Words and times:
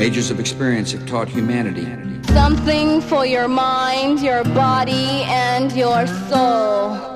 Ages 0.00 0.30
of 0.30 0.38
experience 0.40 0.96
have 0.96 1.06
taught 1.06 1.28
humanity 1.28 1.86
Something 2.22 3.02
for 3.02 3.24
your 3.26 3.48
mind, 3.48 4.18
your 4.28 4.44
body, 4.44 5.08
and 5.48 5.72
your 5.82 6.06
soul. 6.30 7.10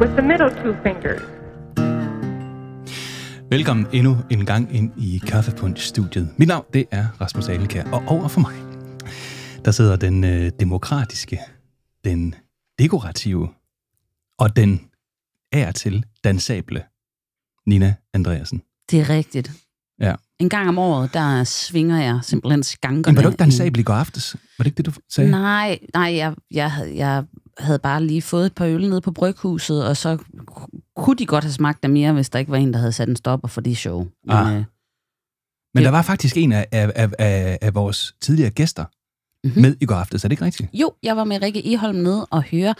with 0.00 0.14
the 0.16 0.22
middle 0.22 0.50
two 0.50 0.74
fingers. 0.82 1.22
Velkommen 3.50 3.86
endnu 3.92 4.16
en 4.30 4.46
gang 4.46 4.74
ind 4.74 4.92
i 4.96 5.20
Kaffepunch-studiet. 5.26 6.28
Mit 6.38 6.48
navn, 6.48 6.64
det 6.72 6.86
er 6.90 7.06
Rasmus 7.20 7.48
Ahlkær, 7.48 7.84
og 7.84 8.02
over 8.06 8.28
for 8.28 8.40
mig, 8.40 8.54
der 9.64 9.70
sidder 9.70 9.96
den 9.96 10.24
øh, 10.24 10.52
demokratiske, 10.60 11.38
den 12.04 12.34
dekorative 12.78 13.48
og 14.38 14.56
den 14.56 14.80
er 15.52 15.72
til 15.72 16.04
dansable 16.24 16.84
Nina 17.66 17.94
Andreasen. 18.14 18.62
Det 18.90 19.00
er 19.00 19.08
rigtigt. 19.08 19.50
Ja. 20.00 20.14
En 20.40 20.48
gang 20.48 20.68
om 20.68 20.78
året, 20.78 21.14
der 21.14 21.44
svinger 21.44 22.02
jeg 22.02 22.18
simpelthen 22.22 22.62
skankerne. 22.62 23.02
Men 23.12 23.16
var 23.16 23.22
du 23.22 23.28
ikke 23.28 23.38
dansabel 23.38 23.80
i 23.80 23.82
går 23.82 23.94
aftes? 23.94 24.36
Var 24.58 24.62
det 24.62 24.66
ikke 24.66 24.76
det, 24.76 24.86
du 24.86 24.92
sagde? 25.10 25.30
Nej, 25.30 25.78
nej 25.94 26.14
jeg, 26.16 26.34
jeg, 26.50 26.72
jeg 26.94 27.24
havde 27.58 27.78
bare 27.78 28.04
lige 28.04 28.22
fået 28.22 28.46
et 28.46 28.54
par 28.54 28.66
øl 28.66 28.88
nede 28.88 29.00
på 29.00 29.12
bryghuset, 29.12 29.86
og 29.88 29.96
så 29.96 30.18
kunne 30.96 31.16
de 31.16 31.26
godt 31.26 31.44
have 31.44 31.52
smagt 31.52 31.84
af 31.84 31.90
mere, 31.90 32.12
hvis 32.12 32.30
der 32.30 32.38
ikke 32.38 32.50
var 32.50 32.56
en, 32.58 32.72
der 32.72 32.78
havde 32.78 32.92
sat 32.92 33.08
en 33.08 33.16
stopper 33.16 33.48
for 33.48 33.60
det 33.60 33.76
show. 33.76 33.98
Men, 34.26 34.36
Ah. 34.36 34.56
øh, 34.56 34.64
Men 35.74 35.84
der 35.84 35.90
var 35.90 36.02
faktisk 36.02 36.36
en 36.36 36.52
af, 36.52 36.66
af, 36.72 36.92
af, 36.96 37.10
af, 37.18 37.58
af 37.62 37.74
vores 37.74 38.14
tidligere 38.22 38.50
gæster 38.50 38.84
Mhm. 39.44 39.60
med 39.62 39.76
i 39.80 39.86
går 39.86 39.94
aftes. 39.94 40.24
Er 40.24 40.28
det 40.28 40.32
ikke 40.32 40.44
rigtigt? 40.44 40.70
jo, 40.72 40.92
jeg 41.02 41.16
var 41.16 41.24
med 41.24 41.42
Rikke 41.42 41.72
Eholm 41.72 41.96
ned 41.98 42.24
og 42.30 42.42
høre 42.42 42.74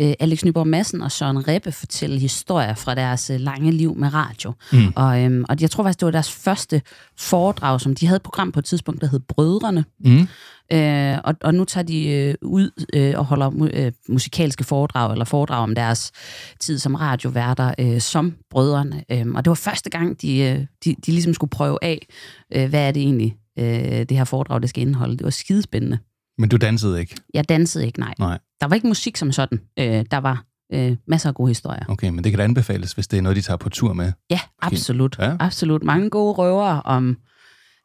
øh, 0.00 0.12
Alex 0.20 0.44
Nyborg 0.44 0.66
Madsen 0.66 1.02
og 1.02 1.12
Søren 1.12 1.48
Rebbe 1.48 1.72
fortælle 1.72 2.18
historier 2.18 2.74
fra 2.74 2.94
deres 2.94 3.30
øh, 3.30 3.40
lange 3.40 3.70
liv 3.72 3.96
med 3.96 4.14
radio. 4.14 4.52
Mm. 4.72 4.92
Og, 4.96 5.22
øhm, 5.24 5.44
og 5.48 5.56
jeg 5.60 5.70
tror 5.70 5.84
faktisk, 5.84 6.00
det 6.00 6.06
var 6.06 6.12
deres 6.12 6.30
første 6.32 6.82
foredrag, 7.18 7.80
som 7.80 7.94
de 7.94 8.06
havde 8.06 8.16
et 8.16 8.22
program 8.22 8.52
på 8.52 8.58
et 8.58 8.64
tidspunkt, 8.64 9.00
der 9.00 9.06
hed 9.06 9.20
Brødrene. 9.20 9.84
Mm. 10.04 10.28
Øh, 10.72 11.18
og, 11.24 11.34
og 11.40 11.54
nu 11.54 11.64
tager 11.64 11.84
de 11.84 12.08
øh, 12.08 12.34
ud 12.42 12.70
øh, 12.94 13.14
og 13.16 13.24
holder 13.24 13.50
mu- 13.50 13.78
øh, 13.80 13.92
musikalske 14.08 14.64
foredrag, 14.64 15.12
eller 15.12 15.24
foredrag 15.24 15.62
om 15.62 15.74
deres 15.74 16.12
tid 16.60 16.78
som 16.78 16.94
radioværter, 16.94 17.74
øh, 17.78 18.00
som 18.00 18.34
brødrene. 18.50 19.04
Øh, 19.10 19.26
og 19.34 19.44
det 19.44 19.50
var 19.50 19.54
første 19.54 19.90
gang, 19.90 20.22
de, 20.22 20.38
øh, 20.38 20.58
de, 20.84 20.94
de 21.06 21.10
ligesom 21.12 21.34
skulle 21.34 21.50
prøve 21.50 21.78
af, 21.82 22.06
øh, 22.54 22.68
hvad 22.68 22.88
er 22.88 22.90
det 22.90 23.02
egentlig, 23.02 23.36
øh, 23.58 23.64
det 24.08 24.16
her 24.16 24.24
foredrag, 24.24 24.62
det 24.62 24.68
skal 24.70 24.82
indeholde. 24.82 25.16
Det 25.16 25.24
var 25.24 25.30
skidespændende. 25.30 25.98
Men 26.38 26.48
du 26.48 26.56
dansede 26.56 27.00
ikke? 27.00 27.16
Jeg 27.34 27.48
dansede 27.48 27.86
ikke, 27.86 28.00
nej. 28.00 28.14
Nej. 28.18 28.38
Der 28.60 28.66
var 28.66 28.74
ikke 28.74 28.86
musik 28.86 29.16
som 29.16 29.32
sådan. 29.32 29.60
Øh, 29.78 30.04
der 30.10 30.18
var 30.18 30.44
øh, 30.72 30.96
masser 31.06 31.28
af 31.28 31.34
gode 31.34 31.48
historier. 31.48 31.84
Okay, 31.88 32.08
men 32.08 32.24
det 32.24 32.32
kan 32.32 32.38
da 32.38 32.44
anbefales, 32.44 32.92
hvis 32.92 33.08
det 33.08 33.18
er 33.18 33.22
noget, 33.22 33.36
de 33.36 33.42
tager 33.42 33.56
på 33.56 33.68
tur 33.68 33.92
med. 33.92 34.12
Ja, 34.30 34.40
absolut. 34.62 35.18
Ja. 35.18 35.36
Absolut. 35.40 35.82
Mange 35.82 36.10
gode 36.10 36.32
røver 36.32 36.80
om 36.80 37.16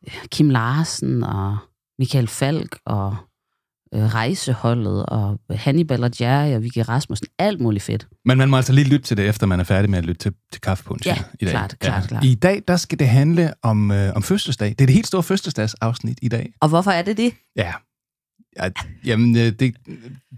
øh, 0.07 0.13
Kim 0.31 0.49
Larsen 0.49 1.23
og 1.23 1.57
Michael 1.99 2.27
Falk 2.27 2.77
og 2.85 3.15
rejseholdet 3.93 5.05
og 5.05 5.39
Hannibal 5.49 6.03
og 6.03 6.11
Jerry 6.21 6.53
og 6.55 6.63
Vicky 6.63 6.77
Rasmussen. 6.77 7.27
Alt 7.39 7.61
muligt 7.61 7.83
fedt. 7.83 8.07
Men 8.25 8.37
man 8.37 8.49
må 8.49 8.57
altså 8.57 8.73
lige 8.73 8.89
lytte 8.89 9.05
til 9.05 9.17
det, 9.17 9.27
efter 9.29 9.47
man 9.47 9.59
er 9.59 9.63
færdig 9.63 9.89
med 9.89 9.97
at 9.97 10.05
lytte 10.05 10.19
til, 10.19 10.33
til 10.51 10.61
kaffepunch 10.61 11.07
Ja, 11.07 11.17
i 11.39 11.45
dag. 11.45 11.51
klart, 11.51 11.75
klart, 11.79 12.07
klart. 12.07 12.23
I 12.23 12.35
dag, 12.35 12.61
der 12.67 12.77
skal 12.77 12.99
det 12.99 13.07
handle 13.09 13.53
om, 13.63 13.91
øh, 13.91 14.13
om 14.15 14.23
fødselsdag. 14.23 14.69
Det 14.69 14.81
er 14.81 14.85
det 14.85 14.93
helt 14.95 15.07
store 15.07 15.23
fødselsdagsafsnit 15.23 16.19
i 16.21 16.27
dag. 16.27 16.53
Og 16.61 16.69
hvorfor 16.69 16.91
er 16.91 17.01
det 17.01 17.17
det? 17.17 17.33
Ja. 17.55 17.73
ja 18.57 18.69
jamen, 19.05 19.35
øh, 19.37 19.51
det, 19.51 19.75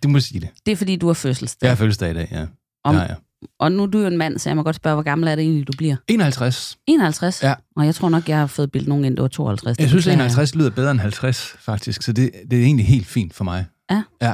du 0.03 0.07
må 0.09 0.19
sige 0.19 0.39
det. 0.41 0.49
Det 0.65 0.71
er 0.71 0.75
fordi, 0.75 0.95
du 0.95 1.07
har 1.07 1.13
fødselsdag. 1.13 1.65
Jeg 1.67 1.71
har 1.71 1.75
fødselsdag 1.75 2.11
i 2.11 2.13
dag, 2.13 2.27
ja. 2.31 2.45
Om- 2.83 2.95
ja, 2.95 3.01
ja. 3.01 3.15
Og 3.59 3.71
nu 3.71 3.83
er 3.83 3.87
du 3.87 3.99
jo 3.99 4.07
en 4.07 4.17
mand, 4.17 4.39
så 4.39 4.49
jeg 4.49 4.57
må 4.57 4.63
godt 4.63 4.75
spørge, 4.75 4.95
hvor 4.95 5.03
gammel 5.03 5.27
er 5.27 5.35
det 5.35 5.43
egentlig, 5.43 5.67
du 5.67 5.73
bliver? 5.77 5.95
51. 6.07 6.77
51? 6.87 7.43
Ja. 7.43 7.53
Og 7.75 7.85
jeg 7.85 7.95
tror 7.95 8.09
nok, 8.09 8.29
jeg 8.29 8.37
har 8.37 8.47
fået 8.47 8.71
bildet 8.71 8.89
nogen 8.89 9.05
ind, 9.05 9.15
der 9.15 9.23
var 9.23 9.27
52. 9.27 9.77
Det 9.77 9.81
Jeg 9.81 9.89
synes, 9.89 10.05
beklager 10.05 10.15
51 10.15 10.55
lyder 10.55 10.69
bedre 10.69 10.91
end 10.91 10.99
50, 10.99 11.55
faktisk. 11.59 12.01
Så 12.01 12.13
det, 12.13 12.31
det 12.51 12.59
er 12.59 12.63
egentlig 12.63 12.85
helt 12.85 13.07
fint 13.07 13.33
for 13.33 13.43
mig. 13.43 13.65
Ja. 13.91 14.03
ja. 14.21 14.33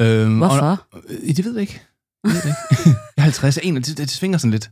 Øhm, 0.00 0.38
Hvorfor? 0.38 0.86
Og, 0.92 1.00
øh, 1.08 1.36
det 1.36 1.44
ved 1.44 1.52
jeg 1.52 1.60
ikke. 1.60 1.82
Jeg 2.24 2.32
ved 2.32 2.36
ikke. 2.36 2.90
jeg 3.16 3.22
er 3.22 3.22
50. 3.22 3.56
Jeg 3.56 3.64
er 3.64 3.68
51. 3.68 3.96
Det, 3.96 4.08
det 4.08 4.10
svinger 4.10 4.38
sådan 4.38 4.50
lidt. 4.50 4.70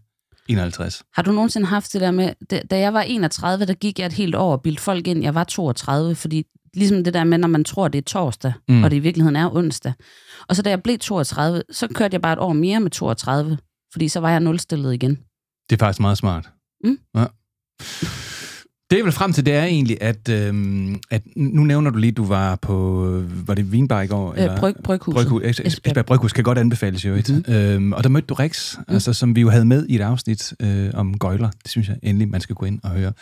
51. 0.49 1.03
Har 1.15 1.23
du 1.23 1.33
nogensinde 1.33 1.67
haft 1.67 1.93
det 1.93 2.01
der 2.01 2.11
med, 2.11 2.33
da, 2.51 2.61
da 2.71 2.79
jeg 2.79 2.95
var 2.95 3.01
31, 3.01 3.67
der 3.67 3.75
gik 3.75 3.99
jeg 3.99 4.07
et 4.07 4.13
helt 4.13 4.35
år 4.35 4.53
og 4.53 4.63
bildte 4.63 4.83
folk 4.83 5.07
ind, 5.07 5.23
jeg 5.23 5.35
var 5.35 5.45
32, 5.45 6.15
fordi 6.15 6.47
ligesom 6.75 7.05
det 7.05 7.15
der 7.15 7.25
med, 7.25 7.39
når 7.39 7.49
man 7.49 7.65
tror, 7.65 7.89
det 7.89 7.99
er 7.99 8.03
torsdag, 8.03 8.53
Mm. 8.69 8.85
og 8.85 8.91
det 8.91 8.97
i 8.97 9.01
virkeligheden 9.01 9.37
er 9.37 9.55
onsdag. 9.57 9.93
Og 10.49 10.57
så 10.57 10.63
da 10.63 10.71
jeg 10.71 10.83
blev 10.83 10.99
32, 10.99 11.63
så 11.71 11.89
kørte 11.95 12.15
jeg 12.15 12.23
bare 12.23 12.33
et 12.33 12.39
år 12.39 12.53
mere 12.53 12.81
med 12.81 12.91
32, 12.91 13.59
fordi 13.93 14.09
så 14.09 14.21
var 14.21 14.31
jeg 14.31 14.41
nulstillet 14.41 14.95
igen. 14.95 15.19
Det 15.71 15.77
er 15.77 15.85
faktisk 15.87 16.01
meget 16.01 16.19
smart. 16.19 16.49
Mm. 16.85 16.99
Ja. 17.17 17.25
Det 18.95 18.99
jeg 18.99 19.05
vil 19.05 19.13
frem 19.13 19.33
til, 19.33 19.47
det 19.47 19.55
er 19.55 19.65
egentlig, 19.65 19.99
at, 20.01 20.29
øhm, 20.29 21.01
at 21.11 21.23
nu 21.37 21.65
nævner 21.65 21.91
du 21.91 21.99
lige, 21.99 22.11
at 22.11 22.17
du 22.17 22.25
var 22.25 22.57
på, 22.57 23.23
var 23.47 23.55
det 23.55 23.73
Vinbar 23.73 24.03
i 24.03 24.07
går? 24.07 24.35
Øh, 24.39 24.59
bryg, 24.59 24.75
bryghuset. 24.85 25.29
Bryghus. 25.29 25.61
Esbjerg. 25.61 26.07
Bryghus 26.07 26.33
kan 26.33 26.45
godt 26.45 26.59
anbefales 26.59 27.05
jo. 27.05 27.15
Mm. 27.29 27.55
Øhm, 27.55 27.93
og 27.93 28.05
der 28.05 28.09
mødte 28.09 28.27
du 28.27 28.35
Rex, 28.35 28.79
mm. 28.79 28.85
altså, 28.89 29.13
som 29.13 29.37
vi 29.37 29.41
jo 29.41 29.51
havde 29.51 29.65
med 29.65 29.87
i 29.87 29.95
et 29.95 30.01
afsnit 30.01 30.55
øh, 30.61 30.91
om 30.95 31.19
gøjler. 31.19 31.51
Det 31.63 31.71
synes 31.71 31.89
jeg 31.89 31.97
endelig, 32.03 32.29
man 32.29 32.41
skal 32.41 32.55
gå 32.55 32.67
ind 32.67 32.81
og 32.83 32.91
høre. 32.91 33.13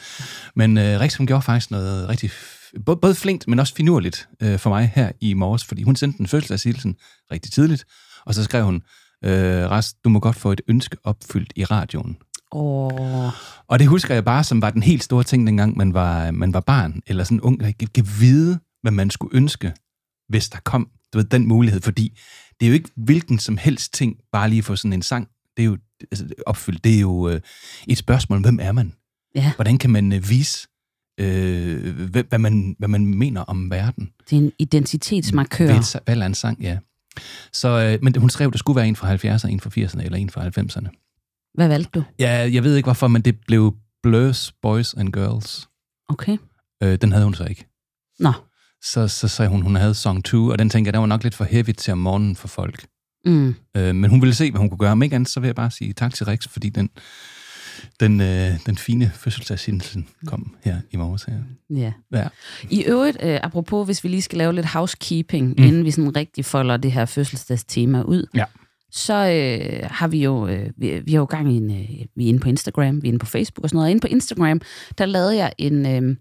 Men 0.56 0.78
øh, 0.78 1.00
Rex, 1.00 1.16
hun 1.16 1.26
gjorde 1.26 1.42
faktisk 1.42 1.70
noget 1.70 2.08
rigtig, 2.08 2.30
både, 2.86 2.96
både 2.96 3.14
flinkt, 3.14 3.48
men 3.48 3.58
også 3.58 3.74
finurligt 3.74 4.28
øh, 4.42 4.58
for 4.58 4.70
mig 4.70 4.92
her 4.94 5.10
i 5.20 5.34
morges, 5.34 5.64
fordi 5.64 5.82
hun 5.82 5.96
sendte 5.96 6.20
en 6.20 6.26
fødselsdagshilsen 6.26 6.96
rigtig 7.32 7.52
tidligt, 7.52 7.84
og 8.26 8.34
så 8.34 8.44
skrev 8.44 8.64
hun, 8.64 8.82
øh, 9.24 9.70
Ras, 9.70 9.94
du 10.04 10.08
må 10.08 10.20
godt 10.20 10.36
få 10.36 10.52
et 10.52 10.60
ønske 10.68 10.96
opfyldt 11.04 11.52
i 11.56 11.64
radioen. 11.64 12.16
Åh, 12.52 13.32
Og 13.66 13.78
det 13.78 13.86
husker 13.86 14.14
jeg 14.14 14.24
bare, 14.24 14.44
som 14.44 14.62
var 14.62 14.70
den 14.70 14.82
helt 14.82 15.02
store 15.02 15.24
ting, 15.24 15.46
dengang 15.46 15.76
man 15.76 15.94
var, 15.94 16.30
man 16.30 16.54
var 16.54 16.60
barn, 16.60 17.00
eller 17.06 17.24
sådan 17.24 17.40
ung, 17.40 17.60
der 17.60 17.72
kan 17.94 18.06
vide, 18.20 18.58
hvad 18.82 18.92
man 18.92 19.10
skulle 19.10 19.36
ønske, 19.36 19.72
hvis 20.28 20.48
der 20.48 20.58
kom 20.64 20.88
du 21.12 21.18
ved, 21.18 21.24
den 21.24 21.46
mulighed. 21.48 21.80
Fordi 21.80 22.18
det 22.60 22.66
er 22.66 22.70
jo 22.70 22.74
ikke 22.74 22.90
hvilken 22.96 23.38
som 23.38 23.56
helst 23.56 23.94
ting, 23.94 24.16
bare 24.32 24.50
lige 24.50 24.62
få 24.62 24.76
sådan 24.76 24.92
en 24.92 25.02
sang. 25.02 25.28
Det 25.56 25.62
er 25.62 25.66
jo 25.66 25.78
altså, 26.10 26.26
opfyldt. 26.46 26.84
Det 26.84 26.94
er 26.96 27.00
jo 27.00 27.28
øh, 27.28 27.40
et 27.88 27.98
spørgsmål, 27.98 28.40
hvem 28.40 28.58
er 28.62 28.72
man? 28.72 28.92
ja, 29.34 29.52
Hvordan 29.54 29.78
kan 29.78 29.90
man 29.90 30.12
øh, 30.12 30.28
vise, 30.28 30.68
øh, 31.20 32.10
hvad, 32.10 32.24
hvad, 32.24 32.38
man, 32.38 32.76
hvad 32.78 32.88
man 32.88 33.06
mener 33.06 33.40
om 33.40 33.70
verden? 33.70 34.10
det 34.30 34.36
er 34.36 34.40
en 34.40 34.52
identitetsmarkør. 34.58 35.74
Et 35.74 35.96
valg 36.06 36.22
af 36.22 36.26
en 36.26 36.34
sang, 36.34 36.62
ja. 36.62 36.78
Så, 37.52 37.68
øh, 37.68 37.98
men 38.02 38.16
hun 38.16 38.30
skrev, 38.30 38.46
at 38.46 38.52
det 38.52 38.58
skulle 38.58 38.76
være 38.76 38.88
en 38.88 38.96
fra 38.96 39.14
70'erne, 39.14 39.48
en 39.48 39.60
fra 39.60 39.70
80'erne 39.70 40.04
eller 40.04 40.18
en 40.18 40.30
fra 40.30 40.46
90'erne. 40.46 41.01
Hvad 41.54 41.68
valgte 41.68 41.90
du? 42.00 42.04
Ja, 42.18 42.50
jeg 42.52 42.64
ved 42.64 42.76
ikke 42.76 42.86
hvorfor, 42.86 43.08
men 43.08 43.22
det 43.22 43.36
blev 43.46 43.74
Blurs, 44.02 44.52
Boys 44.62 44.94
and 44.94 45.12
Girls. 45.12 45.68
Okay. 46.08 46.38
Øh, 46.82 46.98
den 47.00 47.12
havde 47.12 47.24
hun 47.24 47.34
så 47.34 47.44
ikke. 47.44 47.66
Nå. 48.18 48.32
Så, 48.82 49.08
så 49.08 49.28
sagde 49.28 49.48
hun, 49.48 49.62
hun 49.62 49.76
havde 49.76 49.94
Song 49.94 50.24
2, 50.24 50.46
og 50.46 50.58
den 50.58 50.70
tænker 50.70 50.88
jeg, 50.88 50.92
den 50.92 51.00
var 51.00 51.06
nok 51.06 51.22
lidt 51.22 51.34
for 51.34 51.44
heavy 51.44 51.72
til 51.72 51.92
om 51.92 51.98
morgenen 51.98 52.36
for 52.36 52.48
folk. 52.48 52.86
Mm. 53.26 53.54
Øh, 53.76 53.94
men 53.94 54.10
hun 54.10 54.20
ville 54.20 54.34
se, 54.34 54.50
hvad 54.50 54.58
hun 54.58 54.68
kunne 54.68 54.78
gøre. 54.78 54.92
Om 54.92 55.02
ikke 55.02 55.16
andet, 55.16 55.28
så 55.30 55.40
vil 55.40 55.48
jeg 55.48 55.54
bare 55.54 55.70
sige 55.70 55.92
tak 55.92 56.14
til 56.14 56.26
Rex, 56.26 56.48
fordi 56.48 56.68
den, 56.68 56.90
den, 58.00 58.20
øh, 58.20 58.50
den 58.66 58.76
fine 58.78 59.10
fødselsdagsindelsen 59.14 60.08
kom 60.26 60.54
her 60.64 60.80
i 60.90 60.96
morges. 60.96 61.24
Her. 61.24 61.38
Ja. 61.70 61.92
Ja. 62.12 62.28
I 62.70 62.84
øvrigt, 62.84 63.16
øh, 63.22 63.40
apropos, 63.42 63.86
hvis 63.86 64.04
vi 64.04 64.08
lige 64.08 64.22
skal 64.22 64.38
lave 64.38 64.52
lidt 64.52 64.66
housekeeping, 64.66 65.48
mm. 65.58 65.64
inden 65.64 65.84
vi 65.84 65.90
sådan 65.90 66.16
rigtig 66.16 66.44
folder 66.44 66.76
det 66.76 66.92
her 66.92 67.04
fødselsdagstema 67.04 68.02
ud, 68.02 68.26
Ja. 68.34 68.44
Så 68.92 69.14
øh, 69.14 69.88
har 69.90 70.08
vi 70.08 70.22
jo, 70.22 70.46
øh, 70.48 70.70
vi, 70.76 71.00
vi 71.04 71.12
har 71.12 71.18
jo 71.18 71.24
gang 71.24 71.52
i 71.52 71.56
en, 71.56 71.70
øh, 71.70 72.06
vi 72.16 72.24
er 72.24 72.28
inde 72.28 72.40
på 72.40 72.48
Instagram, 72.48 73.02
vi 73.02 73.08
er 73.08 73.12
inde 73.12 73.18
på 73.18 73.26
Facebook 73.26 73.64
og 73.64 73.70
sådan 73.70 73.76
noget. 73.76 73.90
Inde 73.90 74.00
på 74.00 74.06
Instagram, 74.06 74.60
der 74.98 75.06
lavede 75.06 75.36
jeg 75.36 75.52
en, 75.58 75.86
øh, 75.86 76.16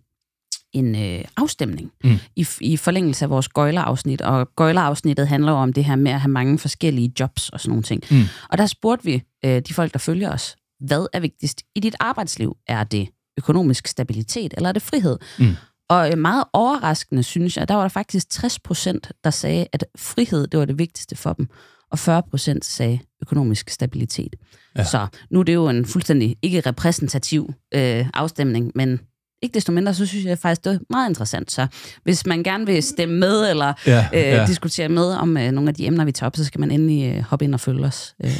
en 0.73 0.95
øh, 0.95 1.25
afstemning 1.37 1.91
Mm. 2.03 2.09
mm. 2.09 2.17
i, 2.35 2.47
i 2.61 2.77
forlængelse 2.77 3.25
af 3.25 3.29
vores 3.29 3.47
gøjlerafsnit, 3.47 4.21
og 4.21 4.49
gøjlerafsnittet 4.55 5.27
handler 5.27 5.51
jo 5.51 5.57
om 5.57 5.73
det 5.73 5.85
her 5.85 5.95
med 5.95 6.11
at 6.11 6.21
have 6.21 6.31
mange 6.31 6.59
forskellige 6.59 7.13
jobs 7.19 7.49
og 7.49 7.59
sådan 7.59 7.69
nogle 7.69 7.83
ting. 7.83 8.03
Mm. 8.11 8.21
Og 8.49 8.57
der 8.57 8.65
spurgte 8.65 9.05
vi 9.05 9.23
øh, 9.45 9.61
de 9.67 9.73
folk, 9.73 9.93
der 9.93 9.99
følger 9.99 10.31
os, 10.31 10.55
hvad 10.79 11.07
er 11.13 11.19
vigtigst 11.19 11.61
i 11.75 11.79
dit 11.79 11.95
arbejdsliv? 11.99 12.57
Er 12.67 12.83
det 12.83 13.09
økonomisk 13.37 13.87
stabilitet, 13.87 14.53
eller 14.57 14.69
er 14.69 14.73
det 14.73 14.81
frihed? 14.81 15.17
Mm. 15.39 15.55
Og 15.89 16.11
øh, 16.11 16.17
meget 16.17 16.43
overraskende, 16.53 17.23
synes 17.23 17.57
jeg, 17.57 17.67
der 17.67 17.73
var 17.75 17.81
der 17.81 17.89
faktisk 17.89 18.29
60 18.29 18.59
procent, 18.59 19.11
der 19.23 19.29
sagde, 19.29 19.67
at 19.73 19.85
frihed, 19.97 20.47
det 20.47 20.59
var 20.59 20.65
det 20.65 20.77
vigtigste 20.79 21.15
for 21.15 21.33
dem. 21.33 21.47
Og 21.91 21.99
40 21.99 22.23
procent 22.29 22.65
sagde 22.65 22.99
økonomisk 23.21 23.69
stabilitet. 23.69 24.35
Ja. 24.77 24.83
Så 24.83 25.07
nu 25.31 25.39
er 25.39 25.43
det 25.43 25.53
jo 25.53 25.69
en 25.69 25.85
fuldstændig 25.85 26.37
ikke 26.41 26.61
repræsentativ 26.61 27.53
øh, 27.73 28.05
afstemning, 28.13 28.71
men 28.75 28.99
ikke 29.41 29.53
desto 29.53 29.71
mindre, 29.71 29.93
så 29.93 30.05
synes 30.05 30.25
jeg 30.25 30.37
faktisk, 30.39 30.63
det 30.65 30.73
er 30.73 30.79
meget 30.89 31.09
interessant. 31.09 31.51
Så 31.51 31.67
hvis 32.03 32.25
man 32.25 32.43
gerne 32.43 32.65
vil 32.65 32.83
stemme 32.83 33.19
med, 33.19 33.49
eller 33.49 33.73
Ja, 33.87 34.07
øh, 34.13 34.19
ja. 34.21 34.45
diskutere 34.47 34.89
med 34.89 35.03
om 35.03 35.37
øh, 35.37 35.51
nogle 35.51 35.69
af 35.69 35.75
de 35.75 35.85
emner, 35.85 36.05
vi 36.05 36.11
tager 36.11 36.27
op, 36.27 36.35
så 36.35 36.43
skal 36.45 36.59
man 36.59 36.71
endelig 36.71 37.15
øh, 37.15 37.21
hoppe 37.23 37.45
ind 37.45 37.53
og 37.53 37.59
følge 37.59 37.85
os. 37.85 38.15
Øh. 38.23 38.31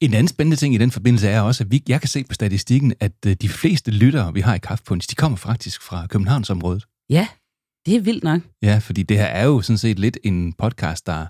En 0.00 0.14
anden 0.14 0.28
spændende 0.28 0.56
ting 0.56 0.74
i 0.74 0.78
den 0.78 0.90
forbindelse 0.90 1.28
er 1.28 1.40
også, 1.40 1.64
at 1.64 1.70
vi, 1.70 1.82
jeg 1.88 2.00
kan 2.00 2.08
se 2.08 2.24
på 2.24 2.34
statistikken, 2.34 2.94
at 3.00 3.12
øh, 3.26 3.36
de 3.40 3.48
fleste 3.48 3.90
lyttere, 3.90 4.34
vi 4.34 4.40
har 4.40 4.54
i 4.54 4.58
Kaffepunch, 4.58 5.10
de 5.10 5.14
kommer 5.14 5.36
faktisk 5.36 5.82
fra 5.82 6.06
Københavnsområdet. 6.06 6.84
Ja, 7.10 7.28
det 7.86 7.96
er 7.96 8.00
vildt 8.00 8.24
nok. 8.24 8.40
Ja, 8.62 8.78
fordi 8.78 9.02
det 9.02 9.16
her 9.16 9.24
er 9.24 9.44
jo 9.44 9.60
sådan 9.62 9.78
set 9.78 9.98
lidt 9.98 10.18
en 10.24 10.52
podcast, 10.52 11.06
der, 11.06 11.26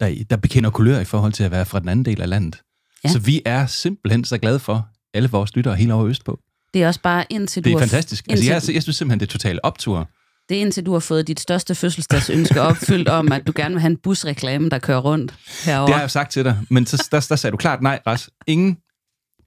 der, 0.00 0.24
der 0.30 0.36
bekender 0.36 0.70
kulør 0.70 0.98
i 1.00 1.04
forhold 1.04 1.32
til 1.32 1.44
at 1.44 1.50
være 1.50 1.64
fra 1.66 1.80
den 1.80 1.88
anden 1.88 2.04
del 2.04 2.20
af 2.22 2.28
landet. 2.28 2.62
Ja. 3.04 3.08
Så 3.08 3.18
vi 3.18 3.42
er 3.44 3.66
simpelthen 3.66 4.24
så 4.24 4.38
glade 4.38 4.58
for 4.58 4.88
alle 5.14 5.28
vores 5.30 5.56
lyttere 5.56 5.76
helt 5.76 5.92
over 5.92 6.06
Østpå. 6.06 6.40
Det 6.74 6.82
er 6.82 6.86
også 6.86 7.00
bare 7.00 7.24
indtil 7.30 7.64
Det 7.64 7.70
du 7.72 7.76
er 7.76 7.80
har, 7.80 7.86
fantastisk. 7.86 8.24
Altså, 8.28 8.52
indtil, 8.52 8.72
jeg, 8.72 8.74
jeg 8.74 8.82
synes 8.82 8.96
simpelthen, 8.96 9.20
det 9.20 9.26
er 9.26 9.30
total 9.32 9.60
optur. 9.62 10.08
det 10.48 10.56
er 10.56 10.60
indtil 10.60 10.86
du 10.86 10.92
har 10.92 10.98
fået 11.00 11.26
dit 11.26 11.40
største 11.40 11.74
fødselsdagsønske 11.74 12.60
opfyldt 12.62 13.08
om, 13.08 13.32
at 13.32 13.46
du 13.46 13.52
gerne 13.56 13.74
vil 13.74 13.80
have 13.80 13.90
en 13.90 13.96
busreklame, 13.96 14.68
der 14.68 14.78
kører 14.78 14.98
rundt 14.98 15.34
herover. 15.64 15.86
Det 15.86 15.94
har 15.94 16.02
jeg 16.02 16.10
sagt 16.10 16.32
til 16.32 16.44
dig, 16.44 16.58
men 16.70 16.86
så, 16.86 17.08
der, 17.10 17.26
der 17.28 17.36
sagde 17.36 17.52
du 17.52 17.56
klart 17.56 17.82
nej, 17.82 18.00
Ras. 18.06 18.30
Ingen 18.46 18.76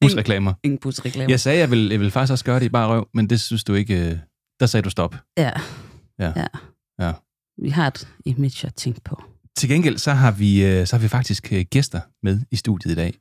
busreklamer. 0.02 0.54
Ingen 0.64 0.80
busreklame. 0.80 1.32
Jeg 1.32 1.40
sagde, 1.40 1.60
jeg 1.60 1.72
vil, 1.72 1.90
jeg 1.90 2.00
vil 2.00 2.12
faktisk 2.12 2.32
også 2.32 2.46
gøre 2.46 2.60
det 2.60 2.66
i 2.66 2.70
bare 2.70 2.88
røv, 2.88 3.08
men 3.14 3.30
det 3.30 3.42
synes 3.42 3.64
du 3.64 3.74
ikke... 3.74 4.10
øh, 4.12 4.18
Der 4.60 4.66
sagde 4.66 4.82
du 4.84 4.90
stop. 4.90 5.16
Ja. 5.38 5.52
Ja. 6.20 6.32
ja. 6.36 6.46
Ja. 7.02 7.12
Vi 7.62 7.70
har 7.70 7.88
et 7.88 8.08
image 8.26 8.68
at 8.68 8.76
tænke 8.76 9.02
på. 9.06 9.24
Til 9.58 9.70
gengæld, 9.70 9.98
så 9.98 10.12
har 10.12 10.32
vi, 10.32 10.66
øh, 10.66 10.88
så 10.88 10.96
har 10.96 11.02
vi 11.02 11.08
faktisk 11.08 11.54
øh, 11.54 11.66
gæster 11.70 12.02
med 12.24 12.42
i 12.52 12.56
studiet 12.56 12.92
i 12.92 12.96
dag. 12.96 13.14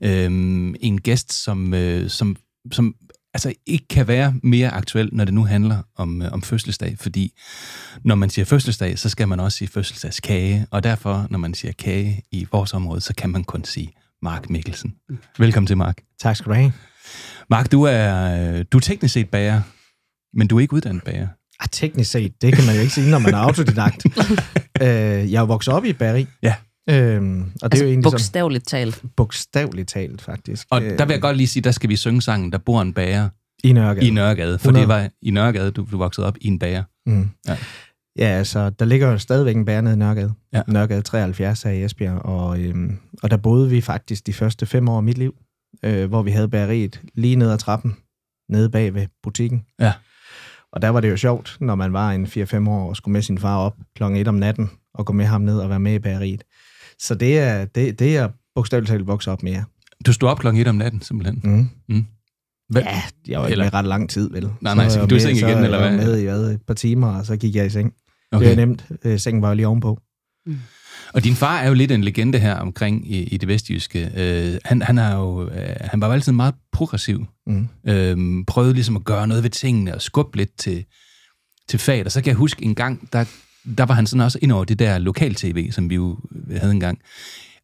Øhm, 0.00 0.74
en 0.80 1.00
gæst, 1.00 1.32
som, 1.32 1.74
øh, 1.74 2.10
som, 2.10 2.36
som 2.72 2.94
altså 3.34 3.52
ikke 3.66 3.88
kan 3.88 4.08
være 4.08 4.34
mere 4.42 4.70
aktuel, 4.70 5.08
når 5.12 5.24
det 5.24 5.34
nu 5.34 5.44
handler 5.44 5.82
om, 5.96 6.22
øh, 6.22 6.32
om 6.32 6.42
fødselsdag, 6.42 6.98
fordi 6.98 7.32
når 8.04 8.14
man 8.14 8.30
siger 8.30 8.44
fødselsdag, 8.44 8.98
så 8.98 9.08
skal 9.08 9.28
man 9.28 9.40
også 9.40 9.58
sige 9.58 9.68
fødselsdagskage, 9.68 10.66
og 10.70 10.84
derfor, 10.84 11.26
når 11.30 11.38
man 11.38 11.54
siger 11.54 11.72
kage 11.72 12.22
i 12.32 12.46
vores 12.52 12.74
område, 12.74 13.00
så 13.00 13.14
kan 13.14 13.30
man 13.30 13.44
kun 13.44 13.64
sige 13.64 13.92
Mark 14.22 14.50
Mikkelsen. 14.50 14.94
Velkommen 15.38 15.66
til, 15.66 15.76
Mark. 15.76 16.02
Tak 16.20 16.36
skal 16.36 16.50
du 16.50 16.54
have. 16.54 16.72
Mark, 17.50 17.72
du 17.72 17.82
er, 17.82 18.62
du 18.62 18.76
er 18.78 18.82
teknisk 18.82 19.14
set 19.14 19.30
bager, 19.30 19.60
men 20.34 20.48
du 20.48 20.56
er 20.56 20.60
ikke 20.60 20.74
uddannet 20.74 21.04
bager. 21.04 21.28
Ah, 21.62 21.68
teknisk 21.72 22.10
set, 22.10 22.42
det 22.42 22.54
kan 22.54 22.66
man 22.66 22.74
jo 22.74 22.80
ikke 22.80 22.92
sige, 22.94 23.10
når 23.10 23.18
man 23.18 23.34
er 23.34 23.38
autodidakt. 23.38 24.06
øh, 24.82 24.88
jeg 25.32 25.34
er 25.36 25.40
jo 25.40 25.44
vokset 25.44 25.74
op 25.74 25.84
i 25.84 25.92
bageri. 25.92 26.26
Ja. 26.42 26.54
Øhm, 26.90 27.40
og 27.42 27.46
det 27.46 27.62
Altså 27.62 27.84
er 27.84 27.86
jo 27.86 27.90
egentlig 27.90 28.04
sådan, 28.04 28.12
bogstaveligt 28.12 28.68
talt. 28.68 29.02
bogstaveligt 29.16 29.88
talt, 29.88 30.22
faktisk. 30.22 30.66
Og 30.70 30.80
der 30.80 31.04
vil 31.04 31.12
jeg 31.14 31.20
godt 31.20 31.36
lige 31.36 31.46
sige, 31.46 31.62
der 31.62 31.70
skal 31.70 31.88
vi 31.90 31.96
synge 31.96 32.22
sangen, 32.22 32.52
der 32.52 32.58
bor 32.58 32.82
en 32.82 32.92
bager 32.92 33.28
I 33.64 33.72
Nørregade. 33.72 34.06
i 34.06 34.10
Nørregade, 34.10 34.58
for 34.58 34.68
100. 34.70 34.82
det 34.82 34.88
var 34.88 35.08
i 35.22 35.30
Nørregade, 35.30 35.70
du, 35.70 35.86
du 35.90 35.98
voksede 35.98 36.26
op 36.26 36.36
i 36.40 36.46
en 36.46 36.58
bager. 36.58 36.82
Mm. 37.06 37.30
Ja. 37.48 37.56
Ja. 38.18 38.24
altså, 38.26 38.70
der 38.70 38.84
ligger 38.84 39.10
jo 39.10 39.18
stadigvæk 39.18 39.56
en 39.56 39.64
bager 39.64 39.80
nede 39.80 39.94
i 39.94 39.98
Nørregade. 39.98 40.32
Ja. 40.52 40.58
Ja. 40.58 40.62
Nørregade 40.72 41.02
73 41.02 41.62
her 41.62 41.70
i 41.70 41.84
Esbjerg, 41.84 42.18
og, 42.18 42.60
øhm, 42.60 42.98
og 43.22 43.30
der 43.30 43.36
boede 43.36 43.70
vi 43.70 43.80
faktisk 43.80 44.26
de 44.26 44.32
første 44.32 44.66
fem 44.66 44.88
år 44.88 44.96
af 44.96 45.02
mit 45.02 45.18
liv, 45.18 45.34
øh, 45.84 46.08
hvor 46.08 46.22
vi 46.22 46.30
havde 46.30 46.48
bageriet 46.48 47.00
lige 47.14 47.36
ned 47.36 47.50
ad 47.50 47.58
trappen, 47.58 47.96
nede 48.48 48.70
bag 48.70 48.94
ved 48.94 49.06
butikken. 49.22 49.62
Ja. 49.80 49.92
Og 50.72 50.82
der 50.82 50.88
var 50.88 51.00
det 51.00 51.10
jo 51.10 51.16
sjovt, 51.16 51.56
når 51.60 51.74
man 51.74 51.92
var 51.92 52.10
en 52.10 52.26
4-5 52.26 52.68
år 52.68 52.88
og 52.88 52.96
skulle 52.96 53.12
med 53.12 53.22
sin 53.22 53.38
far 53.38 53.56
op 53.56 53.74
klokken 53.96 54.20
1 54.20 54.28
om 54.28 54.34
natten 54.34 54.70
og 54.94 55.06
gå 55.06 55.12
med 55.12 55.24
ham 55.24 55.40
ned 55.40 55.58
og 55.58 55.68
være 55.70 55.80
med 55.80 55.94
i 55.94 55.98
bageriet. 55.98 56.42
Så 56.98 57.14
det 57.14 57.38
er, 57.38 57.64
det, 57.64 57.98
det 57.98 58.16
er 58.16 58.28
bogstaveligt 58.54 58.90
talt 58.90 59.06
vokset 59.06 59.32
op 59.32 59.42
med 59.42 59.52
jer. 59.52 59.64
Du 60.06 60.12
stod 60.12 60.28
op 60.28 60.38
klokken 60.38 60.60
1 60.62 60.68
om 60.68 60.74
natten, 60.74 61.00
simpelthen. 61.02 61.40
Mm. 61.44 61.68
Mm. 61.96 62.04
Hvad? 62.68 62.82
Ja, 62.82 63.02
jeg 63.28 63.40
var 63.40 63.46
ikke 63.46 63.52
Eller- 63.52 63.64
med 63.64 63.74
ret 63.74 63.84
lang 63.84 64.10
tid, 64.10 64.30
vel? 64.30 64.50
Nej, 64.60 64.74
nej, 64.74 64.88
så 64.88 64.98
var 64.98 65.06
gik 65.06 65.10
du 65.10 65.14
i 65.14 65.16
jeg 65.16 65.22
seng 65.22 65.36
igen, 65.38 65.48
så 65.58 65.64
eller 65.64 65.78
jeg 65.80 65.90
var 65.90 65.96
hvad? 65.96 66.06
med 66.06 66.20
i 66.20 66.24
hvad, 66.24 66.50
et 66.50 66.62
par 66.66 66.74
timer, 66.74 67.18
og 67.18 67.26
så 67.26 67.36
gik 67.36 67.54
jeg 67.54 67.66
i 67.66 67.70
seng. 67.70 67.92
Okay. 68.32 68.44
Det 68.44 68.52
er 68.52 68.56
nemt. 68.56 68.86
Øh, 69.04 69.18
Sengen 69.18 69.42
var 69.42 69.48
jo 69.48 69.54
lige 69.54 69.66
ovenpå. 69.66 69.98
Og 71.14 71.24
din 71.24 71.34
far 71.34 71.60
er 71.60 71.68
jo 71.68 71.74
lidt 71.74 71.92
en 71.92 72.04
legende 72.04 72.38
her 72.38 72.54
omkring 72.54 73.12
i, 73.12 73.22
i 73.22 73.36
det 73.36 73.48
vestjyske. 73.48 74.10
Øh, 74.16 74.58
han, 74.64 74.82
han, 74.82 74.98
er 74.98 75.14
jo, 75.16 75.48
øh, 75.48 75.76
han 75.80 76.00
var 76.00 76.06
jo 76.06 76.12
altid 76.12 76.32
meget 76.32 76.54
progressiv. 76.72 77.26
Mm. 77.46 77.68
Øh, 77.88 78.44
prøvede 78.46 78.74
ligesom 78.74 78.96
at 78.96 79.04
gøre 79.04 79.26
noget 79.26 79.42
ved 79.42 79.50
tingene 79.50 79.94
og 79.94 80.02
skubbe 80.02 80.36
lidt 80.36 80.58
til, 80.58 80.84
til 81.68 81.78
faget. 81.78 82.06
Og 82.06 82.12
så 82.12 82.20
kan 82.20 82.28
jeg 82.28 82.36
huske 82.36 82.64
en 82.64 82.74
gang, 82.74 83.08
der, 83.12 83.24
der 83.78 83.84
var 83.86 83.94
han 83.94 84.06
sådan 84.06 84.20
også 84.20 84.38
ind 84.42 84.52
over 84.52 84.64
det 84.64 84.78
der 84.78 84.98
lokal-tv, 84.98 85.70
som 85.72 85.90
vi 85.90 85.94
jo 85.94 86.18
havde 86.56 86.72
engang. 86.72 86.98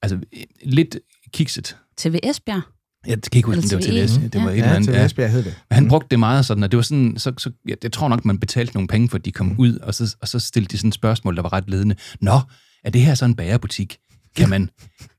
Altså 0.03 0.17
øh, 0.17 0.43
lidt 0.65 0.99
kikset. 1.33 1.77
TV 1.97 2.17
Esbjerg. 2.23 2.63
Jeg 3.07 3.19
kan 3.23 3.31
ikke 3.39 3.47
huske, 3.47 3.59
om 3.59 3.63
det 3.63 3.73
var 3.75 3.81
til 3.81 3.91
Eller 3.99 4.07
det. 4.07 4.19
TV1. 4.19 4.29
Det 4.29 4.35
var 4.35 4.41
Ja. 4.41 4.49
et 4.51 4.55
eller 4.57 4.69
Ja, 4.69 4.75
andet. 4.77 4.89
til 4.95 5.05
Esbjerg 5.05 5.31
hed 5.31 5.43
det. 5.45 5.55
Men 5.71 5.75
han 5.75 5.89
brugte 5.89 6.07
det 6.11 6.19
meget 6.19 6.47
sådan, 6.47 6.63
og 6.65 6.71
det 6.73 6.77
var 6.77 6.83
sådan, 6.83 7.15
så, 7.19 7.33
så 7.39 7.51
jeg, 7.69 7.77
jeg 7.83 7.93
tror 7.93 8.09
nok, 8.09 8.25
man 8.25 8.39
betalte 8.39 8.75
nogle 8.75 8.89
penge, 8.89 9.09
for 9.09 9.19
at 9.19 9.25
de 9.25 9.33
kom 9.33 9.47
Mm. 9.47 9.55
ud, 9.59 9.79
og 9.79 9.95
så, 9.95 10.17
og 10.21 10.29
så 10.29 10.39
stillede 10.39 10.73
de 10.73 10.79
sådan 10.79 10.89
et 10.89 10.95
spørgsmål, 10.95 11.37
der 11.37 11.43
var 11.43 11.53
ret 11.53 11.65
ledende. 11.71 11.95
Nå, 12.21 12.41
er 12.89 12.93
det 12.93 13.01
her 13.01 13.15
så 13.15 13.25
en 13.25 13.35
bagerbutik? 13.35 13.99
Kan 14.37 14.49
man, 14.49 14.71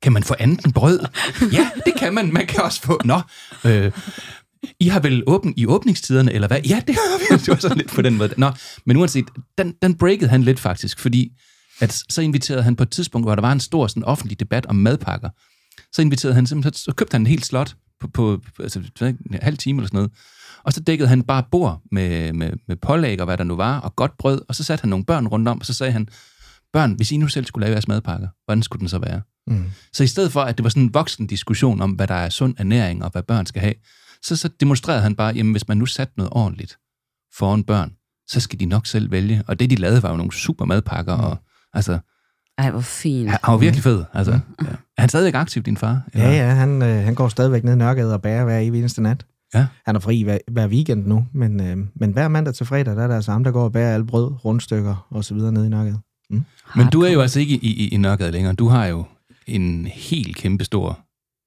kan 0.01 0.13
man 0.13 0.23
få 0.23 0.35
andet 0.39 0.65
end 0.65 0.73
brød? 0.73 0.99
Ja, 1.53 1.69
det 1.85 1.93
kan 1.97 2.13
man. 2.13 2.33
Man 2.33 2.47
kan 2.47 2.61
også 2.61 2.81
få... 2.81 3.01
Nå, 3.05 3.21
øh, 3.65 3.91
I 4.79 4.87
har 4.87 4.99
vel 4.99 5.23
åben 5.27 5.53
i 5.57 5.65
åbningstiderne, 5.65 6.33
eller 6.33 6.47
hvad? 6.47 6.61
Ja, 6.61 6.81
det 6.87 6.95
har 6.95 7.19
vi. 7.19 7.37
Det 7.39 7.47
var 7.47 7.55
sådan 7.55 7.77
lidt 7.77 7.89
på 7.89 8.01
den 8.01 8.17
måde. 8.17 8.33
Nå, 8.37 8.51
men 8.85 8.97
uanset, 8.97 9.25
den, 9.57 9.73
den 9.81 9.95
breakede 9.95 10.29
han 10.29 10.43
lidt 10.43 10.59
faktisk, 10.59 10.99
fordi 10.99 11.31
at 11.79 12.03
så 12.09 12.21
inviterede 12.21 12.63
han 12.63 12.75
på 12.75 12.83
et 12.83 12.89
tidspunkt, 12.89 13.25
hvor 13.25 13.35
der 13.35 13.41
var 13.41 13.51
en 13.51 13.59
stor 13.59 13.87
sådan, 13.87 14.03
offentlig 14.03 14.39
debat 14.39 14.65
om 14.65 14.75
madpakker, 14.75 15.29
så 15.93 16.01
inviterede 16.01 16.35
han 16.35 16.47
simpelthen, 16.47 16.73
så 16.73 16.93
købte 16.93 17.13
han 17.13 17.21
en 17.21 17.27
helt 17.27 17.45
slot 17.45 17.75
på, 18.01 18.07
på 18.07 18.41
altså, 18.59 18.81
en 19.01 19.39
halv 19.41 19.57
time 19.57 19.79
eller 19.79 19.87
sådan 19.87 19.97
noget, 19.97 20.11
og 20.63 20.73
så 20.73 20.79
dækkede 20.79 21.09
han 21.09 21.23
bare 21.23 21.43
bord 21.51 21.81
med, 21.91 22.33
med, 22.33 22.51
med 22.67 22.75
pålæg 22.75 23.19
og 23.19 23.25
hvad 23.25 23.37
der 23.37 23.43
nu 23.43 23.55
var, 23.55 23.79
og 23.79 23.95
godt 23.95 24.17
brød, 24.17 24.41
og 24.47 24.55
så 24.55 24.63
satte 24.63 24.81
han 24.81 24.89
nogle 24.89 25.05
børn 25.05 25.27
rundt 25.27 25.47
om, 25.47 25.59
og 25.59 25.65
så 25.65 25.73
sagde 25.73 25.91
han, 25.91 26.07
børn, 26.73 26.93
hvis 26.93 27.11
I 27.11 27.17
nu 27.17 27.27
selv 27.27 27.45
skulle 27.45 27.65
lave 27.65 27.71
jeres 27.73 27.87
madpakker, 27.87 28.27
hvordan 28.45 28.63
skulle 28.63 28.79
den 28.79 28.89
så 28.89 28.99
være? 28.99 29.21
Mm. 29.47 29.63
Så 29.93 30.03
i 30.03 30.07
stedet 30.07 30.31
for, 30.31 30.41
at 30.41 30.57
det 30.57 30.63
var 30.63 30.69
sådan 30.69 30.83
en 30.83 30.93
voksen 30.93 31.27
diskussion 31.27 31.81
om, 31.81 31.91
hvad 31.91 32.07
der 32.07 32.13
er 32.15 32.29
sund 32.29 32.55
ernæring 32.57 33.03
og 33.03 33.11
hvad 33.11 33.23
børn 33.23 33.45
skal 33.45 33.61
have, 33.61 33.73
så, 34.23 34.35
så 34.35 34.49
demonstrerede 34.59 35.01
han 35.01 35.15
bare, 35.15 35.33
jamen 35.35 35.51
hvis 35.51 35.67
man 35.67 35.77
nu 35.77 35.85
satte 35.85 36.13
noget 36.17 36.29
ordentligt 36.33 36.77
foran 37.37 37.63
børn, 37.63 37.91
så 38.27 38.39
skal 38.39 38.59
de 38.59 38.65
nok 38.65 38.87
selv 38.87 39.11
vælge. 39.11 39.43
Og 39.47 39.59
det, 39.59 39.69
de 39.69 39.75
lavede, 39.75 40.03
var 40.03 40.09
jo 40.09 40.15
nogle 40.17 40.31
super 40.33 40.65
madpakker, 40.65 41.15
Mm. 41.17 41.23
og 41.23 41.37
altså, 41.73 41.99
Ej, 42.57 42.71
hvor 42.71 42.79
fint. 42.81 43.29
han, 43.29 43.39
han 43.43 43.51
var 43.51 43.57
virkelig 43.57 43.83
fed. 43.83 44.03
Altså, 44.13 44.31
ja. 44.61 44.67
Er 44.67 45.01
han 45.01 45.09
stadigvæk 45.09 45.33
aktiv, 45.33 45.63
din 45.63 45.77
far? 45.77 46.01
Ja, 46.15 46.31
ja, 46.31 46.49
han, 46.53 46.81
øh, 46.81 47.03
han 47.03 47.15
går 47.15 47.27
stadigvæk 47.27 47.63
ned 47.63 47.73
i 47.73 47.75
Nørregade 47.75 48.13
og 48.13 48.21
bærer 48.21 48.43
hver 48.43 48.59
evig 48.59 48.79
eneste 48.79 49.01
nat. 49.01 49.25
Ja. 49.53 49.67
Han 49.85 49.95
er 49.95 49.99
fri 49.99 50.21
hver, 50.23 50.37
hver 50.51 50.67
weekend 50.67 51.05
nu, 51.05 51.27
men, 51.33 51.61
øh, 51.61 51.77
men 51.95 52.11
hver 52.11 52.27
mandag 52.27 52.53
til 52.53 52.65
fredag, 52.65 52.95
der 52.95 53.03
er 53.03 53.07
der 53.07 53.15
altså 53.15 53.31
ham, 53.31 53.43
der 53.43 53.51
går 53.51 53.63
og 53.63 53.71
bærer 53.71 53.93
alle 53.93 54.05
brød, 54.05 54.45
rundstykker 54.45 55.07
og 55.09 55.23
så 55.25 55.33
videre 55.33 55.51
nede 55.51 55.65
i 55.65 55.69
Nørregade. 55.69 55.99
Men 56.75 56.87
du 56.93 57.01
er 57.01 57.09
jo 57.09 57.21
altså 57.21 57.39
ikke 57.39 57.53
i, 57.53 57.67
i, 57.67 57.87
i 57.87 57.97
Nørregade 57.97 58.31
længere. 58.31 58.53
Du 58.53 58.67
har 58.67 58.85
jo 58.85 59.03
en 59.47 59.85
helt 59.85 60.35
kæmpe 60.35 60.63
stor 60.63 60.99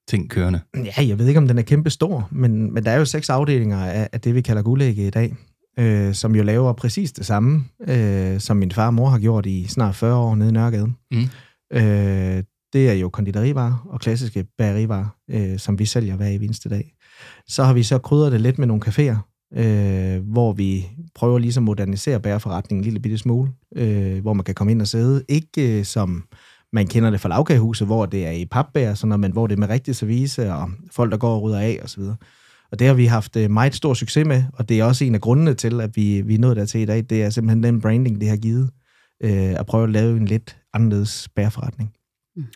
ting 0.09 0.31
kørende. 0.31 0.61
Ja, 0.77 1.07
jeg 1.07 1.19
ved 1.19 1.29
ikke, 1.29 1.39
om 1.39 1.49
den 1.49 1.59
er 1.59 1.63
kæmpe 1.63 1.91
stor, 1.91 2.29
men, 2.31 2.75
men 2.75 2.85
der 2.85 2.91
er 2.91 2.99
jo 2.99 3.05
seks 3.05 3.31
afdelinger 3.31 3.79
af, 3.79 4.09
af 4.13 4.21
det, 4.21 4.35
vi 4.35 4.41
kalder 4.41 4.63
guldægge 4.63 5.07
i 5.07 5.11
dag, 5.11 5.37
øh, 5.79 6.15
som 6.15 6.35
jo 6.35 6.43
laver 6.43 6.73
præcis 6.73 7.13
det 7.13 7.27
samme, 7.27 7.65
øh, 7.89 8.41
som 8.41 8.57
min 8.57 8.73
far 8.73 8.87
og 8.87 8.95
mor 8.95 9.09
har 9.09 9.19
gjort 9.19 9.47
i 9.47 9.67
snart 9.69 9.97
40 9.97 10.17
år 10.17 10.35
nede 10.35 10.49
i 10.49 10.53
Nørregade. 10.53 10.93
Mm. 11.11 11.29
Øh, 11.73 12.43
det 12.73 12.91
er 12.91 12.93
jo 12.93 13.09
konditorivarer 13.09 13.87
og 13.89 14.01
klassiske 14.01 14.45
bagerivarer, 14.59 15.07
øh, 15.31 15.59
som 15.59 15.79
vi 15.79 15.87
sælger 15.87 16.17
hver 16.17 16.27
eneste 16.27 16.69
dag. 16.69 16.95
Så 17.49 17.65
har 17.65 17.73
vi 17.73 17.83
så 17.83 17.99
krydret 17.99 18.33
det 18.33 18.41
lidt 18.41 18.59
med 18.59 18.67
nogle 18.67 18.83
caféer, 18.87 19.32
øh, 19.57 20.33
hvor 20.33 20.53
vi 20.53 20.87
prøver 21.15 21.39
ligesom 21.39 21.65
at 21.65 21.67
modernisere 21.67 22.21
bæreforretningen 22.21 22.81
en 22.81 22.85
lille 22.85 23.01
bitte 23.01 23.19
smule, 23.19 23.51
øh, 23.77 24.21
hvor 24.21 24.33
man 24.33 24.45
kan 24.45 24.55
komme 24.55 24.71
ind 24.71 24.81
og 24.81 24.89
sidde. 24.89 25.25
Ikke 25.29 25.79
øh, 25.79 25.85
som 25.85 26.25
man 26.73 26.87
kender 26.87 27.11
det 27.11 27.21
fra 27.21 27.29
lavkagehuset, 27.29 27.87
hvor 27.87 28.07
det 28.07 28.27
er 28.27 28.31
i 28.31 28.45
papbær, 28.45 28.95
sådan 28.95 29.09
noget, 29.09 29.21
men 29.21 29.33
hvor 29.33 29.47
det 29.47 29.55
er 29.55 29.61
med 29.61 29.69
rigtig 29.69 29.97
service, 29.97 30.53
og 30.53 30.71
folk, 30.91 31.13
der 31.13 31.19
går 31.19 31.35
og 31.35 31.43
rydder 31.43 31.59
af 31.59 31.81
osv. 31.83 32.03
Og 32.73 32.79
det 32.79 32.87
har 32.87 32.95
vi 32.95 33.07
haft 33.07 33.37
øh, 33.37 33.51
meget 33.51 33.75
stor 33.75 33.95
succes 33.95 34.27
med, 34.27 34.45
og 34.53 34.69
det 34.69 34.81
er 34.81 34.85
også 34.85 35.05
en 35.05 35.15
af 35.15 35.21
grundene 35.21 35.55
til, 35.55 35.81
at 35.81 35.97
vi, 35.97 36.21
vi 36.21 36.35
er 36.35 36.39
nået 36.39 36.57
dertil 36.57 36.81
i 36.81 36.85
dag. 36.85 37.05
Det 37.11 37.23
er 37.23 37.31
simpelthen 37.31 37.63
den 37.63 37.81
branding, 37.81 38.21
det 38.21 38.29
har 38.29 38.37
givet, 38.37 38.71
øh, 39.25 39.61
at 39.61 39.67
prøve 39.67 39.85
at 39.85 39.91
lave 39.91 40.17
en 40.17 40.25
lidt 40.25 40.57
anderledes 40.75 41.29
bæreforretning. 41.37 41.93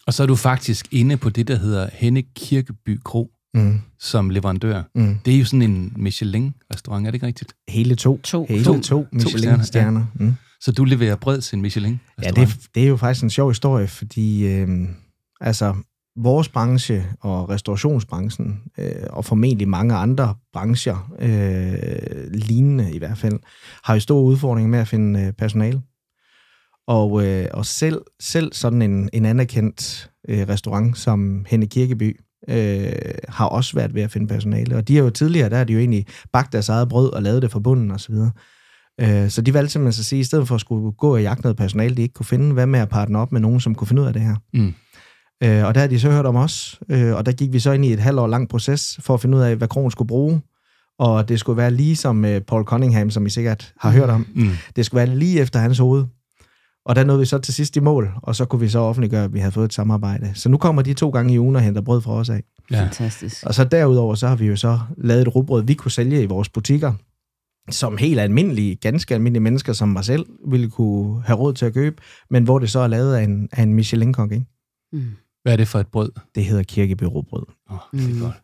Og 0.06 0.14
så 0.14 0.22
er 0.22 0.26
du 0.26 0.34
faktisk 0.34 0.88
inde 0.90 1.16
på 1.16 1.30
det, 1.30 1.48
der 1.48 1.56
hedder 1.56 1.88
Henne 1.92 2.22
Kirkeby 2.22 3.00
Kro 3.04 3.30
Mm. 3.56 3.80
som 3.98 4.30
leverandør. 4.30 4.82
Mm. 4.94 5.18
Det 5.24 5.34
er 5.34 5.38
jo 5.38 5.44
sådan 5.44 5.62
en 5.62 5.92
Michelin-restaurant, 5.96 7.06
er 7.06 7.10
det 7.10 7.14
ikke 7.14 7.26
rigtigt? 7.26 7.52
Hele 7.68 7.94
to. 7.94 8.20
To. 8.22 8.46
Hele 8.48 8.64
To. 8.64 8.72
to, 8.72 8.80
stjerner, 8.80 9.06
Michelin-stjerner. 9.12 10.06
Mm. 10.14 10.34
Så 10.60 10.72
du 10.72 10.84
leverer 10.84 11.16
brød 11.16 11.40
til 11.40 11.56
en 11.56 11.62
michelin 11.62 12.00
Ja, 12.22 12.30
det, 12.30 12.38
er- 12.42 12.68
det 12.74 12.82
er 12.82 12.86
jo 12.88 12.96
faktisk 12.96 13.24
en 13.24 13.30
sjov 13.30 13.50
historie, 13.50 13.86
fordi 13.88 14.46
øh, 14.46 14.68
altså, 15.40 15.74
vores 16.18 16.48
branche 16.48 17.04
og 17.20 17.48
restaurationsbranchen, 17.48 18.60
øh, 18.78 18.90
og 19.10 19.24
formentlig 19.24 19.68
mange 19.68 19.94
andre 19.94 20.34
brancher, 20.52 21.12
øh, 21.18 22.32
lignende 22.32 22.92
i 22.94 22.98
hvert 22.98 23.18
fald, 23.18 23.38
har 23.84 23.94
jo 23.94 24.00
store 24.00 24.22
udfordringer 24.22 24.70
med 24.70 24.78
at 24.78 24.88
finde 24.88 25.20
øh, 25.20 25.32
personale. 25.32 25.82
Og, 26.88 27.26
øh, 27.26 27.46
og 27.54 27.66
selv, 27.66 28.02
selv 28.20 28.52
sådan 28.52 28.82
en, 28.82 29.08
en 29.12 29.24
anerkendt 29.24 30.10
øh, 30.28 30.48
restaurant 30.48 30.98
som 30.98 31.44
Henne 31.48 31.66
Kirkeby, 31.66 32.20
øh, 32.48 32.92
har 33.28 33.46
også 33.46 33.74
været 33.74 33.94
ved 33.94 34.02
at 34.02 34.10
finde 34.10 34.26
personale. 34.26 34.76
Og 34.76 34.88
de 34.88 34.96
har 34.96 35.02
jo 35.02 35.10
tidligere, 35.10 35.50
der 35.50 35.56
har 35.56 35.64
de 35.64 35.72
jo 35.72 35.78
egentlig 35.78 36.06
bagt 36.32 36.52
deres 36.52 36.68
eget 36.68 36.88
brød 36.88 37.12
og 37.12 37.22
lavet 37.22 37.42
det 37.42 37.50
fra 37.50 37.60
bunden 37.60 37.90
osv. 37.90 38.14
Øh, 39.00 39.30
så 39.30 39.42
de 39.42 39.54
valgte 39.54 39.72
simpelthen 39.72 40.00
at 40.00 40.04
sige, 40.04 40.18
at 40.18 40.20
i 40.20 40.24
stedet 40.24 40.48
for 40.48 40.54
at 40.54 40.60
skulle 40.60 40.92
gå 40.92 41.14
og 41.14 41.22
jagte 41.22 41.42
noget 41.42 41.56
personale, 41.56 41.96
de 41.96 42.02
ikke 42.02 42.14
kunne 42.14 42.26
finde, 42.26 42.52
hvad 42.52 42.66
med 42.66 42.80
at 42.80 42.88
partne 42.88 43.18
op 43.18 43.32
med 43.32 43.40
nogen, 43.40 43.60
som 43.60 43.74
kunne 43.74 43.88
finde 43.88 44.02
ud 44.02 44.06
af 44.06 44.12
det 44.12 44.22
her. 44.22 44.36
Mm. 44.54 44.74
Øh, 45.42 45.66
og 45.66 45.74
der 45.74 45.80
har 45.80 45.88
de 45.88 46.00
så 46.00 46.10
hørt 46.10 46.26
om 46.26 46.36
os, 46.36 46.80
øh, 46.88 47.14
og 47.14 47.26
der 47.26 47.32
gik 47.32 47.52
vi 47.52 47.58
så 47.58 47.72
ind 47.72 47.84
i 47.84 47.92
et 47.92 48.00
halvt 48.00 48.18
år 48.18 48.26
lang 48.26 48.48
proces 48.48 48.98
for 49.00 49.14
at 49.14 49.20
finde 49.20 49.36
ud 49.36 49.42
af, 49.42 49.56
hvad 49.56 49.68
kronen 49.68 49.90
skulle 49.90 50.08
bruge. 50.08 50.40
Og 50.98 51.28
det 51.28 51.40
skulle 51.40 51.56
være 51.56 51.70
lige 51.70 51.96
som 51.96 52.24
øh, 52.24 52.40
Paul 52.40 52.64
Cunningham, 52.64 53.10
som 53.10 53.26
I 53.26 53.30
sikkert 53.30 53.72
har 53.80 53.90
hørt 53.90 54.10
om. 54.10 54.26
Mm. 54.34 54.50
Det 54.76 54.86
skulle 54.86 55.06
være 55.06 55.16
lige 55.16 55.40
efter 55.40 55.60
hans 55.60 55.78
hoved. 55.78 56.04
Og 56.86 56.96
der 56.96 57.04
nåede 57.04 57.20
vi 57.20 57.26
så 57.26 57.38
til 57.38 57.54
sidst 57.54 57.76
i 57.76 57.80
mål, 57.80 58.12
og 58.22 58.36
så 58.36 58.44
kunne 58.44 58.60
vi 58.60 58.68
så 58.68 58.78
offentliggøre, 58.78 59.24
at 59.24 59.32
vi 59.34 59.38
havde 59.38 59.52
fået 59.52 59.64
et 59.64 59.72
samarbejde. 59.74 60.30
Så 60.34 60.48
nu 60.48 60.56
kommer 60.56 60.82
de 60.82 60.94
to 60.94 61.10
gange 61.10 61.34
i 61.34 61.38
ugen 61.38 61.56
og 61.56 61.62
henter 61.62 61.80
brød 61.80 62.00
fra 62.00 62.12
os 62.12 62.28
af. 62.30 62.42
Ja. 62.70 62.82
Fantastisk. 62.82 63.46
Og 63.46 63.54
så 63.54 63.64
derudover, 63.64 64.14
så 64.14 64.28
har 64.28 64.36
vi 64.36 64.46
jo 64.46 64.56
så 64.56 64.80
lavet 64.98 65.22
et 65.22 65.34
rugbrød, 65.36 65.62
vi 65.64 65.74
kunne 65.74 65.90
sælge 65.90 66.22
i 66.22 66.26
vores 66.26 66.48
butikker, 66.48 66.92
som 67.70 67.96
helt 67.96 68.20
almindelige, 68.20 68.74
ganske 68.76 69.14
almindelige 69.14 69.42
mennesker 69.42 69.72
som 69.72 69.88
mig 69.88 70.04
selv 70.04 70.26
ville 70.48 70.70
kunne 70.70 71.22
have 71.22 71.36
råd 71.38 71.52
til 71.54 71.66
at 71.66 71.74
købe, 71.74 71.96
men 72.30 72.44
hvor 72.44 72.58
det 72.58 72.70
så 72.70 72.78
er 72.80 72.86
lavet 72.86 73.14
af 73.16 73.22
en, 73.22 73.48
af 73.52 73.62
en 73.62 73.74
Michelin-kok, 73.74 74.32
ikke? 74.32 74.46
Mm. 74.92 75.04
Hvad 75.42 75.52
er 75.52 75.56
det 75.56 75.68
for 75.68 75.78
et 75.78 75.86
brød? 75.86 76.10
Det 76.34 76.44
hedder 76.44 76.62
Kirkeby 76.62 77.02
rugbrød. 77.04 77.44
Åh, 77.70 77.74
oh, 77.76 78.00
det 78.00 78.10
er 78.10 78.14
Mm. 78.14 78.20
godt. 78.20 78.34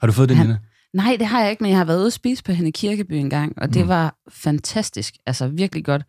Har 0.00 0.06
du 0.06 0.12
fået 0.12 0.28
den, 0.28 0.36
Han- 0.36 0.46
Nina? 0.46 0.58
Nej, 0.98 1.16
det 1.18 1.26
har 1.26 1.40
jeg 1.42 1.50
ikke, 1.50 1.62
men 1.62 1.70
jeg 1.70 1.78
har 1.78 1.84
været 1.84 1.98
ude 1.98 2.06
at 2.06 2.12
spise 2.12 2.44
på 2.44 2.52
hende 2.52 2.68
i 2.68 2.72
Kirkeby 2.72 3.12
en 3.12 3.30
gang, 3.30 3.52
og 3.56 3.74
det 3.74 3.82
Mm. 3.82 3.88
var 3.88 4.14
fantastisk. 4.30 5.14
Altså 5.26 5.48
virkelig 5.48 5.84
godt. 5.84 6.02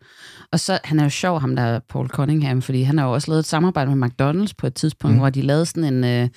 Og 0.52 0.60
så, 0.60 0.78
han 0.84 0.98
er 0.98 1.02
jo 1.02 1.08
sjov, 1.10 1.40
ham 1.40 1.56
der 1.56 1.80
Paul 1.88 2.08
Cunningham, 2.08 2.62
fordi 2.62 2.82
han 2.82 2.98
har 2.98 3.06
jo 3.06 3.12
også 3.12 3.30
lavet 3.30 3.38
et 3.38 3.46
samarbejde 3.46 3.96
med 3.96 4.08
McDonald's 4.10 4.52
på 4.58 4.66
et 4.66 4.74
tidspunkt, 4.74 5.14
Mm. 5.14 5.18
hvor 5.18 5.30
de 5.30 5.42
lavede 5.42 5.66
sådan 5.66 5.94
en 5.94 6.04
øh, 6.04 6.28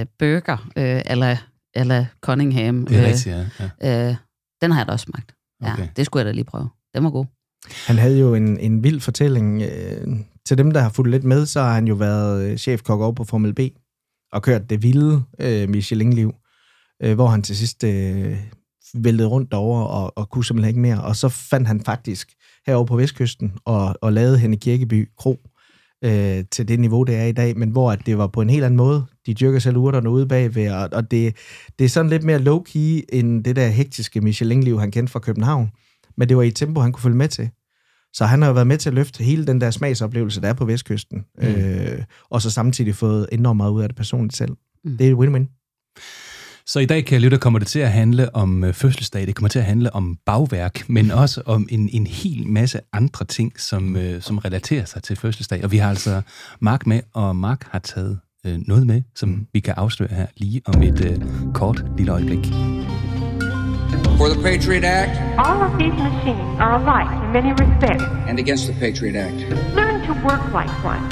øh, 0.00 0.06
burger, 0.18 0.56
øh, 0.76 1.02
eller, 1.06 1.36
eller 1.74 2.04
Cunningham. 2.20 2.86
Det 2.86 2.98
er 2.98 3.06
rigtigt, 3.06 3.36
ja. 3.36 3.44
ja. 3.82 4.08
øh, 4.10 4.16
den 4.62 4.70
har 4.72 4.80
jeg 4.80 4.86
da 4.86 4.92
også 4.92 5.04
smagt. 5.04 5.34
Ja, 5.62 5.72
Okay. 5.72 5.88
det 5.96 6.06
skulle 6.06 6.20
jeg 6.20 6.26
da 6.26 6.32
lige 6.32 6.44
prøve. 6.44 6.68
Den 6.94 7.04
var 7.04 7.10
god. 7.10 7.26
Han 7.86 7.98
havde 7.98 8.18
jo 8.20 8.34
en, 8.34 8.58
en 8.60 8.84
vild 8.84 9.00
fortælling. 9.00 9.62
Øh, 9.62 10.06
til 10.46 10.58
dem, 10.58 10.70
der 10.70 10.80
har 10.80 10.88
fulgt 10.88 11.10
lidt 11.10 11.24
med, 11.24 11.46
så 11.46 11.60
har 11.60 11.72
han 11.74 11.86
jo 11.88 11.94
været 11.94 12.50
øh, 12.50 12.56
chefkok 12.58 13.00
over 13.00 13.12
på 13.12 13.24
Formel 13.24 13.54
B, 13.54 13.60
og 14.32 14.42
kørt 14.42 14.70
det 14.70 14.82
vilde 14.82 15.22
øh, 15.40 15.68
Michelin-liv, 15.68 16.34
øh, 17.02 17.14
hvor 17.14 17.26
han 17.26 17.42
til 17.42 17.56
sidst 17.56 17.84
øh, 17.84 18.36
væltede 18.94 19.28
rundt 19.28 19.50
derover 19.50 19.82
og, 19.82 20.18
og 20.18 20.30
kunne 20.30 20.44
simpelthen 20.44 20.68
ikke 20.68 20.80
mere. 20.80 21.04
Og 21.04 21.16
så 21.16 21.28
fandt 21.28 21.68
han 21.68 21.80
faktisk 21.80 22.32
herovre 22.66 22.86
på 22.86 22.96
Vestkysten 22.96 23.52
og, 23.64 23.94
og 24.02 24.12
lavede 24.12 24.38
hende 24.38 24.56
Kirkeby 24.56 25.08
Kro 25.18 25.40
øh, 26.04 26.44
til 26.50 26.68
det 26.68 26.80
niveau, 26.80 27.02
det 27.02 27.16
er 27.16 27.24
i 27.24 27.32
dag, 27.32 27.58
men 27.58 27.70
hvor 27.70 27.92
at 27.92 28.06
det 28.06 28.18
var 28.18 28.26
på 28.26 28.40
en 28.40 28.50
helt 28.50 28.64
anden 28.64 28.76
måde. 28.76 29.06
De 29.26 29.34
dyrker 29.34 29.58
selv 29.58 29.76
urterne 29.76 30.10
ude 30.10 30.26
bagved, 30.26 30.70
og, 30.70 30.88
og 30.92 31.10
det, 31.10 31.36
det 31.78 31.84
er 31.84 31.88
sådan 31.88 32.10
lidt 32.10 32.22
mere 32.22 32.38
low-key 32.38 33.04
end 33.12 33.44
det 33.44 33.56
der 33.56 33.68
hektiske 33.68 34.20
Michelin-liv, 34.20 34.80
han 34.80 34.90
kendte 34.90 35.12
fra 35.12 35.20
København. 35.20 35.70
Men 36.16 36.28
det 36.28 36.36
var 36.36 36.42
i 36.42 36.48
et 36.48 36.56
tempo, 36.56 36.80
han 36.80 36.92
kunne 36.92 37.02
følge 37.02 37.16
med 37.16 37.28
til. 37.28 37.50
Så 38.12 38.24
han 38.24 38.42
har 38.42 38.48
jo 38.48 38.54
været 38.54 38.66
med 38.66 38.78
til 38.78 38.90
at 38.90 38.94
løfte 38.94 39.24
hele 39.24 39.46
den 39.46 39.60
der 39.60 39.70
smagsoplevelse, 39.70 40.40
der 40.40 40.48
er 40.48 40.52
på 40.52 40.64
Vestkysten. 40.64 41.24
Mm. 41.38 41.46
Øh, 41.46 42.02
og 42.30 42.42
så 42.42 42.50
samtidig 42.50 42.94
fået 42.94 43.28
enormt 43.32 43.56
meget 43.56 43.70
ud 43.70 43.82
af 43.82 43.88
det 43.88 43.96
personligt 43.96 44.36
selv. 44.36 44.52
Mm. 44.84 44.96
Det 44.96 45.06
er 45.06 45.10
et 45.10 45.16
win-win. 45.16 45.46
Så 46.68 46.78
i 46.80 46.86
dag, 46.86 47.04
kan 47.04 47.14
jeg 47.14 47.20
lytte, 47.20 47.38
kommer 47.38 47.58
det 47.58 47.68
til 47.68 47.78
at 47.78 47.90
handle 47.92 48.34
om 48.34 48.64
øh, 48.64 48.74
fødselsdag, 48.74 49.26
det 49.26 49.34
kommer 49.34 49.48
til 49.48 49.58
at 49.58 49.64
handle 49.64 49.94
om 49.94 50.18
bagværk, 50.26 50.84
men 50.88 51.10
også 51.10 51.42
om 51.46 51.66
en, 51.70 51.88
en 51.92 52.06
hel 52.06 52.46
masse 52.48 52.80
andre 52.92 53.24
ting, 53.26 53.60
som, 53.60 53.96
øh, 53.96 54.22
som 54.22 54.38
relaterer 54.38 54.84
sig 54.84 55.02
til 55.02 55.16
fødselsdag. 55.16 55.64
Og 55.64 55.72
vi 55.72 55.76
har 55.76 55.88
altså 55.90 56.22
Mark 56.60 56.86
med, 56.86 57.00
og 57.14 57.36
Mark 57.36 57.66
har 57.70 57.78
taget 57.78 58.18
øh, 58.46 58.58
noget 58.66 58.86
med, 58.86 59.02
som 59.14 59.46
vi 59.52 59.60
kan 59.60 59.74
afsløre 59.76 60.14
her 60.14 60.26
lige 60.36 60.62
om 60.66 60.82
et 60.82 61.04
øh, 61.10 61.18
kort 61.54 61.84
lille 61.96 62.12
øjeblik. 62.12 62.46
For 64.18 64.26
the 64.34 64.42
Patriot 64.42 64.84
Act 64.84 65.14
All 65.38 65.58
of 65.66 65.72
these 65.80 65.96
machines 66.08 66.60
are 66.64 66.74
alike 66.80 67.10
in 67.24 67.32
many 67.32 67.52
respects. 67.62 68.04
and 68.28 68.38
against 68.38 68.64
the 68.68 68.74
Patriot 68.80 69.16
Act. 69.26 69.38
Learn 69.74 70.00
to 70.06 70.12
work 70.28 70.42
like 70.58 70.72
one. 70.92 71.02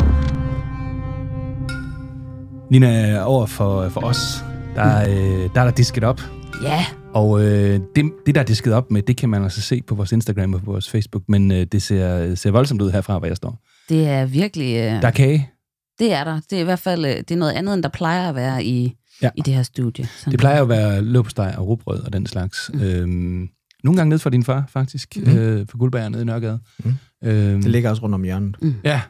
Nina, 2.70 3.22
over 3.24 3.46
for, 3.46 3.88
for 3.88 4.00
os, 4.00 4.44
der, 4.74 5.08
øh, 5.08 5.50
der 5.54 5.60
er 5.60 5.64
der 5.64 5.70
disket 5.70 6.04
op, 6.04 6.20
Ja, 6.62 6.86
og 7.14 7.42
øh, 7.44 7.80
det, 7.96 8.12
det, 8.26 8.34
der 8.34 8.40
er 8.40 8.44
disket 8.44 8.72
op 8.72 8.90
med, 8.90 9.02
det 9.02 9.16
kan 9.16 9.28
man 9.28 9.42
altså 9.42 9.60
se 9.60 9.82
på 9.86 9.94
vores 9.94 10.12
Instagram 10.12 10.54
og 10.54 10.60
på 10.60 10.70
vores 10.72 10.90
Facebook, 10.90 11.22
men 11.28 11.52
øh, 11.52 11.66
det 11.72 11.82
ser, 11.82 12.34
ser 12.34 12.50
voldsomt 12.50 12.82
ud 12.82 12.90
herfra, 12.90 13.18
hvor 13.18 13.26
jeg 13.26 13.36
står. 13.36 13.58
det 13.88 14.08
er 14.08 14.24
virkelig... 14.26 14.74
Øh, 14.76 14.82
Der 15.02 15.06
er 15.06 15.10
kage. 15.10 15.50
Det 15.98 16.12
er 16.12 16.24
der. 16.24 16.40
Det 16.50 16.56
er 16.56 16.60
i 16.60 16.64
hvert 16.64 16.78
fald 16.78 17.04
øh, 17.04 17.16
det 17.16 17.30
er 17.30 17.36
noget 17.36 17.52
andet, 17.52 17.74
end 17.74 17.82
der 17.82 17.88
plejer 17.88 18.28
at 18.28 18.34
være 18.34 18.64
i, 18.64 18.94
Ja. 19.22 19.30
i 19.36 19.40
det 19.40 19.54
her 19.54 19.62
studie. 19.62 20.06
Sådan. 20.18 20.30
Det 20.30 20.40
plejer 20.40 20.62
at 20.62 20.68
være 20.68 21.02
løbsteg 21.02 21.54
og 21.58 21.66
rugbrød 21.66 22.00
og 22.00 22.12
den 22.12 22.26
slags. 22.26 22.70
Mm. 22.74 22.80
Øhm, 22.82 23.48
nogle 23.84 23.96
gange 23.96 24.08
ned 24.10 24.18
fra 24.18 24.30
din 24.30 24.44
far, 24.44 24.64
faktisk, 24.68 25.16
mm. 25.16 25.32
Øh, 25.38 25.66
for 25.70 25.78
Guldberg 25.78 26.10
nede 26.10 26.22
i 26.22 26.24
Nørregade. 26.24 26.60
Mhm. 26.78 26.94
Øhm, 27.24 27.62
Det 27.62 27.70
ligger 27.70 27.90
også 27.90 28.02
rundt 28.02 28.14
om 28.14 28.22
hjørnet. 28.24 28.56
Ja, 28.84 29.00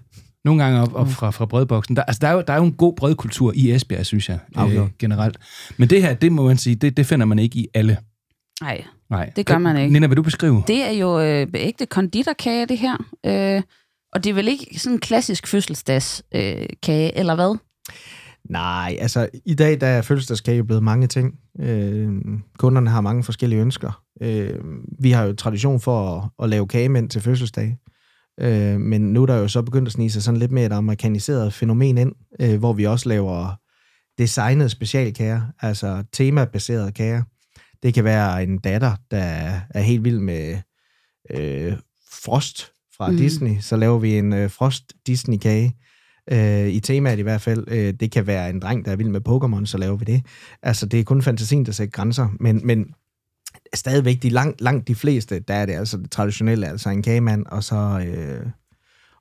nogle 0.44 0.62
gange 0.64 0.80
op, 0.80 0.94
op 0.94 1.08
fra, 1.08 1.30
fra 1.30 1.46
brødboksen. 1.46 1.96
Der, 1.96 2.02
altså, 2.02 2.18
der, 2.20 2.28
er 2.28 2.32
jo, 2.32 2.42
der 2.46 2.52
er 2.52 2.56
jo 2.56 2.64
en 2.64 2.72
god 2.72 2.96
brødkultur 2.96 3.52
i 3.56 3.70
Esbjerg, 3.72 4.06
synes 4.06 4.28
jeg, 4.28 4.38
øh, 4.56 4.62
Afgjort. 4.62 4.98
generelt. 4.98 5.36
Men 5.76 5.90
det 5.90 6.02
her, 6.02 6.14
det 6.14 6.32
må 6.32 6.46
man 6.46 6.56
sige, 6.56 6.76
det, 6.76 6.96
det 6.96 7.06
finder 7.06 7.26
man 7.26 7.38
ikke 7.38 7.58
i 7.58 7.66
alle. 7.74 7.96
Nej, 8.60 8.84
Nej. 9.10 9.32
Det 9.36 9.46
gør 9.46 9.58
man 9.58 9.76
ikke. 9.76 9.92
Nina, 9.92 10.06
vil 10.06 10.16
du 10.16 10.22
beskrive? 10.22 10.62
det 10.66 10.82
er 10.82 10.90
jo 10.90 11.20
øh, 11.20 11.46
ægte 11.54 11.86
konditorkage, 11.86 12.66
det 12.66 12.78
her. 12.78 12.96
Øh, 13.26 13.62
og 14.12 14.24
det 14.24 14.30
er 14.30 14.34
vel 14.34 14.48
ikke 14.48 14.78
sådan 14.78 14.96
en 14.96 15.00
klassisk 15.00 15.46
fødselsdagskage, 15.46 16.60
øh, 16.62 16.66
kage, 16.82 17.18
eller 17.18 17.34
hvad? 17.34 17.58
Nej, 18.50 18.96
altså 19.00 19.28
i 19.44 19.54
dag 19.54 19.80
der 19.80 19.86
er 19.86 20.02
fødselsdagskage 20.02 20.56
jo 20.58 20.64
blevet 20.64 20.82
mange 20.82 21.06
ting. 21.06 21.34
Øh, 21.60 22.08
kunderne 22.58 22.90
har 22.90 23.00
mange 23.00 23.22
forskellige 23.24 23.60
ønsker. 23.60 24.00
Øh, 24.22 24.54
vi 25.00 25.10
har 25.10 25.24
jo 25.24 25.32
tradition 25.32 25.80
for 25.80 26.16
at, 26.16 26.44
at 26.44 26.50
lave 26.50 26.66
kagemænd 26.68 27.10
til 27.10 27.20
fødselsdag. 27.20 27.76
Øh, 28.40 28.80
men 28.80 29.12
nu 29.12 29.22
er 29.22 29.26
der 29.26 29.36
jo 29.36 29.48
så 29.48 29.62
begyndt 29.62 29.88
at 29.88 29.92
snige 29.92 30.10
sig 30.10 30.22
sådan 30.22 30.40
lidt 30.40 30.52
mere 30.52 30.66
et 30.66 30.72
amerikaniseret 30.72 31.52
fænomen 31.52 31.98
ind, 31.98 32.12
øh, 32.40 32.58
hvor 32.58 32.72
vi 32.72 32.84
også 32.84 33.08
laver 33.08 33.60
designede 34.18 34.68
specialkager, 34.68 35.42
altså 35.60 36.04
temabaserede 36.12 36.92
kager. 36.92 37.22
Det 37.82 37.94
kan 37.94 38.04
være 38.04 38.42
en 38.42 38.58
datter, 38.58 38.96
der 39.10 39.18
er, 39.74 39.80
helt 39.80 40.04
vild 40.04 40.18
med 40.18 40.58
øh, 41.30 41.72
Frost 42.12 42.72
fra. 42.96 43.10
Mm. 43.10 43.16
Disney. 43.16 43.60
Så 43.60 43.76
laver 43.76 43.98
vi 43.98 44.18
en 44.18 44.32
øh, 44.32 44.50
Frost 44.50 44.92
Disney-kage. 45.06 45.76
Øh, 46.32 46.68
I 46.68 46.80
temaet 46.80 47.18
i 47.18 47.22
hvert 47.22 47.40
fald. 47.40 47.64
Øh, 47.68 47.94
det 48.00 48.12
kan 48.12 48.26
være 48.26 48.50
en 48.50 48.60
dreng, 48.60 48.84
der 48.84 48.92
er 48.92 48.96
vild 48.96 49.08
med 49.08 49.20
Pokémon, 49.28 49.66
så 49.66 49.78
laver 49.78 49.96
vi 49.96 50.04
det. 50.04 50.22
Altså, 50.62 50.86
det 50.86 51.00
er 51.00 51.04
kun 51.04 51.22
fantasien, 51.22 51.66
der 51.66 51.72
sætter 51.72 51.90
grænser. 51.90 52.28
Men, 52.40 52.66
men 52.66 52.86
stadigvæk, 53.74 54.22
de 54.22 54.28
langt, 54.28 54.60
langt 54.60 54.88
de 54.88 54.94
fleste, 54.94 55.40
der 55.40 55.54
er 55.54 55.66
det 55.66 55.72
altså 55.72 55.96
det 55.96 56.10
traditionelle, 56.10 56.68
altså 56.68 56.90
en 56.90 57.02
kagemand, 57.02 57.46
og 57.46 57.64
så, 57.64 58.04
øh, 58.06 58.46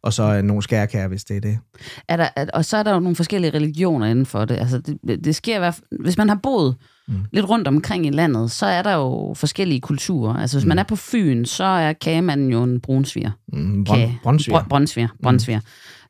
og 0.03 0.13
så 0.13 0.41
nogle 0.41 0.63
skærkager, 0.63 1.07
hvis 1.07 1.23
det 1.23 1.37
er 1.37 1.41
det. 1.41 1.59
Er 2.07 2.17
der, 2.17 2.29
er, 2.35 2.45
og 2.53 2.65
så 2.65 2.77
er 2.77 2.83
der 2.83 2.93
jo 2.93 2.99
nogle 2.99 3.15
forskellige 3.15 3.53
religioner 3.53 4.07
inden 4.07 4.25
for 4.25 4.45
det. 4.45 4.57
Altså, 4.57 4.77
det, 4.77 5.25
det 5.25 5.35
sker 5.35 5.55
i 5.55 5.59
hvert 5.59 5.73
fald, 5.73 6.01
hvis 6.03 6.17
man 6.17 6.29
har 6.29 6.39
boet 6.43 6.75
Mm. 7.07 7.15
lidt 7.31 7.49
rundt 7.49 7.67
omkring 7.67 8.05
i 8.05 8.09
landet, 8.09 8.51
så 8.51 8.65
er 8.65 8.81
der 8.81 8.93
jo 8.93 9.33
forskellige 9.37 9.81
kulturer. 9.81 10.33
Altså, 10.33 10.57
hvis 10.57 10.65
mm. 10.65 10.69
man 10.69 10.79
er 10.79 10.83
på 10.83 10.95
Fyn, 10.95 11.45
så 11.45 11.63
er 11.63 11.93
kagemanden 11.93 12.51
jo 12.51 12.63
en 12.63 12.79
brunsviger. 12.79 13.31
Mm, 13.53 13.85
Kage. 13.85 14.19
Brøndsviger. 14.23 14.59
Br-. 14.59 15.61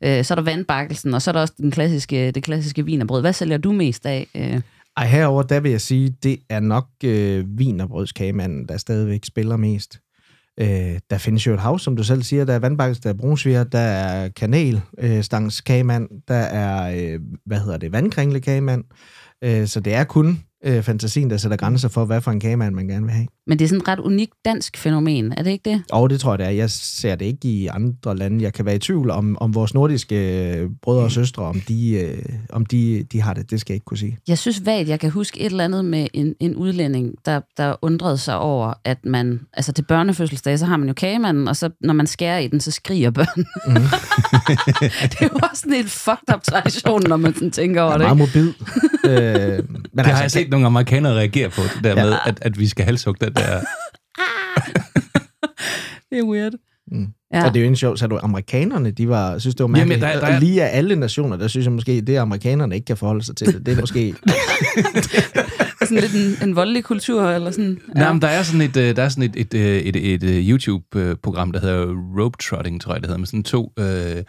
Mm. 0.01 0.07
Øh, 0.07 0.23
så 0.23 0.33
er 0.33 0.35
der 0.35 0.41
vandbakkelsen, 0.41 1.13
og 1.13 1.21
så 1.21 1.31
er 1.31 1.33
der 1.33 1.41
også 1.41 1.53
den 1.57 1.71
klassiske, 1.71 2.31
det 2.31 2.43
klassiske 2.43 2.85
vinerbrød. 2.85 3.21
Hvad 3.21 3.33
sælger 3.33 3.57
du 3.57 3.71
mest 3.71 4.05
af? 4.05 4.27
Øh, 4.35 4.61
ej, 4.97 5.07
herover 5.07 5.43
der 5.43 5.59
vil 5.59 5.71
jeg 5.71 5.81
sige, 5.81 6.15
det 6.23 6.39
er 6.49 6.59
nok 6.59 6.87
øh, 7.03 7.45
vinerbrødskagemanden, 7.57 8.67
der 8.67 8.77
stadigvæk 8.77 9.25
spiller 9.25 9.57
mest. 9.57 9.99
Øh, 10.59 10.99
der 11.09 11.17
findes 11.17 11.47
jo 11.47 11.53
et 11.53 11.59
hav, 11.59 11.79
som 11.79 11.95
du 11.95 12.03
selv 12.03 12.23
siger. 12.23 12.45
Der 12.45 12.53
er 12.53 12.59
vandbakkes, 12.59 12.99
der 12.99 13.09
er 13.09 13.13
brunsviger, 13.13 13.63
der 13.63 13.79
er 13.79 14.29
kanel, 14.29 14.81
øh, 14.97 15.23
stangs 15.23 15.63
der 16.27 16.35
er, 16.35 16.95
øh, 17.13 17.19
hvad 17.45 17.59
hedder 17.59 17.77
det, 17.77 17.91
vandkringlekagemand. 17.91 18.83
Øh, 19.43 19.67
så 19.67 19.79
det 19.79 19.93
er 19.93 20.03
kun 20.03 20.39
øh, 20.63 20.83
fantasien, 20.83 21.29
der 21.29 21.37
sætter 21.37 21.57
grænser 21.57 21.89
for, 21.89 22.05
hvad 22.05 22.21
for 22.21 22.31
en 22.31 22.39
kagemand 22.39 22.75
man 22.75 22.87
gerne 22.87 23.05
vil 23.05 23.13
have. 23.13 23.27
men 23.47 23.59
det 23.59 23.65
er 23.65 23.69
sådan 23.69 23.81
et 23.81 23.87
ret 23.87 23.99
unikt 23.99 24.33
dansk 24.45 24.77
fænomen, 24.77 25.33
er 25.37 25.43
det 25.43 25.51
ikke 25.51 25.69
det? 25.69 25.81
Og 25.91 26.09
det 26.09 26.19
tror 26.19 26.31
jeg, 26.31 26.39
det 26.39 26.45
er. 26.47 26.49
Jeg 26.51 26.69
ser 26.69 27.15
det 27.15 27.25
ikke 27.25 27.47
i 27.47 27.67
andre 27.67 28.17
lande. 28.17 28.43
Jeg 28.43 28.53
kan 28.53 28.65
være 28.65 28.75
i 28.75 28.79
tvivl 28.79 29.09
om, 29.09 29.37
om 29.41 29.55
vores 29.55 29.73
nordiske 29.73 30.47
øh, 30.57 30.69
brødre 30.81 31.03
og 31.03 31.11
søstre, 31.11 31.43
om 31.43 31.61
de, 31.67 31.91
øh, 31.93 32.23
om 32.49 32.65
de, 32.65 33.05
de 33.11 33.21
har 33.21 33.33
det. 33.33 33.51
Det 33.51 33.61
skal 33.61 33.73
jeg 33.73 33.75
ikke 33.75 33.85
kunne 33.85 33.97
sige. 33.97 34.17
Jeg 34.27 34.37
synes 34.37 34.65
vagt, 34.65 34.87
jeg 34.89 34.99
kan 34.99 35.09
huske 35.09 35.39
et 35.39 35.45
eller 35.45 35.63
andet 35.63 35.85
med 35.85 36.07
en, 36.13 36.35
en 36.39 36.55
udlænding, 36.55 37.13
der, 37.25 37.41
der 37.57 37.75
undrede 37.81 38.17
sig 38.17 38.37
over, 38.37 38.73
at 38.85 38.97
man, 39.05 39.39
altså 39.53 39.71
til 39.71 39.83
børnefødselsdag, 39.83 40.59
så 40.59 40.65
har 40.65 40.77
man 40.77 40.87
jo 40.87 40.93
kagemanden, 40.93 41.47
og 41.47 41.55
så 41.55 41.69
når 41.81 41.93
man 41.93 42.07
skærer 42.07 42.37
i 42.39 42.47
den, 42.47 42.59
så 42.59 42.71
skriger 42.71 43.11
børn. 43.11 43.43
Mhm. 43.67 43.75
det 45.11 45.21
er 45.21 45.29
jo 45.33 45.39
også 45.51 45.61
sådan 45.61 45.73
en 45.77 45.85
fucked 45.85 46.35
up 46.35 46.43
tradition, 46.43 47.03
når 47.07 47.17
man 47.17 47.33
sådan 47.33 47.51
tænker 47.51 47.81
over 47.81 47.97
Det 47.97 48.05
er 48.05 48.09
det. 48.09 48.17
meget 48.17 48.35
Ikke? 48.35 48.53
mobil. 49.03 49.57
øh, 49.59 49.69
men 49.69 50.05
Det 50.05 50.05
har 50.05 50.21
jeg 50.21 50.31
set 50.31 50.49
nogle 50.53 50.67
amerikanere 50.67 51.13
reagere 51.13 51.49
på, 51.49 51.61
det 51.61 51.83
der 51.83 51.89
Ja. 51.89 52.05
med, 52.05 52.13
at, 52.25 52.37
at 52.41 52.59
vi 52.59 52.67
skal 52.67 52.85
halshugge 52.85 53.25
den 53.25 53.33
der... 53.35 53.61
Det 56.11 56.19
er 56.19 56.23
weird. 56.23 56.51
Mm. 56.91 57.07
Ja. 57.33 57.45
Og 57.47 57.53
det 57.53 57.59
er 57.59 57.63
jo 57.63 57.69
en 57.69 57.75
sjov, 57.75 57.97
så 57.97 58.07
du 58.07 58.19
amerikanerne, 58.23 58.91
de 58.91 59.09
var, 59.09 59.37
synes 59.39 59.55
det 59.55 59.63
var 59.63 59.67
Jamen, 59.77 59.89
mærkeligt. 59.89 60.01
der- 60.01 60.19
der 60.19 60.27
Og 60.27 60.33
er- 60.33 60.39
Lige 60.39 60.63
af 60.63 60.77
alle 60.77 60.95
nationer, 60.95 61.37
der 61.37 61.47
synes 61.47 61.65
jeg 61.65 61.71
måske, 61.73 62.01
det 62.01 62.17
amerikanerne 62.17 62.75
ikke 62.75 62.85
kan 62.85 62.97
forholde 62.97 63.23
sig 63.25 63.35
til 63.35 63.47
det. 63.47 63.65
Det 63.65 63.77
er 63.77 63.79
måske... 63.81 64.15
Sådan 65.83 65.97
lidt 65.97 66.13
en, 66.15 66.49
en 66.49 66.55
voldelig 66.55 66.83
kultur, 66.83 67.29
eller 67.29 67.51
sådan. 67.51 67.79
Ja. 67.95 67.99
Nej, 67.99 68.13
men 68.13 68.21
der 68.21 68.27
er 68.27 68.43
sådan 68.43 68.61
et, 68.61 68.77
øh, 68.77 68.95
der 68.95 69.03
er 69.03 69.09
sådan 69.09 69.23
et, 69.23 69.33
et, 69.35 69.53
øh, 69.53 69.77
et, 69.77 69.95
et, 69.95 70.23
et 70.23 70.45
YouTube-program, 70.49 71.51
der 71.51 71.59
hedder 71.59 71.85
Rope 72.21 72.37
Trotting, 72.37 72.81
tror 72.81 72.93
jeg 72.93 73.01
det 73.01 73.07
hedder, 73.09 73.19
med 73.19 73.27
sådan 73.27 73.43
to 73.43 73.71
øh, 73.79 74.23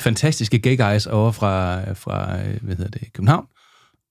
fantastiske 0.00 0.58
gay 0.58 0.78
guys 0.78 1.06
over 1.06 1.32
fra, 1.32 1.80
fra 1.92 2.36
øh, 2.38 2.54
hvad 2.62 2.76
hedder 2.76 2.90
det, 2.98 3.12
København. 3.12 3.44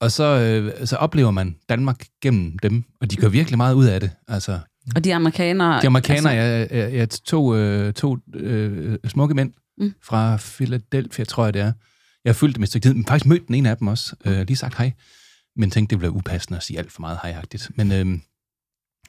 Og 0.04 0.12
så, 0.12 0.24
øh, 0.24 0.86
så 0.86 0.96
oplever 0.96 1.30
man 1.30 1.56
Danmark 1.68 2.06
gennem 2.22 2.58
dem, 2.58 2.84
og 3.00 3.10
de 3.10 3.16
gør 3.16 3.28
virkelig 3.28 3.56
meget 3.56 3.74
ud 3.74 3.84
af 3.84 4.00
det. 4.00 4.10
Altså, 4.28 4.58
Og 4.96 5.04
de 5.04 5.14
amerikanere... 5.14 5.82
de 5.82 5.86
amerikanere, 5.86 6.34
Altså, 6.34 6.74
jeg, 6.74 6.84
jeg, 6.84 6.94
jeg 6.94 7.10
to, 7.10 7.56
øh, 7.56 7.92
to 7.92 8.18
øh, 8.34 8.98
smukke 9.06 9.34
mænd 9.34 9.52
Mm. 9.78 9.94
fra 10.02 10.36
Philadelphia, 10.36 11.24
tror 11.24 11.44
jeg 11.44 11.54
det 11.54 11.62
er. 11.62 11.72
Jeg 12.24 12.30
har 12.30 12.34
fulgt 12.34 12.56
dem 12.56 12.62
et 12.62 12.68
stykke 12.68 12.84
tid, 12.88 12.94
men 12.94 13.06
faktisk 13.06 13.26
mødt 13.26 13.46
den 13.46 13.54
ene 13.54 13.70
af 13.70 13.76
dem 13.76 13.88
også. 13.88 14.16
Øh, 14.24 14.38
lige 14.46 14.56
sagt 14.56 14.76
hej. 14.76 14.92
men 15.56 15.70
tænkte, 15.70 15.94
det 15.94 16.02
være 16.02 16.10
upassende 16.10 16.56
at 16.56 16.62
sige 16.62 16.78
alt 16.78 16.92
for 16.92 17.00
meget 17.00 17.18
hejagtigt. 17.22 17.70
Men, 17.76 17.92
øhm, 17.92 18.22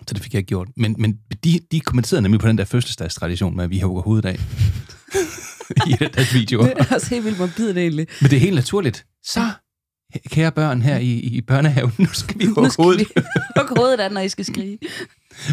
så 0.08 0.14
det 0.14 0.24
fik 0.24 0.34
jeg 0.34 0.40
ikke 0.40 0.48
gjort. 0.48 0.68
Men, 0.78 0.96
men 1.00 1.20
de, 1.44 1.60
de 1.72 1.80
kommenterede 1.80 2.22
nemlig 2.22 2.40
på 2.42 2.48
den 2.48 2.58
der 2.58 2.66
fødselsdagstradition 2.66 3.56
med, 3.56 3.64
at 3.64 3.70
vi 3.70 3.80
hugger 3.80 4.02
hovedet 4.02 4.26
af 4.26 4.36
i 5.90 5.92
den 6.00 6.10
der 6.14 6.34
video. 6.34 6.62
Det 6.64 6.74
er 6.78 6.96
også 6.96 7.10
helt 7.10 7.26
vildt 7.26 7.40
morbidt 7.40 7.78
egentlig. 7.78 8.08
Men 8.22 8.30
det 8.30 8.36
er 8.36 8.42
helt 8.42 8.56
naturligt. 8.56 9.06
Så, 9.24 9.52
kære 10.30 10.52
børn 10.52 10.82
her 10.82 10.98
i, 10.98 11.12
i 11.20 11.42
børnehaven, 11.42 11.92
nu 12.00 12.06
skal 12.06 12.40
vi 12.40 12.46
Nu 12.46 12.54
hugge 12.54 12.72
skal 12.72 12.84
hovedet. 12.84 13.00
vi 13.16 13.22
hugge 13.58 13.76
hovedet 13.78 14.00
af, 14.00 14.12
når 14.12 14.22
I 14.22 14.30
skal 14.30 14.46
skrige. 14.46 14.78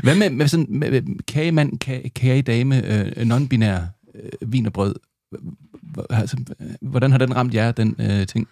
Hvad 0.02 0.14
med, 0.14 0.30
med 0.30 0.48
sådan 0.48 0.66
med, 0.68 0.90
med 0.90 1.02
kagemand, 1.28 1.78
kage, 1.78 2.08
kagedame, 2.08 2.86
øh, 2.86 3.06
non-binær, 3.16 3.80
øh, 4.14 4.52
vin 4.52 4.66
og 4.66 4.72
brød? 4.72 4.94
Altså, 6.10 6.36
hvordan 6.82 7.10
har 7.10 7.18
den 7.18 7.36
ramt 7.36 7.54
jer, 7.54 7.72
den 7.72 7.96
øh, 7.98 8.26
ting? 8.26 8.48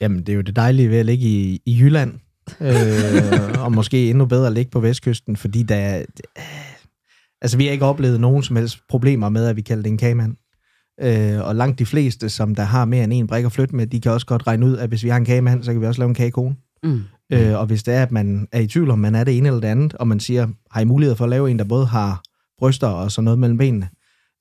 Jamen, 0.00 0.18
det 0.18 0.28
er 0.28 0.34
jo 0.34 0.40
det 0.40 0.56
dejlige 0.56 0.90
ved 0.90 0.98
at 0.98 1.06
ligge 1.06 1.26
i, 1.26 1.60
i 1.66 1.78
Jylland, 1.80 2.12
øh, 2.60 3.64
og 3.64 3.72
måske 3.72 4.10
endnu 4.10 4.24
bedre 4.26 4.46
at 4.46 4.52
ligge 4.52 4.70
på 4.70 4.80
Vestkysten, 4.80 5.36
fordi 5.36 5.62
der 5.62 5.76
er, 5.76 5.98
øh, 6.38 6.44
altså, 7.42 7.56
vi 7.56 7.64
har 7.64 7.72
ikke 7.72 7.84
oplevet 7.84 8.20
nogen 8.20 8.42
som 8.42 8.56
helst 8.56 8.78
problemer 8.88 9.28
med, 9.28 9.46
at 9.46 9.56
vi 9.56 9.62
kalder 9.62 9.82
det 9.82 9.90
en 9.90 9.98
kagemand. 9.98 10.36
Øh, 11.02 11.46
og 11.46 11.56
langt 11.56 11.78
de 11.78 11.86
fleste, 11.86 12.28
som 12.28 12.54
der 12.54 12.62
har 12.62 12.84
mere 12.84 13.04
end 13.04 13.12
en 13.12 13.26
brik 13.26 13.44
at 13.44 13.52
flytte 13.52 13.76
med, 13.76 13.86
de 13.86 14.00
kan 14.00 14.12
også 14.12 14.26
godt 14.26 14.46
regne 14.46 14.66
ud, 14.66 14.76
at 14.76 14.88
hvis 14.88 15.04
vi 15.04 15.08
har 15.08 15.16
en 15.16 15.24
kagemand, 15.24 15.62
så 15.62 15.72
kan 15.72 15.80
vi 15.80 15.86
også 15.86 16.00
lave 16.00 16.08
en 16.08 16.14
kagekone. 16.14 16.56
Mm. 16.82 17.02
Øh, 17.32 17.58
og 17.58 17.66
hvis 17.66 17.82
det 17.82 17.94
er, 17.94 18.02
at 18.02 18.12
man 18.12 18.48
er 18.52 18.60
i 18.60 18.66
tvivl 18.66 18.90
om, 18.90 18.98
man 18.98 19.14
er 19.14 19.24
det 19.24 19.36
ene 19.36 19.48
eller 19.48 19.60
det 19.60 19.68
andet, 19.68 19.94
og 19.94 20.08
man 20.08 20.20
siger, 20.20 20.48
har 20.70 20.80
I 20.80 20.84
mulighed 20.84 21.16
for 21.16 21.24
at 21.24 21.30
lave 21.30 21.50
en, 21.50 21.58
der 21.58 21.64
både 21.64 21.86
har 21.86 22.22
bryster 22.58 22.86
og 22.86 23.12
så 23.12 23.20
noget 23.20 23.38
mellem 23.38 23.58
benene, 23.58 23.88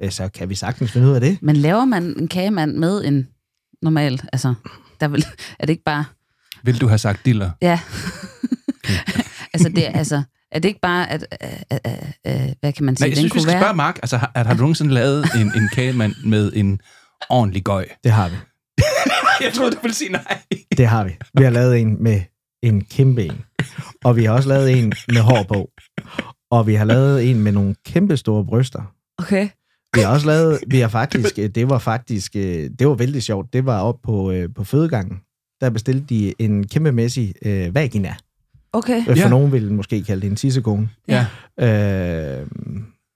øh, 0.04 0.12
så 0.12 0.30
kan 0.30 0.50
vi 0.50 0.56
sagtens 0.56 0.92
finde 0.92 1.08
ud 1.08 1.14
af 1.14 1.22
det. 1.22 1.38
Men 1.42 1.56
laver 1.56 1.86
man 1.86 2.04
en 2.04 2.28
kagemand 2.28 2.74
med 2.74 3.06
en 3.06 3.28
normal, 3.82 4.22
altså, 4.34 4.54
der 5.00 5.08
vil, 5.08 5.26
er 5.60 5.66
det 5.66 5.70
ikke 5.70 5.84
bare, 5.84 6.06
Vil 6.64 6.82
du 6.82 6.88
have 6.88 6.98
sagt 6.98 7.26
diller? 7.26 7.52
ja, 7.62 7.80
altså, 9.54 9.70
det, 9.70 9.84
altså, 9.94 10.24
er 10.56 10.60
det 10.60 10.68
ikke 10.68 10.80
bare, 10.82 11.10
at, 11.12 11.28
at, 11.32 11.64
at, 11.70 11.80
at, 11.84 12.14
at 12.24 12.54
hvad 12.60 12.74
kan 12.74 12.86
man 12.86 12.96
sige, 12.96 13.06
Nej, 13.06 13.10
jeg 13.10 13.18
synes, 13.18 13.24
vi 13.24 13.30
kunne 13.30 13.42
skal 13.42 13.54
være? 13.54 13.62
spørge 13.62 13.76
Mark. 13.76 13.96
Altså, 13.96 14.18
har, 14.18 14.32
har 14.36 14.54
du 14.54 14.60
nogensinde 14.60 14.94
lavet 14.94 15.26
en, 15.36 15.48
en 15.62 15.70
kagemand 15.74 16.14
med 16.26 16.52
en 16.56 16.82
ordentlig 17.30 17.64
gøj? 17.64 17.86
Det 18.04 18.12
har 18.12 18.30
vi. 18.30 18.36
Jeg 19.46 19.54
troede, 19.54 19.72
du 19.72 19.78
ville 19.82 19.96
sige 19.96 20.12
nej. 20.12 20.38
Det 20.78 20.88
har 20.88 21.04
vi. 21.04 21.18
Vi 21.38 21.44
har 21.44 21.50
lavet 21.50 21.80
en 21.82 22.04
med 22.04 22.22
en 22.64 22.86
kæmpe 22.86 23.26
en. 23.26 23.42
Og 24.04 24.16
vi 24.16 24.24
har 24.24 24.34
også 24.34 24.50
lavet 24.50 24.80
en 24.80 24.94
med 25.08 25.22
hår 25.22 25.44
på. 25.44 25.70
Og 26.52 26.68
vi 26.68 26.76
har 26.76 26.86
lavet 26.86 27.30
en 27.30 27.40
med 27.44 27.52
nogle 27.52 27.76
kæmpe 27.86 28.18
store 28.18 28.46
bryster. 28.46 28.82
Okay. 29.18 29.50
Vi 29.96 30.02
har 30.02 30.08
også 30.08 30.28
lavet, 30.28 30.60
vi 30.68 30.80
har 30.80 30.88
faktisk, 30.88 31.36
det 31.36 31.70
var 31.70 31.80
faktisk, 31.80 32.36
øh, 32.36 32.70
det 32.80 32.88
var 32.88 32.94
vældig 32.94 33.24
sjovt. 33.24 33.54
Det 33.54 33.66
var 33.66 33.82
op 33.82 33.96
på, 34.04 34.32
øh, 34.32 34.50
på 34.56 34.64
fødegangen. 34.64 35.20
Der 35.62 35.70
bestilte 35.70 36.06
de 36.06 36.34
en 36.40 36.68
kæmpemæssig 36.68 37.34
øh, 37.46 37.76
vagina. 37.76 38.16
Okay. 38.76 38.98
Øh, 39.00 39.06
For 39.06 39.16
Ja. 39.16 39.30
nogen 39.30 39.52
ville 39.52 39.74
måske 39.74 40.04
kalde 40.04 40.22
det 40.22 40.30
en 40.30 40.36
tissekone. 40.36 40.90
Ja. 41.08 41.26
Øh, 41.60 42.48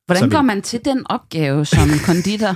Hvordan 0.05 0.25
vi- 0.29 0.35
går 0.35 0.41
man 0.41 0.61
til 0.61 0.85
den 0.85 1.11
opgave 1.11 1.65
som 1.65 1.89
konditor? 2.05 2.55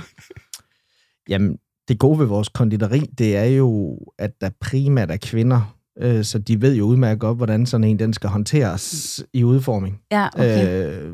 Jamen, 1.28 1.58
det 1.88 1.98
gode 1.98 2.18
ved 2.18 2.26
vores 2.26 2.48
konditori, 2.48 3.00
det 3.18 3.36
er 3.36 3.44
jo, 3.44 3.98
at 4.18 4.30
der 4.40 4.50
primært 4.60 5.10
er 5.10 5.16
kvinder, 5.16 5.76
øh, 6.00 6.24
så 6.24 6.38
de 6.38 6.60
ved 6.62 6.74
jo 6.76 6.84
udmærket 6.84 7.20
godt, 7.20 7.36
hvordan 7.36 7.66
sådan 7.66 7.84
en 7.84 7.98
den 7.98 8.12
skal 8.12 8.30
håndteres 8.30 9.20
i 9.32 9.44
udforming. 9.44 10.00
Ja, 10.12 10.28
okay. 10.34 10.88
Øh, 11.02 11.12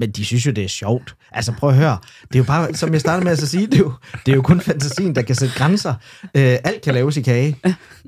men 0.00 0.10
de 0.10 0.24
synes 0.24 0.46
jo, 0.46 0.50
det 0.50 0.64
er 0.64 0.68
sjovt. 0.68 1.14
Altså 1.32 1.52
prøv 1.52 1.70
at 1.70 1.76
høre, 1.76 1.98
det 2.28 2.34
er 2.34 2.38
jo 2.38 2.44
bare, 2.44 2.74
som 2.74 2.92
jeg 2.92 3.00
startede 3.00 3.24
med 3.24 3.32
at 3.32 3.38
sige, 3.38 3.66
det 3.66 3.74
er 3.74 3.78
jo, 3.78 3.92
det 4.26 4.32
er 4.32 4.36
jo 4.36 4.42
kun 4.42 4.60
fantasien, 4.60 5.14
der 5.14 5.22
kan 5.22 5.34
sætte 5.34 5.54
grænser. 5.54 5.94
Øh, 6.24 6.56
alt 6.64 6.82
kan 6.82 6.94
laves 6.94 7.16
i 7.16 7.22
kage. 7.22 7.56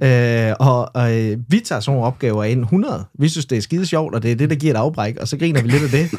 Øh, 0.02 0.52
og 0.60 0.90
og 0.94 1.20
øh, 1.20 1.38
vi 1.48 1.60
tager 1.60 1.80
sådan 1.80 1.94
nogle 1.94 2.06
opgaver 2.06 2.44
ind 2.44 2.60
100. 2.60 3.04
Vi 3.18 3.28
synes, 3.28 3.46
det 3.46 3.58
er 3.58 3.62
skide 3.62 3.86
sjovt, 3.86 4.14
og 4.14 4.22
det 4.22 4.32
er 4.32 4.36
det, 4.36 4.50
der 4.50 4.56
giver 4.56 4.74
et 4.74 4.76
afbræk, 4.76 5.16
og 5.16 5.28
så 5.28 5.36
griner 5.36 5.62
vi 5.62 5.68
lidt 5.68 5.82
af 5.82 5.88
det. 5.90 6.10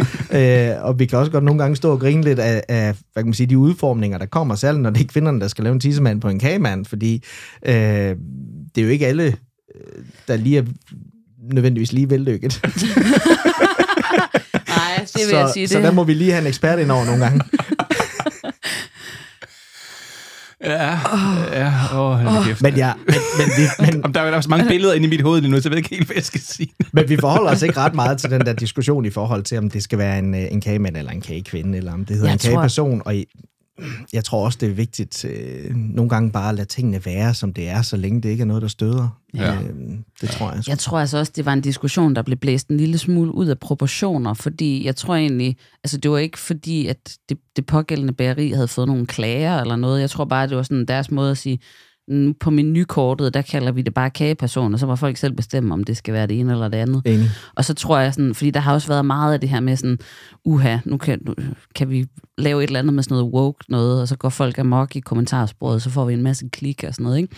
øh, 0.77 0.83
og 0.85 0.99
vi 0.99 1.05
kan 1.05 1.19
også 1.19 1.31
godt 1.31 1.43
nogle 1.43 1.61
gange 1.61 1.75
stå 1.75 1.91
og 1.91 1.99
grine 1.99 2.23
lidt 2.23 2.39
af, 2.39 2.63
af 2.69 2.95
hvad 3.13 3.23
kan 3.23 3.25
man 3.25 3.33
sige, 3.33 3.47
de 3.47 3.57
udformninger, 3.57 4.17
der 4.17 4.25
kommer, 4.25 4.55
særligt 4.55 4.81
når 4.81 4.89
det 4.89 5.01
er 5.01 5.07
kvinderne, 5.07 5.39
der 5.39 5.47
skal 5.47 5.63
lave 5.63 5.73
en 5.73 5.79
tissemand 5.79 6.21
på 6.21 6.29
en 6.29 6.39
kagemand, 6.39 6.85
fordi 6.85 7.23
øh, 7.65 7.73
det 7.73 8.77
er 8.77 8.81
jo 8.81 8.89
ikke 8.89 9.07
alle, 9.07 9.23
øh, 9.23 10.03
der 10.27 10.35
lige 10.35 10.57
er 10.57 10.63
nødvendigvis 11.53 11.93
lige 11.93 12.09
vellykket. 12.09 12.61
Nej, 14.77 14.95
det 15.05 15.11
vil 15.15 15.29
så, 15.29 15.37
jeg 15.37 15.49
sige. 15.53 15.67
så 15.67 15.75
det. 15.77 15.83
der 15.83 15.91
må 15.91 16.03
vi 16.03 16.13
lige 16.13 16.31
have 16.31 16.41
en 16.41 16.47
ekspert 16.47 16.79
ind 16.79 16.91
over 16.91 17.05
nogle 17.05 17.23
gange. 17.23 17.41
Ja, 20.65 20.97
ja, 21.53 21.73
åh, 21.99 22.25
oh, 22.37 22.45
kæft. 22.45 22.61
Men, 22.61 22.75
ja, 22.75 22.93
men, 23.07 23.15
men, 23.37 23.47
vi, 23.57 23.63
men, 23.93 24.05
Om 24.05 24.13
der 24.13 24.21
er 24.21 24.35
også 24.35 24.49
mange 24.49 24.67
billeder 24.67 24.93
inde 24.93 25.07
i 25.07 25.09
mit 25.09 25.21
hoved 25.21 25.41
lige 25.41 25.51
nu, 25.51 25.57
så 25.57 25.61
jeg 25.65 25.71
ved 25.71 25.77
ikke 25.77 25.89
helt, 25.89 26.05
hvad 26.07 26.15
jeg 26.15 26.23
skal 26.23 26.41
sige. 26.41 26.67
men 26.93 27.09
vi 27.09 27.17
forholder 27.19 27.51
os 27.51 27.61
ikke 27.61 27.77
ret 27.79 27.95
meget 27.95 28.17
til 28.17 28.29
den 28.29 28.41
der 28.41 28.53
diskussion 28.53 29.05
i 29.05 29.09
forhold 29.09 29.43
til, 29.43 29.57
om 29.57 29.69
det 29.69 29.83
skal 29.83 29.97
være 29.97 30.19
en, 30.19 30.35
øh, 30.35 30.41
en 30.51 30.61
kagemand 30.61 30.97
eller 30.97 31.11
en 31.11 31.21
kagekvinde, 31.21 31.77
eller 31.77 31.93
om 31.93 32.05
det 32.05 32.15
hedder 32.15 32.27
Jeg 32.29 32.33
en 32.33 32.39
tror- 32.39 32.49
kageperson. 32.51 33.01
Og 33.05 33.15
i- 33.15 33.25
jeg 34.13 34.23
tror 34.23 34.45
også, 34.45 34.57
det 34.61 34.69
er 34.69 34.73
vigtigt 34.73 35.25
øh, 35.25 35.75
nogle 35.75 36.09
gange 36.09 36.31
bare 36.31 36.49
at 36.49 36.55
lade 36.55 36.67
tingene 36.67 37.05
være, 37.05 37.33
som 37.33 37.53
det 37.53 37.69
er, 37.69 37.81
så 37.81 37.97
længe 37.97 38.21
det 38.21 38.29
ikke 38.29 38.41
er 38.41 38.45
noget, 38.45 38.61
der 38.61 38.67
støder. 38.67 39.19
Ja. 39.33 39.53
Øh, 39.55 39.69
det 40.21 40.29
tror 40.29 40.51
jeg. 40.51 40.63
Jeg 40.67 40.79
tror 40.79 40.99
altså 40.99 41.17
også, 41.17 41.31
det 41.35 41.45
var 41.45 41.53
en 41.53 41.61
diskussion, 41.61 42.15
der 42.15 42.21
blev 42.21 42.37
blæst 42.37 42.67
en 42.67 42.77
lille 42.77 42.97
smule 42.97 43.35
ud 43.35 43.47
af 43.47 43.59
proportioner, 43.59 44.33
fordi 44.33 44.85
jeg 44.85 44.95
tror 44.95 45.15
egentlig, 45.15 45.57
altså 45.83 45.97
det 45.97 46.11
var 46.11 46.17
ikke 46.17 46.39
fordi, 46.39 46.87
at 46.87 47.17
det, 47.29 47.37
det 47.55 47.65
pågældende 47.65 48.13
bageri 48.13 48.49
havde 48.51 48.67
fået 48.67 48.87
nogle 48.87 49.05
klager 49.05 49.61
eller 49.61 49.75
noget. 49.75 50.01
Jeg 50.01 50.09
tror 50.09 50.25
bare, 50.25 50.47
det 50.47 50.57
var 50.57 50.63
sådan 50.63 50.85
deres 50.85 51.11
måde 51.11 51.31
at 51.31 51.37
sige, 51.37 51.55
"Mm, 51.55 51.61
på 52.39 52.49
menukortet, 52.49 53.33
der 53.33 53.41
kalder 53.41 53.71
vi 53.71 53.81
det 53.81 53.93
bare 53.93 54.09
kageperson, 54.09 54.73
og 54.73 54.79
så 54.79 54.87
må 54.87 54.95
folk 54.95 55.17
selv 55.17 55.33
bestemme, 55.33 55.73
om 55.73 55.83
det 55.83 55.97
skal 55.97 56.13
være 56.13 56.27
det 56.27 56.39
ene 56.39 56.51
eller 56.51 56.67
det 56.67 56.77
andet. 56.77 57.01
Enig. 57.05 57.29
Og 57.55 57.65
så 57.65 57.73
tror 57.73 57.99
jeg 57.99 58.13
sådan, 58.13 58.35
fordi 58.35 58.51
der 58.51 58.59
har 58.59 58.73
også 58.73 58.87
været 58.87 59.05
meget 59.05 59.33
af 59.33 59.39
det 59.39 59.49
her 59.49 59.59
med 59.59 59.75
sådan, 59.75 59.99
uha, 60.45 60.77
nu 60.85 60.97
kan, 60.97 61.19
nu 61.25 61.35
kan 61.75 61.89
vi 61.89 62.05
lave 62.37 62.63
et 62.63 62.67
eller 62.67 62.79
andet 62.79 62.93
med 62.93 63.03
sådan 63.03 63.15
noget 63.17 63.33
woke 63.33 63.65
noget, 63.69 64.01
og 64.01 64.07
så 64.07 64.17
går 64.17 64.29
folk 64.29 64.57
amok 64.57 64.95
i 64.95 64.99
kommentarsporet, 64.99 65.81
så 65.81 65.89
får 65.89 66.05
vi 66.05 66.13
en 66.13 66.23
masse 66.23 66.49
klik 66.49 66.83
og 66.87 66.93
sådan 66.93 67.03
noget, 67.03 67.17
ikke? 67.17 67.35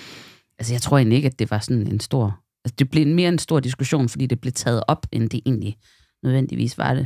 Altså 0.60 0.74
jeg 0.74 0.82
tror 0.82 0.98
egentlig 0.98 1.16
ikke, 1.16 1.28
at 1.28 1.40
det 1.40 1.52
var 1.52 1.60
sådan 1.60 1.88
en 1.88 2.00
stor, 2.00 2.40
altså 2.66 2.76
det 2.80 2.90
blev 2.90 3.08
mere 3.08 3.30
en 3.30 3.40
stor 3.40 3.60
diskussion, 3.60 4.10
fordi 4.10 4.26
det 4.26 4.42
blev 4.42 4.54
taget 4.54 4.84
op, 4.88 5.06
end 5.12 5.30
det 5.30 5.40
egentlig 5.46 5.78
nødvendigvis 6.24 6.78
var 6.78 6.94
det. 6.94 7.06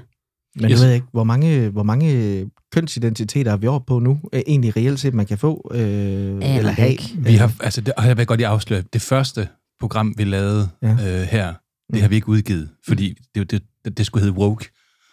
Men 0.55 0.71
Yes. 0.71 0.79
jeg 0.79 0.87
ved 0.87 0.93
ikke, 0.93 1.07
hvor 1.11 1.23
mange, 1.23 1.69
hvor 1.69 1.83
mange 1.83 2.49
kønsidentiteter 2.73 3.51
er 3.51 3.57
vi 3.57 3.67
oppe 3.67 3.85
på 3.87 3.99
nu? 3.99 4.19
Øh, 4.33 4.41
Egentlig 4.47 4.75
reelt 4.77 4.99
set, 4.99 5.13
man 5.13 5.25
kan 5.25 5.37
få 5.37 5.71
øh, 5.73 5.79
eller 5.79 6.71
have. 6.71 6.89
ikke. 6.89 7.13
Vi 7.17 7.33
har, 7.35 7.53
altså, 7.63 7.81
det, 7.81 7.93
og 7.93 8.07
jeg 8.07 8.17
vil 8.17 8.25
godt 8.25 8.37
lige 8.39 8.47
afsløre, 8.47 8.83
det 8.93 9.01
første 9.01 9.47
program, 9.79 10.13
vi 10.17 10.23
lavede 10.23 10.69
Ja. 10.83 10.91
øh, 10.91 11.21
her, 11.27 11.53
det 11.93 12.01
har 12.01 12.07
vi 12.09 12.15
ikke 12.15 12.29
udgivet, 12.29 12.69
fordi 12.87 13.15
det, 13.35 13.51
det, 13.51 13.63
det, 13.85 13.97
det 13.97 14.05
skulle 14.05 14.23
hedde 14.25 14.37
Woke. 14.37 14.65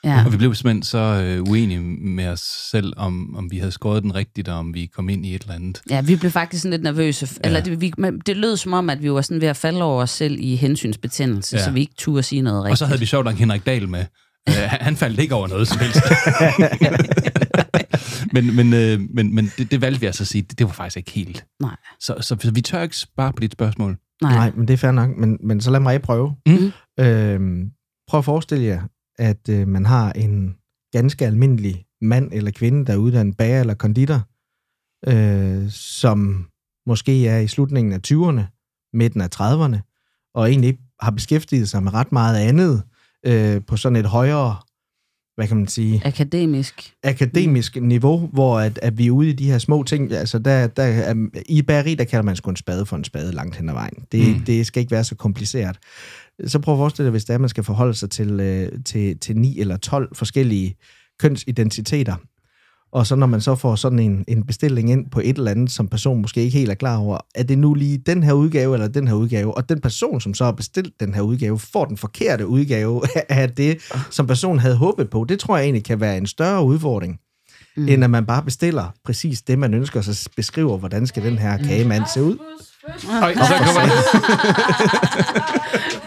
Ja. 0.05 0.25
Og 0.27 0.33
vi 0.33 0.37
blev 0.37 0.55
simpelthen 0.55 0.83
så 0.83 0.99
øh, 0.99 1.42
uenige 1.51 1.81
med 1.81 2.27
os 2.29 2.40
selv, 2.70 2.92
om, 2.96 3.37
om 3.37 3.51
vi 3.51 3.59
havde 3.59 3.72
skåret 3.72 4.03
den 4.03 4.14
rigtigt, 4.14 4.49
og 4.49 4.59
om 4.59 4.75
vi 4.75 4.87
kom 4.87 5.09
ind 5.09 5.27
i 5.27 5.35
et 5.35 5.42
eller 5.42 5.55
andet. 5.55 5.81
Ja, 5.90 6.01
vi 6.01 6.16
blev 6.16 6.31
faktisk 6.31 6.62
sådan 6.62 6.70
lidt 6.70 6.83
nervøse. 6.83 7.29
Ja. 7.44 7.46
Eller 7.49 7.61
det, 7.61 7.81
vi, 7.81 7.92
det 8.27 8.37
lød 8.37 8.57
som 8.57 8.72
om, 8.72 8.90
at 8.90 9.03
vi 9.03 9.12
var 9.12 9.20
sådan 9.20 9.40
ved 9.40 9.49
at 9.49 9.57
falde 9.57 9.83
over 9.83 10.03
os 10.03 10.11
selv 10.11 10.37
i 10.40 10.57
hensynsbetændelse. 10.57 11.57
Ja. 11.57 11.64
så 11.64 11.70
vi 11.70 11.81
ikke 11.81 11.94
turde 11.99 12.22
sige 12.22 12.42
noget 12.42 12.64
rigtigt. 12.64 12.72
Og 12.72 12.79
så 12.79 12.87
havde 12.87 13.01
vi 13.01 13.07
sjovt 13.07 13.25
nok 13.25 13.35
Henrik 13.35 13.66
Dahl 13.66 13.88
med. 13.88 14.05
Øh, 14.48 14.54
han, 14.70 14.96
faldt 14.96 15.20
ikke 15.20 15.35
over 15.35 15.48
noget 15.48 15.68
som 15.68 15.78
helst. 15.78 16.00
men 18.35 18.56
men, 18.56 18.74
øh, 18.74 19.00
men, 19.14 19.35
men 19.35 19.52
det, 19.59 19.70
det 19.70 19.80
valgte 19.80 20.00
vi 20.00 20.06
altså 20.06 20.22
at 20.22 20.28
sige, 20.28 20.42
det, 20.42 20.59
det 20.59 20.66
var 20.66 20.72
faktisk 20.72 20.96
ikke 20.96 21.11
helt. 21.11 21.46
Nej. 21.61 21.76
Så, 22.00 22.14
så, 22.20 22.37
så 22.40 22.50
vi 22.50 22.61
tør 22.61 22.82
ikke 22.82 22.96
spare 22.96 23.32
på 23.32 23.40
dit 23.40 23.52
spørgsmål. 23.52 23.96
Nej. 24.22 24.35
Nej, 24.35 24.52
men 24.56 24.68
det 24.68 24.74
er 24.74 24.78
fair 24.78 24.92
nok. 24.92 25.16
Men, 25.16 25.38
men 25.40 25.61
så 25.61 25.70
lad 25.70 25.80
mig 25.80 26.02
prøve. 26.02 26.37
Mm. 26.46 26.72
Øhm, 27.00 27.70
prøv 28.09 28.18
at 28.18 28.24
forestille 28.24 28.64
jer, 28.64 28.82
at 29.18 29.48
øh, 29.48 29.68
man 29.68 29.87
har 29.87 30.12
en 30.12 30.56
ganske 30.92 31.26
almindelig 31.26 31.85
mand 32.00 32.32
eller 32.32 32.50
kvinde, 32.50 32.87
der 32.87 32.92
er 32.92 32.96
uddannet 32.96 33.37
bager 33.37 33.61
eller 33.61 33.74
konditor, 33.74 34.22
øh, 35.09 35.70
som 35.70 36.46
måske 36.87 37.28
er 37.28 37.38
i 37.38 37.48
slutningen 37.48 37.92
af 37.92 38.00
20'erne, 38.06 38.42
midten 38.92 39.20
af 39.20 39.28
30'erne, 39.40 39.78
og 40.35 40.50
egentlig 40.50 40.68
ikke 40.68 40.82
har 41.00 41.11
beskæftiget 41.11 41.68
sig 41.68 41.82
med 41.82 41.94
ret 41.94 42.12
meget 42.12 42.37
andet 42.37 42.82
øh, 43.26 43.60
på 43.66 43.76
sådan 43.76 43.96
et 43.96 44.06
højere, 44.06 44.56
hvad 45.36 45.48
kan 45.48 45.56
man 45.56 45.68
sige, 45.68 46.02
Akademisk. 46.04 46.92
akademisk 47.04 47.76
niveau, 47.76 48.30
hvor 48.32 48.60
at, 48.60 48.78
at 48.82 48.98
vi 48.98 49.06
er 49.06 49.10
ude 49.10 49.28
i 49.28 49.32
de 49.32 49.50
her 49.50 49.58
små 49.58 49.82
ting. 49.82 50.12
Altså, 50.12 50.38
der, 50.38 50.66
der 50.66 50.82
er, 50.82 51.14
I 51.46 51.62
bageri, 51.62 51.94
der 51.94 52.04
kalder 52.04 52.22
man 52.22 52.36
sgu 52.36 52.50
en 52.50 52.56
spade 52.56 52.86
for 52.86 52.96
en 52.96 53.04
spade 53.04 53.32
langt 53.32 53.56
hen 53.56 53.68
ad 53.68 53.74
vejen. 53.74 54.04
Det, 54.12 54.28
mm. 54.28 54.34
Mm. 54.34 54.44
det 54.44 54.66
skal 54.66 54.80
ikke 54.80 54.92
være 54.92 55.04
så 55.04 55.14
kompliceret. 55.14 55.78
Så 56.46 56.58
prøv 56.58 56.74
at 56.74 56.78
forestille 56.78 57.06
dig, 57.06 57.10
hvis 57.10 57.24
det 57.24 57.34
er, 57.34 57.38
man 57.38 57.48
skal 57.48 57.64
forholde 57.64 57.94
sig 57.94 58.10
til, 58.10 58.40
øh, 58.40 58.72
til, 58.84 59.18
til 59.18 59.36
9 59.36 59.58
eller 59.60 59.76
12 59.76 60.16
forskellige 60.16 60.76
kønsidentiteter. 61.20 62.16
Og 62.92 63.07
så 63.07 63.16
når 63.16 63.27
man 63.27 63.40
så 63.40 63.55
får 63.55 63.75
sådan 63.75 63.99
en, 63.99 64.25
en 64.29 64.42
bestilling 64.46 64.90
ind 64.90 65.11
på 65.11 65.20
et 65.20 65.38
eller 65.38 65.51
andet, 65.51 65.70
som 65.70 65.88
person 65.88 66.20
måske 66.20 66.40
ikke 66.40 66.59
helt 66.59 66.70
er 66.70 66.75
klar 66.75 66.96
over, 66.96 67.18
er 67.35 67.42
det 67.42 67.59
nu 67.59 67.75
lige 67.75 67.99
den 67.99 68.22
her 68.22 68.33
udgave 68.33 68.75
eller 68.75 68.88
den 68.88 69.09
her 69.09 69.14
udgave? 69.14 69.57
Og 69.57 69.68
den 69.68 69.81
person, 69.81 70.20
som 70.20 70.35
så 70.35 70.44
har 70.44 70.53
bestilt 70.53 71.01
den 71.01 71.14
her 71.14 71.20
udgave, 71.20 71.59
får 71.59 71.85
den 71.85 71.96
forkerte 71.96 72.46
udgave 72.46 73.03
af 73.29 73.51
det, 73.51 73.79
som 74.11 74.27
personen 74.27 74.59
havde 74.59 74.77
håbet 74.77 75.11
på. 75.11 75.27
Det 75.29 75.38
tror 75.38 75.57
jeg 75.57 75.64
egentlig 75.64 75.85
kan 75.85 76.01
være 76.01 76.16
en 76.16 76.27
større 76.27 76.64
udfordring, 76.64 77.18
mm. 77.77 77.88
end 77.88 78.05
at 78.05 78.11
man 78.11 78.27
bare 78.27 78.42
bestiller 78.42 78.94
præcis 79.05 79.42
det, 79.42 79.59
man 79.59 79.75
ønsker, 79.75 80.01
så 80.01 80.29
beskriver, 80.37 80.79
hvordan 80.79 81.07
skal 81.07 81.25
den 81.25 81.38
her 81.38 81.57
kagemand 81.57 82.05
se 82.14 82.22
ud. 82.22 82.38
Øj, 83.22 83.35
så 83.35 83.55
kommer 83.64 83.81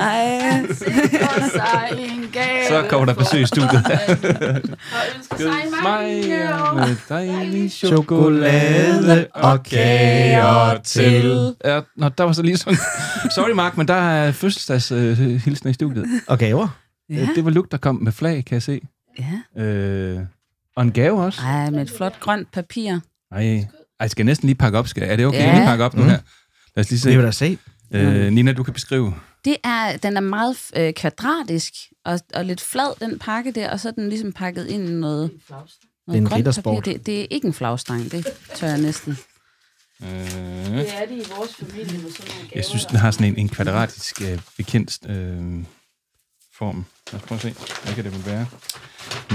der. 0.00 1.60
Ej, 1.60 2.68
Så 2.68 2.86
kommer 2.88 3.06
der 3.06 3.14
besøg 3.14 3.40
i 3.42 3.46
studiet. 3.46 3.72
Og 3.86 5.00
ønsker 5.16 5.36
sig 5.36 5.48
mange 5.82 6.54
år. 6.54 6.74
med 6.74 6.96
dejlig 7.08 7.72
Chokolade 7.72 9.26
og 9.34 9.62
kager 9.62 10.78
til. 10.84 11.54
Ja, 11.64 11.80
nå, 11.96 12.08
der 12.08 12.24
var 12.24 12.32
så 12.32 12.42
lige 12.42 12.56
sådan... 12.56 12.78
Sorry, 13.34 13.50
Mark, 13.50 13.76
men 13.76 13.88
der 13.88 13.94
er 13.94 14.32
fødselsdagshilsen 14.32 15.66
øh, 15.68 15.70
i 15.70 15.74
studiet. 15.74 16.06
Og 16.28 16.38
gaver. 16.38 16.68
Ja. 17.10 17.28
Det 17.34 17.44
var 17.44 17.50
Luke, 17.50 17.68
der 17.70 17.76
kom 17.76 17.94
med 18.02 18.12
flag, 18.12 18.44
kan 18.44 18.54
jeg 18.54 18.62
se. 18.62 18.80
ja. 19.56 19.62
Øh, 19.62 20.20
og 20.76 20.82
en 20.82 20.92
gave 20.92 21.22
også. 21.24 21.40
Ej, 21.42 21.70
med 21.70 21.82
et 21.82 21.90
flot 21.96 22.20
grønt 22.20 22.52
papir. 22.52 22.98
Ej, 23.32 23.40
ej 23.42 23.66
jeg 24.00 24.10
skal 24.10 24.26
næsten 24.26 24.46
lige 24.46 24.56
pakke 24.56 24.78
op. 24.78 24.88
Skal, 24.88 25.02
er 25.10 25.16
det 25.16 25.26
okay, 25.26 25.38
Ja. 25.38 25.46
ja. 25.46 25.54
lige 25.54 25.66
pakke 25.66 25.84
op 25.84 25.94
nu 25.96 26.02
Mm. 26.02 26.08
her? 26.08 26.18
Lad 26.76 26.84
os 26.84 26.90
lige 26.90 27.10
Det 27.10 27.18
vil 27.24 27.32
se. 27.32 27.58
da 27.92 27.98
se. 28.10 28.26
Øh, 28.26 28.32
Nina, 28.32 28.52
du 28.52 28.62
kan 28.62 28.74
beskrive. 28.74 29.14
Det 29.44 29.56
er, 29.64 29.96
den 29.96 30.16
er 30.16 30.20
meget 30.20 30.56
øh, 30.76 30.92
kvadratisk 30.94 31.74
og, 32.04 32.20
og 32.34 32.44
lidt 32.44 32.60
flad, 32.60 33.00
den 33.00 33.18
pakke 33.18 33.50
der, 33.52 33.70
og 33.70 33.80
så 33.80 33.88
er 33.88 33.92
den 33.92 34.08
ligesom 34.08 34.32
pakket 34.32 34.66
ind 34.66 34.88
i 34.88 34.92
noget, 34.92 35.30
Det 35.30 35.40
er 35.50 35.54
noget 36.06 36.18
en 36.18 36.24
grønt 36.24 36.38
riddersport. 36.38 36.84
Det, 36.84 37.06
det 37.06 37.20
er 37.20 37.26
ikke 37.30 37.46
en 37.46 37.54
flagstang, 37.54 38.10
det 38.12 38.26
tør 38.54 38.68
jeg 38.68 38.78
næsten. 38.80 39.18
Øh, 40.02 40.08
Det 40.08 40.94
er 41.02 41.06
det 41.06 41.26
i 41.26 41.30
vores 41.36 41.56
familie 41.56 41.98
med 41.98 42.10
sådan 42.10 42.32
nogle 42.34 42.50
jeg 42.54 42.64
synes, 42.64 42.86
den 42.86 42.96
har 42.96 43.10
sådan 43.10 43.26
en, 43.26 43.36
en 43.38 43.48
kvadratisk 43.48 44.22
øh, 44.22 44.38
bekendt 44.56 44.98
øh, 45.10 45.64
form. 46.58 46.84
Lad 47.12 47.20
os 47.20 47.26
prøve 47.26 47.36
at 47.36 47.42
se. 47.42 47.54
Hvad 47.84 47.94
kan 47.94 48.04
det 48.04 48.12
vel 48.12 48.26
være? 48.26 48.46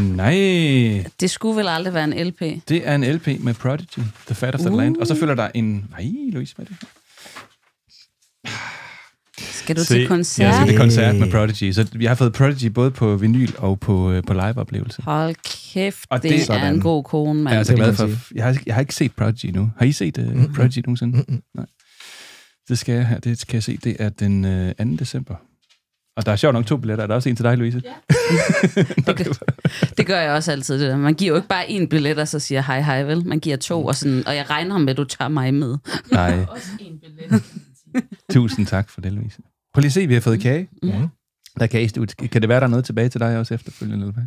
Nej, 0.02 1.06
Det 1.20 1.32
skulle 1.32 1.58
vel 1.58 1.68
aldrig 1.68 1.94
være 1.94 2.04
en 2.04 2.28
LP. 2.28 2.39
det 2.70 2.88
er 2.88 2.96
en 2.96 3.04
LP 3.04 3.28
med 3.39 3.54
Prodigy, 3.54 4.00
The 4.26 4.36
Fat 4.36 4.56
of 4.56 4.60
the 4.62 4.72
Uh. 4.72 4.78
Land. 4.78 4.98
Og 4.98 5.08
så 5.08 5.15
følger 5.15 5.36
der 5.36 5.50
en... 5.54 5.88
Nej, 5.91 6.06
Louise, 6.32 6.56
hvad 6.56 6.65
er 6.65 6.70
det? 6.70 6.88
Skal 9.38 9.76
du 9.76 9.84
Se, 9.84 9.93
til 9.93 10.08
koncert? 10.08 10.45
Jeg 10.48 10.54
skal 10.56 10.67
til 10.67 10.78
koncert 10.78 11.15
med. 11.15 11.32
Prodigy. 11.32 11.71
Så 11.71 11.88
jeg 12.00 12.10
har 12.10 12.15
fået 12.15 12.34
Prodigy 12.34 12.65
både 12.65 12.91
på 12.91 13.15
vinyl 13.15 13.50
og 13.58 13.80
på, 13.80 14.12
øh, 14.12 14.24
på 14.28 14.34
live-oplevelse. 14.34 15.02
Hold 15.02 15.36
kæft, 15.74 16.00
Og 16.10 16.17
det, 16.24 16.24
det- 16.24 16.32
det 16.32 16.41
er 16.41 16.45
Sådan. 16.45 16.74
en 16.76 16.82
god 16.82 17.04
kone, 17.04 17.43
mand. 17.43 17.54
Jeg 17.54 17.60
er 17.60 17.63
så 17.63 17.71
det 17.71 17.80
må 17.80 17.84
glad 17.86 17.95
for... 17.95 18.10
Jeg 18.36 18.43
har, 18.43 18.58
jeg 18.65 18.76
har 18.76 18.80
ikke 18.82 18.95
set 18.95 19.12
Prodigy 19.15 19.45
nu. 19.45 19.71
Har 19.78 19.86
I 19.86 19.91
set 19.91 20.17
uh, 20.17 20.24
Mm-mm. 20.36 20.54
Prodigy 20.54 20.80
nogensinde? 20.80 21.17
Mm-mm. 21.17 21.41
Nej. 21.56 21.65
Det 22.69 22.80
skal 22.80 22.95
jeg 22.95 23.08
her. 23.08 23.19
Det 23.19 23.39
skal 23.39 23.56
jeg 23.56 23.63
se. 23.63 23.78
Det 23.84 23.95
er 24.00 24.10
den 24.10 24.45
øh, 24.45 24.74
2. 24.76 24.84
december. 25.00 25.36
Og 26.17 26.26
der 26.26 26.32
er 26.32 26.36
sjovt 26.36 26.54
nok 26.54 26.65
to 26.65 26.78
billetter. 26.78 27.04
Er 27.04 27.08
der 27.08 27.15
også 27.15 27.30
en 27.30 27.36
til 27.36 27.45
dig, 27.45 27.58
Louise? 27.58 27.82
Ja. 27.86 27.93
Det 29.98 30.06
gør 30.06 30.19
jeg 30.19 30.32
også 30.32 30.52
altid. 30.52 30.80
Det 30.80 30.89
der. 30.89 30.98
Man 30.98 31.13
giver 31.13 31.30
jo 31.30 31.36
ikke 31.36 31.48
bare 31.48 31.65
én 31.65 31.88
billet, 31.88 32.17
og 32.19 32.28
så 32.28 32.39
siger 32.39 32.62
hej 32.62 32.82
hej, 32.82 33.04
vel? 33.04 33.28
Man 33.28 33.39
giver 33.39 33.58
to, 33.58 33.86
og, 33.86 33.95
sådan, 33.95 34.28
og 34.28 34.36
jeg 34.36 34.50
regner 34.50 34.78
med, 34.78 34.89
at 34.89 34.98
du 34.98 35.04
tager 35.04 35.30
mig 35.30 35.54
med. 35.54 35.78
Nej. 36.12 36.45
Også 36.50 36.67
en 36.80 37.00
billet. 37.00 37.43
Tusind 38.31 38.65
tak 38.67 38.89
for 38.89 39.01
det, 39.01 39.13
Louise. 39.13 39.41
Prøv 39.73 39.79
lige 39.79 39.89
at 39.89 39.93
se, 39.93 40.08
vi 40.08 40.13
har 40.13 40.21
fået 40.21 40.41
kage. 40.41 40.69
Mhm. 40.84 40.91
Der 41.55 41.63
er 41.63 41.67
kage. 41.67 41.89
Kan 42.08 42.41
det 42.41 42.49
være, 42.49 42.60
der 42.60 42.65
er 42.65 42.69
noget 42.69 42.86
tilbage 42.86 43.10
til 43.10 43.19
dig 43.21 43.38
også 43.38 43.53
efterfølgende? 43.53 44.03
Eller 44.03 44.13
hvad? 44.13 44.23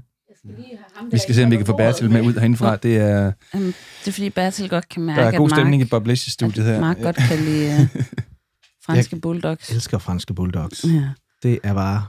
Vi 1.10 1.18
skal 1.18 1.34
se, 1.34 1.44
om 1.44 1.50
vi 1.50 1.56
kan 1.56 1.66
få 1.66 1.76
Bertil 1.76 2.10
med 2.10 2.22
ud 2.22 2.32
herindefra. 2.32 2.76
Det 2.76 2.96
er, 2.96 3.32
Um, 3.54 3.60
det 3.60 4.08
er 4.08 4.12
fordi 4.12 4.30
Bertil 4.30 4.68
godt 4.68 4.88
kan 4.88 5.02
mærke, 5.02 5.20
der 5.20 5.26
er 5.26 5.36
god 5.36 5.46
at 5.46 5.50
Mark, 5.50 5.58
stemning 5.58 5.82
i 5.82 5.84
Bob 5.84 6.08
studiet 6.16 6.66
her. 6.66 6.80
Mark 6.80 7.02
godt 7.02 7.16
kan 7.16 7.38
lide 7.38 7.88
uh, 7.94 8.02
franske 8.86 9.16
bulldogs. 9.16 9.70
Jeg 9.70 9.74
elsker 9.74 9.98
franske 9.98 10.34
bulldogs. 10.34 10.84
Ja. 10.84 11.08
Det 11.42 11.58
er 11.62 11.74
bare 11.74 12.06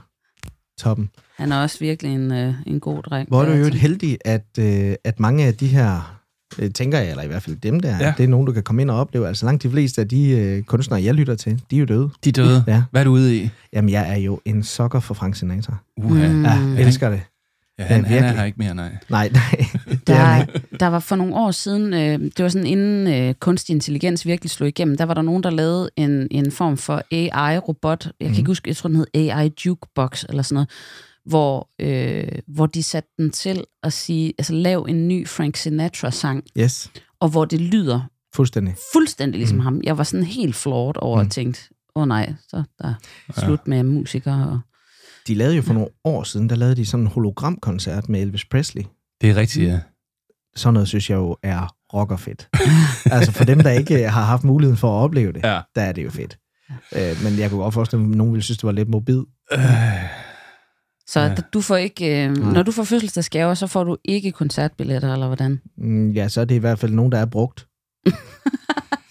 toppen. 0.78 1.10
Han 1.36 1.52
er 1.52 1.62
også 1.62 1.78
virkelig 1.80 2.12
en, 2.14 2.30
uh, 2.48 2.54
en 2.66 2.80
god 2.80 3.02
dreng. 3.02 3.28
Hvor 3.28 3.42
er 3.42 3.46
du 3.46 3.52
jo 3.52 3.64
Bertil. 3.64 3.80
heldig, 3.80 4.18
at, 4.24 4.46
øh, 4.58 4.94
at 5.04 5.20
mange 5.20 5.44
af 5.44 5.54
de 5.54 5.66
her, 5.66 5.94
øh, 5.96 6.02
tænker 6.74 6.98
jeg, 6.98 7.10
eller 7.10 7.22
i 7.22 7.26
hvert 7.26 7.42
fald 7.42 7.56
dem 7.56 7.80
der, 7.80 7.96
Ja. 8.00 8.12
det 8.16 8.24
er 8.24 8.28
nogen, 8.28 8.46
du 8.46 8.52
kan 8.52 8.62
komme 8.62 8.82
ind 8.82 8.90
og 8.90 8.96
opleve. 9.00 9.28
Altså 9.28 9.46
langt 9.46 9.62
de 9.62 9.70
fleste 9.70 10.00
af 10.00 10.08
de 10.08 10.30
øh, 10.30 10.62
kunstnere, 10.62 11.02
jeg 11.02 11.14
lytter 11.14 11.34
til, 11.34 11.62
de 11.70 11.76
er 11.76 11.80
jo 11.80 11.86
døde. 11.86 12.10
De 12.24 12.28
er 12.28 12.32
døde. 12.32 12.64
Ja. 12.66 12.82
Hvad 12.90 13.00
er 13.00 13.04
du 13.04 13.10
ude 13.10 13.36
i? 13.36 13.50
Jamen, 13.72 13.90
jeg 13.90 14.10
er 14.12 14.16
jo 14.18 14.40
en 14.44 14.62
sokker 14.62 15.00
for 15.00 15.14
Frank 15.14 15.34
Sinatra. 15.36 15.76
Uha. 15.96 16.28
Mm. 16.28 16.44
Ja, 16.44 16.50
jeg 16.50 16.80
elsker 16.86 17.10
det. 17.10 17.20
Ja, 17.78 17.84
han, 17.84 18.00
Ja, 18.04 18.06
han 18.08 18.24
er 18.24 18.32
her 18.32 18.44
ikke 18.44 18.58
mere, 18.58 18.74
nej. 18.74 18.90
Nej, 19.10 19.28
nej, 19.32 19.66
er 19.90 19.96
Der, 20.06 20.44
der 20.80 20.86
var 20.86 20.98
for 20.98 21.16
nogle 21.16 21.34
år 21.34 21.50
siden, 21.50 21.94
øh, 21.94 22.30
det 22.36 22.42
var 22.42 22.48
sådan 22.48 22.66
inden 22.66 23.06
øh, 23.28 23.34
kunstig 23.34 23.72
intelligens 23.74 24.26
virkelig 24.26 24.50
slog 24.50 24.68
igennem, 24.68 24.96
der 24.96 25.04
var 25.04 25.14
der 25.14 25.22
nogen, 25.22 25.42
der 25.42 25.50
lavede 25.50 25.90
en, 25.96 26.28
en 26.30 26.52
form 26.52 26.76
for 26.76 27.02
AI-robot. 27.12 28.04
Jeg 28.04 28.12
kan 28.20 28.28
Mhm. 28.30 28.38
ikke 28.38 28.48
huske, 28.50 28.68
jeg 28.68 28.76
tror, 28.76 28.88
den 28.88 28.96
hed 28.96 29.06
AI 29.14 29.52
Jukebox 29.66 30.24
eller 30.28 30.42
sådan 30.42 30.54
noget, 30.54 30.68
hvor, 31.24 31.68
øh, 31.78 32.28
hvor 32.46 32.66
de 32.66 32.82
satte 32.82 33.08
den 33.18 33.30
til 33.30 33.64
at 33.82 33.92
sige, 33.92 34.32
altså 34.38 34.52
lav 34.52 34.86
en 34.88 35.08
ny 35.08 35.28
Frank 35.28 35.56
Sinatra-sang, 35.56 36.44
Yes, 36.58 36.90
og 37.20 37.28
hvor 37.28 37.44
det 37.44 37.60
lyder 37.60 38.00
fuldstændig. 38.34 38.74
fuldstændig 38.92 39.38
ligesom 39.38 39.56
Mm. 39.58 39.64
ham. 39.64 39.80
Jeg 39.84 39.98
var 39.98 40.04
sådan 40.04 40.26
helt 40.26 40.54
floored 40.54 40.96
over 40.96 41.20
Mm. 41.22 41.26
og 41.26 41.32
tænkte, 41.32 41.60
åh 41.94 42.02
oh, 42.02 42.08
nej, 42.08 42.34
så 42.48 42.62
der 42.78 42.94
er 43.28 43.40
slut 43.40 43.68
med 43.68 43.82
musikere. 43.82 44.48
Og... 44.50 44.60
De 45.26 45.34
lavede 45.34 45.56
jo 45.56 45.62
for 45.62 45.72
nogle 45.74 45.88
år 46.04 46.22
siden, 46.22 46.48
der 46.48 46.56
lavede 46.56 46.76
de 46.76 46.86
sådan 46.86 47.06
en 47.06 47.10
hologramkoncert 47.12 48.08
med 48.08 48.20
Elvis 48.22 48.44
Presley. 48.44 48.82
Det 49.20 49.30
er 49.30 49.36
rigtigt, 49.36 49.68
ja. 49.68 49.80
Sådan 50.56 50.74
noget 50.74 50.88
synes 50.88 51.10
jeg 51.10 51.16
jo 51.16 51.36
er 51.42 51.74
rockerfedt. 51.94 52.48
altså 53.14 53.32
for 53.32 53.44
dem, 53.44 53.58
der 53.60 53.70
ikke 53.70 54.08
har 54.08 54.24
haft 54.24 54.44
muligheden 54.44 54.76
for 54.78 54.98
at 54.98 55.04
opleve 55.04 55.32
det, 55.32 55.40
Ja. 55.44 55.60
Der 55.74 55.82
er 55.82 55.92
det 55.92 56.04
jo 56.04 56.10
fedt. 56.10 56.38
Øh, 56.96 57.22
men 57.24 57.38
jeg 57.38 57.50
kunne 57.50 57.62
godt 57.62 57.74
forestille 57.74 58.02
mig, 58.04 58.10
at 58.12 58.16
nogen 58.16 58.32
ville 58.32 58.42
synes, 58.42 58.58
det 58.58 58.64
var 58.66 58.72
lidt 58.72 58.88
mobil. 58.88 59.24
Øh, 59.52 59.60
Så 61.12 61.20
Ja. 61.20 61.34
du 61.52 61.60
får 61.60 61.76
ikke, 61.76 62.24
øh, 62.24 62.36
Nej. 62.36 62.52
når 62.52 62.62
du 62.62 62.72
får 62.72 62.84
fødselsdagsgaver, 62.84 63.54
så 63.54 63.66
får 63.66 63.84
du 63.84 63.96
ikke 64.04 64.32
koncertbilletter, 64.32 65.12
eller 65.12 65.26
hvordan? 65.26 65.60
Mm, 65.78 66.10
Ja, 66.12 66.28
så 66.28 66.40
er 66.40 66.44
det 66.44 66.54
i 66.54 66.58
hvert 66.58 66.78
fald 66.78 66.92
nogen, 66.92 67.12
der 67.12 67.18
er 67.18 67.26
brugt. 67.26 67.66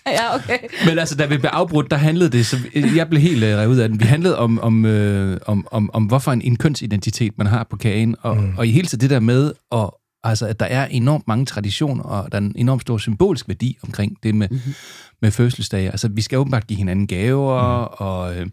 Ja, 0.08 0.36
okay. 0.36 0.58
Men 0.88 1.00
altså, 1.00 1.16
da 1.16 1.26
vi 1.26 1.38
blev 1.38 1.50
afbrudt, 1.54 1.92
der 1.92 1.98
handlede 1.98 2.30
det, 2.30 2.46
så 2.46 2.58
jeg 2.96 3.10
blev 3.10 3.22
helt 3.22 3.44
uh, 3.44 3.50
revet 3.50 3.68
ud 3.68 3.78
af 3.78 3.90
den. 3.90 4.00
Vi 4.00 4.06
handlede 4.06 4.38
om, 4.38 4.60
om, 4.60 4.86
øh, 4.86 5.38
om, 5.46 5.68
om, 5.72 5.90
om 5.94 6.04
hvorfor 6.06 6.32
en, 6.32 6.42
en 6.42 6.56
kønsidentitet 6.56 7.34
man 7.38 7.48
har 7.48 7.68
på 7.70 7.78
kagen, 7.78 8.16
og, 8.22 8.38
Mm. 8.38 8.44
mm. 8.44 8.54
og 8.58 8.68
i 8.68 8.72
hele 8.72 8.88
tiden 8.88 9.02
det 9.02 9.10
der 9.10 9.20
med, 9.20 9.52
at, 9.72 9.90
altså, 10.24 10.48
at 10.48 10.60
der 10.60 10.66
er 10.66 10.86
enormt 10.86 11.28
mange 11.28 11.46
traditioner, 11.46 12.04
og 12.04 12.32
der 12.32 12.38
er 12.38 12.42
en 12.42 12.54
enormt 12.56 12.82
stor 12.82 12.98
symbolsk 12.98 13.48
værdi 13.48 13.78
omkring 13.84 14.18
det 14.24 14.36
med, 14.36 14.48
mm-hmm. 14.52 14.74
med 15.22 15.32
fødselsdage. 15.32 15.90
Altså, 15.92 16.08
vi 16.08 16.22
skal 16.22 16.38
åbenbart 16.38 16.68
give 16.68 16.78
hinanden 16.78 17.08
gaver, 17.08 17.80
mm. 17.82 17.88
og 17.98 18.36
øh, 18.38 18.48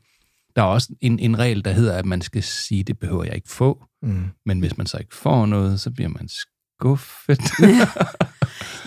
der 0.57 0.63
er 0.63 0.67
også 0.67 0.89
en, 1.01 1.19
en 1.19 1.39
regel, 1.39 1.65
der 1.65 1.73
hedder, 1.73 1.93
at 1.99 2.07
man 2.07 2.21
skal 2.23 2.43
sige, 2.43 2.85
det 2.85 2.99
behøver 2.99 3.25
jeg 3.25 3.35
ikke 3.35 3.49
få, 3.51 3.85
Mm. 4.03 4.25
men 4.47 4.61
hvis 4.61 4.77
man 4.77 4.87
så 4.87 4.99
ikke 4.99 5.15
får 5.17 5.47
noget, 5.47 5.81
så 5.81 5.91
bliver 5.91 6.09
man 6.09 6.29
skuffet. 6.29 7.41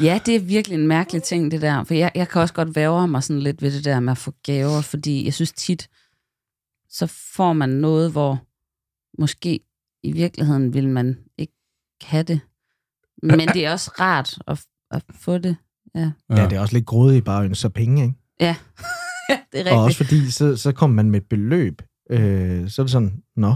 Ja, 0.02 0.20
det 0.26 0.36
er 0.36 0.40
virkelig 0.40 0.76
en 0.76 0.88
mærkelig 0.88 1.24
ting, 1.24 1.52
det 1.52 1.62
der. 1.62 1.84
For 1.84 1.94
jeg, 1.94 2.12
jeg 2.16 2.28
kan 2.30 2.42
også 2.42 2.54
godt 2.54 2.76
være 2.76 3.08
mig 3.08 3.24
sådan 3.24 3.42
lidt 3.42 3.62
ved 3.62 3.72
det 3.72 3.86
der 3.86 4.00
med 4.00 4.12
at 4.12 4.18
få 4.18 4.34
gaver, 4.46 4.82
fordi 4.82 5.26
jeg 5.26 5.34
synes 5.34 5.52
tit, 5.52 5.90
så 6.90 7.08
får 7.36 7.54
man 7.54 7.70
noget, 7.70 8.12
hvor 8.12 8.42
måske 9.22 9.60
i 10.04 10.12
virkeligheden 10.12 10.74
vil 10.74 10.90
man 10.90 11.18
ikke 11.38 11.54
have 12.04 12.24
det. 12.24 12.40
Men 13.24 13.40
det 13.48 13.66
er 13.66 13.72
også 13.72 13.92
rart 14.00 14.38
at, 14.48 14.66
at 14.92 15.04
få 15.12 15.38
det. 15.38 15.56
Ja, 15.96 16.12
Ja, 16.30 16.44
det 16.50 16.54
er 16.54 16.60
også 16.60 16.74
lidt 16.76 16.86
grådigt 16.86 17.26
bare 17.26 17.40
at 17.40 17.46
ønske 17.46 17.62
sig 17.62 17.74
penge, 17.74 18.04
ikke? 18.04 18.16
ja. 18.40 18.56
Det 19.30 19.38
er 19.54 19.58
rigtigt. 19.58 19.76
Og 19.76 19.84
også 19.84 19.98
fordi, 19.98 20.32
så, 20.32 20.56
så 20.58 20.72
kommer 20.72 20.96
man 20.96 21.12
med 21.12 21.22
et 21.22 21.28
beløb, 21.30 21.82
øh, 22.12 22.70
så 22.70 22.82
er 22.82 22.84
det 22.84 22.92
sådan, 22.92 23.22
nå, 23.36 23.56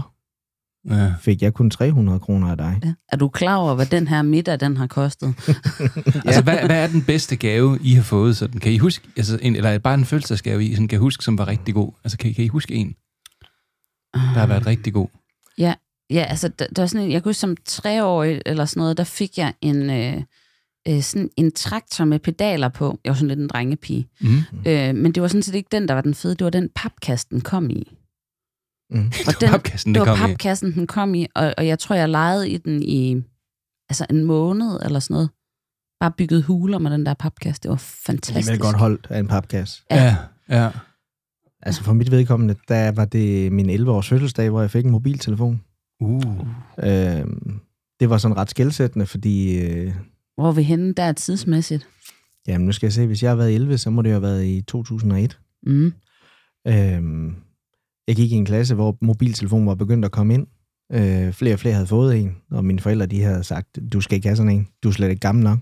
ja. 0.90 1.14
fik 1.20 1.42
jeg 1.42 1.54
kun 1.54 1.70
300 1.70 2.20
kroner 2.20 2.50
af 2.50 2.56
dig. 2.56 2.80
Ja. 2.84 2.94
Er 3.12 3.16
du 3.16 3.28
klar 3.28 3.56
over, 3.56 3.74
hvad 3.74 3.86
den 3.86 4.08
her 4.08 4.22
middag, 4.22 4.60
den 4.60 4.76
har 4.76 4.86
kostet? 4.86 5.34
Altså, 6.26 6.42
hvad, 6.42 6.58
hvad 6.66 6.82
er 6.82 6.86
den 6.86 7.02
bedste 7.02 7.36
gave, 7.36 7.78
I 7.82 7.92
har 7.94 8.02
fået? 8.02 8.36
Sådan, 8.36 8.60
kan 8.60 8.72
I 8.72 8.78
huske, 8.78 9.08
altså, 9.16 9.38
en, 9.42 9.56
eller 9.56 9.78
bare 9.78 9.94
en 9.94 10.04
fødselsdagsgave, 10.04 10.64
I 10.64 10.74
sådan, 10.74 10.88
kan 10.88 10.98
huske, 10.98 11.24
som 11.24 11.38
var 11.38 11.48
rigtig 11.48 11.74
god? 11.74 11.92
Altså, 12.04 12.18
kan, 12.18 12.30
I- 12.30 12.32
kan 12.32 12.44
I 12.44 12.48
huske 12.48 12.74
en, 12.74 12.94
der 14.14 14.18
har 14.40 14.46
været 14.46 14.66
rigtig 14.66 14.92
god? 14.92 15.08
Ja, 16.10 16.22
altså, 16.22 16.48
der, 16.48 16.66
der 16.76 16.82
var 16.82 16.86
sådan 16.86 17.06
en, 17.06 17.12
jeg 17.12 17.22
kunne 17.22 17.28
huske 17.30 17.40
som 17.40 17.56
treårig 17.64 18.40
eller 18.46 18.64
sådan 18.64 18.80
noget, 18.80 18.96
der 18.96 19.04
fik 19.04 19.38
jeg 19.38 19.54
en, 19.60 19.90
øh, 19.90 20.22
øh, 20.88 21.02
sådan 21.02 21.30
en 21.36 21.52
traktor 21.52 22.04
med 22.04 22.18
pedaler 22.18 22.68
på. 22.68 22.98
Jeg 23.04 23.10
var 23.10 23.14
sådan 23.14 23.28
lidt 23.28 23.40
en 23.40 23.48
drengepige. 23.48 24.08
Mm. 24.20 24.38
Øh, 24.66 24.94
men 24.94 25.12
det 25.12 25.22
var 25.22 25.28
sådan 25.28 25.42
set 25.42 25.54
ikke 25.54 25.68
den, 25.72 25.88
der 25.88 25.94
var 25.94 26.00
den 26.00 26.14
fede. 26.14 26.34
Det 26.34 26.44
var 26.44 26.50
den 26.50 26.68
papkasse, 26.74 27.26
den 27.30 27.40
kom 27.40 27.70
i. 27.70 27.96
Mm. 28.90 29.06
Og 29.26 29.32
den, 29.40 29.48
Papkassen, 29.50 29.94
det 29.94 30.00
det 30.00 30.08
var 30.08 30.16
kom 30.16 30.30
i. 30.30 30.32
papkassen, 30.32 30.72
den 30.74 30.86
kom 30.86 31.14
i, 31.14 31.26
og, 31.34 31.54
og 31.58 31.66
jeg 31.66 31.78
tror, 31.78 31.96
jeg 31.96 32.08
legede 32.08 32.50
i 32.50 32.56
den 32.56 32.82
i 32.82 33.22
altså 33.88 34.06
en 34.10 34.24
måned 34.24 34.78
eller 34.84 34.98
sådan 35.00 35.14
noget. 35.14 35.30
Bare 36.00 36.12
bygget 36.18 36.42
huler 36.42 36.78
med 36.78 36.90
den 36.90 37.06
der 37.06 37.14
papkasse. 37.14 37.62
Det 37.62 37.68
var 37.68 37.74
Det 37.76 37.82
er 37.82 38.02
fantastisk. 38.06 38.60
godt 38.60 38.76
holdt 38.76 39.06
af 39.10 39.18
en 39.18 39.26
papkasse. 39.28 39.82
Ja, 39.90 40.16
ja. 40.48 40.70
Altså 41.62 41.82
for 41.82 41.92
mit 41.92 42.10
vedkommende, 42.10 42.54
der 42.68 42.92
var 42.92 43.04
det 43.04 43.52
min 43.52 43.70
11-års 43.70 44.08
fødselsdag, 44.08 44.50
hvor 44.50 44.60
jeg 44.60 44.70
fik 44.70 44.84
en 44.84 44.90
mobiltelefon. 44.90 45.62
Uh. 46.00 46.22
Øh, 46.78 47.24
det 48.00 48.10
var 48.10 48.18
sådan 48.18 48.36
ret 48.36 48.50
skældsættende, 48.50 49.06
fordi, 49.06 49.58
øh, 49.60 49.94
Hvor 50.36 50.48
er 50.48 50.52
vi 50.52 50.62
henne 50.62 50.94
der 50.94 51.12
tidsmæssigt? 51.12 51.88
jamen 52.48 52.66
nu 52.66 52.72
skal 52.72 52.86
jeg 52.86 52.92
se, 52.92 53.06
hvis 53.06 53.22
jeg 53.22 53.30
har 53.30 53.36
været 53.36 53.54
11, 53.54 53.78
så 53.78 53.90
må 53.90 54.02
det 54.02 54.08
jo 54.08 54.14
have 54.14 54.22
været 54.22 54.44
i 54.44 54.62
2001. 54.62 55.38
Mm. 55.66 55.92
Øh, 56.66 57.02
jeg 58.08 58.16
gik 58.16 58.32
i 58.32 58.34
en 58.34 58.44
klasse, 58.44 58.74
hvor 58.74 58.98
mobiltelefonen 59.00 59.66
var 59.66 59.74
begyndt 59.74 60.04
at 60.04 60.10
komme 60.10 60.34
ind. 60.34 60.46
Øh, 60.92 61.32
flere 61.32 61.54
og 61.54 61.58
flere 61.58 61.74
havde 61.74 61.86
fået 61.86 62.20
en, 62.20 62.36
og 62.50 62.64
mine 62.64 62.80
forældre 62.80 63.06
de 63.06 63.22
havde 63.22 63.44
sagt, 63.44 63.78
du 63.92 64.00
skal 64.00 64.16
ikke 64.16 64.28
have 64.28 64.36
sådan 64.36 64.52
en, 64.52 64.68
du 64.82 64.88
er 64.88 64.92
slet 64.92 65.10
ikke 65.10 65.20
gammel 65.20 65.44
nok. 65.44 65.58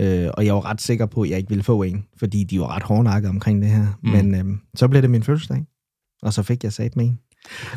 Øh, 0.00 0.30
og 0.34 0.46
jeg 0.46 0.54
var 0.54 0.64
ret 0.64 0.80
sikker 0.80 1.06
på, 1.06 1.22
at 1.22 1.30
jeg 1.30 1.38
ikke 1.38 1.48
ville 1.48 1.64
få 1.64 1.82
en, 1.82 2.04
fordi 2.18 2.44
de 2.44 2.60
var 2.60 2.76
ret 2.76 2.82
hårdnakket 2.82 3.28
omkring 3.28 3.62
det 3.62 3.70
her. 3.70 3.86
Mm. 4.02 4.10
Men 4.10 4.34
øh, 4.34 4.58
så 4.74 4.88
blev 4.88 5.02
det 5.02 5.10
min 5.10 5.22
fødselsdag, 5.22 5.64
og 6.22 6.32
så 6.32 6.42
fik 6.42 6.64
jeg 6.64 6.72
sat 6.72 6.96
med 6.96 7.04
en. 7.04 7.18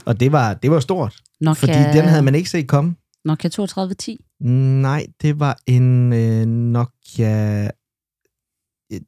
Og 0.06 0.20
det 0.20 0.32
var, 0.32 0.54
det 0.54 0.72
var 0.72 0.80
stort, 0.80 1.16
Nokia, 1.42 1.54
fordi 1.54 1.98
den 1.98 2.06
havde 2.06 2.22
man 2.22 2.36
ikke 2.36 2.50
set 2.50 2.68
komme. 2.68 2.96
Nokia 3.26 3.50
3210. 3.50 4.18
Nej, 4.82 5.06
det 5.22 5.40
var 5.40 5.58
en 5.68 6.14
øh, 6.14 6.46
Nokia... 6.46 7.70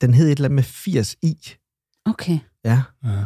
Den 0.01 0.13
hed 0.13 0.25
et 0.27 0.31
eller 0.31 0.49
andet 0.49 0.55
med 0.55 0.63
80i. 0.63 1.57
Okay. 2.05 2.39
Ja. 2.65 2.81
Ja. 3.03 3.23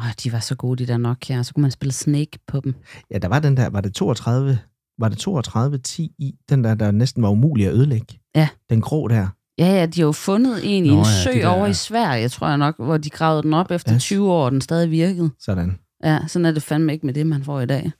Åh, 0.00 0.12
de 0.24 0.32
var 0.32 0.40
så 0.40 0.54
gode, 0.54 0.84
de 0.84 0.92
der 0.92 0.96
Nokia. 0.98 1.42
Så 1.42 1.54
kunne 1.54 1.62
man 1.62 1.70
spille 1.70 1.92
Snake 1.92 2.38
på 2.46 2.60
dem. 2.60 2.74
ja, 3.10 3.18
der 3.18 3.28
var 3.28 3.38
den 3.38 3.56
der, 3.56 3.68
var 3.70 3.80
det 3.80 3.94
32, 3.94 4.58
var 4.98 5.08
det 5.08 5.18
32 5.18 5.78
10 5.78 6.12
i, 6.18 6.34
den 6.48 6.64
der, 6.64 6.74
der 6.74 6.90
næsten 6.90 7.22
var 7.22 7.28
umulig 7.30 7.66
at 7.66 7.72
ødelægge. 7.74 8.20
Ja. 8.34 8.48
Den 8.70 8.80
grå 8.80 9.08
der. 9.08 9.28
Ja, 9.58 9.66
ja, 9.66 9.86
de 9.86 10.00
har 10.00 10.06
jo 10.06 10.12
fundet 10.12 10.60
en 10.64 10.84
i 10.86 10.88
Nå 10.88 10.94
en 10.94 10.98
ja, 11.04 11.22
sø 11.24 11.30
de 11.32 11.38
der- 11.38 11.48
over 11.48 11.66
i 11.66 11.74
Sverige, 11.74 12.28
tror 12.28 12.48
jeg 12.48 12.58
nok, 12.58 12.76
hvor 12.78 12.96
de 12.96 13.10
gravede 13.10 13.42
den 13.42 13.54
op 13.54 13.70
efter 13.70 13.94
Yes. 13.94 14.02
20 14.02 14.30
år, 14.32 14.44
og 14.44 14.50
den 14.52 14.60
stadig 14.60 14.90
virkede. 14.90 15.30
Sådan. 15.38 15.78
Ja, 16.04 16.18
sådan 16.26 16.46
er 16.46 16.50
det 16.52 16.62
fandme 16.62 16.92
ikke 16.92 17.06
med 17.06 17.14
det, 17.14 17.26
man 17.26 17.44
får 17.44 17.60
i 17.60 17.66
dag. 17.66 17.92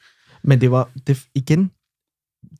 Men 0.42 0.61
det 0.61 0.70
var, 0.70 0.90
det, 1.06 1.26
igen, 1.34 1.70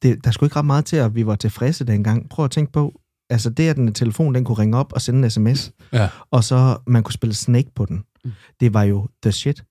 det, 0.03 0.25
der 0.25 0.31
skulle 0.31 0.47
ikke 0.47 0.57
ret 0.57 0.65
meget 0.65 0.85
til, 0.85 0.97
at 0.97 1.15
vi 1.15 1.27
var 1.27 1.35
tilfredse 1.35 1.85
dengang. 1.85 2.29
Prøv 2.29 2.45
at 2.45 2.51
tænke 2.51 2.73
på, 2.73 3.01
altså 3.31 3.51
det, 3.51 3.69
at 3.69 3.77
den 3.77 3.93
telefon, 3.95 4.35
den 4.35 4.45
kunne 4.45 4.59
ringe 4.59 4.77
op 4.79 4.93
og 4.93 5.01
sende 5.01 5.25
en 5.25 5.31
sms, 5.31 5.73
Ja. 5.93 6.09
og 6.31 6.45
så 6.45 6.79
man 6.87 7.03
kunne 7.03 7.13
spille 7.13 7.35
Snake 7.35 7.71
på 7.75 7.85
den. 7.87 8.05
Mm. 8.25 8.31
Det 8.61 8.75
var 8.75 8.83
jo 8.83 9.09
the 9.23 9.33
shit. 9.33 9.65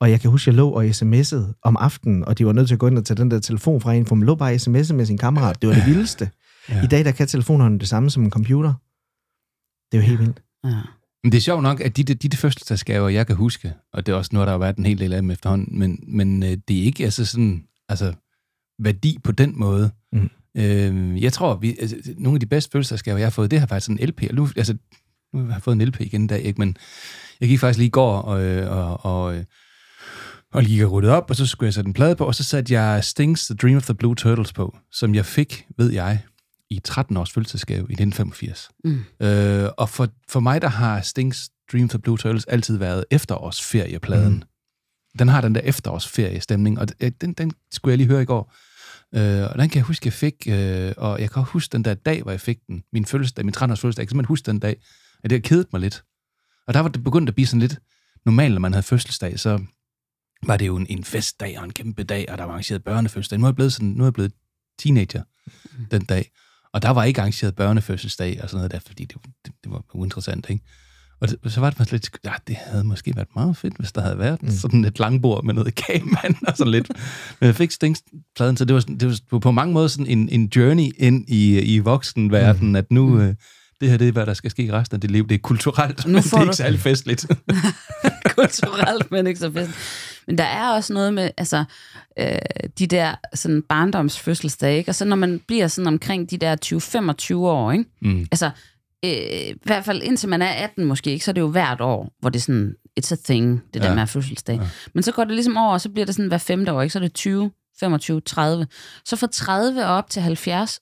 Og 0.00 0.10
jeg 0.10 0.20
kan 0.20 0.30
huske, 0.30 0.48
jeg 0.48 0.54
lå 0.56 0.68
og 0.70 0.84
sms'ede 0.84 1.58
om 1.62 1.76
aftenen, 1.76 2.24
og 2.24 2.38
de 2.38 2.46
var 2.46 2.52
nødt 2.52 2.66
til 2.68 2.74
at 2.74 2.78
gå 2.78 2.86
ind 2.86 2.98
og 2.98 3.04
tage 3.04 3.16
den 3.16 3.30
der 3.30 3.40
telefon 3.40 3.80
fra 3.80 3.94
en, 3.94 4.06
for 4.06 4.14
man 4.14 4.26
lå 4.26 4.34
bare 4.34 4.50
og 4.52 4.56
sms'ede 4.56 4.92
med 4.92 5.06
sin 5.06 5.18
kammerat. 5.18 5.62
Det 5.62 5.68
var 5.68 5.74
det 5.74 5.86
vildeste. 5.86 6.30
Ja. 6.68 6.84
I 6.84 6.86
dag, 6.86 7.04
der 7.04 7.12
kan 7.12 7.26
telefonerne 7.26 7.78
det 7.78 7.88
samme 7.88 8.10
som 8.10 8.22
en 8.22 8.30
computer. 8.30 8.72
Det 9.92 9.98
er 9.98 10.02
jo 10.02 10.08
helt 10.08 10.20
vildt. 10.20 10.42
Ja. 10.64 10.80
Men 11.24 11.32
det 11.32 11.38
er 11.38 11.42
sjovt 11.42 11.62
nok, 11.62 11.80
at 11.80 11.96
de, 11.96 12.02
de, 12.02 12.14
de, 12.14 12.28
de 12.28 12.36
fødselsdagsgaver, 12.36 13.08
jeg 13.08 13.26
kan 13.26 13.36
huske, 13.36 13.74
og 13.92 14.06
det 14.06 14.12
er 14.12 14.16
også 14.16 14.30
noget, 14.32 14.46
der 14.46 14.52
har 14.52 14.58
været 14.58 14.76
en 14.76 14.86
hel 14.86 14.98
del 14.98 15.12
af 15.12 15.22
dem 15.22 15.30
efterhånden, 15.30 15.78
men, 15.78 15.98
men 16.06 16.42
øh, 16.42 16.56
det 16.68 16.78
er 16.78 16.82
ikke 16.82 17.04
altså 17.04 17.24
sådan, 17.24 17.64
altså, 17.88 18.14
værdi 18.84 19.18
på 19.24 19.32
den 19.32 19.52
måde. 19.56 19.90
Mm. 20.12 20.30
Øh, 20.56 21.22
jeg 21.22 21.32
tror, 21.32 21.54
vi, 21.56 21.76
altså, 21.80 21.96
nogle 22.18 22.36
af 22.36 22.40
de 22.40 22.46
bedste 22.46 22.70
fødselsdagsgaver, 22.72 23.18
jeg 23.18 23.26
har 23.26 23.30
fået, 23.30 23.50
det 23.50 23.60
har 23.60 23.78
sådan 23.78 23.98
en 24.00 24.08
LP. 24.08 24.22
Og 24.28 24.34
nu, 24.34 24.48
altså, 24.56 24.76
nu 25.34 25.44
har 25.44 25.52
jeg 25.52 25.62
fået 25.62 25.74
en 25.74 25.82
LP 25.82 26.00
igen 26.00 26.24
i 26.24 26.26
dag, 26.26 26.42
ikke? 26.42 26.58
men 26.58 26.76
jeg 27.40 27.48
gik 27.48 27.60
faktisk 27.60 27.78
lige 27.78 27.86
i 27.86 27.90
går 27.90 28.18
og, 28.18 28.44
øh, 28.44 28.70
og, 28.70 29.04
og, 29.04 29.36
øh, 29.36 29.44
og 30.52 30.62
lige 30.62 30.84
ryddet 30.84 31.10
op, 31.10 31.30
og 31.30 31.36
så 31.36 31.46
skulle 31.46 31.66
jeg 31.66 31.74
sætte 31.74 31.88
en 31.88 31.94
plade 31.94 32.16
på, 32.16 32.24
og 32.24 32.34
så 32.34 32.44
satte 32.44 32.74
jeg 32.74 33.04
Stings 33.04 33.46
The 33.46 33.54
Dream 33.54 33.76
of 33.76 33.84
the 33.84 33.94
Blue 33.94 34.14
Turtles 34.14 34.52
på, 34.52 34.78
som 34.92 35.14
jeg 35.14 35.26
fik, 35.26 35.66
ved 35.78 35.92
jeg, 35.92 36.20
i 36.70 36.80
13 36.84 37.16
års 37.16 37.32
fødselsdagsgave 37.32 37.78
i 37.78 37.92
1985. 37.92 38.70
Mm. 38.84 39.04
Øh, 39.26 39.70
og 39.78 39.88
for, 39.88 40.08
for 40.28 40.40
mig, 40.40 40.62
der 40.62 40.68
har 40.68 41.00
Stings 41.00 41.50
Dream 41.72 41.84
of 41.84 41.90
the 41.90 41.98
Blue 41.98 42.18
Turtles 42.18 42.44
altid 42.44 42.76
været 42.76 43.04
efterårsferiepladen. 43.10 44.32
Mm. 44.34 44.42
Den 45.18 45.28
har 45.28 45.40
den 45.40 45.54
der 45.54 45.60
efterårsferiestemning, 45.60 46.78
og 46.78 46.86
d- 47.02 47.10
den, 47.20 47.32
den 47.32 47.52
skulle 47.72 47.92
jeg 47.92 47.98
lige 47.98 48.08
høre 48.08 48.22
i 48.22 48.24
går. 48.24 48.54
Øh, 49.14 49.42
og 49.42 49.58
den 49.58 49.68
kan 49.68 49.76
jeg 49.76 49.84
huske, 49.84 50.06
jeg 50.06 50.12
fik, 50.12 50.34
øh, 50.48 50.92
og 50.96 51.20
jeg 51.20 51.30
kan 51.30 51.42
huske 51.42 51.72
den 51.72 51.84
der 51.84 51.94
dag, 51.94 52.22
hvor 52.22 52.30
jeg 52.30 52.40
fik 52.40 52.58
den, 52.66 52.84
min 52.92 53.06
fødselsdag, 53.06 53.44
min 53.44 53.54
13-års 53.56 53.80
fødselsdag, 53.80 54.00
jeg 54.02 54.08
kan 54.08 54.10
simpelthen 54.10 54.28
huske 54.32 54.46
den 54.46 54.58
dag, 54.58 54.76
at 55.24 55.30
det 55.30 55.36
har 55.38 55.48
kedet 55.48 55.66
mig 55.72 55.80
lidt. 55.80 56.04
Og 56.66 56.74
der 56.74 56.80
var 56.80 56.88
det 56.88 57.04
begyndt 57.04 57.28
at 57.28 57.34
blive 57.34 57.46
sådan 57.46 57.60
lidt 57.60 57.78
normalt, 58.24 58.54
når 58.54 58.60
man 58.60 58.72
havde 58.72 58.82
fødselsdag, 58.82 59.40
så 59.40 59.60
var 60.46 60.56
det 60.56 60.66
jo 60.66 60.76
en, 60.76 60.86
en 60.90 61.04
festdag 61.04 61.58
og 61.58 61.64
en 61.64 61.72
kæmpe 61.72 62.04
dag, 62.04 62.30
og 62.30 62.38
der 62.38 62.44
var 62.44 62.50
arrangeret 62.52 62.84
børnefødselsdag. 62.84 63.38
Nu 63.38 63.44
er 63.44 63.48
jeg 63.48 63.54
blevet, 63.54 63.72
sådan, 63.72 63.88
nu 63.88 64.02
er 64.02 64.06
jeg 64.06 64.12
blevet 64.14 64.32
teenager 64.78 65.22
den 65.90 66.04
dag, 66.04 66.30
og 66.72 66.82
der 66.82 66.90
var 66.90 67.04
ikke 67.04 67.20
arrangeret 67.20 67.54
børnefødselsdag 67.54 68.42
og 68.42 68.48
sådan 68.48 68.58
noget 68.58 68.70
der, 68.70 68.78
fordi 68.78 69.04
det, 69.04 69.16
det, 69.44 69.52
det 69.64 69.72
var 69.72 69.84
uinteressant, 69.94 70.50
ikke? 70.50 70.64
Og 71.22 71.28
det, 71.28 71.52
så 71.52 71.60
var 71.60 71.70
det 71.70 71.76
faktisk 71.76 71.92
lidt, 71.92 72.10
ja, 72.24 72.32
det 72.48 72.56
havde 72.56 72.84
måske 72.84 73.12
været 73.16 73.28
meget 73.36 73.56
fedt, 73.56 73.74
hvis 73.78 73.92
der 73.92 74.00
havde 74.00 74.18
været 74.18 74.42
mm. 74.42 74.50
sådan 74.50 74.84
et 74.84 74.98
langbord 74.98 75.44
med 75.44 75.54
noget 75.54 75.74
kagemand 75.74 76.34
og 76.46 76.56
sådan 76.56 76.70
lidt. 76.70 76.88
Men 77.40 77.46
jeg 77.46 77.54
fik 77.54 77.70
Stings-pladen, 77.70 78.56
så 78.56 78.64
det 78.64 78.74
var, 78.74 78.80
det 78.80 79.22
var 79.30 79.38
på 79.38 79.50
mange 79.50 79.74
måder 79.74 79.88
sådan 79.88 80.06
en, 80.06 80.28
en 80.28 80.52
journey 80.56 80.90
ind 80.98 81.24
i, 81.28 81.60
i 81.60 81.78
voksenverden, 81.78 82.68
mm. 82.68 82.76
at 82.76 82.90
nu, 82.90 83.20
øh, 83.20 83.34
det 83.80 83.90
her 83.90 83.96
det 83.96 84.08
er, 84.08 84.12
hvad 84.12 84.26
der 84.26 84.34
skal 84.34 84.50
ske 84.50 84.62
i 84.62 84.72
resten 84.72 84.94
af 84.94 85.00
dit 85.00 85.10
liv. 85.10 85.28
Det 85.28 85.34
er 85.34 85.38
kulturelt, 85.38 86.06
men 86.06 86.14
det 86.14 86.32
er 86.32 86.36
du- 86.36 86.42
ikke 86.42 86.56
særlig 86.56 86.80
festligt. 86.80 87.26
kulturelt, 88.36 89.10
men 89.10 89.26
ikke 89.26 89.40
så 89.40 89.52
fedt. 89.52 89.70
Men 90.26 90.38
der 90.38 90.44
er 90.44 90.70
også 90.70 90.92
noget 90.92 91.14
med, 91.14 91.30
altså, 91.36 91.64
øh, 92.18 92.26
de 92.78 92.86
der 92.86 93.14
sådan 93.34 93.62
barndomsfødselsdage, 93.68 94.78
ikke? 94.78 94.90
Og 94.90 94.94
så 94.94 95.04
når 95.04 95.16
man 95.16 95.40
bliver 95.46 95.68
sådan 95.68 95.88
omkring 95.88 96.30
de 96.30 96.38
der 96.38 96.56
20-25 97.32 97.34
år, 97.36 97.72
ikke? 97.72 97.84
Mm. 98.02 98.26
Altså, 98.30 98.50
øh, 99.04 99.10
i 99.48 99.54
hvert 99.64 99.84
fald 99.84 100.02
indtil 100.02 100.28
man 100.28 100.42
er 100.42 100.48
18 100.50 100.84
måske, 100.84 101.10
ikke? 101.12 101.24
Så 101.24 101.30
er 101.30 101.32
det 101.32 101.40
jo 101.40 101.48
hvert 101.48 101.80
år, 101.80 102.12
hvor 102.20 102.30
det 102.30 102.38
er 102.38 102.42
sådan, 102.42 102.74
it's 103.00 103.12
a 103.12 103.16
thing, 103.24 103.62
det 103.74 103.82
der 103.82 103.88
Ja. 103.88 103.94
med 103.94 103.94
at 103.94 103.98
have 103.98 104.06
fødselsdag. 104.06 104.56
Ja. 104.56 104.68
Men 104.94 105.02
så 105.02 105.12
går 105.12 105.24
det 105.24 105.34
ligesom 105.34 105.56
over, 105.56 105.72
og 105.72 105.80
så 105.80 105.88
bliver 105.90 106.06
det 106.06 106.14
sådan 106.14 106.28
hver 106.28 106.38
femte 106.38 106.72
år, 106.72 106.82
ikke? 106.82 106.92
Så 106.92 106.98
er 106.98 107.00
det 107.02 107.12
20, 107.14 107.50
25, 107.80 108.20
30. 108.20 108.66
Så 109.04 109.16
fra 109.16 109.26
30 109.32 109.84
og 109.86 109.94
op 109.94 110.10
til 110.10 110.22
70, 110.22 110.80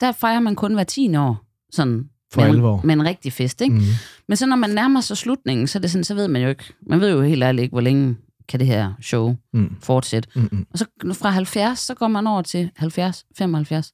der 0.00 0.12
fejrer 0.12 0.40
man 0.40 0.54
kun 0.56 0.74
hver 0.74 0.84
10 0.84 1.16
år. 1.16 1.44
Sådan, 1.72 2.08
For 2.32 2.40
med, 2.40 2.48
alvor. 2.50 2.80
med 2.84 2.94
en 2.94 3.04
rigtig 3.04 3.32
fest, 3.32 3.60
ikke? 3.60 3.74
Mm. 3.74 3.82
Men 4.28 4.36
så 4.36 4.46
når 4.46 4.56
man 4.56 4.70
nærmer 4.70 5.00
sig 5.00 5.16
slutningen, 5.16 5.66
så, 5.66 5.78
er 5.78 5.80
det 5.80 5.90
sådan, 5.90 6.04
så 6.04 6.14
ved 6.14 6.28
man 6.28 6.42
jo 6.42 6.48
ikke, 6.48 6.64
man 6.86 7.00
ved 7.00 7.10
jo 7.10 7.22
helt 7.22 7.42
ærligt 7.42 7.62
ikke, 7.62 7.72
hvor 7.72 7.80
længe 7.80 8.16
kan 8.48 8.60
det 8.60 8.66
her 8.66 8.92
show 9.02 9.36
Mm. 9.52 9.76
fortsætte. 9.82 10.28
Mm. 10.36 10.48
Mm. 10.52 10.66
Og 10.72 10.78
så 10.78 10.84
fra 11.12 11.30
70, 11.30 11.78
så 11.78 11.94
går 11.94 12.08
man 12.08 12.26
over 12.26 12.42
til 12.42 12.70
70, 12.76 13.24
75, 13.38 13.92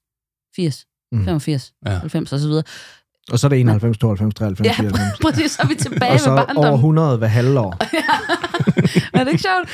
80, 0.57 0.87
Mm. 1.13 1.25
85, 1.25 1.73
Ja. 1.87 1.93
ja. 1.93 1.99
90 1.99 2.33
og 2.33 2.39
så 2.41 2.49
videre. 2.49 2.63
Og 3.31 3.39
så 3.39 3.47
er 3.47 3.49
det 3.49 3.61
91, 3.61 3.99
92, 3.99 4.35
93, 4.35 4.67
Ja, 4.67 4.73
94. 4.73 5.19
præcis, 5.23 5.51
så 5.51 5.63
er 5.63 5.67
vi 5.69 5.75
tilbage 5.75 6.13
Og 6.13 6.21
så 6.21 6.31
over 6.31 6.45
barndommen. 6.47 6.75
100 6.75 7.19
hver 7.19 7.27
halvår. 7.27 7.77
Er 9.19 9.25
det 9.25 9.31
ikke 9.33 9.43
sjovt? 9.43 9.69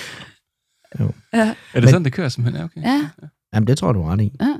Jo. 1.00 1.12
Ja. 1.32 1.38
Er 1.48 1.54
det 1.74 1.82
Men- 1.82 1.88
sådan, 1.88 2.04
det 2.04 2.12
kører 2.12 2.28
simpelthen? 2.28 2.60
Ja, 2.60 2.64
okay. 2.64 2.82
ja. 2.82 3.08
Jamen, 3.54 3.66
det 3.66 3.78
tror 3.78 3.88
jeg, 3.88 3.94
du 3.94 4.02
ret 4.02 4.20
i. 4.20 4.32
Ja. 4.40 4.54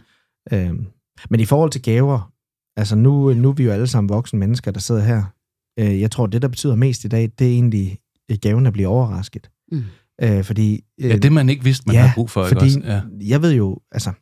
Øhm, 0.68 0.86
men 1.30 1.40
i 1.40 1.44
forhold 1.44 1.70
til 1.70 1.82
gaver, 1.82 2.32
altså 2.76 2.96
nu, 2.96 3.34
nu 3.34 3.48
er 3.48 3.52
vi 3.52 3.64
jo 3.64 3.70
alle 3.72 3.86
sammen 3.86 4.08
voksne 4.08 4.38
mennesker, 4.38 4.70
der 4.70 4.80
sidder 4.80 5.02
her. 5.02 5.22
Øh, 5.78 6.00
jeg 6.00 6.10
tror, 6.10 6.26
det, 6.26 6.42
der 6.42 6.48
betyder 6.48 6.74
mest 6.74 7.04
i 7.04 7.08
dag, 7.08 7.30
det 7.38 7.46
er 7.46 7.50
egentlig 7.52 7.98
øh, 8.30 8.36
gaven 8.42 8.66
at 8.66 8.72
blive 8.72 8.88
overrasket. 8.88 9.50
Mm. 9.72 9.84
Øh, 10.22 10.44
fordi... 10.44 10.84
Øh, 11.00 11.10
Ja, 11.10 11.16
det 11.16 11.32
man 11.32 11.48
ikke 11.48 11.64
vidste, 11.64 11.84
man 11.86 11.94
ja, 11.94 12.00
havde 12.00 12.12
brug 12.14 12.30
for. 12.30 12.44
fordi 12.48 12.66
Ikke 12.66 12.78
også? 12.78 12.88
Ja. 13.20 13.26
jeg 13.28 13.42
ved 13.42 13.52
jo, 13.54 13.78
altså, 13.92 14.12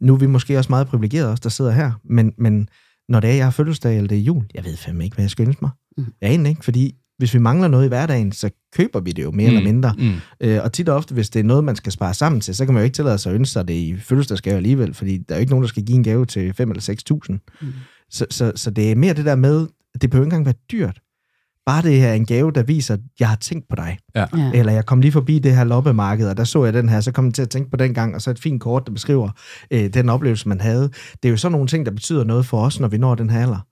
nu 0.00 0.14
er 0.14 0.18
vi 0.18 0.26
måske 0.26 0.58
også 0.58 0.70
meget 0.72 0.86
privilegerede 0.86 1.32
os, 1.32 1.40
der 1.40 1.48
sidder 1.48 1.70
her, 1.72 1.92
men, 2.04 2.32
men 2.38 2.68
når 3.08 3.20
det 3.20 3.30
er, 3.30 3.34
jeg 3.34 3.46
har 3.46 3.50
fødselsdag, 3.50 3.96
eller 3.96 4.08
det 4.08 4.18
er 4.18 4.22
jul, 4.22 4.44
jeg 4.54 4.64
ved 4.64 4.76
fandme 4.76 5.04
ikke, 5.04 5.14
hvad 5.14 5.24
jeg 5.24 5.30
skal 5.30 5.46
ønske 5.46 5.58
mig. 5.62 5.70
Mm. 5.96 6.06
Jeg 6.20 6.30
aner 6.30 6.50
ikke, 6.50 6.64
fordi 6.64 6.96
hvis 7.18 7.34
vi 7.34 7.38
mangler 7.38 7.68
noget 7.68 7.84
i 7.84 7.88
hverdagen, 7.88 8.32
så 8.32 8.50
køber 8.76 9.00
vi 9.00 9.12
det 9.12 9.22
jo 9.22 9.30
mere 9.30 9.50
mm. 9.50 9.56
eller 9.56 9.72
mindre. 9.72 9.94
Mm. 9.98 10.12
Øh, 10.40 10.62
og 10.64 10.72
tit 10.72 10.88
og 10.88 10.96
ofte, 10.96 11.14
hvis 11.14 11.30
det 11.30 11.40
er 11.40 11.44
noget, 11.44 11.64
man 11.64 11.76
skal 11.76 11.92
spare 11.92 12.14
sammen 12.14 12.40
til, 12.40 12.54
så 12.54 12.64
kan 12.64 12.74
man 12.74 12.80
jo 12.80 12.84
ikke 12.84 12.94
tillade 12.94 13.18
sig 13.18 13.30
at 13.30 13.36
ønske 13.36 13.52
sig 13.52 13.68
det 13.68 13.74
i 13.74 13.96
fødselsdagsgave 13.96 14.56
alligevel, 14.56 14.94
fordi 14.94 15.18
der 15.18 15.34
er 15.34 15.38
jo 15.38 15.40
ikke 15.40 15.52
nogen, 15.52 15.62
der 15.62 15.68
skal 15.68 15.84
give 15.84 15.96
en 15.96 16.04
gave 16.04 16.26
til 16.26 16.54
5 16.54 16.70
eller 16.70 16.96
6.000. 17.30 17.38
Mm. 17.60 17.72
Så, 18.10 18.26
så, 18.30 18.52
så 18.56 18.70
det 18.70 18.90
er 18.90 18.96
mere 18.96 19.14
det 19.14 19.24
der 19.24 19.36
med, 19.36 19.66
det 20.00 20.10
behøver 20.10 20.26
ikke 20.26 20.36
engang 20.36 20.44
være 20.44 20.54
dyrt. 20.72 21.00
Bare 21.66 21.82
det 21.82 22.00
her 22.00 22.08
er 22.08 22.14
en 22.14 22.26
gave, 22.26 22.52
der 22.52 22.62
viser, 22.62 22.94
at 22.94 23.00
jeg 23.20 23.28
har 23.28 23.36
tænkt 23.36 23.68
på 23.68 23.76
dig. 23.76 23.98
Ja. 24.14 24.26
Eller 24.54 24.72
jeg 24.72 24.86
kom 24.86 25.00
lige 25.00 25.12
forbi 25.12 25.38
det 25.38 25.56
her 25.56 25.64
loppemarked, 25.64 26.28
og 26.28 26.36
der 26.36 26.44
så 26.44 26.64
jeg 26.64 26.74
den 26.74 26.88
her, 26.88 27.00
så 27.00 27.12
kom 27.12 27.24
jeg 27.26 27.34
til 27.34 27.42
at 27.42 27.50
tænke 27.50 27.70
på 27.70 27.76
den 27.76 27.94
gang, 27.94 28.14
og 28.14 28.22
så 28.22 28.30
et 28.30 28.38
fint 28.38 28.62
kort, 28.62 28.86
der 28.86 28.92
beskriver 28.92 29.30
øh, 29.70 29.94
den 29.94 30.08
oplevelse, 30.08 30.48
man 30.48 30.60
havde. 30.60 30.90
Det 31.12 31.24
er 31.24 31.30
jo 31.30 31.36
sådan 31.36 31.52
nogle 31.52 31.66
ting, 31.66 31.86
der 31.86 31.92
betyder 31.92 32.24
noget 32.24 32.46
for 32.46 32.64
os, 32.64 32.80
når 32.80 32.88
vi 32.88 32.98
når 32.98 33.14
den 33.14 33.30
her 33.30 33.42
alder. 33.42 33.66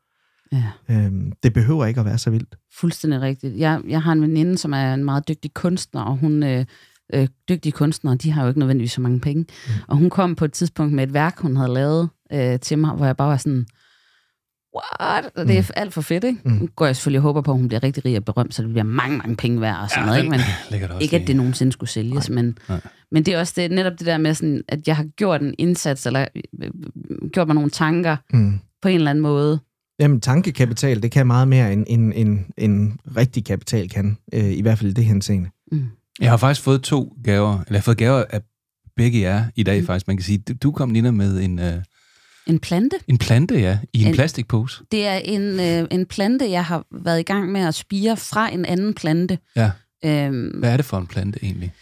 ja. 0.53 0.65
Øhm, 0.91 1.33
det 1.43 1.53
behøver 1.53 1.87
ikke 1.87 2.01
at 2.01 2.07
være 2.07 2.19
så 2.19 2.31
vildt. 2.31 2.57
Fuldstændig 2.81 3.21
rigtigt. 3.21 3.57
Jeg, 3.57 3.81
jeg 3.89 4.03
har 4.03 4.13
en 4.13 4.23
veninde, 4.23 4.59
som 4.59 4.73
er 4.73 4.95
en 4.95 5.05
meget 5.05 5.29
dygtig 5.29 5.55
kunstner, 5.55 6.03
og 6.03 6.17
hun... 6.17 6.43
Øh, 6.43 6.65
øh, 7.15 7.29
dygtige 7.49 7.73
kunstnere, 7.73 8.15
de 8.17 8.31
har 8.31 8.43
jo 8.43 8.49
ikke 8.49 8.59
nødvendigvis 8.59 8.93
så 8.93 9.01
mange 9.01 9.21
penge. 9.21 9.43
Mm. 9.43 9.73
Og 9.89 9.97
hun 9.97 10.11
kom 10.11 10.35
på 10.35 10.45
et 10.45 10.53
tidspunkt 10.53 10.93
med 10.93 11.05
et 11.05 11.15
værk, 11.15 11.39
hun 11.39 11.57
havde 11.57 11.73
lavet 11.73 12.09
øh, 12.33 12.61
til 12.61 12.79
mig, 12.79 12.91
hvor 12.91 13.07
jeg 13.07 13.17
bare 13.17 13.29
var 13.29 13.37
sådan, 13.37 13.67
what? 14.77 15.25
Og 15.37 15.47
det 15.49 15.57
er 15.59 15.63
mm. 15.63 15.67
alt 15.77 15.93
for 15.95 16.01
fedt, 16.01 16.25
ikke? 16.25 16.41
Mm. 16.45 16.51
Nu 16.53 16.69
går 16.77 16.87
jeg 16.87 16.97
selvfølgelig 16.97 17.19
og 17.19 17.23
håber 17.23 17.41
på, 17.41 17.51
at 17.51 17.57
hun 17.57 17.69
bliver 17.69 17.83
rigtig 17.83 18.05
rig 18.05 18.17
og 18.17 18.25
berømt, 18.25 18.55
så 18.55 18.63
det 18.63 18.71
bliver 18.71 18.85
mange, 18.85 19.19
mange 19.19 19.37
penge 19.37 19.61
værd 19.61 19.77
og 19.83 19.91
sådan 19.91 20.07
noget, 20.07 20.19
ikke? 20.19 20.31
Men 20.31 20.41
ikke, 21.03 21.17
at 21.17 21.27
det 21.27 21.37
nogensinde 21.37 21.73
skulle 21.73 21.91
sælges, 21.91 22.31
men, 22.31 22.59
Nej. 22.69 22.81
men 23.13 23.23
det 23.27 23.35
er 23.35 23.39
også 23.41 23.53
det, 23.57 23.71
netop 23.71 23.93
det 23.99 24.07
der 24.07 24.19
med, 24.19 24.35
sådan, 24.35 24.63
at 24.69 24.89
jeg 24.89 24.97
har 24.97 25.05
gjort 25.17 25.43
en 25.43 25.55
indsats, 25.59 26.07
eller 26.07 26.27
øh, 26.63 26.71
gjort 27.33 27.47
mig 27.49 27.55
nogle 27.55 27.71
tanker 27.71 28.17
Mm. 28.33 28.59
på 28.83 28.89
en 28.89 28.95
eller 28.95 29.11
anden 29.11 29.23
måde. 29.23 29.61
Jamen, 29.99 30.21
tankekapital, 30.21 31.03
det 31.03 31.11
kan 31.11 31.27
meget 31.27 31.49
mere, 31.49 31.73
end 31.73 31.85
en, 31.89 32.13
en, 32.13 32.47
en 32.59 33.01
rigtig 33.17 33.45
kapital 33.45 33.89
kan. 33.89 34.17
Øh, 34.35 34.45
I 34.53 34.63
hvert 34.63 34.79
fald 34.79 34.91
i 34.91 34.95
det 34.95 35.05
henseende. 35.05 35.51
Mm. 35.73 35.85
Jeg 36.21 36.31
har 36.31 36.37
faktisk 36.37 36.65
fået 36.65 36.83
to 36.83 37.17
gaver, 37.25 37.53
eller 37.53 37.65
jeg 37.71 37.77
har 37.79 37.83
fået 37.83 37.97
gaver 37.99 38.25
af 38.31 38.41
begge 38.97 39.21
jer 39.21 39.45
i 39.57 39.63
dag 39.63 39.81
Mm. 39.81 39.87
faktisk. 39.87 40.07
Man 40.09 40.17
kan 40.17 40.25
sige, 40.25 40.39
du- 40.39 40.55
du 40.63 40.71
kom, 40.73 40.89
Nina, 40.89 41.11
med 41.11 41.41
en, 41.41 41.59
øh, 41.59 41.73
En 42.51 42.59
plante. 42.59 42.97
en 43.09 43.19
plante, 43.19 43.55
ja, 43.61 43.79
i 43.93 44.03
en, 44.03 44.09
En- 44.09 44.15
plastikpose. 44.15 44.83
Det 44.93 45.07
er 45.07 45.15
en, 45.15 45.61
øh, 45.61 45.89
en 45.91 46.07
plante, 46.07 46.51
jeg 46.51 46.65
har 46.65 46.85
været 47.05 47.21
i 47.21 47.23
gang 47.23 47.53
med 47.53 47.61
at 47.61 47.75
spire 47.75 48.17
fra 48.17 48.53
en 48.53 48.65
anden 48.65 48.95
plante. 48.95 49.39
Ja. 49.57 49.71
Øhm, 50.05 50.49
Hvad 50.59 50.73
er 50.73 50.77
det 50.77 50.87
for 50.87 50.99
en 50.99 51.07
plante 51.07 51.39
egentlig? 51.45 51.73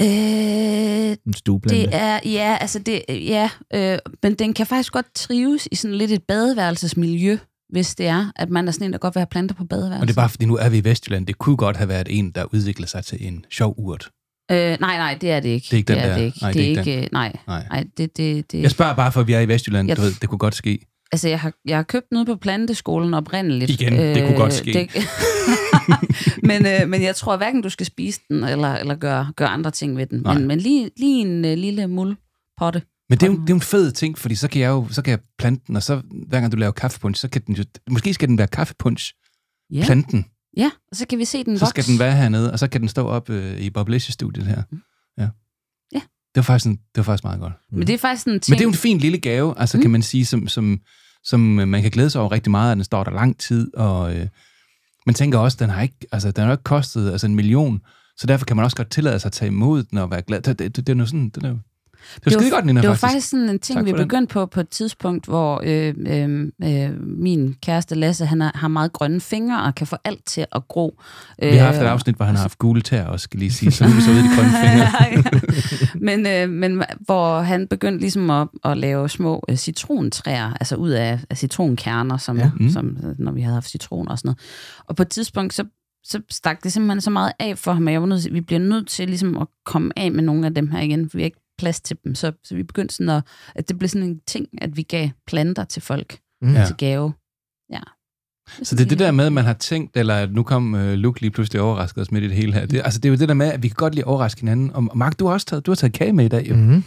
Øh, 0.00 1.16
En 1.26 1.34
stueplante. 1.34 1.80
det 1.82 1.88
er, 1.94 2.20
ja, 2.24 2.56
altså 2.60 2.78
det, 2.78 3.02
ja, 3.08 3.50
øh, 3.74 3.98
men 4.22 4.34
den 4.34 4.54
kan 4.54 4.66
faktisk 4.66 4.92
godt 4.92 5.06
trives 5.14 5.68
i 5.72 5.74
sådan 5.74 5.96
lidt 5.96 6.10
et 6.12 6.22
badeværelsesmiljø, 6.28 7.38
hvis 7.68 7.94
det 7.94 8.06
er, 8.06 8.32
at 8.36 8.50
man 8.50 8.68
er 8.68 8.72
sådan 8.72 8.86
en, 8.86 8.92
der 8.92 8.98
godt 8.98 9.14
vil 9.14 9.20
have 9.20 9.26
planter 9.30 9.54
på 9.54 9.64
badeværelset. 9.64 10.00
Og 10.00 10.06
det 10.08 10.12
er 10.12 10.20
bare, 10.20 10.28
fordi 10.28 10.44
nu 10.46 10.56
er 10.56 10.68
vi 10.68 10.78
i 10.78 10.84
Vestjylland. 10.84 11.26
Det 11.26 11.38
kunne 11.38 11.56
godt 11.56 11.76
have 11.76 11.88
været 11.88 12.06
en, 12.10 12.30
der 12.30 12.44
udviklede 12.54 12.90
sig 12.90 13.04
til 13.04 13.26
en 13.26 13.44
sjov 13.50 13.74
urt. 13.78 14.10
Øh, 14.50 14.56
nej, 14.56 14.76
nej, 14.80 15.18
det 15.20 15.30
er 15.30 15.40
det 15.40 15.48
ikke. 15.48 15.64
Det 15.64 15.72
er 15.72 15.76
ikke 15.76 15.88
den 15.88 15.96
det 15.96 16.04
er 16.04 16.08
der. 16.08 16.16
Det 16.18 16.24
ikke. 16.24 16.38
Nej, 16.42 16.52
det 16.52 16.64
er 16.64 16.78
ikke, 16.80 17.02
øh, 17.02 17.08
nej, 17.12 17.32
Nej. 17.46 17.66
nej, 17.70 17.84
det, 17.96 18.16
det, 18.16 18.52
det, 18.52 18.62
Jeg 18.62 18.70
spørger 18.70 18.94
bare, 18.94 19.12
for 19.12 19.22
vi 19.22 19.32
er 19.32 19.40
i 19.40 19.48
Vestjylland. 19.48 19.88
Jeg- 19.88 19.96
Du 19.96 20.02
ved, 20.02 20.12
det 20.20 20.28
kunne 20.28 20.38
godt 20.38 20.54
ske. 20.54 20.78
Altså, 21.12 21.28
jeg 21.28 21.40
har, 21.40 21.52
jeg 21.64 21.76
har 21.76 21.82
købt 21.82 22.06
noget 22.12 22.26
på 22.26 22.36
planteskolen 22.36 23.14
oprindeligt. 23.14 23.70
Igen, 23.70 23.92
det 23.92 24.26
kunne 24.26 24.36
godt 24.36 24.52
ske. 24.52 24.72
Det, 24.72 24.90
men, 26.48 26.66
øh, 26.66 26.88
men 26.88 27.02
jeg 27.02 27.16
tror 27.16 27.36
hverken, 27.36 27.62
du 27.62 27.68
skal 27.68 27.86
spise 27.86 28.20
den, 28.28 28.44
eller, 28.44 28.74
eller 28.74 28.94
gøre, 28.94 29.32
gøre 29.36 29.48
andre 29.48 29.70
ting 29.70 29.96
ved 29.96 30.06
den. 30.06 30.20
Nej. 30.20 30.34
Men, 30.34 30.46
men 30.48 30.58
lige, 30.58 30.90
lige 30.96 31.20
en 31.20 31.44
øh, 31.44 31.58
lille 31.58 31.86
muldpotte. 31.86 32.82
Men 33.10 33.18
det 33.18 33.22
er, 33.26 33.30
jo, 33.30 33.32
det 33.32 33.40
er 33.42 33.44
jo 33.50 33.54
en 33.54 33.60
fed 33.60 33.92
ting, 33.92 34.18
fordi 34.18 34.34
så 34.34 34.48
kan 34.48 34.60
jeg 34.62 34.68
jo 34.68 34.86
så 34.90 35.02
kan 35.02 35.10
jeg 35.10 35.18
plante 35.38 35.64
den, 35.66 35.76
og 35.76 35.82
så 35.82 36.00
hver 36.28 36.40
gang 36.40 36.52
du 36.52 36.56
laver 36.56 36.72
kaffepunch, 36.72 37.20
så 37.20 37.28
kan 37.28 37.42
den 37.46 37.54
jo, 37.54 37.64
måske 37.90 38.14
skal 38.14 38.28
den 38.28 38.38
være 38.38 38.46
kaffepunch, 38.46 39.12
Ja, 39.72 39.84
planten, 39.84 40.26
ja, 40.56 40.70
og 40.90 40.96
så 40.96 41.06
kan 41.06 41.18
vi 41.18 41.24
se 41.24 41.44
den 41.44 41.58
så 41.58 41.64
vokse. 41.64 41.82
skal 41.82 41.92
den 41.92 41.98
være 41.98 42.16
hernede, 42.16 42.52
og 42.52 42.58
så 42.58 42.68
kan 42.68 42.80
den 42.80 42.88
stå 42.88 43.06
op 43.06 43.30
øh, 43.30 43.60
i 43.60 43.70
Bobleche-studiet 43.70 44.46
her. 44.46 44.56
Ja. 44.56 44.62
Mm. 44.72 44.80
Ja. 45.92 46.00
Det 46.00 46.36
var 46.36 46.42
faktisk, 46.42 46.66
en, 46.66 46.76
det 46.76 46.96
var 46.96 47.02
faktisk 47.02 47.24
meget 47.24 47.40
godt. 47.40 47.52
Men 47.72 47.86
det 47.86 47.94
er 47.94 47.98
faktisk 47.98 48.26
en 48.26 48.40
ting... 48.40 48.52
Men 48.52 48.58
det 48.58 48.60
er 48.60 48.66
jo 48.66 48.70
en 48.70 48.74
fin 48.74 48.98
lille 48.98 49.18
gave, 49.18 49.54
altså 49.58 49.76
mm. 49.76 49.82
kan 49.82 49.90
man 49.90 50.02
sige, 50.02 50.26
som, 50.26 50.48
som, 50.48 50.80
som 51.24 51.60
øh, 51.60 51.68
man 51.68 51.82
kan 51.82 51.90
glæde 51.90 52.10
sig 52.10 52.20
over 52.20 52.32
rigtig 52.32 52.50
meget, 52.50 52.72
at 52.72 52.76
den 52.76 52.84
står 52.84 53.04
der 53.04 53.10
lang 53.10 53.38
tid, 53.38 53.74
og 53.74 54.16
øh, 54.16 54.28
man 55.06 55.14
tænker 55.14 55.38
også, 55.38 55.56
den 55.60 55.70
har 55.70 55.82
ikke, 55.82 56.06
altså, 56.12 56.30
den 56.30 56.44
har 56.44 56.52
ikke 56.52 56.64
kostet 56.64 57.12
altså, 57.12 57.26
en 57.26 57.34
million, 57.34 57.80
så 58.16 58.26
derfor 58.26 58.46
kan 58.46 58.56
man 58.56 58.64
også 58.64 58.76
godt 58.76 58.90
tillade 58.90 59.18
sig 59.18 59.28
at 59.28 59.32
tage 59.32 59.46
imod 59.46 59.82
den 59.82 59.98
og 59.98 60.10
være 60.10 60.22
glad. 60.22 60.42
Det, 60.42 60.58
det, 60.58 60.76
det, 60.76 60.86
det 60.86 60.94
er 60.94 60.98
jo 60.98 61.06
sådan, 61.06 61.30
det 61.30 61.44
er 61.44 61.48
jo, 61.48 61.58
det 62.14 62.34
var 62.34 62.40
skide 62.40 62.50
godt, 62.50 62.64
Nina, 62.66 62.80
det 62.80 62.88
var 62.88 62.94
faktisk. 62.94 63.12
faktisk 63.12 63.28
sådan 63.30 63.48
en 63.48 63.58
ting, 63.58 63.78
Tak 63.78 63.86
vi 63.86 63.92
begyndte 63.92 64.32
på 64.32 64.46
på 64.46 64.60
et 64.60 64.68
tidspunkt, 64.68 65.26
hvor 65.26 65.60
øh, 65.64 65.94
øh, 66.06 66.46
øh, 66.64 66.90
min 67.00 67.54
kæreste 67.62 67.94
Lasse, 67.94 68.26
han 68.26 68.42
er, 68.42 68.50
har 68.54 68.68
meget 68.68 68.92
grønne 68.92 69.20
fingre 69.20 69.62
og 69.62 69.74
kan 69.74 69.86
få 69.86 69.96
alt 70.04 70.24
til 70.26 70.46
at 70.52 70.68
gro. 70.68 71.00
Vi 71.42 71.46
har 71.48 71.66
haft 71.66 71.76
et 71.76 71.82
Øh, 71.82 71.90
afsnit, 71.92 72.16
hvor 72.16 72.24
han 72.24 72.34
har 72.34 72.42
haft 72.42 72.58
gule 72.58 72.80
tær 72.80 73.04
også, 73.04 73.24
skal 73.24 73.40
lige 73.40 73.52
sige, 73.52 73.72
så 73.72 73.84
nu 73.84 73.90
vi 73.90 74.00
så 74.00 74.10
i 74.10 74.14
de 74.14 74.28
grønne 74.36 74.52
fingre. 74.52 75.32
men, 76.16 76.26
øh, 76.26 76.50
men 76.50 76.82
hvor 77.00 77.40
han 77.40 77.66
begyndte 77.68 78.00
ligesom 78.00 78.30
at, 78.30 78.48
at 78.64 78.76
lave 78.78 79.08
små 79.08 79.44
øh, 79.48 79.56
citrontræer, 79.56 80.52
altså 80.60 80.76
ud 80.76 80.90
af, 80.90 81.20
af 81.30 81.36
citronkerner, 81.38 82.16
som, 82.16 82.38
Ja. 82.38 82.50
Mm. 82.60 82.70
som, 82.70 82.96
øh, 83.04 83.14
når 83.18 83.32
vi 83.32 83.40
havde 83.40 83.54
haft 83.54 83.68
citron 83.70 84.08
og 84.08 84.18
sådan 84.18 84.28
noget. 84.28 84.38
Og 84.88 84.96
på 84.96 85.02
et 85.02 85.08
tidspunkt, 85.08 85.54
så, 85.54 85.64
så 86.04 86.20
stak 86.30 86.62
det 86.64 86.72
simpelthen 86.72 87.00
så 87.00 87.10
meget 87.10 87.32
af 87.38 87.58
for 87.58 87.72
ham, 87.72 87.88
at 87.88 87.92
jeg 87.92 88.00
var 88.00 88.06
nødt 88.06 88.22
til, 88.22 88.34
vi 88.34 88.40
bliver 88.40 88.60
nødt 88.60 88.88
til 88.88 89.08
ligesom 89.08 89.36
at 89.38 89.46
komme 89.66 89.90
af 89.96 90.12
med 90.12 90.22
nogle 90.22 90.46
af 90.46 90.54
dem 90.54 90.70
her 90.70 90.80
igen, 90.80 91.10
for 91.10 91.18
vi 91.18 91.22
har 91.22 91.24
ikke 91.26 91.40
plads 91.58 91.80
til 91.80 91.96
dem. 92.04 92.14
Så, 92.14 92.32
så 92.44 92.54
vi 92.54 92.62
begyndte 92.62 92.94
sådan 92.94 93.08
at, 93.10 93.22
at 93.54 93.68
det 93.68 93.78
blev 93.78 93.88
sådan 93.88 94.08
en 94.08 94.20
ting, 94.26 94.46
at 94.62 94.76
vi 94.76 94.82
gav 94.82 95.08
planter 95.26 95.64
til 95.64 95.82
folk 95.82 96.18
Mm. 96.42 96.54
Ja. 96.54 96.66
til 96.66 96.76
gave. 96.76 97.12
Ja. 97.72 97.80
Så 98.62 98.74
det 98.76 98.84
er 98.84 98.88
det 98.88 98.98
der 98.98 99.10
med, 99.10 99.26
at 99.26 99.32
man 99.32 99.44
har 99.44 99.52
tænkt, 99.52 99.96
eller 99.96 100.14
at 100.14 100.32
nu 100.32 100.42
kom 100.42 100.74
uh, 100.74 100.80
Luke 100.92 101.20
lige 101.20 101.30
pludselig 101.30 101.60
overrasket 101.62 102.00
os 102.02 102.08
i 102.08 102.20
det 102.20 102.32
hele 102.32 102.52
her. 102.52 102.66
Det, 102.66 102.80
altså 102.84 103.00
det 103.00 103.08
er 103.08 103.10
jo 103.10 103.16
det 103.16 103.28
der 103.28 103.34
med, 103.34 103.52
at 103.52 103.62
vi 103.62 103.68
kan 103.68 103.74
godt 103.74 103.94
lide 103.94 104.04
at 104.04 104.08
overraske 104.08 104.40
hinanden. 104.40 104.70
Og 104.72 104.96
Mark, 104.98 105.18
du 105.18 105.26
har 105.26 105.32
også 105.32 105.46
taget, 105.46 105.66
du 105.66 105.70
har 105.70 105.76
taget 105.76 105.92
kage 105.92 106.12
med 106.12 106.24
i 106.24 106.28
dag, 106.28 106.48
jo. 106.48 106.54
Mm-hmm. 106.56 106.84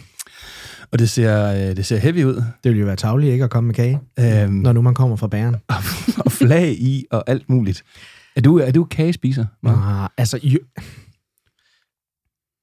Og 0.92 0.98
det 0.98 1.10
ser, 1.10 1.46
øh, 1.70 1.76
det 1.76 1.86
ser 1.86 1.96
heavy 1.96 2.24
ud. 2.24 2.34
Det 2.34 2.44
ville 2.64 2.80
jo 2.80 2.86
være 2.86 2.96
tavligt 2.96 3.32
ikke 3.32 3.44
at 3.44 3.50
komme 3.50 3.66
med 3.66 3.74
kage, 3.74 4.00
Øhm, 4.20 4.52
når 4.52 4.72
nu 4.72 4.82
man 4.82 4.94
kommer 4.94 5.16
fra 5.16 5.28
bæren. 5.28 5.56
og 6.24 6.32
flag 6.32 6.72
i 6.72 7.04
og 7.10 7.24
alt 7.26 7.48
muligt. 7.50 7.82
Er 8.36 8.40
du, 8.40 8.58
er 8.58 8.70
du 8.70 8.84
kagespiser? 8.84 9.46
Mark? 9.62 10.02
Ah, 10.04 10.08
altså, 10.18 10.40
jo, 10.42 10.58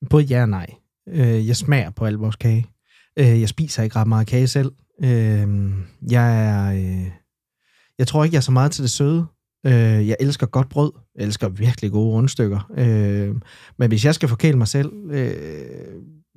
både 0.09 0.23
ja 0.23 0.41
og 0.41 0.49
nej. 0.49 0.67
Øh, 1.11 1.47
jeg 1.47 1.55
smager 1.55 1.89
på 1.89 2.05
al 2.05 2.13
vores 2.13 2.35
kage. 2.35 2.65
Øh, 3.19 3.41
jeg 3.41 3.49
spiser 3.49 3.83
ikke 3.83 3.95
ret 3.95 4.07
meget 4.07 4.27
kage 4.27 4.47
selv. 4.47 4.71
Øh, 5.03 5.47
jeg 6.11 6.47
er... 6.47 6.73
Øh, 6.73 7.07
jeg 7.99 8.07
tror 8.07 8.23
ikke, 8.23 8.33
jeg 8.33 8.39
er 8.39 8.41
så 8.41 8.51
meget 8.51 8.71
til 8.71 8.81
det 8.81 8.91
søde. 8.91 9.25
Øh, 9.65 10.07
jeg 10.07 10.15
elsker 10.19 10.47
godt 10.47 10.69
brød. 10.69 10.91
Jeg 11.15 11.25
elsker 11.25 11.49
virkelig 11.49 11.91
gode 11.91 12.11
rundstykker. 12.11 12.71
Øh, 12.77 13.35
men 13.79 13.87
hvis 13.87 14.05
jeg 14.05 14.15
skal 14.15 14.29
forkæle 14.29 14.57
mig 14.57 14.67
selv, 14.67 14.91
øh, 15.11 15.31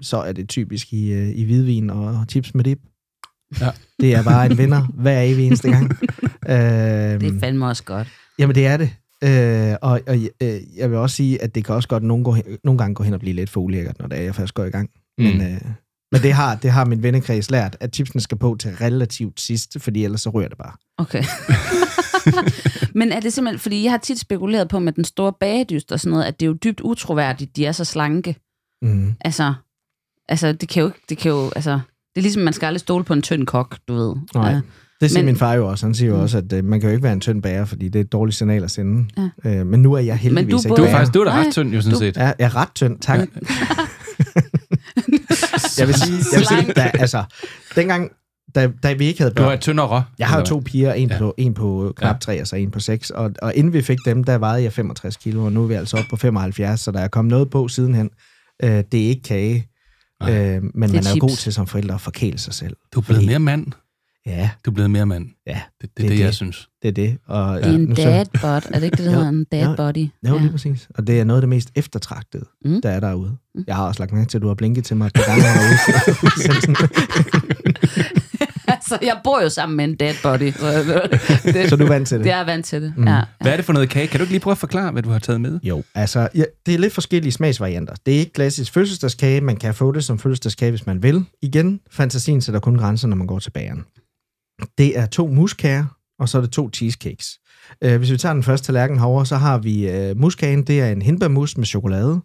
så 0.02 0.16
er 0.16 0.32
det 0.32 0.48
typisk 0.48 0.92
i, 0.92 1.12
øh, 1.12 1.28
i 1.28 1.44
hvidvin 1.44 1.90
og 1.90 2.24
chips 2.28 2.54
med 2.54 2.64
dip. 2.64 2.78
Ja. 3.60 3.70
Det 4.00 4.14
er 4.14 4.22
bare 4.22 4.46
en 4.46 4.58
vinder 4.58 4.86
hver 4.94 5.20
evig 5.22 5.46
eneste 5.46 5.70
gang. 5.70 5.90
øh, 6.48 7.20
Det 7.20 7.36
er 7.36 7.40
fandme 7.40 7.66
også 7.66 7.84
godt. 7.84 8.08
Jamen, 8.38 8.54
det 8.54 8.66
er 8.66 8.76
det. 8.76 8.90
Øh, 9.24 9.76
og 9.82 10.00
og 10.06 10.16
øh, 10.42 10.60
jeg 10.76 10.90
vil 10.90 10.98
også 10.98 11.16
sige, 11.16 11.42
at 11.42 11.54
det 11.54 11.64
kan 11.64 11.74
også 11.74 11.88
godt 11.88 12.02
nogle, 12.02 12.24
gå, 12.24 12.36
nogle 12.64 12.78
gange 12.78 12.94
gå 12.94 13.02
hen 13.02 13.14
og 13.14 13.20
blive 13.20 13.36
lidt 13.36 13.50
for 13.50 13.60
ulækkert, 13.60 13.98
når 13.98 14.06
det 14.06 14.18
er, 14.18 14.22
jeg 14.22 14.34
først 14.34 14.54
går 14.54 14.64
i 14.64 14.70
gang. 14.70 14.90
Mm. 15.18 15.24
Men, 15.24 15.40
øh, 15.40 15.60
men 16.12 16.22
det, 16.22 16.32
har, 16.32 16.54
det 16.54 16.70
har 16.70 16.84
min 16.84 17.02
vennekreds 17.02 17.50
lært, 17.50 17.76
at 17.80 17.94
chipsene 17.94 18.20
skal 18.20 18.38
på 18.38 18.56
til 18.60 18.70
relativt 18.76 19.40
sidst, 19.40 19.76
fordi 19.80 20.04
ellers 20.04 20.20
så 20.20 20.30
rører 20.30 20.48
det 20.48 20.58
bare. 20.58 20.72
Okay. 20.98 21.24
Men 22.98 23.12
er 23.12 23.20
det 23.20 23.32
simpelthen, 23.32 23.58
fordi 23.58 23.84
jeg 23.84 23.92
har 23.92 23.98
tit 23.98 24.18
spekuleret 24.18 24.68
på 24.68 24.78
med 24.78 24.92
den 24.92 25.04
store 25.04 25.32
bagedyst 25.40 25.92
og 25.92 26.00
sådan 26.00 26.10
noget, 26.10 26.24
at 26.24 26.40
det 26.40 26.46
er 26.46 26.48
jo 26.48 26.52
dybt 26.64 26.80
utroværdigt, 26.80 27.56
de 27.56 27.66
er 27.66 27.72
så 27.72 27.84
slanke. 27.84 28.36
Mm. 28.82 29.14
Altså, 29.20 29.54
altså 30.28 30.52
det 30.52 30.68
kan 30.68 30.80
jo 30.80 30.86
ikke, 30.86 31.00
det 31.08 31.18
kan 31.18 31.30
jo, 31.30 31.50
altså, 31.56 31.72
det 32.14 32.16
er 32.16 32.20
ligesom, 32.20 32.42
man 32.42 32.52
skal 32.52 32.66
aldrig 32.66 32.80
stole 32.80 33.04
på 33.04 33.12
en 33.12 33.22
tynd 33.22 33.46
kok, 33.46 33.78
du 33.88 33.94
ved. 33.94 34.16
Nej. 34.34 34.50
Ja. 34.50 34.60
Det 35.02 35.10
siger 35.10 35.20
Men- 35.22 35.26
min 35.26 35.36
far 35.36 35.54
jo 35.54 35.68
også. 35.68 35.86
Han 35.86 35.94
siger 35.94 36.08
jo 36.10 36.16
Mm. 36.16 36.22
også, 36.22 36.38
at 36.38 36.52
øh, 36.52 36.64
man 36.64 36.80
kan 36.80 36.88
jo 36.88 36.92
ikke 36.92 37.02
være 37.02 37.12
en 37.12 37.20
tynd 37.20 37.42
bager, 37.42 37.64
fordi 37.64 37.88
det 37.88 37.96
er 37.98 38.00
et 38.04 38.12
dårligt 38.12 38.36
signal 38.36 38.64
at 38.64 38.70
sende. 38.70 39.06
Ja. 39.44 39.50
Øh, 39.60 39.66
men 39.66 39.82
nu 39.82 39.92
er 39.92 39.98
jeg 39.98 40.16
heldigvis 40.16 40.44
Men 40.44 40.50
du 40.50 40.58
ikke 40.58 40.68
både- 40.68 40.80
Du 40.82 40.86
er 40.86 40.90
faktisk 40.90 41.14
du 41.14 41.20
er 41.20 41.24
da 41.24 41.30
ret 41.32 41.52
tynd, 41.52 41.74
jo 41.74 41.80
sådan 41.80 41.92
du- 41.92 41.98
set. 41.98 42.16
Ja, 42.16 42.22
jeg 42.24 42.34
er 42.38 42.56
ret 42.56 42.68
tynd, 42.74 42.98
tak. 42.98 43.18
jeg 45.78 45.86
vil 45.86 45.94
sige, 45.94 46.16
jeg 46.32 46.38
vil 46.40 46.46
sige 46.46 46.72
da, 46.72 46.90
altså, 46.94 47.24
dengang, 47.76 48.10
da, 48.54 48.70
da 48.82 48.92
vi 48.92 49.04
ikke 49.04 49.20
havde 49.20 49.34
Du 49.34 49.42
børn, 49.42 49.52
er 49.52 49.56
tyndere. 49.56 50.04
Jeg 50.18 50.26
har 50.28 50.38
jo 50.38 50.44
to 50.44 50.62
piger, 50.64 50.92
en, 50.92 51.08
Ja. 51.08 51.14
ja. 51.14 51.18
på, 51.20 51.34
en 51.38 51.54
på 51.54 51.92
knap 51.96 52.14
Ja. 52.14 52.18
3 52.20 52.40
og 52.40 52.46
så 52.46 52.56
en 52.56 52.70
på 52.70 52.80
6. 52.80 53.10
Og, 53.10 53.30
og 53.42 53.54
inden 53.54 53.72
vi 53.72 53.82
fik 53.82 53.98
dem, 54.04 54.24
der 54.24 54.38
vejede 54.38 54.62
jeg 54.62 54.72
65 54.72 55.16
kilo, 55.16 55.44
og 55.44 55.52
nu 55.52 55.62
er 55.62 55.66
vi 55.66 55.74
altså 55.74 55.96
oppe 55.96 56.08
på 56.10 56.16
75, 56.16 56.80
så 56.80 56.90
der 56.90 57.00
er 57.00 57.08
kommet 57.08 57.30
noget 57.30 57.50
på 57.50 57.68
sidenhen. 57.68 58.10
Øh, 58.62 58.70
det 58.70 59.04
er 59.04 59.08
ikke 59.08 59.22
kage, 59.22 59.68
øh, 60.22 60.28
men 60.28 60.70
man 60.74 60.90
er 60.90 60.94
jo 60.98 61.02
chips. 61.02 61.20
god 61.20 61.36
til 61.36 61.52
som 61.52 61.66
forældre 61.66 61.94
at 61.94 62.00
forkæle 62.00 62.38
sig 62.38 62.54
selv. 62.54 62.76
Du 62.94 63.00
er 63.00 63.04
blevet 63.04 63.16
Fordi- 63.16 63.26
mere 63.26 63.38
mand. 63.38 63.66
Ja, 64.26 64.50
Du 64.64 64.70
er 64.70 64.74
blevet 64.74 64.90
mere 64.90 65.06
mand. 65.06 65.26
ja, 65.46 65.52
Det, 65.52 65.62
det, 65.82 65.90
Det 65.96 66.04
er 66.04 66.08
det, 66.08 66.18
det. 66.18 66.24
jeg 66.24 66.34
synes. 66.34 66.68
det 66.82 66.88
er 66.88 66.92
det. 66.92 67.18
Og, 67.26 67.56
Det 67.56 67.66
er 67.66 67.74
en 67.74 67.94
dad 67.94 68.24
bod, 68.42 68.48
er 68.48 68.60
det 68.78 68.82
ikke 68.82 68.96
det, 68.96 69.04
der 69.06 69.12
Jo. 69.12 69.16
hedder 69.16 69.28
en 69.28 69.44
dad 69.52 69.64
Jo. 69.68 69.74
body? 69.76 70.08
Ja, 70.24 70.38
lige 70.38 70.50
præcis. 70.50 70.88
Og 70.94 71.06
det 71.06 71.20
er 71.20 71.24
noget 71.24 71.38
af 71.38 71.42
det 71.42 71.48
mest 71.48 71.70
eftertragtede, 71.74 72.44
Mm. 72.64 72.82
der 72.82 72.90
er 72.90 73.00
derude. 73.00 73.36
Mm. 73.54 73.64
Jeg 73.66 73.76
har 73.76 73.86
også 73.86 74.00
lagt 74.02 74.12
mærke 74.12 74.28
til, 74.28 74.38
at 74.38 74.42
du 74.42 74.48
har 74.48 74.54
blinket 74.54 74.84
til 74.84 74.96
mig 74.96 75.06
et 75.06 75.12
par 75.12 75.22
gange 75.26 75.42
herude. 75.42 75.78
altså, 78.74 78.98
jeg 79.02 79.20
bor 79.24 79.42
jo 79.42 79.48
sammen 79.48 79.76
med 79.76 79.84
en 79.84 79.94
dad 79.94 80.14
body. 80.22 80.52
Så, 80.52 81.08
det, 81.52 81.68
så 81.68 81.76
du 81.76 81.84
er 81.84 81.88
vant 81.88 82.08
til 82.08 82.16
det? 82.18 82.24
det 82.24 82.32
er 82.32 82.36
jeg 82.36 82.46
vant 82.46 82.66
til 82.66 82.82
det. 82.82 82.94
Mm. 82.96 83.06
Ja. 83.08 83.20
Hvad 83.40 83.52
er 83.52 83.56
det 83.56 83.64
for 83.64 83.72
noget 83.72 83.88
kage? 83.88 84.06
Kan 84.06 84.18
du 84.20 84.24
ikke 84.24 84.32
lige 84.32 84.40
prøve 84.40 84.52
at 84.52 84.58
forklare, 84.58 84.92
hvad 84.92 85.02
du 85.02 85.10
har 85.10 85.18
taget 85.18 85.40
med? 85.40 85.60
Jo, 85.62 85.82
altså, 85.94 86.28
ja, 86.34 86.44
det 86.66 86.74
er 86.74 86.78
lidt 86.78 86.92
forskellige 86.92 87.32
smagsvarianter. 87.32 87.94
Det 88.06 88.14
er 88.14 88.18
ikke 88.18 88.32
klassisk 88.32 88.72
fødselsdagskage, 88.72 89.40
man 89.40 89.56
kan 89.56 89.74
få 89.74 89.92
det 89.92 90.04
som 90.04 90.18
fødselsdagskage, 90.18 90.70
hvis 90.70 90.86
man 90.86 91.02
vil. 91.02 91.24
Igen, 91.42 91.80
fantasien 91.90 92.40
sætter 92.40 92.60
kun 92.60 92.76
grænser, 92.76 93.08
når 93.08 93.16
man 93.16 93.26
går 93.26 93.38
til 93.38 93.50
bageren. 93.50 93.84
Det 94.78 94.98
er 94.98 95.06
to 95.06 95.26
muskager, 95.26 95.84
og 96.18 96.28
så 96.28 96.38
er 96.38 96.42
det 96.42 96.52
to 96.52 96.70
cheesecakes. 96.70 97.38
Uh, 97.86 97.96
hvis 97.96 98.12
vi 98.12 98.16
tager 98.16 98.32
den 98.32 98.42
første 98.42 98.66
tallerken 98.66 98.98
herovre, 98.98 99.26
så 99.26 99.36
har 99.36 99.58
vi 99.58 100.10
uh, 100.10 100.16
muskagen, 100.16 100.62
det 100.62 100.80
er 100.80 100.92
en 100.92 101.02
hindbærmus 101.02 101.56
med 101.56 101.66
chokolade. 101.66 102.20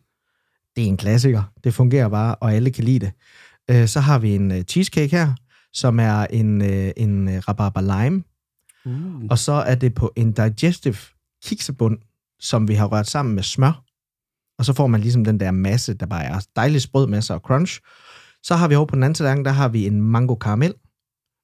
Det 0.75 0.83
er 0.83 0.87
en 0.87 0.97
klassiker. 0.97 1.43
Det 1.63 1.73
fungerer 1.73 2.09
bare, 2.09 2.35
og 2.35 2.53
alle 2.53 2.71
kan 2.71 2.83
lide 2.83 3.05
det. 3.05 3.11
Uh, 3.81 3.87
så 3.87 3.99
har 3.99 4.19
vi 4.19 4.35
en 4.35 4.51
uh, 4.51 4.61
cheesecake 4.61 5.17
her, 5.17 5.33
som 5.73 5.99
er 5.99 6.23
en, 6.29 6.61
uh, 6.61 6.89
en 6.97 7.27
uh, 7.27 7.33
rabarber 7.33 7.81
lime. 7.81 8.23
Uh. 8.85 9.25
Og 9.29 9.39
så 9.39 9.51
er 9.51 9.75
det 9.75 9.93
på 9.93 10.11
en 10.15 10.31
digestive 10.31 10.97
kiksebund, 11.45 11.97
som 12.39 12.67
vi 12.67 12.73
har 12.73 12.85
rørt 12.85 13.07
sammen 13.07 13.35
med 13.35 13.43
smør. 13.43 13.83
Og 14.59 14.65
så 14.65 14.73
får 14.73 14.87
man 14.87 15.01
ligesom 15.01 15.23
den 15.23 15.39
der 15.39 15.51
masse, 15.51 15.93
der 15.93 16.05
bare 16.05 16.23
er 16.23 16.39
dejlig 16.55 16.81
sprød 16.81 17.07
masse 17.07 17.33
og 17.33 17.39
crunch. 17.39 17.79
Så 18.43 18.55
har 18.55 18.67
vi 18.67 18.75
over 18.75 18.85
på 18.85 18.95
den 18.95 19.03
anden 19.03 19.13
tallerken, 19.13 19.45
der 19.45 19.51
har 19.51 19.67
vi 19.67 19.87
en 19.87 20.01
mango 20.01 20.35
karamel. 20.35 20.73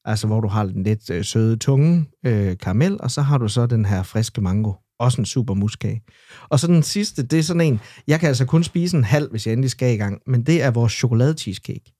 Altså 0.06 0.28
hvor 0.28 0.42
du 0.42 0.48
har 0.48 0.66
den 0.66 0.84
lidt 0.84 1.10
øh, 1.10 1.24
søde, 1.26 1.56
tunge 1.58 2.06
øh, 2.26 2.58
karamel. 2.58 2.98
Og 3.00 3.12
så 3.12 3.22
har 3.22 3.38
du 3.38 3.48
så 3.48 3.66
den 3.66 3.86
her 3.86 4.04
friske 4.04 4.42
mango. 4.42 4.74
Også 5.00 5.22
en 5.22 5.26
super 5.26 5.54
muskage. 5.54 6.01
Og 6.49 6.60
så 6.60 6.68
den 6.68 6.84
sidste, 6.84 7.24
det 7.24 7.39
er 7.39 7.43
sådan 7.43 7.62
en, 7.62 7.80
jeg 8.08 8.20
kan 8.20 8.28
altså 8.28 8.45
kun 8.45 8.64
spise 8.64 8.97
en 8.97 9.04
halv, 9.04 9.32
hvis 9.32 9.45
jeg 9.47 9.51
endelig 9.54 9.72
skal 9.72 9.93
i 9.93 9.97
gang. 9.97 10.20
Men 10.28 10.43
det 10.43 10.62
er 10.64 10.72
vores 10.72 10.93
chokolade 10.93 11.34
cheesecake. 11.38 11.93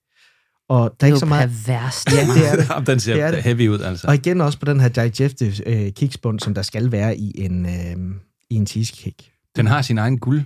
Og 0.68 0.78
der 0.78 0.84
er 0.84 0.88
Det 0.88 1.02
er 1.02 1.06
ikke 1.06 1.14
jo 1.14 1.18
så 1.18 1.26
meget... 1.26 1.50
perverst. 1.66 2.12
Ja, 2.12 2.20
det 2.34 2.48
er 2.68 2.78
det. 2.78 2.86
Den 2.88 3.00
ser 3.00 3.14
Det 3.14 3.22
er 3.22 3.30
det. 3.30 3.42
heavy 3.42 3.68
ud, 3.68 3.80
altså. 3.80 4.06
Og 4.06 4.14
igen 4.14 4.40
også 4.40 4.58
på 4.58 4.64
den 4.64 4.80
her 4.80 4.88
digestive 4.88 5.68
øh, 5.68 5.92
kiksbund, 5.92 6.40
som 6.40 6.54
der 6.54 6.62
skal 6.62 6.92
være 6.92 7.16
i 7.18 7.32
en, 7.44 7.66
øh, 7.66 8.14
i 8.50 8.54
en 8.54 8.66
cheesecake. 8.66 9.32
Den 9.56 9.66
har 9.66 9.82
sin 9.82 9.98
egen 9.98 10.18
guld, 10.18 10.42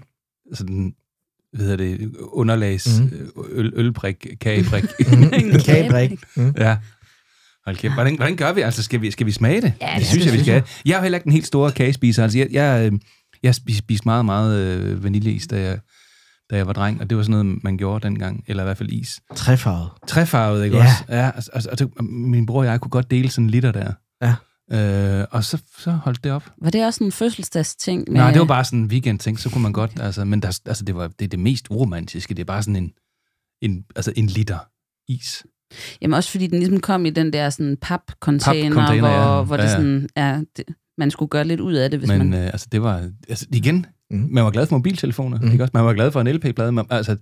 sådan, 0.55 0.93
hvad 1.53 1.67
hedder 1.67 1.77
det, 1.77 2.13
underlags, 2.19 3.01
Mhm. 3.01 3.11
mm. 3.37 3.43
øl, 3.51 3.73
ølbrik, 3.77 4.27
kagebrik. 4.41 4.85
Mm, 5.13 5.23
en 5.41 5.61
kagebrik. 5.61 6.13
Mm. 6.37 6.55
ja. 6.59 6.77
Hold 7.69 7.77
kæft. 7.77 7.95
Hvordan, 7.95 8.17
hvordan 8.17 8.37
gør 8.37 8.53
vi? 8.53 8.61
Altså, 8.61 8.83
skal 8.83 9.01
vi, 9.01 9.11
skal 9.11 9.27
vi 9.27 9.33
smage 9.33 9.61
det? 9.63 9.73
Ja, 9.81 9.87
det 9.87 9.99
det 9.99 10.07
synes 10.07 10.25
jeg, 10.27 10.35
vi 10.35 10.39
skal. 10.41 10.63
Jeg 10.85 10.93
er 10.93 10.97
jo 10.97 11.03
heller 11.03 11.19
ikke 11.19 11.25
den 11.25 11.33
helt 11.33 11.47
store 11.47 11.73
kagespiser. 11.73 12.23
Altså, 12.23 12.39
jeg, 12.39 12.49
jeg, 12.51 12.91
øh, 12.93 12.99
jeg 13.43 13.55
spiste, 13.55 14.03
meget, 14.05 14.25
meget 14.25 14.59
øh, 14.59 15.05
vaniljeis, 15.05 15.47
da 15.47 15.61
jeg, 15.61 15.79
da 16.51 16.57
jeg 16.57 16.67
var 16.67 16.73
dreng, 16.73 17.01
og 17.01 17.11
det 17.11 17.17
var 17.17 17.23
sådan 17.23 17.45
noget, 17.45 17.65
man 17.65 17.77
gjorde 17.79 18.07
dengang, 18.09 18.45
eller 18.47 18.63
i 18.63 18.67
hvert 18.67 18.79
fald 18.79 18.93
is. 18.93 19.21
Trefarvet. 19.37 19.91
Trefarvet, 20.09 20.65
ikke 20.65 20.77
Ja. 20.77 20.83
også? 20.83 20.95
Ja, 21.09 21.31
altså, 21.35 21.51
altså, 21.55 21.71
altså, 21.71 21.89
min 22.03 22.47
bror 22.47 22.59
og 22.61 22.67
jeg 22.67 22.81
kunne 22.81 22.91
godt 22.91 23.11
dele 23.11 23.31
sådan 23.31 23.45
en 23.45 23.51
liter 23.51 23.73
der. 23.73 23.93
Ja. 24.23 24.35
Øh, 24.73 25.27
og 25.31 25.45
så, 25.45 25.59
så 25.79 25.91
holdt 25.91 26.25
det 26.25 26.33
op. 26.33 26.51
Var 26.63 26.71
det 26.71 26.87
også 26.87 27.05
en 27.05 27.13
fødselsdagsting? 27.13 28.05
Med, 28.09 28.21
Nej, 28.21 28.31
det 28.31 28.39
var 28.41 28.47
bare 28.47 28.65
sådan 28.65 28.79
en 28.79 28.87
weekend-ting, 28.87 29.39
så 29.41 29.51
kunne 29.51 29.63
man 29.63 29.73
godt, 29.73 29.91
altså, 30.01 30.25
men 30.25 30.43
der, 30.43 30.59
altså, 30.67 30.85
det 30.85 30.95
var 30.95 31.09
det, 31.19 31.33
det 31.33 31.39
mest 31.41 31.67
uromantiske, 31.71 32.35
det 32.35 32.41
er 32.41 32.45
bare 32.47 32.63
sådan 32.63 32.77
en, 32.77 32.91
en, 33.63 33.85
altså 33.97 34.13
en 34.17 34.27
liter 34.27 34.59
is. 35.09 35.45
Jamen 36.03 36.15
også 36.15 36.31
fordi 36.31 36.47
den 36.47 36.59
ligesom 36.59 36.81
kom 36.81 37.07
i 37.07 37.11
den 37.11 37.33
der 37.33 37.51
sådan 37.51 37.77
pap-container, 37.85 38.75
Pap-container, 38.75 38.99
hvor, 39.01 39.37
ja. 39.39 39.43
hvor 39.43 39.57
det 39.57 39.65
Ja, 39.65 39.69
ja. 39.69 39.77
sådan, 39.77 40.09
ja, 40.17 40.41
det, 40.57 40.65
man 40.99 41.11
skulle 41.11 41.29
gøre 41.29 41.45
lidt 41.45 41.61
ud 41.61 41.73
af 41.75 41.91
det, 41.91 41.99
hvis 41.99 42.09
Men 42.09 42.19
man... 42.31 42.35
øh, 42.41 42.47
altså, 42.47 42.67
det 42.73 42.83
var, 42.83 43.11
altså, 43.29 43.47
igen, 43.53 43.87
Mhm. 44.11 44.29
man 44.33 44.45
var 44.45 44.51
glad 44.51 44.67
for 44.67 44.77
mobiltelefoner, 44.77 45.41
Mhm. 45.41 45.53
ikke 45.53 45.65
også? 45.65 45.71
Man 45.75 45.85
var 45.85 45.93
glad 45.93 46.11
for 46.13 46.21
en 46.21 46.27
LP-plade, 46.29 46.73
man, 46.73 46.87
altså, 46.91 47.17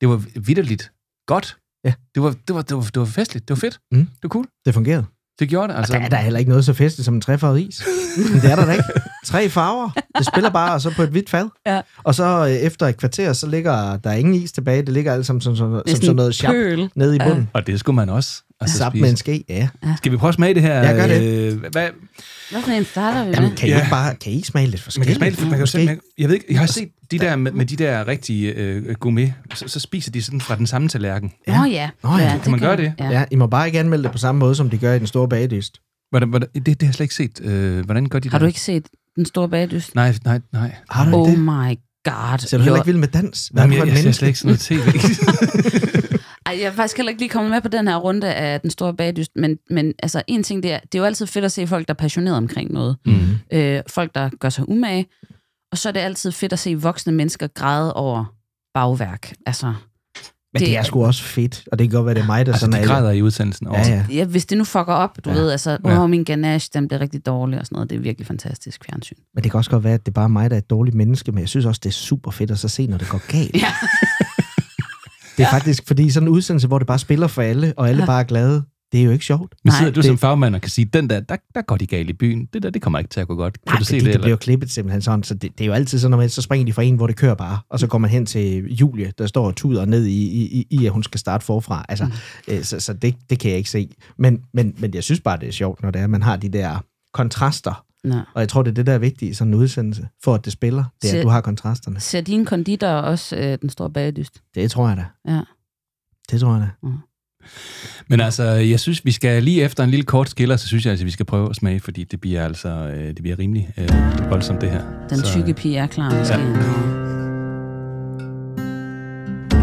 det 0.00 0.08
var 0.08 0.24
vidderligt 0.40 0.92
godt. 1.26 1.56
Ja. 1.84 1.92
Det 2.14 2.22
var, 2.22 2.30
det 2.48 2.54
var, 2.54 2.62
det 2.62 2.76
var, 2.76 2.82
det 2.82 2.96
var 2.96 3.04
festligt, 3.04 3.48
det 3.48 3.54
var 3.54 3.60
fedt, 3.60 3.80
Mhm. 3.92 4.06
det 4.06 4.22
var 4.22 4.28
cool. 4.28 4.46
Det 4.66 4.74
fungerede. 4.74 5.04
Det 5.40 5.48
gjorde 5.48 5.72
det, 5.72 5.78
Altså, 5.78 5.92
altså. 5.92 5.98
der 5.98 6.04
er 6.04 6.08
der 6.18 6.24
heller 6.24 6.38
ikke 6.38 6.48
noget 6.48 6.64
så 6.64 6.72
festligt 6.72 7.04
som 7.04 7.14
en 7.14 7.20
trefarvet 7.20 7.60
is. 7.60 7.82
Men 8.32 8.40
det 8.40 8.50
er 8.52 8.56
der 8.56 8.64
da 8.66 8.72
ikke. 8.72 8.84
Tre 9.26 9.48
farver. 9.48 9.90
Det 10.18 10.26
spiller 10.26 10.50
bare, 10.50 10.74
og 10.74 10.80
så 10.80 10.90
på 10.96 11.02
et 11.02 11.08
hvidt 11.08 11.30
fad. 11.30 11.48
Ja. 11.66 11.80
Og 12.04 12.14
så 12.14 12.24
øh, 12.46 12.50
efter 12.50 12.86
et 12.86 12.96
kvarter, 12.96 13.32
så 13.32 13.46
ligger 13.46 13.96
der 13.96 14.12
ingen 14.12 14.34
is 14.34 14.52
tilbage. 14.52 14.82
Det 14.82 14.88
ligger 14.88 15.12
alt 15.14 15.26
som, 15.26 15.40
som, 15.40 15.56
som, 15.56 15.82
som 15.86 15.96
sådan 16.02 16.16
noget 16.16 16.34
sjap 16.34 16.54
nede 16.94 17.16
i 17.16 17.18
Ja. 17.20 17.28
bunden. 17.28 17.50
Og 17.52 17.66
det 17.66 17.80
skulle 17.80 17.96
man 17.96 18.08
også. 18.08 18.42
Altså, 18.60 18.86
spise. 18.90 19.02
med 19.02 19.10
en 19.10 19.16
ske, 19.16 19.44
ja. 19.48 19.68
Skal 19.96 20.12
vi 20.12 20.16
prøve 20.16 20.28
at 20.28 20.34
smage 20.34 20.54
det 20.54 20.62
her? 20.62 20.74
Ja, 20.82 20.92
gør 20.92 21.06
det. 21.06 21.22
Øh, 21.52 21.58
hvad, 21.60 21.70
Hvad 22.50 22.62
for 22.62 22.70
en 22.70 22.84
starter 22.84 23.20
vi 23.24 23.28
med? 23.30 23.34
Jamen, 23.34 23.56
kan 23.56 23.68
I, 23.68 23.70
Ja. 23.70 23.76
ikke 23.78 23.90
bare, 23.90 24.14
kan 24.14 24.32
I 24.32 24.36
ikke 24.36 24.48
smage 24.48 24.66
lidt 24.66 24.74
man 24.74 24.80
forskelligt? 24.80 25.08
kan 25.08 25.16
smage 25.18 25.30
det, 25.30 25.40
man 25.40 25.50
kan 25.50 25.60
jo 25.60 25.66
selv, 25.66 25.84
man, 25.86 26.00
jeg 26.18 26.28
ved 26.28 26.34
ikke, 26.34 26.46
jeg 26.50 26.58
har 26.58 26.66
set 26.66 26.88
de 27.10 27.18
der 27.18 27.36
med, 27.36 27.52
med 27.52 27.66
de 27.66 27.76
der 27.76 28.08
rigtige 28.08 28.52
øh, 28.54 28.94
gourmet, 28.94 29.34
så, 29.54 29.68
så, 29.68 29.80
spiser 29.80 30.10
de 30.10 30.22
sådan 30.22 30.40
fra 30.40 30.56
den 30.56 30.66
samme 30.66 30.88
tallerken. 30.88 31.32
Nå 31.46 31.64
ja. 31.64 31.90
Nå 32.04 32.16
ja, 32.18 32.32
det 32.34 32.42
kan 32.42 32.50
man 32.50 32.60
gøre 32.60 32.76
det? 32.76 32.92
Ja. 33.00 33.10
Ja, 33.10 33.24
I 33.30 33.36
må 33.36 33.46
bare 33.46 33.66
ikke 33.66 33.80
anmelde 33.80 34.04
det 34.04 34.12
på 34.12 34.18
samme 34.18 34.38
måde, 34.38 34.54
som 34.54 34.70
de 34.70 34.78
gør 34.78 34.94
i 34.94 34.98
den 34.98 35.06
store 35.06 35.28
bagedyst. 35.28 35.78
Hvordan, 36.10 36.28
hvordan, 36.28 36.48
det, 36.54 36.66
det 36.66 36.76
har 36.82 36.86
jeg 36.88 36.94
slet 36.94 37.04
ikke 37.04 37.14
set. 37.14 37.40
Øh, 37.44 37.84
hvordan 37.84 38.06
gør 38.08 38.18
de 38.18 38.30
Har 38.30 38.38
det? 38.38 38.42
du 38.42 38.46
ikke 38.46 38.60
set 38.60 38.86
den 39.16 39.26
store 39.26 39.48
bagdyst? 39.48 39.94
Nej, 39.94 40.14
nej, 40.24 40.40
nej. 40.52 40.74
Har 40.90 41.10
du 41.10 41.16
Oh 41.16 41.30
det? 41.30 41.38
my 41.38 41.46
god. 42.04 42.38
Ser 42.38 42.56
du 42.58 42.62
heller 42.64 42.76
ikke 42.78 42.86
vild 42.86 42.96
med 42.98 43.08
dans? 43.08 43.48
Hvad 43.52 43.62
Jamen, 43.62 43.78
er 43.78 43.84
jeg, 43.84 43.86
jeg, 43.86 43.98
et 43.98 44.02
ser 44.04 44.12
slet 44.12 44.28
ikke 44.28 44.38
sådan 44.38 44.48
noget 44.48 44.60
tv. 46.10 46.19
Ej, 46.50 46.58
jeg 46.60 46.66
er 46.66 46.72
faktisk 46.72 46.96
heller 46.96 47.10
ikke 47.10 47.22
lige 47.22 47.28
kommet 47.28 47.50
med 47.50 47.60
på 47.60 47.68
den 47.68 47.88
her 47.88 47.96
runde 47.96 48.34
af 48.34 48.60
den 48.60 48.70
store 48.70 48.94
bagdyst, 48.94 49.30
men, 49.36 49.58
men 49.70 49.92
altså 50.02 50.22
en 50.26 50.42
ting, 50.42 50.62
det 50.62 50.72
er, 50.72 50.78
det 50.78 50.94
er 50.94 50.98
jo 50.98 51.04
altid 51.04 51.26
fedt 51.26 51.44
at 51.44 51.52
se 51.52 51.66
folk, 51.66 51.88
der 51.88 51.94
er 51.94 51.98
passionerede 51.98 52.36
omkring 52.38 52.72
noget. 52.72 52.96
mm. 53.06 53.12
Øh, 53.52 53.82
folk, 53.88 54.14
der 54.14 54.30
gør 54.40 54.48
sig 54.48 54.68
umage. 54.68 55.06
Og 55.72 55.78
så 55.78 55.88
er 55.88 55.92
det 55.92 56.00
altid 56.00 56.32
fedt 56.32 56.52
at 56.52 56.58
se 56.58 56.74
voksne 56.80 57.12
mennesker 57.12 57.46
græde 57.46 57.94
over 57.94 58.24
bagværk. 58.74 59.32
Altså, 59.46 59.66
Men 60.54 60.62
det 60.62 60.76
er 60.76 60.82
sgu 60.82 61.04
også 61.06 61.22
fedt, 61.22 61.68
og 61.72 61.78
det 61.78 61.90
kan 61.90 61.96
godt 61.96 62.06
være, 62.06 62.14
det 62.14 62.22
er 62.22 62.26
mig, 62.26 62.46
der 62.46 62.52
Altså, 62.52 62.60
sådan 62.66 62.72
de 62.80 62.84
er... 62.84 62.86
græder 62.86 63.10
i 63.10 63.22
udsendelsen 63.22 63.66
over. 63.66 63.78
Ja, 63.78 63.88
ja. 63.88 64.04
ja, 64.10 64.24
hvis 64.24 64.46
det 64.46 64.58
nu 64.58 64.64
fucker 64.64 64.92
op, 64.94 65.18
du 65.24 65.30
Ja. 65.30 65.36
ved, 65.36 65.50
altså, 65.50 65.78
åh, 65.84 65.90
Ja. 65.92 66.06
min 66.06 66.24
ganache, 66.24 66.70
den 66.74 66.88
bliver 66.88 67.00
rigtig 67.00 67.26
dårlig 67.26 67.58
og 67.58 67.66
sådan 67.66 67.76
noget. 67.76 67.90
Det 67.90 67.96
er 67.96 68.00
virkelig 68.00 68.26
fantastisk 68.26 68.84
fjernsyn. 68.84 69.16
Men 69.34 69.42
det 69.44 69.50
kan 69.50 69.58
også 69.58 69.70
godt 69.70 69.84
være, 69.84 69.94
at 69.94 70.06
det 70.06 70.12
er 70.12 70.14
bare 70.14 70.28
mig, 70.28 70.50
der 70.50 70.56
er 70.56 70.58
et 70.58 70.70
dårligt 70.70 70.96
menneske, 70.96 71.32
men 71.32 71.40
jeg 71.40 71.48
synes 71.48 71.66
også, 71.66 71.80
det 71.84 71.88
er 71.90 71.94
super 71.94 72.30
fedt 72.30 72.50
at 72.50 72.58
så 72.58 72.68
se, 72.68 72.86
når 72.86 72.98
det 72.98 73.08
går 73.08 73.20
galt. 73.32 73.56
Ja. 73.56 73.72
Det 75.40 75.46
er 75.46 75.50
faktisk, 75.50 75.86
fordi 75.86 76.10
sådan 76.10 76.28
en 76.28 76.32
udsendelse, 76.34 76.68
hvor 76.68 76.78
det 76.78 76.86
bare 76.86 76.98
spiller 76.98 77.26
for 77.26 77.42
alle, 77.42 77.74
og 77.76 77.88
alle 77.88 78.00
Ja. 78.02 78.06
bare 78.06 78.20
er 78.20 78.24
glade, 78.24 78.62
det 78.92 79.00
er 79.00 79.04
jo 79.04 79.10
ikke 79.10 79.24
sjovt. 79.24 79.54
Men 79.64 79.70
Nej, 79.70 79.78
sidder 79.78 79.92
du 79.92 79.96
det- 79.96 80.04
som 80.04 80.18
fagmand 80.18 80.54
og 80.54 80.60
kan 80.60 80.70
sige, 80.70 80.84
den 80.84 81.10
der, 81.10 81.20
der, 81.20 81.36
der 81.54 81.62
går 81.62 81.76
de 81.76 81.86
galt 81.86 82.10
i 82.10 82.12
byen. 82.12 82.48
Det 82.52 82.62
der, 82.62 82.70
det 82.70 82.82
kommer 82.82 82.98
ikke 82.98 83.08
til 83.08 83.20
at 83.20 83.28
gå 83.28 83.34
godt. 83.34 83.54
Kan 83.66 83.72
Nej, 83.72 83.78
du 83.78 83.84
se 83.84 83.88
fordi 83.88 83.98
det? 83.98 84.04
det, 84.04 84.12
det 84.12 84.20
bliver 84.20 84.24
eller? 84.24 84.30
jo 84.30 84.36
klippet 84.36 84.70
simpelthen 84.70 85.02
sådan, 85.02 85.22
så 85.22 85.34
det, 85.34 85.58
det 85.58 85.64
er 85.64 85.66
jo 85.66 85.72
altid 85.72 85.98
sådan, 85.98 86.20
at 86.20 86.30
så 86.32 86.42
springer 86.42 86.66
de 86.66 86.72
fra 86.72 86.82
en, 86.82 86.96
hvor 86.96 87.06
det 87.06 87.16
kører 87.16 87.34
bare, 87.34 87.58
og 87.70 87.80
så 87.80 87.86
går 87.86 87.98
man 87.98 88.10
hen 88.10 88.26
til 88.26 88.74
Julie, 88.74 89.12
der 89.18 89.26
står 89.26 89.46
og 89.46 89.56
tuder 89.56 89.84
ned 89.84 90.04
i, 90.06 90.22
i, 90.22 90.44
i, 90.60 90.66
i 90.82 90.86
at 90.86 90.92
hun 90.92 91.02
skal 91.02 91.20
starte 91.20 91.44
forfra. 91.44 91.84
Altså, 91.88 92.04
mm. 92.04 92.12
øh, 92.48 92.62
så 92.62 92.80
så 92.80 92.92
det, 92.92 93.14
det 93.30 93.38
kan 93.38 93.50
jeg 93.50 93.58
ikke 93.58 93.70
se. 93.70 93.88
Men, 94.18 94.40
men, 94.54 94.74
men 94.78 94.94
jeg 94.94 95.04
synes 95.04 95.20
bare, 95.20 95.38
det 95.38 95.48
er 95.48 95.52
sjovt, 95.52 95.82
når 95.82 95.90
det 95.90 96.00
er, 96.00 96.04
at 96.04 96.10
man 96.10 96.22
har 96.22 96.36
de 96.36 96.48
der 96.48 96.84
kontraster, 97.14 97.84
Nå. 98.04 98.14
og 98.34 98.40
jeg 98.40 98.48
tror, 98.48 98.62
det 98.62 98.70
er 98.70 98.74
det, 98.74 98.86
der 98.86 98.92
er 98.92 98.98
vigtigt 98.98 99.30
i 99.30 99.34
sådan 99.34 99.54
en 99.54 99.60
udsendelse, 99.60 100.08
for 100.24 100.34
at 100.34 100.44
det 100.44 100.52
spiller, 100.52 100.84
det 101.02 101.14
er, 101.14 101.18
at 101.18 101.24
du 101.24 101.28
har 101.28 101.40
kontrasterne. 101.40 102.00
Ser 102.00 102.20
dine 102.20 102.46
konditor 102.46 102.86
også 102.88 103.36
øh, 103.36 103.58
den 103.60 103.70
store 103.70 103.90
bagdyst? 103.90 104.42
Det 104.54 104.70
tror 104.70 104.88
jeg 104.88 104.96
da. 104.96 105.32
Ja. 105.32 105.40
Det 106.30 106.40
tror 106.40 106.52
jeg 106.54 106.68
da. 106.82 106.88
Men 108.08 108.20
altså, 108.20 108.44
jeg 108.44 108.80
synes, 108.80 109.04
vi 109.04 109.12
skal 109.12 109.42
lige 109.42 109.62
efter 109.62 109.84
en 109.84 109.90
lille 109.90 110.04
kort 110.04 110.30
skiller, 110.30 110.56
så 110.56 110.66
synes 110.66 110.84
jeg 110.84 110.90
altså, 110.90 111.04
vi 111.04 111.10
skal 111.10 111.26
prøve 111.26 111.50
at 111.50 111.56
smage, 111.56 111.80
fordi 111.80 112.04
det 112.04 112.20
bliver 112.20 112.44
altså 112.44 112.68
øh, 112.68 113.06
det 113.08 113.18
bliver 113.22 113.38
rimelig 113.38 113.70
øh, 113.78 114.30
voldsomt, 114.30 114.60
det 114.60 114.70
her. 114.70 114.84
Den 115.08 115.18
Så, 115.18 115.26
tykke 115.26 115.54
pige 115.54 115.78
er 115.78 115.86
klar 115.86 116.18
måske. 116.18 116.34
Ja. 116.34 116.99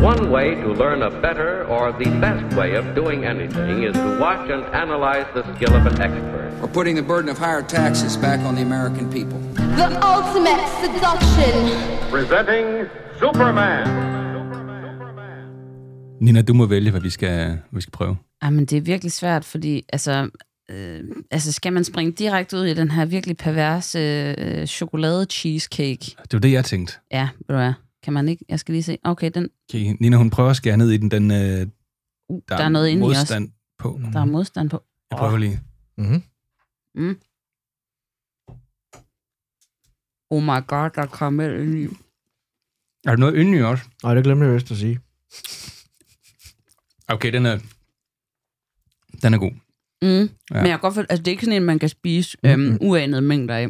One 0.01 0.29
way 0.29 0.53
to 0.53 0.73
learn 0.73 1.01
a 1.01 1.09
better 1.09 1.65
or 1.65 1.91
the 1.91 2.09
best 2.21 2.55
way 2.55 2.75
of 2.75 2.85
doing 2.95 3.25
anything 3.25 3.83
is 3.83 3.93
to 3.95 4.19
watch 4.19 4.47
and 4.49 4.63
analyze 4.75 5.25
the 5.33 5.43
skill 5.55 5.73
of 5.75 5.85
an 5.87 6.01
expert. 6.01 6.51
We're 6.61 6.73
putting 6.79 6.95
the 6.95 7.03
burden 7.03 7.29
of 7.29 7.37
higher 7.39 7.63
taxes 7.63 8.15
back 8.17 8.39
on 8.45 8.55
the 8.55 8.61
American 8.61 9.09
people. 9.09 9.39
The 9.55 9.89
ultimate 10.13 10.63
seduction. 10.83 11.53
Presenting 12.11 12.65
Superman. 13.19 13.87
Nina, 16.21 16.41
du 16.41 16.53
må 16.53 16.65
vælge, 16.65 16.91
hvad 16.91 17.01
vi 17.01 17.09
skal, 17.09 17.45
hvad 17.47 17.57
vi 17.71 17.81
skal 17.81 17.91
prøve. 17.91 18.17
Jamen, 18.43 18.65
det 18.65 18.77
er 18.77 18.81
virkelig 18.81 19.11
svært, 19.11 19.45
fordi 19.45 19.85
altså, 19.93 20.29
øh, 20.71 20.99
altså 21.31 21.51
skal 21.53 21.73
man 21.73 21.83
springe 21.83 22.11
direkte 22.11 22.57
ud 22.57 22.65
i 22.65 22.73
den 22.73 22.91
her 22.91 23.05
virkelig 23.05 23.37
perverse 23.37 23.99
øh, 24.37 24.65
chokolade-cheesecake? 24.67 26.15
Det 26.21 26.33
var 26.33 26.39
det, 26.39 26.51
jeg 26.51 26.65
tænkte. 26.65 26.93
Ja, 27.11 27.29
ved 27.47 27.55
du 27.55 27.61
hvad? 27.61 27.73
Kan 28.03 28.13
man 28.13 28.29
ikke? 28.29 28.45
Jeg 28.49 28.59
skal 28.59 28.73
lige 28.73 28.83
se. 28.83 28.97
Okay, 29.03 29.31
den, 29.33 29.49
Okay, 29.69 29.95
Nina, 29.99 30.17
hun 30.17 30.29
prøver 30.29 30.49
at 30.49 30.55
skære 30.55 30.77
ned 30.77 30.91
i 30.91 30.97
den. 30.97 31.11
den 31.11 31.31
øh, 31.31 31.37
der, 31.37 31.65
uh, 32.29 32.41
der, 32.49 32.57
er 32.57 32.69
noget 32.69 32.87
inde 32.89 33.01
i 33.01 33.09
os. 33.09 33.17
modstand 33.17 33.49
på. 33.77 33.99
Der 34.13 34.19
er 34.19 34.25
modstand 34.25 34.69
på. 34.69 34.83
Jeg 35.11 35.17
prøver 35.17 35.37
lige. 35.37 35.59
Mm-hmm. 35.97 36.23
Mm. 36.95 37.17
Oh 40.29 40.43
my 40.43 40.67
god, 40.67 40.89
der 40.95 41.01
er 41.01 41.05
karamel 41.05 41.59
inde 41.61 41.81
i. 41.81 41.85
Er 43.05 43.09
der 43.09 43.17
noget 43.17 43.35
inde 43.35 43.57
i 43.57 43.61
også? 43.61 43.83
Og 44.03 44.15
det 44.15 44.23
glemte 44.23 44.45
jeg 44.45 44.53
vist 44.53 44.71
at 44.71 44.77
sige. 44.77 44.99
Okay, 47.07 47.33
den 47.33 47.45
er, 47.45 47.59
den 49.21 49.33
er 49.33 49.37
god. 49.37 49.51
Mm. 50.01 50.07
Ja. 50.07 50.27
Men 50.51 50.55
jeg 50.55 50.69
kan 50.69 50.79
godt 50.79 50.93
føle, 50.95 51.07
altså 51.11 51.23
det 51.23 51.27
er 51.27 51.31
ikke 51.31 51.45
sådan 51.45 51.61
en, 51.61 51.65
man 51.65 51.79
kan 51.79 51.89
spise 51.89 52.37
øhm, 52.43 52.59
Mm-mm. 52.59 52.77
uanede 52.81 53.21
mængder 53.21 53.55
af. 53.55 53.67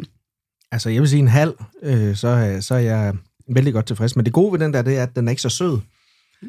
Altså, 0.71 0.89
jeg 0.89 1.01
vil 1.01 1.09
sige 1.09 1.19
en 1.19 1.27
halv, 1.27 1.53
øh, 1.81 2.15
så, 2.15 2.27
er- 2.27 2.59
så 2.59 2.75
er 2.75 2.79
jeg 2.79 3.15
vældig 3.55 3.73
godt 3.73 3.85
tilfreds. 3.85 4.15
Men 4.15 4.25
det 4.25 4.33
gode 4.33 4.51
ved 4.51 4.59
den 4.59 4.73
der, 4.73 4.81
det 4.81 4.97
er, 4.97 5.03
at 5.03 5.15
den 5.15 5.27
er 5.27 5.29
ikke 5.29 5.41
så 5.41 5.49
sød. 5.49 5.79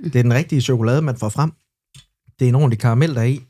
Det 0.04 0.16
er 0.16 0.22
den 0.22 0.34
rigtige 0.34 0.60
chokolade, 0.60 1.02
man 1.02 1.16
får 1.16 1.28
frem. 1.28 1.52
Det 2.38 2.44
er 2.44 2.48
en 2.48 2.54
ordentlig 2.54 2.78
karamel, 2.78 3.14
der 3.14 3.20
er 3.20 3.24
i. 3.24 3.40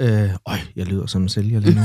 Øh, 0.00 0.30
øj, 0.46 0.58
jeg 0.76 0.86
lyder 0.86 1.06
som 1.06 1.22
en 1.22 1.28
sælger 1.28 1.60
lige 1.60 1.74
nu. 1.74 1.80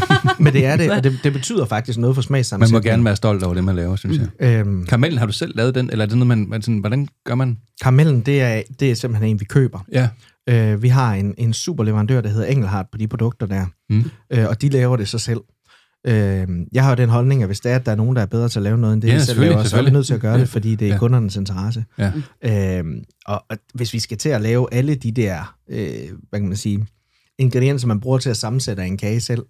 Men 0.44 0.52
det 0.52 0.66
er 0.66 0.76
det, 0.76 0.90
og 0.90 1.04
det, 1.04 1.20
det 1.24 1.32
betyder 1.32 1.64
faktisk 1.64 1.98
noget 1.98 2.14
for 2.14 2.20
Man 2.20 2.24
smagssammensætningen. 2.24 2.90
må 2.90 2.92
gerne 2.92 3.04
være 3.04 3.16
stolt 3.16 3.42
over 3.42 3.54
det, 3.54 3.64
man 3.64 3.76
laver, 3.76 3.96
synes 3.96 4.18
jeg. 4.18 4.28
Øhm, 4.40 4.86
Karamellen, 4.86 5.18
har 5.18 5.26
du 5.26 5.32
selv 5.32 5.56
lavet 5.56 5.74
den? 5.74 5.90
Eller 5.90 6.04
er 6.04 6.08
det 6.08 6.18
noget, 6.18 6.26
man, 6.26 6.48
man 6.48 6.62
sådan, 6.62 6.78
hvordan 6.78 7.08
gør 7.24 7.34
man? 7.34 7.58
karamellen, 7.82 8.20
det 8.20 8.40
er, 8.40 8.62
det 8.80 8.90
er 8.90 8.94
simpelthen 8.94 9.30
en, 9.30 9.40
vi 9.40 9.44
køber. 9.44 9.80
Ja. 9.92 10.08
Øh, 10.48 10.82
vi 10.82 10.88
har 10.88 11.14
en, 11.14 11.34
en 11.38 11.52
super 11.52 11.84
leverandør, 11.84 12.20
der 12.20 12.28
hedder 12.28 12.46
Engelhardt 12.46 12.90
på 12.92 12.98
de 12.98 13.08
produkter 13.08 13.46
der. 13.46 13.66
Mm. 13.90 14.10
Øh, 14.32 14.48
og 14.48 14.62
de 14.62 14.68
laver 14.68 14.96
det 14.96 15.08
så 15.08 15.18
selv. 15.18 15.40
Øh, 16.06 16.48
jeg 16.72 16.82
har 16.84 16.90
jo 16.90 16.96
den 16.96 17.08
holdning, 17.08 17.42
at 17.42 17.48
hvis 17.48 17.60
der 17.60 17.70
er, 17.70 17.76
at 17.76 17.86
der 17.86 17.92
er 17.92 17.96
nogen, 17.96 18.16
der 18.16 18.22
er 18.22 18.26
bedre 18.26 18.48
til 18.48 18.58
at 18.58 18.62
lave 18.62 18.78
noget, 18.78 18.94
end 18.94 19.02
det, 19.02 19.08
Ja, 19.08 19.14
vi 19.14 19.20
selv 19.20 19.40
laver, 19.40 19.62
så 19.64 19.76
er 19.78 19.82
vi 19.82 19.90
nødt 19.90 20.06
til 20.06 20.14
at 20.14 20.20
gøre 20.20 20.38
det, 20.40 20.48
fordi 20.48 20.74
det 20.74 20.88
er 20.88 20.92
Ja. 20.92 20.98
kundernes 20.98 21.36
interesse. 21.36 21.84
Ja. 21.98 22.12
Øh, 22.78 22.84
og, 23.26 23.44
og 23.50 23.56
hvis 23.74 23.92
vi 23.92 23.98
skal 23.98 24.18
til 24.18 24.28
at 24.28 24.40
lave 24.40 24.68
alle 24.74 24.94
de 24.94 25.12
der, 25.12 25.56
øh, 25.70 26.08
hvad 26.30 26.40
kan 26.40 26.48
man 26.48 26.56
sige, 26.56 26.86
ingredienser, 27.38 27.86
man 27.88 28.00
bruger 28.00 28.18
til 28.18 28.30
at 28.30 28.36
sammensætte 28.36 28.84
en 28.86 28.96
kage 28.96 29.20
selv, 29.20 29.42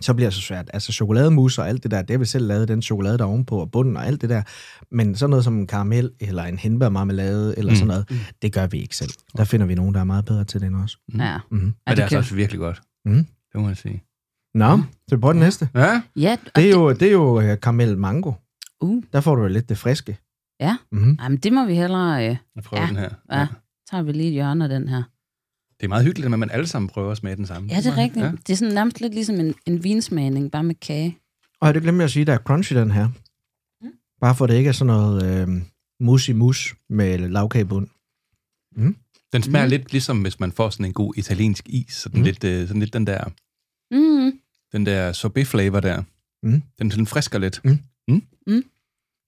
så 0.00 0.14
bliver 0.14 0.26
det 0.30 0.34
så 0.34 0.40
svært. 0.40 0.70
Altså 0.72 0.92
chokolademus 0.92 1.58
og 1.58 1.68
alt 1.68 1.82
det 1.82 1.90
der, 1.90 2.02
det 2.02 2.10
har 2.10 2.18
vi 2.18 2.24
selv 2.24 2.46
lavet, 2.46 2.68
den 2.68 2.82
chokolade 2.82 3.18
der 3.18 3.24
er 3.24 3.28
ovenpå 3.28 3.58
og 3.60 3.70
bunden 3.70 3.96
og 3.96 4.06
alt 4.06 4.20
det 4.20 4.30
der. 4.30 4.42
Men 4.90 5.14
sådan 5.14 5.30
noget 5.30 5.44
som 5.44 5.58
en 5.58 5.66
karamel 5.66 6.10
eller 6.20 6.42
en 6.44 6.58
hindbærmarmelade 6.58 7.54
eller 7.58 7.72
Mm. 7.72 7.76
sådan 7.76 7.86
noget, 7.88 8.08
det 8.42 8.52
gør 8.52 8.66
vi 8.66 8.78
ikke 8.80 8.96
selv. 8.96 9.10
Der 9.36 9.44
finder 9.44 9.66
vi 9.66 9.74
nogen, 9.74 9.94
der 9.94 10.00
er 10.00 10.04
meget 10.04 10.24
bedre 10.24 10.44
til 10.44 10.60
det 10.60 10.66
end 10.66 10.76
os. 10.76 10.98
Ja. 11.18 11.36
Mm-hmm. 11.50 11.64
Men 11.66 11.72
det 11.86 11.90
er 11.90 11.94
det 11.94 12.02
altså 12.02 12.18
også 12.18 12.34
virkelig 12.34 12.58
godt. 12.58 12.80
Mm. 13.04 13.14
Det 13.52 13.60
må 13.60 13.68
jeg 13.68 13.76
sige. 13.76 14.02
Nå, 14.54 14.76
så 15.08 15.16
vi 15.16 15.20
prøver 15.20 15.32
den 15.32 15.40
næste. 15.42 15.68
Ja? 15.74 16.02
Ja, 16.16 16.36
Det 16.56 16.64
er 16.64 16.70
jo, 16.70 16.92
det 16.92 17.02
er 17.08 17.12
jo 17.12 17.38
uh, 17.52 17.60
karamel 17.62 17.98
mango. 17.98 18.32
Uh, 18.80 19.02
Der 19.12 19.20
får 19.20 19.34
du 19.34 19.42
jo 19.42 19.48
lidt 19.48 19.68
det 19.68 19.78
friske. 19.78 20.18
Ja. 20.60 20.76
Mm-hmm. 20.92 21.18
jamen, 21.22 21.38
det 21.38 21.52
må 21.52 21.64
vi 21.66 21.74
hellere... 21.74 22.28
Øh, 22.28 22.36
Jeg 22.54 22.62
prøver 22.64 22.82
Ja. 22.82 22.88
den 22.88 22.96
her. 22.96 23.10
ja. 23.32 23.46
tager 23.90 24.02
vi 24.02 24.12
lige 24.12 24.26
et 24.26 24.32
hjørne 24.32 24.64
af 24.64 24.68
den 24.70 24.88
her. 24.88 25.02
Det 25.80 25.84
er 25.84 25.88
meget 25.88 26.04
hyggeligt, 26.04 26.32
at 26.32 26.38
man 26.38 26.50
alle 26.50 26.66
sammen 26.66 26.88
prøver 26.88 27.10
at 27.10 27.16
smage 27.16 27.36
den 27.36 27.46
samme. 27.46 27.68
Ja, 27.68 27.76
det 27.76 27.86
er 27.86 27.96
rigtigt. 27.96 28.22
Ja. 28.22 28.26
Ja. 28.30 28.32
Det 28.46 28.50
er 28.50 28.56
sådan 28.56 28.74
nærmest 28.74 29.00
lidt 29.00 29.14
ligesom 29.14 29.40
en, 29.40 29.54
en 29.66 29.84
vinsmagning, 29.84 30.50
bare 30.52 30.62
med 30.64 30.74
kage. 30.74 31.18
Og 31.60 31.74
det 31.74 31.82
glemte 31.82 31.98
jeg 31.98 32.04
at 32.04 32.10
sige, 32.10 32.24
der 32.24 32.32
er 32.32 32.38
crunch 32.38 32.72
i 32.72 32.74
den 32.74 32.90
her. 32.90 33.08
Bare 34.20 34.34
for 34.34 34.44
at 34.44 34.48
det 34.50 34.56
ikke 34.56 34.68
er 34.68 34.72
sådan 34.72 34.86
noget 34.94 35.24
øh, 35.48 35.48
mus 36.00 36.28
i 36.28 36.32
mus 36.32 36.74
med 36.90 37.18
lavkagebund. 37.18 37.86
Den 39.32 39.42
smager 39.42 39.66
Mm. 39.66 39.70
lidt 39.70 39.92
ligesom, 39.92 40.22
hvis 40.22 40.40
man 40.40 40.52
får 40.52 40.70
sådan 40.70 40.86
en 40.86 40.92
god 40.92 41.14
italiensk 41.16 41.68
is. 41.68 41.92
Sådan, 41.94 42.20
Mm. 42.20 42.24
lidt, 42.24 42.44
øh, 42.44 42.66
sådan 42.68 42.80
lidt 42.80 42.92
den 42.92 43.06
der, 43.06 43.24
Mm. 43.90 44.32
Den 44.74 44.86
der 44.86 45.12
sorbet-flavor 45.12 45.80
der. 45.80 46.02
Mm. 46.42 46.62
Den 46.78 46.90
sådan 46.90 47.06
frisker 47.06 47.38
lidt. 47.38 47.60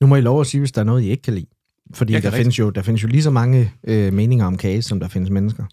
Nu 0.00 0.06
må 0.06 0.16
I 0.16 0.20
lov 0.20 0.40
at 0.40 0.46
sige, 0.46 0.58
hvis 0.58 0.72
der 0.72 0.80
er 0.80 0.84
noget, 0.84 1.02
I 1.02 1.10
ikke 1.10 1.22
kan 1.22 1.34
lide. 1.34 1.46
Fordi 1.94 2.12
Jeg 2.12 2.22
der 2.22 2.30
kan 2.30 2.36
findes, 2.36 2.58
jo, 2.58 2.70
der 2.70 2.82
findes 2.82 3.02
jo 3.02 3.08
lige 3.08 3.22
så 3.22 3.30
mange 3.30 3.72
øh, 3.84 4.12
meninger 4.12 4.46
om 4.46 4.56
kage, 4.56 4.82
som 4.82 5.00
der 5.00 5.08
findes 5.08 5.30
mennesker. 5.30 5.64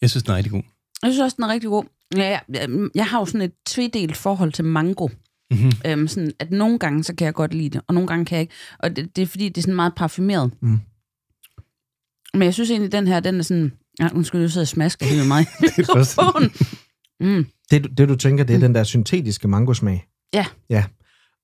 Jeg 0.00 0.10
synes, 0.10 0.22
den 0.22 0.32
er 0.32 0.36
rigtig 0.36 0.52
god. 0.52 0.62
Jeg 1.02 1.12
synes 1.12 1.20
også, 1.24 1.34
den 1.36 1.44
er 1.44 1.48
rigtig 1.48 1.70
god. 1.70 1.84
Ja, 2.16 2.38
jeg, 2.48 2.68
jeg 2.94 3.06
har 3.06 3.18
jo 3.18 3.24
sådan 3.26 3.40
et 3.40 3.52
tvedelt 3.66 4.16
forhold 4.16 4.52
til 4.52 4.64
mango. 4.64 5.08
Mm-hmm. 5.50 5.72
Øhm, 5.86 6.08
sådan, 6.08 6.32
at 6.38 6.50
nogle 6.50 6.78
gange, 6.78 7.04
så 7.04 7.14
kan 7.14 7.24
jeg 7.24 7.34
godt 7.34 7.54
lide 7.54 7.70
det, 7.70 7.80
og 7.86 7.94
nogle 7.94 8.06
gange 8.08 8.24
kan 8.24 8.36
jeg 8.36 8.42
ikke. 8.42 8.54
Og 8.78 8.96
det, 8.96 9.16
det 9.16 9.22
er 9.22 9.26
fordi, 9.26 9.48
det 9.48 9.58
er 9.58 9.62
sådan 9.62 9.74
meget 9.74 9.94
parfumeret. 9.96 10.52
Mm. 10.60 10.80
Men 12.34 12.42
jeg 12.42 12.54
synes 12.54 12.70
egentlig, 12.70 12.92
den 12.92 13.06
her, 13.06 13.20
den 13.20 13.38
er 13.38 13.42
sådan... 13.42 13.72
Ja, 14.00 14.08
nu 14.08 14.22
skal 14.22 14.42
du 14.42 14.48
sidde 14.48 14.64
og 14.64 14.68
smaske 14.68 15.04
helt 15.04 15.18
med 15.18 15.26
mig 15.26 15.42
i 15.42 15.46
mikrofonen. 15.78 16.50
Mm. 17.20 17.46
Det, 17.70 17.84
du- 17.84 17.88
det 17.98 18.08
du 18.08 18.16
tænker, 18.16 18.44
det 18.44 18.54
er 18.54 18.58
mm. 18.58 18.62
den 18.62 18.74
der 18.74 18.84
syntetiske 18.84 19.48
mangosmag. 19.48 20.06
Ja. 20.34 20.46
Ja. 20.70 20.84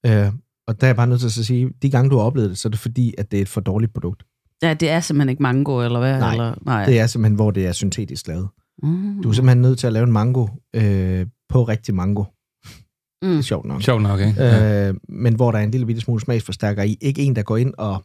Øh, 0.06 0.32
og 0.66 0.80
der 0.80 0.86
er 0.86 0.88
jeg 0.88 0.96
bare 0.96 1.06
nødt 1.06 1.20
til 1.20 1.26
at 1.26 1.32
sige, 1.32 1.70
de 1.82 1.90
gange 1.90 2.10
du 2.10 2.16
har 2.16 2.24
oplevet 2.24 2.50
det, 2.50 2.58
så 2.58 2.68
er 2.68 2.70
det 2.70 2.78
fordi, 2.78 3.14
at 3.18 3.30
det 3.30 3.36
er 3.38 3.42
et 3.42 3.48
for 3.48 3.60
dårligt 3.60 3.92
produkt. 3.92 4.22
Ja, 4.62 4.74
det 4.74 4.90
er 4.90 5.00
simpelthen 5.00 5.28
ikke 5.28 5.42
mango, 5.42 5.80
eller 5.84 5.98
hvad? 5.98 6.18
Nej, 6.18 6.32
eller, 6.32 6.54
nej. 6.66 6.84
Det 6.86 6.98
er 7.00 7.06
simpelthen, 7.06 7.34
hvor 7.34 7.50
det 7.50 7.66
er 7.66 7.72
syntetisk 7.72 8.28
lavet. 8.28 8.48
Mm. 8.82 9.22
Du 9.22 9.28
er 9.28 9.32
simpelthen 9.32 9.62
nødt 9.62 9.78
til 9.78 9.86
at 9.86 9.92
lave 9.92 10.04
en 10.04 10.12
mango 10.12 10.46
øh, 10.74 11.26
på 11.48 11.62
rigtig 11.64 11.94
mango. 11.94 12.24
Det 12.24 13.30
Mm. 13.30 13.38
er 13.38 13.42
sjovt 13.42 13.66
nok. 13.66 13.82
Sjovt 13.82 14.02
nok, 14.02 14.20
ikke? 14.20 14.42
Ja. 14.42 14.88
Øh, 14.88 14.94
men 15.08 15.34
hvor 15.34 15.50
der 15.50 15.58
er 15.58 15.62
en 15.62 15.70
lille 15.70 15.86
bitte 15.86 16.00
smule 16.00 16.20
smagsforstærker 16.20 16.82
i. 16.82 16.96
Ikke 17.00 17.22
en, 17.22 17.36
der 17.36 17.42
går 17.42 17.56
ind 17.56 17.74
og, 17.78 18.04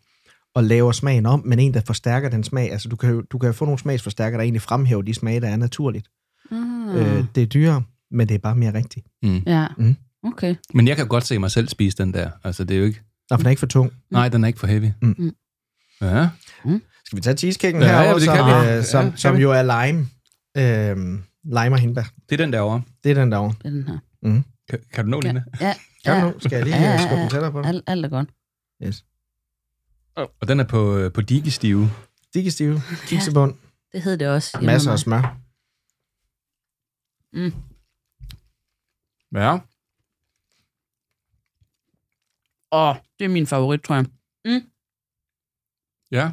og 0.55 0.63
laver 0.63 0.91
smagen 0.91 1.25
om, 1.25 1.41
men 1.45 1.59
en, 1.59 1.73
der 1.73 1.81
forstærker 1.81 2.29
den 2.29 2.43
smag. 2.43 2.71
Altså, 2.71 2.89
du 2.89 2.95
kan, 2.95 3.09
jo- 3.09 3.21
du 3.31 3.37
kan 3.37 3.53
få 3.53 3.65
nogle 3.65 3.79
smagsforstærkere, 3.79 4.37
der 4.37 4.43
egentlig 4.43 4.61
fremhæver 4.61 5.01
de 5.01 5.13
smage, 5.13 5.41
der 5.41 5.47
er 5.47 5.55
naturligt. 5.57 6.07
Mm. 6.51 6.57
Mm. 6.57 6.95
Øh, 6.95 7.23
det 7.35 7.43
er 7.43 7.47
dyrere, 7.47 7.83
men 8.11 8.27
det 8.29 8.35
er 8.35 8.39
bare 8.39 8.55
mere 8.55 8.73
rigtigt. 8.73 9.07
Ja, 9.45 9.67
Mm. 9.77 9.95
okay. 10.23 10.55
Men 10.73 10.87
jeg 10.87 10.97
kan 10.97 11.07
godt 11.07 11.25
se 11.25 11.39
mig 11.39 11.51
selv 11.51 11.67
spise 11.67 11.97
den 11.97 12.13
der. 12.13 12.31
Altså, 12.43 12.63
det 12.63 12.75
er 12.75 12.79
jo 12.79 12.85
ikke... 12.85 13.01
Nå, 13.29 13.35
for 13.35 13.37
den 13.37 13.45
er 13.45 13.49
ikke 13.49 13.59
for 13.59 13.67
tung. 13.67 13.93
Nej, 14.11 14.29
den 14.29 14.43
er 14.43 14.47
ikke 14.47 14.59
for 14.59 14.67
heavy. 14.67 14.89
Mm. 15.01 15.35
Ja. 16.01 16.29
Skal 17.05 17.15
vi 17.17 17.21
tage 17.21 17.37
cheesecaken 17.37 17.81
Ja, 17.81 17.87
ja, 17.87 17.93
ja, 17.93 18.01
herovre, 18.01 18.19
det 18.19 18.25
som, 18.25 18.35
vi. 18.47 18.51
øh, 18.51 18.75
Ja, 18.75 18.81
som, 18.81 19.09
kan 19.09 19.17
som 19.17 19.35
jo 19.37 19.51
er 19.51 19.61
lime. 19.63 20.07
Øh, 20.57 21.19
lime 21.43 21.75
og 21.75 21.79
hindbær. 21.79 22.03
Det 22.29 22.39
er 22.41 22.45
den 22.45 22.53
derovre. 22.53 22.81
Det 23.03 23.09
er 23.11 23.15
den 23.15 23.31
derovre. 23.31 23.53
Det 23.57 23.65
er 23.65 23.69
den 23.69 23.87
her. 23.87 24.41
Kan, 24.69 24.79
kan 24.93 25.05
du 25.05 25.11
nå, 25.11 25.19
Line? 25.21 25.43
Ja, 25.61 25.73
Kan 26.05 26.15
ja. 26.15 26.21
du 26.21 26.27
nu? 26.27 26.39
Skal 26.39 26.51
jeg 26.55 26.63
lige 26.63 26.75
Ja, 26.75 26.81
ja, 26.81 26.87
ja, 26.87 26.93
ja. 26.93 27.05
skubbe 27.07 27.21
den 27.21 27.29
tættere 27.29 27.51
på? 27.51 27.61
Alt, 27.61 27.83
alt 27.87 28.05
er 28.05 28.09
godt. 28.09 28.29
Yes. 28.83 29.05
Og 30.15 30.47
den 30.47 30.59
er 30.59 30.63
på, 30.63 30.97
øh, 30.97 31.11
på 31.13 31.21
digestive. 31.21 31.89
Digestive, 32.33 32.81
kiksebund, 33.07 33.53
Det 33.93 34.01
hed 34.01 34.17
det 34.17 34.27
også. 34.27 34.57
masser 34.61 34.91
af 34.91 34.99
smør. 34.99 35.37
Mm. 37.33 37.53
Ja. 39.35 39.57
Åh, 42.71 42.95
det 43.19 43.25
er 43.25 43.29
min 43.29 43.47
favorit, 43.47 43.81
tror 43.81 43.95
jeg. 43.95 44.05
Ja. 46.11 46.31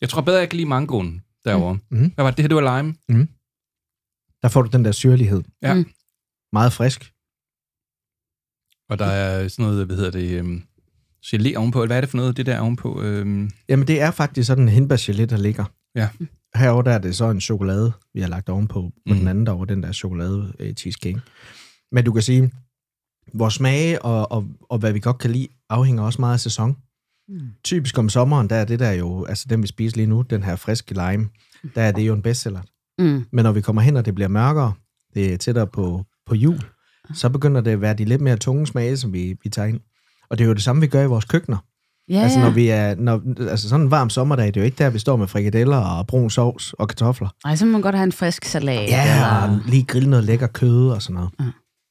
Jeg 0.00 0.08
tror 0.08 0.22
bedre, 0.22 0.38
jeg 0.38 0.50
kan 0.50 0.56
lide 0.56 0.68
mangoen 0.68 1.22
derovre. 1.44 1.78
Mhm. 1.90 2.12
Hvad 2.14 2.24
var 2.24 2.30
det? 2.30 2.36
Det 2.36 2.42
her, 2.42 2.48
det 2.48 2.56
var 2.64 2.76
lime. 2.78 2.94
Der 4.42 4.48
får 4.48 4.62
du 4.62 4.68
den 4.68 4.84
der 4.84 4.92
syrlighed. 4.92 5.42
Ja. 5.62 5.74
Mm. 5.74 5.90
Meget 6.52 6.72
frisk. 6.72 7.12
Og 8.88 8.98
der 8.98 9.04
er 9.06 9.48
sådan 9.48 9.64
noget, 9.64 9.86
hvad 9.86 9.96
hedder 9.96 10.10
det, 10.10 10.38
øhm, 10.38 10.62
gelé 11.26 11.54
ovenpå. 11.56 11.86
Hvad 11.86 11.96
er 11.96 12.00
det 12.00 12.10
for 12.10 12.16
noget, 12.16 12.36
det 12.36 12.46
der 12.46 12.60
ovenpå? 12.60 13.02
Øhm, 13.02 13.50
Jamen, 13.68 13.86
det 13.86 14.00
er 14.00 14.10
faktisk 14.10 14.46
sådan 14.46 14.68
en 14.68 14.74
hindbærgelé, 14.74 15.24
der 15.24 15.36
ligger. 15.36 15.64
Ja. 15.94 16.08
Herover 16.54 16.82
der 16.82 16.92
er 16.92 16.98
det 16.98 17.16
så 17.16 17.30
en 17.30 17.40
chokolade, 17.40 17.92
vi 18.14 18.20
har 18.20 18.28
lagt 18.28 18.48
ovenpå. 18.48 18.80
På 18.82 19.14
Mm. 19.14 19.18
den 19.18 19.28
anden 19.28 19.46
derovre, 19.46 19.66
den 19.66 19.82
der 19.82 19.92
chokolade 19.92 20.54
øh, 20.58 20.74
cheesecake. 20.74 21.20
Men 21.92 22.04
du 22.04 22.12
kan 22.12 22.22
sige, 22.22 22.52
vores 23.34 23.54
smage 23.54 24.02
og, 24.02 24.32
og, 24.32 24.46
og 24.70 24.78
hvad 24.78 24.92
vi 24.92 25.00
godt 25.00 25.18
kan 25.18 25.30
lide, 25.30 25.48
afhænger 25.70 26.02
også 26.02 26.20
meget 26.20 26.34
af 26.34 26.40
sæson. 26.40 26.76
Mm. 27.28 27.40
Typisk 27.64 27.98
om 27.98 28.08
sommeren, 28.08 28.50
der 28.50 28.56
er 28.56 28.64
det 28.64 28.78
der 28.78 28.90
jo, 28.90 29.24
altså 29.24 29.46
den 29.50 29.62
vi 29.62 29.66
spiser 29.66 29.96
lige 29.96 30.06
nu, 30.06 30.22
den 30.22 30.42
her 30.42 30.56
friske 30.56 30.94
lime, 30.94 31.28
der 31.74 31.82
er 31.82 31.92
det 31.92 32.02
jo 32.02 32.14
en 32.14 32.22
bestseller. 32.22 32.60
Mm. 32.98 33.24
Men 33.32 33.42
når 33.42 33.52
vi 33.52 33.60
kommer 33.60 33.82
hen, 33.82 33.96
og 33.96 34.04
det 34.04 34.14
bliver 34.14 34.28
mørkere, 34.28 34.72
det 35.14 35.32
er 35.32 35.36
tættere 35.36 35.66
på, 35.66 36.04
på 36.26 36.34
jul, 36.34 36.60
så 37.14 37.28
begynder 37.28 37.60
det 37.60 37.70
at 37.70 37.80
være 37.80 37.94
de 37.94 38.04
lidt 38.04 38.20
mere 38.20 38.36
tunge 38.36 38.66
smage, 38.66 38.96
som 38.96 39.12
vi, 39.12 39.36
vi 39.42 39.48
tager 39.48 39.68
ind. 39.68 39.80
Og 40.30 40.38
det 40.38 40.44
er 40.44 40.48
jo 40.48 40.54
det 40.54 40.62
samme, 40.62 40.80
vi 40.80 40.86
gør 40.86 41.02
i 41.02 41.06
vores 41.06 41.24
køkkener. 41.24 41.58
Ja, 42.08 42.20
altså, 42.22 42.40
når 42.40 42.50
vi 42.50 42.68
er, 42.68 42.94
når, 42.94 43.22
altså 43.50 43.68
sådan 43.68 43.86
en 43.86 43.90
varm 43.90 44.10
sommerdag, 44.10 44.46
det 44.46 44.56
er 44.56 44.60
jo 44.60 44.64
ikke 44.64 44.78
der, 44.78 44.90
vi 44.90 44.98
står 44.98 45.16
med 45.16 45.26
frikadeller 45.26 45.76
og 45.76 46.06
brun 46.06 46.30
sovs 46.30 46.72
og 46.72 46.88
kartofler. 46.88 47.28
Ej, 47.44 47.56
så 47.56 47.66
må 47.66 47.72
man 47.72 47.80
godt 47.80 47.94
have 47.94 48.04
en 48.04 48.12
frisk 48.12 48.44
salat. 48.44 48.90
Ja, 48.90 49.02
eller... 49.02 49.56
og 49.56 49.60
lige 49.66 49.84
grille 49.84 50.10
noget 50.10 50.24
lækker 50.24 50.46
kød 50.46 50.90
og 50.90 51.02
sådan 51.02 51.14
noget. 51.14 51.30
Ja. 51.40 51.44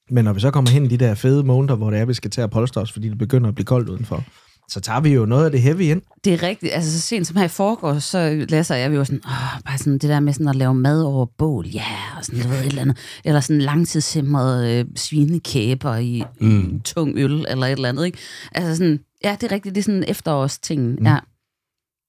Men 0.10 0.26
når 0.26 0.34
vi 0.34 0.40
så 0.40 0.52
kommer 0.52 0.72
hen 0.72 0.86
i 0.86 0.88
de 0.88 0.98
der 0.98 1.16
fede 1.16 1.44
måneder, 1.44 1.76
hvor 1.76 1.90
det 1.92 2.00
er, 2.00 2.06
vi 2.06 2.14
skal 2.14 2.32
til 2.32 2.42
at 2.42 2.50
polstre 2.52 2.82
os, 2.82 2.92
fordi 2.92 3.10
det 3.10 3.18
begynder 3.18 3.48
at 3.48 3.56
blive 3.56 3.66
koldt 3.66 3.90
udenfor, 3.90 4.24
så 4.70 4.80
tager 4.80 5.00
vi 5.00 5.10
jo 5.14 5.26
noget 5.26 5.46
af 5.46 5.52
det 5.52 5.62
heavy 5.62 5.82
ind. 5.82 6.02
Det 6.24 6.34
er 6.34 6.44
rigtigt. 6.44 6.74
Altså, 6.74 6.92
så 6.92 7.00
sent 7.00 7.28
som 7.28 7.38
her 7.38 7.46
i 7.46 7.48
forgårs, 7.48 8.04
så 8.04 8.46
læser 8.50 8.76
jeg 8.76 8.96
jo 8.96 9.06
sådan, 9.06 9.22
åh, 9.26 9.62
bare 9.66 9.78
sådan 9.78 9.94
det 9.94 10.02
der 10.10 10.20
med 10.20 10.34
sådan 10.34 10.48
at 10.48 10.56
lave 10.56 10.76
mad 10.76 11.02
over 11.02 11.26
bål, 11.38 11.68
ja, 11.68 11.86
og 12.18 12.26
sådan 12.26 12.40
noget, 12.44 12.60
et 12.60 12.66
eller 12.66 12.82
andet. 12.82 12.98
Eller 13.26 13.40
sådan 13.40 13.62
langtidssimmeret 13.62 14.80
øh, 14.80 14.86
svinekæber 14.96 15.96
i 15.96 16.24
Mm. 16.40 16.48
mm. 16.48 16.80
tung 16.80 17.14
øl, 17.18 17.46
eller 17.50 17.66
et 17.66 17.72
eller 17.72 17.90
andet, 17.90 18.06
ikke? 18.06 18.18
Altså 18.52 18.76
sådan, 18.76 19.00
ja, 19.24 19.36
det 19.42 19.52
er 19.52 19.56
rigtigt, 19.56 19.76
det 19.76 19.82
er 19.82 19.86
sådan 19.86 20.04
efterårsting, 20.08 21.00
mm. 21.00 21.06
ja. 21.06 21.18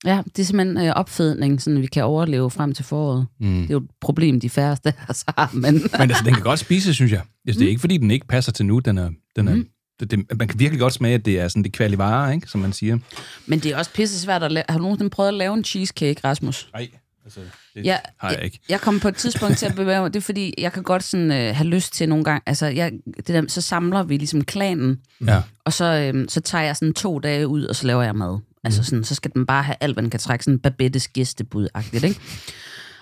Ja, 0.05 0.23
det 0.37 0.43
er 0.43 0.47
simpelthen 0.47 0.87
øh, 0.87 0.93
opfedning, 0.97 1.63
sådan 1.63 1.81
vi 1.83 1.87
kan 1.87 2.05
overleve 2.05 2.51
frem 2.51 2.75
til 2.75 2.85
foråret. 2.85 3.27
mm. 3.41 3.47
Det 3.61 3.65
er 3.71 3.75
jo 3.75 3.79
et 3.79 3.89
problem, 4.01 4.41
de 4.41 4.51
færreste 4.51 4.89
af 4.89 4.95
os 5.09 5.25
har, 5.29 5.51
men... 5.53 5.75
Men 5.99 6.01
altså, 6.01 6.23
den 6.25 6.35
kan 6.35 6.43
godt 6.43 6.59
spise, 6.59 6.95
synes 6.95 7.13
jeg. 7.13 7.21
Altså, 7.47 7.59
det 7.61 7.65
er 7.67 7.71
ikke, 7.71 7.81
fordi 7.81 7.97
den 7.97 8.11
ikke 8.11 8.27
passer 8.27 8.53
til 8.53 8.67
nu. 8.67 8.79
Den 8.79 8.99
er, 8.99 9.11
den 9.37 9.49
er, 9.49 9.55
Mm. 9.55 9.67
det, 10.01 10.11
det, 10.11 10.39
man 10.39 10.49
kan 10.49 10.59
virkelig 10.61 10.81
godt 10.81 10.93
smage, 10.93 11.15
at 11.15 11.25
det 11.25 11.41
er 11.41 11.49
sådan 11.49 11.63
det 11.65 11.73
kvalige 11.73 11.99
varer, 11.99 12.33
ikke? 12.33 12.47
som 12.49 12.61
man 12.61 12.73
siger. 12.73 12.99
Men 13.47 13.59
det 13.59 13.73
er 13.73 13.77
også 13.79 13.93
pisse 13.93 14.21
svært 14.21 14.43
at 14.43 14.53
lave. 14.53 14.65
Har 14.69 14.79
du 14.79 14.83
nogensinde 14.83 15.11
prøvet 15.11 15.29
at 15.29 15.35
lave 15.35 15.55
en 15.55 15.65
cheesecake, 15.65 16.21
Rasmus? 16.25 16.69
Nej, 16.73 16.89
altså, 17.25 17.41
det 17.75 17.85
Ja, 17.85 17.97
har 18.21 18.31
jeg 18.31 18.45
ikke. 18.45 18.59
Jeg 18.69 18.81
kom 18.81 19.01
på 19.01 19.09
et 19.09 19.17
tidspunkt 19.17 19.57
til 19.59 19.67
at 19.67 19.75
bevæge 19.81 20.01
mig. 20.01 20.15
Det 20.15 20.21
er 20.21 20.25
fordi, 20.25 20.55
jeg 20.59 20.73
kan 20.73 20.83
godt 20.83 21.03
sådan, 21.03 21.31
øh, 21.33 21.57
have 21.57 21.67
lyst 21.69 21.93
til 21.93 22.09
nogle 22.09 22.25
gange. 22.25 22.41
Altså, 22.47 22.67
jeg, 22.67 22.93
det 23.17 23.29
der, 23.29 23.43
så 23.49 23.61
samler 23.61 24.03
vi 24.03 24.17
ligesom 24.17 24.45
klanen, 24.45 24.99
Ja. 25.27 25.43
og 25.65 25.73
så, 25.73 26.13
øh, 26.15 26.29
så 26.29 26.41
tager 26.41 26.65
jeg 26.65 26.77
sådan 26.77 26.95
to 26.95 27.19
dage 27.19 27.49
ud, 27.49 27.65
og 27.65 27.77
så 27.77 27.87
laver 27.87 28.03
jeg 28.03 28.15
mad. 28.17 28.39
Altså 28.69 28.85
sådan, 28.85 29.05
så 29.05 29.15
skal 29.15 29.33
den 29.35 29.47
bare 29.47 29.63
have 29.63 29.77
alt, 29.81 29.95
hvad 29.95 30.03
den 30.03 30.11
kan 30.11 30.21
trække. 30.21 30.45
Sådan 30.45 30.59
Babettes 30.59 31.09
gæstebud-agtigt, 31.09 32.05
ikke? 32.05 32.21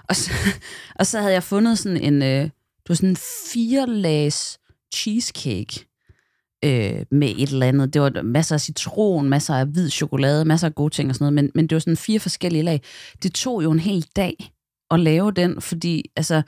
Og 0.08 0.16
så, 0.16 0.30
og 0.98 1.06
så 1.06 1.20
havde 1.20 1.32
jeg 1.32 1.42
fundet 1.42 1.78
sådan 1.78 1.96
en, 1.96 2.22
øh, 2.22 2.42
det 2.52 2.88
var 2.88 2.94
sådan 2.94 3.08
en 3.08 3.16
fire 3.52 3.86
lags 3.86 4.58
cheesecake 4.94 5.86
øh, 6.64 7.06
med 7.10 7.34
et 7.36 7.48
eller 7.48 7.66
andet. 7.66 7.94
Det 7.94 8.02
var 8.02 8.22
masser 8.22 8.54
af 8.54 8.60
citron, 8.60 9.28
masser 9.28 9.54
af 9.54 9.66
hvid 9.66 9.90
chokolade, 9.90 10.44
masser 10.44 10.66
af 10.66 10.74
gode 10.74 10.94
ting 10.94 11.08
og 11.08 11.14
sådan 11.14 11.24
noget, 11.24 11.34
men, 11.34 11.50
men 11.54 11.66
det 11.66 11.76
var 11.76 11.80
sådan 11.80 11.96
fire 11.96 12.20
forskellige 12.20 12.62
lag. 12.62 12.80
Det 13.22 13.32
tog 13.32 13.64
jo 13.64 13.70
en 13.70 13.80
hel 13.80 14.06
dag 14.16 14.52
at 14.90 15.00
lave 15.00 15.32
den, 15.32 15.60
fordi 15.60 16.10
altså, 16.16 16.42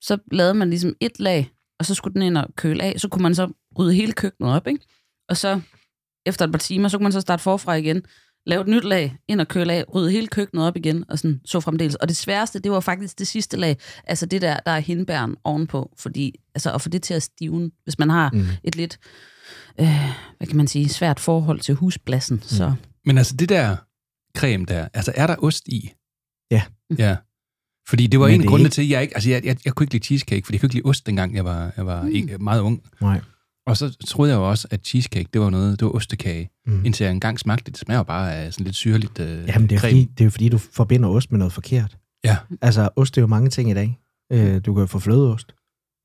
så 0.00 0.18
lavede 0.32 0.54
man 0.54 0.70
ligesom 0.70 0.94
et 1.00 1.20
lag, 1.20 1.50
og 1.78 1.86
så 1.86 1.94
skulle 1.94 2.14
den 2.14 2.22
ind 2.22 2.38
og 2.38 2.46
køle 2.56 2.82
af, 2.82 3.00
så 3.00 3.08
kunne 3.08 3.22
man 3.22 3.34
så 3.34 3.48
rydde 3.78 3.94
hele 3.94 4.12
køkkenet 4.12 4.52
op, 4.52 4.66
ikke? 4.66 4.86
Og 5.28 5.36
så 5.36 5.60
efter 6.26 6.44
et 6.44 6.52
par 6.52 6.58
timer, 6.58 6.88
så 6.88 6.98
kunne 6.98 7.04
man 7.04 7.12
så 7.12 7.20
starte 7.20 7.42
forfra 7.42 7.74
igen, 7.74 8.02
lave 8.46 8.60
et 8.60 8.68
nyt 8.68 8.84
lag, 8.84 9.16
ind 9.28 9.40
og 9.40 9.48
køle 9.48 9.72
af, 9.72 9.84
rydde 9.94 10.10
hele 10.10 10.26
køkkenet 10.26 10.66
op 10.66 10.76
igen, 10.76 11.04
og 11.08 11.18
sådan 11.18 11.40
så 11.44 11.60
fremdeles. 11.60 11.94
Og 11.94 12.08
det 12.08 12.16
sværeste, 12.16 12.58
det 12.58 12.72
var 12.72 12.80
faktisk 12.80 13.18
det 13.18 13.26
sidste 13.26 13.56
lag, 13.56 13.76
altså 14.04 14.26
det 14.26 14.42
der, 14.42 14.56
der 14.66 14.72
er 14.72 14.78
hindbæren 14.80 15.36
ovenpå, 15.44 15.92
fordi, 15.98 16.34
altså 16.54 16.74
at 16.74 16.80
få 16.80 16.88
det 16.88 17.02
til 17.02 17.14
at 17.14 17.22
stivne, 17.22 17.70
hvis 17.84 17.98
man 17.98 18.10
har 18.10 18.30
mm. 18.32 18.44
et 18.64 18.76
lidt, 18.76 18.98
øh, 19.80 20.00
hvad 20.38 20.46
kan 20.46 20.56
man 20.56 20.66
sige, 20.68 20.88
svært 20.88 21.20
forhold 21.20 21.60
til 21.60 21.74
husblassen, 21.74 22.36
mm. 22.36 22.42
så... 22.42 22.74
Men 23.04 23.18
altså, 23.18 23.36
det 23.36 23.48
der 23.48 23.76
creme 24.36 24.64
der, 24.64 24.88
altså 24.94 25.12
er 25.16 25.26
der 25.26 25.36
ost 25.38 25.68
i? 25.68 25.90
Ja. 26.50 26.62
Ja. 26.98 27.16
Fordi 27.88 28.06
det 28.06 28.20
var 28.20 28.26
Men 28.26 28.34
en 28.34 28.40
det 28.40 28.46
af 28.46 28.48
grundene 28.48 28.66
ikke- 28.66 28.74
til, 28.74 28.82
at 28.82 28.88
jeg 28.88 29.02
ikke, 29.02 29.14
altså 29.16 29.30
jeg, 29.30 29.44
jeg, 29.44 29.56
jeg 29.64 29.72
kunne 29.74 29.84
ikke 29.84 29.94
lide 29.94 30.04
cheesecake, 30.04 30.46
fordi 30.46 30.54
jeg 30.54 30.60
kunne 30.60 30.66
ikke 30.66 30.74
lide 30.74 30.84
ost, 30.88 31.06
dengang 31.06 31.34
jeg 31.34 31.44
var, 31.44 31.72
jeg 31.76 31.86
var 31.86 32.02
mm. 32.02 32.08
ikke, 32.14 32.38
meget 32.38 32.60
ung. 32.60 32.82
Nej. 33.00 33.20
Og 33.66 33.76
så 33.76 33.96
troede 34.06 34.32
jeg 34.32 34.36
jo 34.38 34.48
også, 34.50 34.68
at 34.70 34.80
cheesecake, 34.86 35.28
det 35.32 35.40
var 35.40 35.50
noget, 35.50 35.80
det 35.80 35.86
var 35.86 35.92
ostekage. 35.92 36.50
Mm. 36.66 36.84
Indtil 36.84 37.04
jeg 37.04 37.12
engang 37.12 37.38
smagte 37.38 37.64
det. 37.64 37.72
Det 37.72 37.80
smager 37.80 38.02
bare 38.02 38.34
af 38.34 38.52
sådan 38.52 38.64
lidt 38.64 38.76
syrligt 38.76 39.20
øh, 39.20 39.26
Jamen, 39.48 39.68
det 39.68 39.76
er, 39.76 39.80
creme. 39.80 39.90
fordi, 39.92 40.04
det 40.04 40.20
er 40.20 40.24
jo 40.24 40.30
fordi, 40.30 40.48
du 40.48 40.58
forbinder 40.58 41.08
ost 41.08 41.30
med 41.32 41.38
noget 41.38 41.52
forkert. 41.52 41.96
Ja, 42.24 42.36
Altså, 42.62 42.88
ost 42.96 43.18
er 43.18 43.22
jo 43.22 43.26
mange 43.26 43.50
ting 43.50 43.70
i 43.70 43.74
dag. 43.74 43.98
Øh, 44.32 44.60
du 44.66 44.74
kan 44.74 44.80
jo 44.80 44.86
få 44.86 44.98
flødeost, 44.98 45.54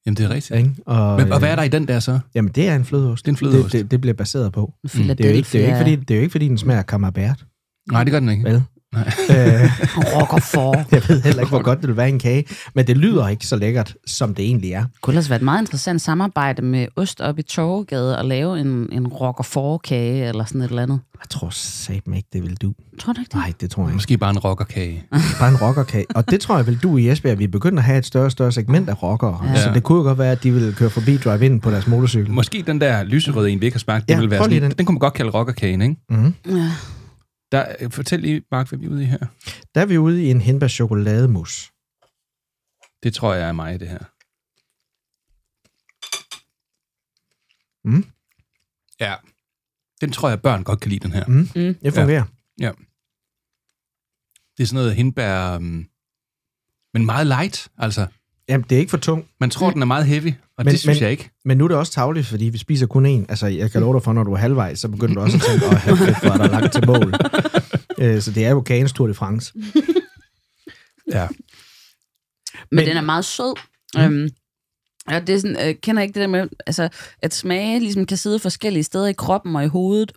jamen 0.05 0.18
det 0.18 0.26
er 0.26 0.30
rigtigt. 0.30 0.58
ikke? 0.60 0.72
Og, 0.86 1.20
Men, 1.22 1.32
og 1.32 1.39
hvad 1.39 1.49
er 1.51 1.55
der 1.55 1.64
i 1.64 1.68
den 1.68 1.88
der 1.88 1.99
så? 1.99 2.20
Jamen, 2.36 2.51
det 2.51 2.68
er 2.68 2.76
en 2.76 2.86
flødeost. 2.86 3.26
Det 3.26 3.30
er 3.30 3.34
en 3.34 3.38
flødeost. 3.38 3.72
Det, 3.74 3.82
det, 3.82 3.91
det 3.91 4.01
bliver 4.01 4.14
baseret 4.14 4.51
på. 4.51 4.74
Mm. 4.84 4.89
Det 4.89 4.99
er, 5.26 5.30
jo 5.30 5.36
ikke, 5.36 5.47
det, 5.51 5.55
er 5.55 5.62
jo 5.62 5.68
ikke, 5.68 5.78
fordi, 5.78 5.95
det 5.95 6.12
er 6.12 6.16
jo 6.16 6.22
ikke, 6.22 6.32
fordi 6.32 6.47
den 6.47 6.58
smager 6.58 6.84
camembert, 6.84 7.45
Nej, 7.91 8.03
det 8.03 8.12
gør 8.12 8.20
den 8.20 8.30
ikke. 8.30 8.43
vel? 8.43 8.64
Nej. 8.94 9.04
øh, 9.30 9.70
rocker 10.16 10.40
for. 10.40 10.76
jeg 10.92 11.02
ved 11.08 11.22
heller 11.22 11.42
ikke, 11.42 11.50
hvor 11.50 11.62
godt 11.62 11.80
det 11.82 11.88
vil 11.88 11.98
være 11.98 12.10
i 12.10 12.12
en 12.12 12.20
kage, 12.20 12.46
men 12.76 12.88
det 12.88 12.98
lyder 12.98 13.28
ikke 13.28 13.48
så 13.48 13.56
lækkert, 13.56 13.94
som 14.06 14.36
det 14.36 14.46
egentlig 14.46 14.72
er. 14.74 14.82
Det 14.82 15.02
kunne 15.02 15.12
ellers 15.12 15.30
være 15.30 15.38
et 15.38 15.44
meget 15.44 15.62
interessant 15.62 16.02
samarbejde 16.02 16.62
med 16.62 16.88
Ost 16.96 17.22
op 17.22 17.40
i 17.40 17.42
Torvegade 17.42 18.18
og 18.18 18.26
lave 18.26 18.60
en, 18.60 18.88
en 18.92 19.08
rocker 19.08 19.44
for 19.44 19.78
kage 19.78 20.28
eller 20.28 20.46
sådan 20.46 20.62
et 20.62 20.70
eller 20.70 20.84
andet. 20.84 21.00
Jeg 21.20 21.30
tror 21.30 21.50
satme 21.52 22.16
ikke, 22.18 22.30
det 22.34 22.44
vil 22.44 22.56
du. 22.62 22.74
Tror 23.00 23.14
du 23.14 23.20
ikke 23.22 23.30
det? 23.30 23.36
Nej, 23.36 23.54
det 23.62 23.72
tror 23.72 23.84
jeg 23.84 23.90
ikke. 23.90 23.96
Måske 23.96 24.18
bare 24.18 24.30
en 24.30 24.40
rockerkage. 24.40 25.04
Bare 25.40 25.50
en 25.50 25.58
rockerkage. 25.58 26.06
Og 26.16 26.30
det 26.32 26.40
tror 26.42 26.56
jeg 26.58 26.68
vel, 26.68 26.78
du 26.78 26.98
i 26.98 27.10
Esbjerg, 27.10 27.40
vi 27.40 27.44
er 27.44 27.48
begyndt 27.48 27.80
at 27.80 27.86
have 27.86 27.98
et 27.98 28.06
større 28.06 28.26
og 28.26 28.32
større 28.32 28.52
segment 28.52 28.90
af 28.90 29.04
rockere. 29.04 29.42
Ja. 29.46 29.64
Så 29.64 29.72
det 29.74 29.84
kunne 29.84 29.98
jo 29.98 30.04
godt 30.04 30.18
være, 30.18 30.32
at 30.32 30.44
de 30.44 30.52
ville 30.52 30.74
køre 30.74 30.90
forbi 30.90 31.18
drive-in 31.18 31.60
på 31.60 31.72
deres 31.72 31.88
motorcykel. 31.88 32.32
Måske 32.34 32.64
den 32.68 32.82
der 32.82 33.04
lyserøde 33.04 33.50
en, 33.52 33.62
vi 33.62 33.66
ikke 33.66 33.76
har 33.76 33.80
smagt, 33.80 34.06
Ja, 34.10 34.14
det 34.14 34.22
vil 34.22 34.30
være 34.32 34.40
sådan, 34.44 34.56
den. 34.56 34.64
den. 34.64 34.72
den 34.78 34.86
kunne 34.86 34.94
man 34.94 35.00
godt 35.00 35.14
kalde 35.14 35.32
rockerkagen, 35.32 35.82
ikke? 35.82 35.96
Mm-hmm. 36.10 36.34
Ja. 36.50 36.72
Der, 37.52 37.76
øh, 37.80 37.91
fortæl 37.91 38.20
lige, 38.20 38.43
Mark, 38.52 38.70
hvad 38.70 38.80
vi 38.80 38.86
er 38.86 38.89
ude 38.89 39.04
i 39.04 39.06
her. 39.06 39.26
Der 39.76 39.82
er 39.82 39.86
vi 39.86 39.98
ude 39.98 40.24
i 40.24 40.32
en 40.32 40.41
hindbær 40.41 40.68
chokolademus. 40.68 41.72
Det 43.04 43.14
tror 43.14 43.34
jeg 43.34 43.48
er 43.48 43.52
mig, 43.52 43.80
det 43.80 43.89
her. 43.89 44.04
Mm. 47.88 48.06
Ja. 49.00 49.16
Den 50.02 50.12
tror 50.12 50.30
jeg, 50.30 50.41
børn 50.41 50.64
godt 50.64 50.80
kan 50.80 50.89
lide, 50.89 51.00
den 51.00 51.12
her. 51.12 51.26
Mm. 51.28 51.48
Det 51.84 51.93
fungerer. 51.93 52.26
Ja. 52.60 52.72
Det 54.58 54.64
er 54.64 54.68
sådan 54.68 54.76
noget 54.76 54.95
hindbær, 54.95 55.56
um, 55.56 55.89
men 56.93 57.06
meget 57.06 57.28
light, 57.28 57.72
altså. 57.78 58.08
Jamen, 58.50 58.66
det 58.70 58.76
er 58.76 58.80
ikke 58.80 58.89
for 58.89 58.98
tungt. 58.98 59.28
Man 59.39 59.50
tror, 59.50 59.72
den 59.72 59.82
er 59.82 59.86
meget 59.86 60.06
heavy, 60.06 60.28
og 60.58 60.66
Men- 60.66 60.72
det 60.72 60.80
synes 60.80 60.95
men- 60.98 61.04
jeg 61.04 61.12
ikke. 61.12 61.30
Men 61.45 61.58
nu 61.58 61.64
er 61.64 61.68
det 61.68 61.78
også 61.78 61.91
tavligt, 61.91 62.28
fordi 62.28 62.45
vi 62.45 62.58
spiser 62.58 62.88
kun 62.88 63.06
én. 63.06 63.26
Altså, 63.30 63.48
jeg 63.48 63.72
kan 63.72 63.82
love 63.82 63.93
dig 63.93 64.04
for, 64.04 64.14
når 64.14 64.24
du 64.24 64.34
er 64.34 64.38
halvvejs, 64.38 64.80
så 64.80 64.88
begynder 64.88 65.16
du 65.16 65.22
også 65.22 65.38
at 65.38 65.43
tænke, 65.43 65.66
åh, 65.66 65.72
hvor 65.98 66.32
er 66.32 66.38
der 66.38 66.48
langt 66.48 66.74
til 66.74 66.86
mål. 66.88 67.14
Øh, 68.00 68.22
så 68.22 68.32
det 68.32 68.45
er 68.45 68.50
jo 68.50 68.62
kagens 68.62 68.93
Tour 68.93 69.08
de 69.08 69.14
France. 69.14 69.54
Ja. 71.12 71.28
Men, 71.30 71.38
Men- 72.72 72.88
den 72.88 72.98
er 72.98 73.02
meget 73.02 73.26
sød. 73.26 73.54
Mm. 73.95 74.02
Øhm, 74.02 74.30
ja, 75.10 75.20
det 75.20 75.36
er 75.36 75.39
sådan, 75.39 75.68
øh, 75.70 75.76
kender 75.76 76.02
ikke 76.02 76.14
det 76.14 76.22
der 76.22 76.28
med, 76.28 76.48
altså, 76.68 76.89
at 77.22 77.34
smage 77.34 77.80
ligesom 77.80 78.06
kan 78.06 78.18
sidde 78.18 78.39
forskellige 78.39 78.84
steder 78.84 79.08
i 79.08 79.14
kroppen 79.14 79.56
og 79.56 79.64
i 79.64 79.68
hovedet. 79.68 80.12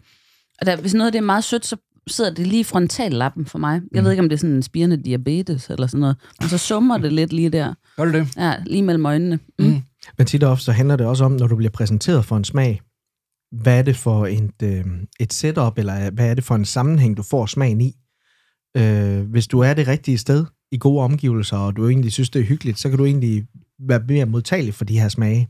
Og 0.60 0.66
der, 0.66 0.76
hvis 0.76 0.94
noget 0.94 1.06
af 1.08 1.12
det 1.12 1.18
er 1.18 1.22
meget 1.22 1.44
sødt, 1.44 1.66
så 1.66 1.76
sidder 2.12 2.34
det 2.34 2.46
lige 2.46 2.60
i 2.60 2.64
frontallappen 2.64 3.46
for 3.46 3.58
mig. 3.58 3.80
Jeg 3.92 4.04
ved 4.04 4.10
ikke, 4.10 4.22
om 4.22 4.28
det 4.28 4.36
er 4.36 4.40
sådan 4.40 4.56
en 4.56 4.62
spirende 4.62 4.96
diabetes 4.96 5.70
eller 5.70 5.86
sådan 5.86 6.00
noget. 6.00 6.16
Men 6.40 6.48
så 6.48 6.58
summer 6.58 6.98
det 6.98 7.12
lidt 7.12 7.32
lige 7.32 7.50
der. 7.50 7.74
Gør 7.96 8.04
du 8.04 8.12
det? 8.12 8.36
Ja, 8.36 8.54
lige 8.66 8.82
mellem 8.82 9.06
øjnene. 9.06 9.38
Mm. 9.58 9.82
Men 10.18 10.26
tit 10.26 10.42
og 10.42 10.50
ofte 10.50 10.64
så 10.64 10.72
handler 10.72 10.96
det 10.96 11.06
også 11.06 11.24
om, 11.24 11.32
når 11.32 11.46
du 11.46 11.56
bliver 11.56 11.70
præsenteret 11.70 12.24
for 12.24 12.36
en 12.36 12.44
smag, 12.44 12.80
hvad 13.62 13.78
er 13.78 13.82
det 13.82 13.96
for 13.96 14.26
et, 14.26 14.62
øh, 14.62 14.84
et 15.20 15.32
setup, 15.32 15.78
eller 15.78 16.10
hvad 16.10 16.30
er 16.30 16.34
det 16.34 16.44
for 16.44 16.54
en 16.54 16.64
sammenhæng, 16.64 17.16
du 17.16 17.22
får 17.22 17.46
smagen 17.46 17.80
i. 17.80 17.96
Øh, 18.76 19.20
hvis 19.20 19.46
du 19.46 19.60
er 19.60 19.74
det 19.74 19.88
rigtige 19.88 20.18
sted, 20.18 20.44
i 20.72 20.78
gode 20.78 21.02
omgivelser, 21.02 21.56
og 21.56 21.76
du 21.76 21.88
egentlig 21.88 22.12
synes, 22.12 22.30
det 22.30 22.40
er 22.40 22.44
hyggeligt, 22.44 22.78
så 22.78 22.88
kan 22.88 22.98
du 22.98 23.04
egentlig 23.04 23.46
være 23.78 24.02
mere 24.08 24.26
modtagelig 24.26 24.74
for 24.74 24.84
de 24.84 25.00
her 25.00 25.08
smage. 25.08 25.48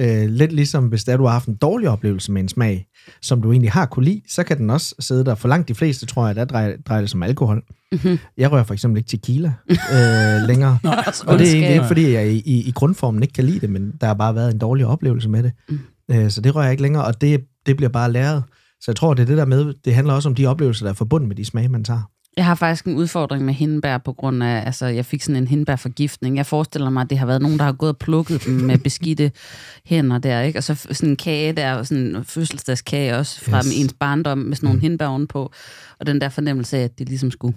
Øh, 0.00 0.28
lidt 0.28 0.52
ligesom 0.52 0.86
hvis 0.86 1.04
der 1.04 1.16
du 1.16 1.24
har 1.24 1.32
haft 1.32 1.48
en 1.48 1.54
dårlig 1.54 1.88
oplevelse 1.88 2.32
med 2.32 2.42
en 2.42 2.48
smag, 2.48 2.86
som 3.22 3.42
du 3.42 3.50
egentlig 3.50 3.72
har 3.72 3.86
kunne 3.86 4.04
lide, 4.04 4.22
så 4.28 4.42
kan 4.42 4.58
den 4.58 4.70
også 4.70 4.94
sidde 4.98 5.24
der. 5.24 5.34
For 5.34 5.48
langt 5.48 5.68
de 5.68 5.74
fleste, 5.74 6.06
tror 6.06 6.26
jeg, 6.26 6.36
der 6.36 6.44
drejer, 6.44 6.76
drejer 6.88 7.00
det 7.00 7.10
som 7.10 7.22
alkohol. 7.22 7.62
Mm-hmm. 7.92 8.18
Jeg 8.36 8.52
rører 8.52 8.64
for 8.64 8.74
eksempel 8.74 8.98
ikke 8.98 9.08
tequila 9.08 9.52
øh, 9.70 10.46
længere. 10.50 10.78
Og 11.26 11.38
det 11.38 11.48
er 11.48 11.52
egentlig 11.52 11.72
ikke, 11.72 11.86
fordi 11.86 12.12
jeg 12.12 12.28
i, 12.28 12.42
i, 12.44 12.68
i 12.68 12.70
grundformen 12.70 13.22
ikke 13.22 13.34
kan 13.34 13.44
lide 13.44 13.60
det, 13.60 13.70
men 13.70 13.92
der 14.00 14.06
har 14.06 14.14
bare 14.14 14.34
været 14.34 14.52
en 14.52 14.58
dårlig 14.58 14.86
oplevelse 14.86 15.28
med 15.28 15.42
det. 15.42 15.52
Mm. 15.68 15.78
Øh, 16.10 16.30
så 16.30 16.40
det 16.40 16.54
rører 16.54 16.64
jeg 16.64 16.72
ikke 16.72 16.82
længere, 16.82 17.04
og 17.04 17.20
det, 17.20 17.44
det 17.66 17.76
bliver 17.76 17.90
bare 17.90 18.12
læret. 18.12 18.42
Så 18.80 18.84
jeg 18.90 18.96
tror, 18.96 19.14
det 19.14 19.22
er 19.22 19.26
det 19.26 19.36
der 19.36 19.44
med, 19.44 19.74
det 19.84 19.94
handler 19.94 20.14
også 20.14 20.28
om 20.28 20.34
de 20.34 20.46
oplevelser, 20.46 20.84
der 20.84 20.90
er 20.90 20.94
forbundet 20.94 21.28
med 21.28 21.36
de 21.36 21.44
smage, 21.44 21.68
man 21.68 21.84
tager. 21.84 22.02
Jeg 22.36 22.44
har 22.44 22.54
faktisk 22.54 22.84
en 22.84 22.94
udfordring 22.96 23.44
med 23.44 23.54
hindbær 23.54 23.98
på 23.98 24.12
grund 24.12 24.42
af, 24.42 24.62
altså 24.66 24.86
jeg 24.86 25.06
fik 25.06 25.22
sådan 25.22 25.36
en 25.42 25.48
hindbærforgiftning. 25.48 26.36
Jeg 26.36 26.46
forestiller 26.46 26.90
mig, 26.90 27.00
at 27.00 27.10
det 27.10 27.18
har 27.18 27.26
været 27.26 27.42
nogen, 27.42 27.58
der 27.58 27.64
har 27.64 27.72
gået 27.72 27.88
og 27.92 27.98
plukket 27.98 28.44
dem 28.44 28.54
med 28.54 28.78
beskidte 28.88 29.32
hænder 29.86 30.18
der, 30.18 30.40
ikke? 30.40 30.58
Og 30.58 30.64
så 30.64 30.74
sådan 30.74 31.08
en 31.08 31.16
kage 31.16 31.52
der, 31.52 31.82
sådan 31.82 32.16
en 32.16 32.24
fødselsdagskage 32.24 33.16
også 33.16 33.40
fra 33.44 33.58
Yes. 33.58 33.78
ens 33.80 33.94
barndom 34.00 34.38
med 34.38 34.56
sådan 34.56 34.66
nogle 34.66 34.76
mm. 34.76 34.80
hindbær 34.82 35.06
ovenpå. 35.06 35.52
Og 36.00 36.06
den 36.06 36.20
der 36.20 36.28
fornemmelse 36.28 36.76
af, 36.78 36.82
at 36.84 36.98
det 36.98 37.08
ligesom 37.08 37.30
skulle 37.30 37.56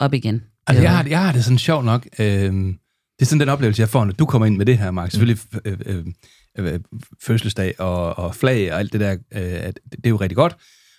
op 0.00 0.14
igen. 0.14 0.42
Altså, 0.66 0.82
jeg 0.82 0.96
har, 0.96 1.02
det- 1.02 1.10
jeg 1.10 1.24
har 1.24 1.32
det 1.32 1.44
sådan 1.44 1.58
sjovt 1.58 1.84
nok. 1.84 2.06
Øh, 2.18 2.24
det 2.24 3.20
er 3.20 3.24
sådan 3.24 3.40
den 3.40 3.48
oplevelse, 3.48 3.80
jeg 3.80 3.88
får, 3.88 4.04
når 4.04 4.12
du 4.12 4.26
kommer 4.26 4.46
ind 4.46 4.56
med 4.56 4.66
det 4.66 4.78
her, 4.78 4.90
Mark. 4.90 5.10
Selvfølgelig 5.10 5.42
øh, 5.64 5.76
øh, 5.86 6.04
øh, 6.58 6.80
fødselsdag 7.22 7.80
og, 7.80 8.18
og 8.18 8.34
flag 8.34 8.72
og 8.72 8.78
alt 8.78 8.92
det 8.92 9.00
der, 9.00 9.12
øh, 9.12 9.18
at 9.42 9.74
det, 9.84 9.92
det 9.96 10.06
er 10.06 10.10
jo 10.10 10.16
rigtig 10.16 10.36
godt. 10.36 10.56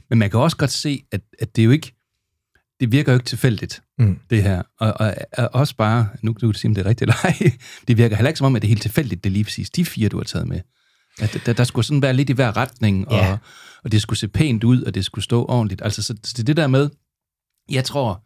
Men 0.09 0.19
man 0.19 0.29
kan 0.29 0.39
også 0.39 0.57
godt 0.57 0.71
se, 0.71 1.03
at, 1.11 1.21
at 1.39 1.55
det 1.55 1.61
er 1.61 1.65
jo 1.65 1.71
ikke, 1.71 1.91
det 2.79 2.91
virker 2.91 3.11
jo 3.11 3.15
ikke 3.15 3.25
tilfældigt, 3.25 3.81
Mm. 3.99 4.19
det 4.29 4.43
her. 4.43 4.61
Og, 4.79 4.93
og, 4.99 5.15
og 5.37 5.49
også 5.53 5.75
bare, 5.75 6.07
nu 6.21 6.33
kan 6.33 6.47
du 6.47 6.53
sige, 6.53 6.69
om 6.69 6.75
det 6.75 6.85
er 6.85 6.89
rigtigt 6.89 7.01
eller 7.01 7.15
ej, 7.23 7.51
det 7.87 7.97
virker 7.97 8.15
heller 8.15 8.29
ikke 8.29 8.37
som 8.37 8.45
om, 8.45 8.55
at 8.55 8.61
det 8.61 8.67
er 8.67 8.69
helt 8.69 8.81
tilfældigt, 8.81 9.23
det 9.23 9.29
er 9.29 9.33
lige 9.33 9.43
præcis 9.43 9.69
de 9.69 9.85
fire, 9.85 10.09
du 10.09 10.17
har 10.17 10.23
taget 10.23 10.47
med. 10.47 10.59
At 11.21 11.41
der, 11.45 11.53
der 11.53 11.63
skulle 11.63 11.85
sådan 11.85 12.01
være 12.01 12.13
lidt 12.13 12.29
i 12.29 12.33
hver 12.33 12.57
retning, 12.57 13.07
og, 13.07 13.37
og 13.83 13.91
det 13.91 14.01
skulle 14.01 14.19
se 14.19 14.27
pænt 14.27 14.63
ud, 14.63 14.81
og 14.81 14.95
det 14.95 15.05
skulle 15.05 15.23
stå 15.23 15.45
ordentligt. 15.45 15.81
Altså, 15.81 16.01
så, 16.01 16.15
så 16.23 16.33
det 16.33 16.39
er 16.39 16.43
det 16.43 16.57
der 16.57 16.67
med, 16.67 16.89
jeg 17.71 17.83
tror, 17.83 18.23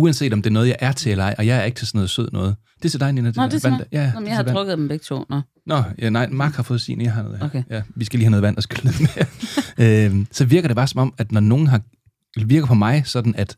uanset 0.00 0.32
om 0.32 0.42
det 0.42 0.50
er 0.50 0.52
noget, 0.54 0.68
jeg 0.68 0.76
er 0.80 0.92
til 0.92 1.12
eller 1.12 1.24
ej, 1.24 1.34
og 1.38 1.46
jeg 1.46 1.58
er 1.58 1.62
ikke 1.64 1.76
til 1.78 1.86
sådan 1.86 1.98
noget 1.98 2.10
sød 2.10 2.28
noget. 2.32 2.56
Det 2.78 2.84
er 2.84 2.88
til 2.90 3.00
dig, 3.00 3.12
Nina. 3.12 3.32
Nå, 3.36 3.46
det 3.46 3.64
er 3.64 3.70
vand. 3.70 3.82
Ja, 3.92 4.06
Nå, 4.12 4.14
men 4.14 4.22
det 4.22 4.28
jeg 4.28 4.36
har 4.36 4.42
vand. 4.42 4.56
drukket 4.56 4.78
dem 4.78 4.88
begge 4.88 5.02
to. 5.02 5.24
Nå. 5.30 5.40
Nå, 5.66 5.82
ja, 5.98 6.10
nej, 6.10 6.26
Mark 6.28 6.54
har 6.54 6.62
fået 6.62 6.80
sin, 6.80 7.00
jeg 7.00 7.12
har 7.12 7.22
noget 7.22 7.38
her. 7.38 7.46
Okay. 7.46 7.62
Ja, 7.70 7.82
vi 7.96 8.04
skal 8.04 8.18
lige 8.18 8.24
have 8.24 8.30
noget 8.30 8.42
vand 8.42 8.56
og 8.56 8.62
skylle 8.62 8.84
ned 8.84 8.94
med. 9.76 10.04
øhm, 10.06 10.26
så 10.32 10.44
virker 10.44 10.68
det 10.68 10.76
bare 10.76 10.86
som 10.86 11.00
om, 11.00 11.14
at 11.18 11.32
når 11.32 11.40
nogen 11.40 11.66
har, 11.66 11.80
det 12.34 12.50
virker 12.50 12.66
på 12.66 12.74
mig 12.74 13.02
sådan, 13.06 13.34
at 13.34 13.56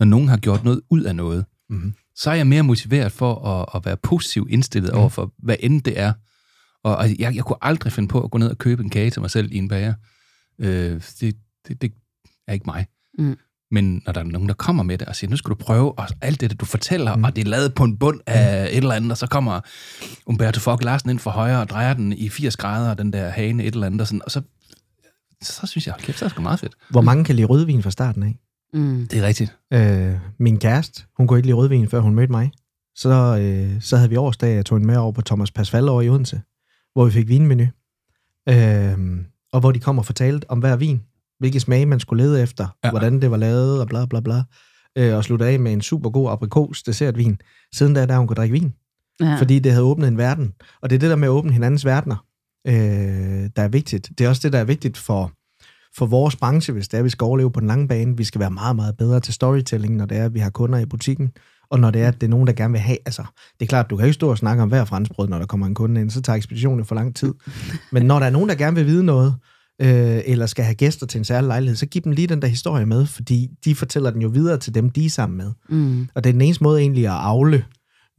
når 0.00 0.06
nogen 0.06 0.28
har 0.28 0.36
gjort 0.36 0.64
noget 0.64 0.80
ud 0.90 1.02
af 1.02 1.16
noget, 1.16 1.44
Mhm. 1.70 1.94
så 2.16 2.30
er 2.30 2.34
jeg 2.34 2.46
mere 2.46 2.62
motiveret 2.62 3.12
for 3.12 3.46
at, 3.48 3.66
at 3.74 3.84
være 3.86 3.96
positiv 3.96 4.46
indstillet 4.50 4.90
Mhm. 4.92 5.00
over 5.00 5.08
for, 5.08 5.32
hvad 5.38 5.56
end 5.60 5.82
det 5.82 5.98
er. 6.00 6.12
Og, 6.84 6.96
og 6.96 7.08
jeg, 7.18 7.34
jeg 7.36 7.44
kunne 7.44 7.56
aldrig 7.62 7.92
finde 7.92 8.08
på 8.08 8.20
at 8.24 8.30
gå 8.30 8.38
ned 8.38 8.50
og 8.50 8.58
købe 8.58 8.82
en 8.82 8.90
kage 8.90 9.10
til 9.10 9.20
mig 9.20 9.30
selv 9.30 9.52
i 9.52 9.56
en 9.56 9.68
bager. 9.68 9.94
Øh, 10.58 11.00
det, 11.20 11.36
det, 11.68 11.82
det 11.82 11.92
er 12.48 12.52
ikke 12.52 12.66
mig. 12.66 12.86
Mm. 13.18 13.36
Men 13.70 14.02
når 14.06 14.12
der 14.12 14.20
er 14.20 14.24
nogen, 14.24 14.48
der 14.48 14.54
kommer 14.54 14.82
med 14.82 14.98
det 14.98 15.08
og 15.08 15.16
siger, 15.16 15.30
nu 15.30 15.36
skal 15.36 15.50
du 15.50 15.54
prøve, 15.54 15.98
og 15.98 16.06
alt 16.20 16.40
det, 16.40 16.60
du 16.60 16.64
fortæller, 16.64 17.14
Mm. 17.14 17.18
mm. 17.20 17.24
og 17.24 17.36
det 17.36 17.44
er 17.44 17.48
lavet 17.50 17.74
på 17.74 17.84
en 17.84 17.96
bund 17.98 18.20
af 18.26 18.64
et 18.70 18.76
eller 18.76 18.94
andet, 18.94 19.10
og 19.10 19.18
så 19.18 19.26
kommer 19.26 19.60
Umberto 20.26 20.60
Fogh 20.60 20.82
Larsen 20.84 21.10
ind 21.10 21.18
fra 21.18 21.30
højre 21.30 21.60
og 21.60 21.68
drejer 21.68 21.94
den 21.94 22.12
i 22.12 22.28
80 22.28 22.56
grader, 22.56 22.94
den 22.94 23.12
der 23.12 23.28
hane 23.30 23.64
et 23.64 23.74
eller 23.74 23.86
andet, 23.86 24.00
og, 24.00 24.06
sådan, 24.06 24.22
og 24.24 24.30
så, 24.30 24.42
så 25.42 25.66
synes 25.66 25.86
jeg, 25.86 25.94
kæft, 25.98 26.18
så 26.18 26.24
er 26.24 26.28
det 26.28 26.34
sgu 26.34 26.42
meget 26.42 26.60
fedt. 26.60 26.74
Hvor 26.90 27.00
mange 27.00 27.24
kan 27.24 27.34
lide 27.36 27.46
rødvin 27.46 27.82
fra 27.82 27.90
starten 27.90 28.22
af? 28.22 28.38
Mm. 28.74 29.06
Det 29.10 29.18
er 29.18 29.26
rigtigt. 29.26 29.56
Øh, 29.72 30.14
min 30.38 30.58
kæreste, 30.58 31.02
hun 31.16 31.26
kunne 31.26 31.38
ikke 31.38 31.46
lide 31.46 31.56
rødvin, 31.56 31.88
før 31.88 32.00
hun 32.00 32.14
mødte 32.14 32.30
mig. 32.30 32.50
Så, 32.96 33.38
øh, 33.40 33.82
så 33.82 33.96
havde 33.96 34.10
vi 34.10 34.16
årsdag, 34.16 34.54
jeg 34.54 34.66
tog 34.66 34.78
hende 34.78 34.86
med 34.86 34.96
over 34.96 35.12
på 35.12 35.22
Thomas 35.22 35.50
Pasval 35.50 35.88
over 35.88 36.02
i 36.02 36.08
Odense, 36.08 36.40
hvor 36.92 37.04
vi 37.04 37.10
fik 37.10 37.28
vinmenu. 37.28 37.66
Øh, 38.48 38.98
og 39.52 39.60
hvor 39.60 39.72
de 39.72 39.78
kom 39.80 39.98
og 39.98 40.06
fortalte 40.06 40.50
om 40.50 40.58
hver 40.58 40.76
vin, 40.76 41.02
hvilke 41.38 41.60
smage 41.60 41.86
man 41.86 42.00
skulle 42.00 42.24
lede 42.24 42.42
efter, 42.42 42.64
ja. 42.64 42.88
Ja. 42.88 42.90
hvordan 42.90 43.20
det 43.20 43.30
var 43.30 43.36
lavet, 43.36 43.80
og 43.80 43.88
bla 43.88 44.06
bla 44.06 44.20
bla. 44.20 44.42
Øh, 44.98 45.16
og 45.16 45.24
slutte 45.24 45.46
af 45.46 45.60
med 45.60 45.72
en 45.72 45.80
super 45.80 46.10
god 46.10 46.30
aprikos 46.30 46.82
dessertvin. 46.82 47.40
Siden 47.74 47.94
da, 47.94 48.06
der 48.06 48.18
hun 48.18 48.26
kunne 48.26 48.34
drikke 48.34 48.52
vin. 48.52 48.74
Ja. 49.20 49.36
fordi 49.38 49.58
det 49.58 49.72
havde 49.72 49.84
åbnet 49.84 50.08
en 50.08 50.18
verden. 50.18 50.54
Og 50.82 50.90
det 50.90 50.96
er 50.96 51.00
det 51.00 51.10
der 51.10 51.16
med 51.16 51.28
at 51.28 51.32
åbne 51.32 51.52
hinandens 51.52 51.84
verdener, 51.84 52.16
øh, 52.66 53.50
der 53.56 53.62
er 53.62 53.68
vigtigt. 53.68 54.10
Det 54.18 54.24
er 54.24 54.28
også 54.28 54.40
det, 54.44 54.52
der 54.52 54.58
er 54.58 54.64
vigtigt 54.64 54.96
for, 54.96 55.32
for 55.98 56.06
vores 56.06 56.36
branche, 56.36 56.72
hvis 56.72 56.88
det 56.88 56.98
er, 56.98 57.02
vi 57.02 57.08
skal 57.08 57.24
overleve 57.24 57.50
på 57.50 57.60
den 57.60 57.68
lange 57.68 57.88
bane. 57.88 58.16
Vi 58.16 58.24
skal 58.24 58.40
være 58.40 58.50
meget, 58.50 58.76
meget 58.76 58.96
bedre 58.96 59.20
til 59.20 59.34
storytelling, 59.34 59.96
når 59.96 60.06
det 60.06 60.18
er, 60.18 60.24
at 60.24 60.34
vi 60.34 60.38
har 60.38 60.50
kunder 60.50 60.78
i 60.78 60.86
butikken, 60.86 61.30
og 61.70 61.80
når 61.80 61.90
det 61.90 62.02
er, 62.02 62.08
at 62.08 62.14
det 62.14 62.22
er 62.22 62.30
nogen, 62.30 62.46
der 62.46 62.52
gerne 62.52 62.72
vil 62.72 62.80
have. 62.80 62.98
Altså, 63.06 63.22
det 63.58 63.64
er 63.64 63.68
klart, 63.68 63.90
du 63.90 63.96
kan 63.96 64.06
ikke 64.06 64.14
stå 64.14 64.30
og 64.30 64.38
snakke 64.38 64.62
om 64.62 64.68
hver 64.68 64.84
franskbrød, 64.84 65.28
når 65.28 65.38
der 65.38 65.46
kommer 65.46 65.66
en 65.66 65.74
kunde 65.74 66.00
ind, 66.00 66.10
så 66.10 66.22
tager 66.22 66.36
ekspeditionen 66.36 66.84
for 66.84 66.94
lang 66.94 67.16
tid. 67.16 67.34
Men 67.92 68.02
når 68.02 68.18
der 68.18 68.26
er 68.26 68.30
nogen, 68.30 68.48
der 68.48 68.54
gerne 68.54 68.76
vil 68.76 68.86
vide 68.86 69.04
noget, 69.04 69.34
øh, 69.82 70.20
eller 70.26 70.46
skal 70.46 70.64
have 70.64 70.74
gæster 70.74 71.06
til 71.06 71.18
en 71.18 71.24
særlig 71.24 71.48
lejlighed, 71.48 71.76
så 71.76 71.86
giv 71.86 72.02
dem 72.02 72.12
lige 72.12 72.26
den 72.26 72.42
der 72.42 72.48
historie 72.48 72.86
med, 72.86 73.06
fordi 73.06 73.48
de 73.64 73.74
fortæller 73.74 74.10
den 74.10 74.22
jo 74.22 74.28
videre 74.28 74.58
til 74.58 74.74
dem, 74.74 74.90
de 74.90 75.06
er 75.06 75.10
sammen 75.10 75.36
med. 75.36 75.52
Mm. 75.68 76.08
Og 76.14 76.24
det 76.24 76.30
er 76.30 76.32
den 76.32 76.40
eneste 76.40 76.64
måde 76.64 76.80
egentlig 76.80 77.06
at 77.06 77.12
afle 77.12 77.64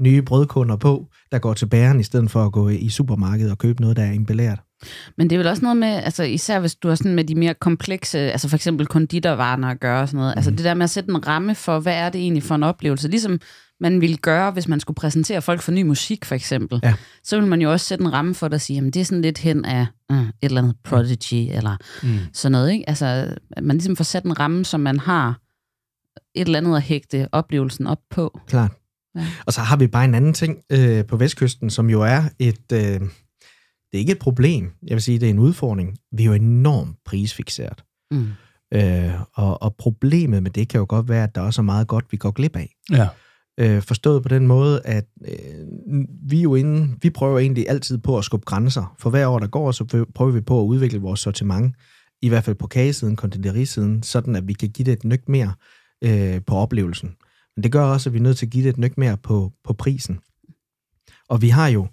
nye 0.01 0.21
brødkunder 0.21 0.75
på, 0.75 1.07
der 1.31 1.39
går 1.39 1.53
til 1.53 1.65
bæren, 1.65 1.99
i 1.99 2.03
stedet 2.03 2.31
for 2.31 2.45
at 2.45 2.51
gå 2.51 2.69
i 2.69 2.89
supermarkedet 2.89 3.51
og 3.51 3.57
købe 3.57 3.81
noget, 3.81 3.97
der 3.97 4.03
er 4.03 4.11
emballeret. 4.11 4.59
Men 5.17 5.29
det 5.29 5.35
er 5.35 5.39
vel 5.39 5.47
også 5.47 5.61
noget 5.63 5.77
med, 5.77 5.87
altså 5.87 6.23
især 6.23 6.59
hvis 6.59 6.75
du 6.75 6.87
har 6.87 6.95
sådan 6.95 7.15
med 7.15 7.23
de 7.23 7.35
mere 7.35 7.53
komplekse, 7.53 8.19
altså 8.19 8.49
for 8.49 8.55
eksempel 8.55 8.87
konditorvarer 8.87 9.65
at 9.67 9.79
gøre 9.79 10.01
og 10.01 10.07
sådan 10.07 10.17
noget, 10.17 10.33
mm. 10.35 10.37
altså 10.37 10.51
det 10.51 10.59
der 10.63 10.73
med 10.73 10.83
at 10.83 10.89
sætte 10.89 11.09
en 11.09 11.27
ramme 11.27 11.55
for, 11.55 11.79
hvad 11.79 11.93
er 11.93 12.09
det 12.09 12.21
egentlig 12.21 12.43
for 12.43 12.55
en 12.55 12.63
oplevelse, 12.63 13.07
ligesom 13.07 13.39
man 13.79 14.01
ville 14.01 14.17
gøre, 14.17 14.51
hvis 14.51 14.67
man 14.67 14.79
skulle 14.79 14.95
præsentere 14.95 15.41
folk 15.41 15.61
for 15.61 15.71
ny 15.71 15.81
musik 15.81 16.25
for 16.25 16.35
eksempel, 16.35 16.79
Ja. 16.83 16.93
så 17.23 17.39
vil 17.39 17.47
man 17.47 17.61
jo 17.61 17.71
også 17.71 17.85
sætte 17.85 18.03
en 18.03 18.13
ramme 18.13 18.35
for 18.35 18.47
det 18.47 18.53
og 18.55 18.61
sige, 18.61 18.75
jamen 18.75 18.91
det 18.91 18.99
er 18.99 19.05
sådan 19.05 19.21
lidt 19.21 19.37
hen 19.37 19.65
af 19.65 19.87
uh, 20.13 20.19
et 20.19 20.27
eller 20.41 20.61
andet 20.61 20.75
Prodigy, 20.83 21.33
eller 21.55 21.77
Mm. 22.03 22.17
sådan 22.33 22.51
noget, 22.51 22.71
ikke? 22.71 22.89
Altså, 22.89 23.05
at 23.51 23.63
man 23.63 23.75
ligesom 23.77 23.95
får 23.95 24.03
sat 24.03 24.23
en 24.23 24.39
ramme, 24.39 24.65
som 24.65 24.79
man 24.79 24.99
har 24.99 25.39
et 26.35 26.45
eller 26.45 26.57
andet 26.59 26.75
at 26.75 26.81
hægte 26.81 27.27
oplevelsen 27.31 27.87
op 27.87 27.99
på. 28.09 28.39
Klart. 28.47 28.71
Ja. 29.15 29.25
Og 29.45 29.53
så 29.53 29.61
har 29.61 29.75
vi 29.77 29.87
bare 29.87 30.05
en 30.05 30.15
anden 30.15 30.33
ting 30.33 30.57
øh, 30.71 31.05
på 31.05 31.17
Vestkysten, 31.17 31.69
som 31.69 31.89
jo 31.89 32.01
er 32.01 32.21
et... 32.39 32.71
Øh, 32.73 33.01
det 33.91 33.97
er 33.97 33.99
ikke 33.99 34.11
et 34.11 34.19
problem. 34.19 34.71
Jeg 34.83 34.95
vil 34.95 35.01
sige, 35.01 35.19
det 35.19 35.25
er 35.25 35.29
en 35.29 35.39
udfordring. 35.39 35.97
Vi 36.11 36.23
er 36.23 36.27
jo 36.27 36.33
enormt 36.33 36.95
prisfixeret. 37.05 37.83
Mm. 38.11 38.27
Øh, 38.73 39.13
og, 39.33 39.63
og 39.63 39.75
problemet 39.75 40.43
med 40.43 40.51
det 40.51 40.69
kan 40.69 40.79
jo 40.79 40.85
godt 40.89 41.09
være, 41.09 41.23
at 41.23 41.35
der 41.35 41.41
også 41.41 41.61
er 41.61 41.65
meget 41.65 41.87
godt, 41.87 42.05
vi 42.11 42.17
går 42.17 42.31
glip 42.31 42.55
af. 42.55 42.75
Ja. 42.91 43.07
Øh, 43.59 43.81
forstået 43.81 44.23
på 44.23 44.29
den 44.29 44.47
måde, 44.47 44.81
at 44.85 45.05
øh, 45.27 45.65
vi 46.29 46.41
jo 46.41 46.55
inde, 46.55 46.95
vi 47.01 47.09
prøver 47.09 47.39
egentlig 47.39 47.69
altid 47.69 47.97
på 47.97 48.17
at 48.17 48.23
skubbe 48.23 48.45
grænser. 48.45 48.95
For 48.99 49.09
hver 49.09 49.27
år, 49.27 49.39
der 49.39 49.47
går, 49.47 49.71
så 49.71 50.05
prøver 50.15 50.31
vi 50.31 50.41
på 50.41 50.61
at 50.61 50.65
udvikle 50.65 50.99
vores 50.99 51.19
sortiment, 51.19 51.75
i 52.21 52.29
hvert 52.29 52.43
fald 52.43 52.55
på 52.55 52.67
kagesiden, 52.67 53.15
konditorisiden, 53.15 54.03
sådan 54.03 54.35
at 54.35 54.47
vi 54.47 54.53
kan 54.53 54.69
give 54.69 54.85
det 54.85 54.91
et 54.91 55.03
nyk 55.03 55.29
mere 55.29 55.53
øh, 56.03 56.41
på 56.47 56.55
oplevelsen. 56.55 57.15
Men 57.55 57.63
det 57.63 57.71
gør 57.71 57.83
også, 57.83 58.09
at 58.09 58.13
vi 58.13 58.19
er 58.19 58.23
nødt 58.23 58.37
til 58.37 58.45
at 58.45 58.51
give 58.51 58.63
det 58.63 58.69
et 58.69 58.77
nyk 58.77 58.97
mere 58.97 59.17
på, 59.17 59.53
på 59.63 59.73
prisen. 59.73 60.19
Og 61.29 61.41
vi 61.41 61.49
har 61.49 61.67
jo, 61.67 61.87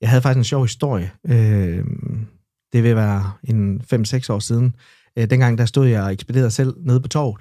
jeg 0.00 0.08
havde 0.08 0.22
faktisk 0.22 0.38
en 0.38 0.44
sjov 0.44 0.64
historie, 0.64 1.10
øh, 1.28 1.84
det 2.72 2.82
vil 2.82 2.96
være 2.96 3.32
en 3.44 3.80
5-6 3.80 4.32
år 4.32 4.38
siden. 4.38 4.74
Øh, 5.18 5.30
dengang 5.30 5.58
der 5.58 5.66
stod 5.66 5.86
jeg 5.86 6.02
og 6.02 6.12
ekspederede 6.12 6.50
selv 6.50 6.74
nede 6.80 7.00
på 7.00 7.08
torvet, 7.08 7.40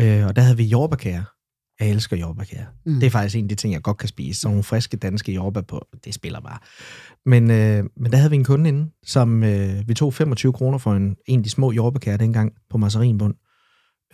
Øh, 0.00 0.26
og 0.26 0.36
der 0.36 0.42
havde 0.42 0.56
vi 0.56 0.64
jordbærkager. 0.64 1.24
Jeg 1.80 1.90
elsker 1.90 2.16
jordbærkager. 2.16 2.66
Mm. 2.86 2.94
Det 2.94 3.06
er 3.06 3.10
faktisk 3.10 3.36
en 3.36 3.44
af 3.44 3.48
de 3.48 3.54
ting, 3.54 3.72
jeg 3.72 3.82
godt 3.82 3.96
kan 3.96 4.08
spise. 4.08 4.40
Sådan 4.40 4.52
nogle 4.52 4.64
friske 4.64 4.96
danske 4.96 5.32
jordbær 5.32 5.60
på, 5.60 5.86
det 6.04 6.14
spiller 6.14 6.40
bare. 6.40 6.58
Men, 7.26 7.50
øh, 7.50 7.84
men 7.96 8.12
der 8.12 8.16
havde 8.16 8.30
vi 8.30 8.36
en 8.36 8.44
kunde 8.44 8.68
inde, 8.68 8.90
som 9.04 9.44
øh, 9.44 9.88
vi 9.88 9.94
tog 9.94 10.14
25 10.14 10.52
kroner 10.52 10.78
for 10.78 10.94
en, 10.94 11.16
en 11.26 11.40
af 11.40 11.44
de 11.44 11.50
små 11.50 11.72
jordbærkager 11.72 12.16
dengang 12.16 12.52
på 12.70 12.78
margarinbund. 12.78 13.34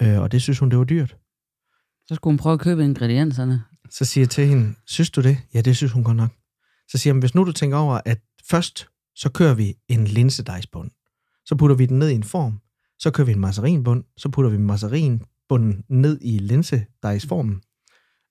Øh, 0.02 0.20
og 0.20 0.32
det 0.32 0.42
synes 0.42 0.58
hun, 0.58 0.70
det 0.70 0.78
var 0.78 0.84
dyrt. 0.84 1.16
Så 2.08 2.14
skulle 2.14 2.32
hun 2.32 2.38
prøve 2.38 2.52
at 2.52 2.60
købe 2.60 2.84
ingredienserne. 2.84 3.62
Så 3.90 4.04
siger 4.04 4.22
jeg 4.22 4.30
til 4.30 4.46
hende, 4.46 4.74
synes 4.86 5.10
du 5.10 5.20
det? 5.20 5.38
Ja, 5.54 5.60
det 5.60 5.76
synes 5.76 5.92
hun 5.92 6.04
godt 6.04 6.16
nok. 6.16 6.30
Så 6.88 6.98
siger 6.98 7.14
jeg, 7.14 7.20
hvis 7.20 7.34
nu 7.34 7.44
du 7.44 7.52
tænker 7.52 7.76
over, 7.76 8.00
at 8.04 8.20
først 8.50 8.88
så 9.16 9.30
kører 9.30 9.54
vi 9.54 9.74
en 9.88 10.04
linsedejsbund. 10.04 10.90
Så 11.46 11.56
putter 11.56 11.76
vi 11.76 11.86
den 11.86 11.98
ned 11.98 12.08
i 12.08 12.14
en 12.14 12.24
form. 12.24 12.60
Så 12.98 13.10
kører 13.10 13.26
vi 13.26 13.32
en 13.32 13.40
margarinbund. 13.40 14.04
Så 14.16 14.28
putter 14.28 14.50
vi 14.50 14.58
margarinbunden 14.58 15.84
ned 15.88 16.18
i 16.22 16.38
linsedejsformen. 16.38 17.62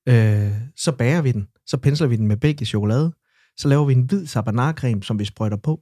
Øh, 0.09 0.51
så 0.75 0.91
bager 0.91 1.21
vi 1.21 1.31
den. 1.31 1.47
Så 1.65 1.77
pensler 1.77 2.07
vi 2.07 2.15
den 2.15 2.27
med 2.27 2.37
belgisk 2.37 2.69
chokolade. 2.69 3.13
Så 3.57 3.67
laver 3.67 3.85
vi 3.85 3.93
en 3.93 4.01
hvid 4.01 4.25
sabanarcreme, 4.25 5.03
som 5.03 5.19
vi 5.19 5.25
sprøjter 5.25 5.57
på. 5.57 5.81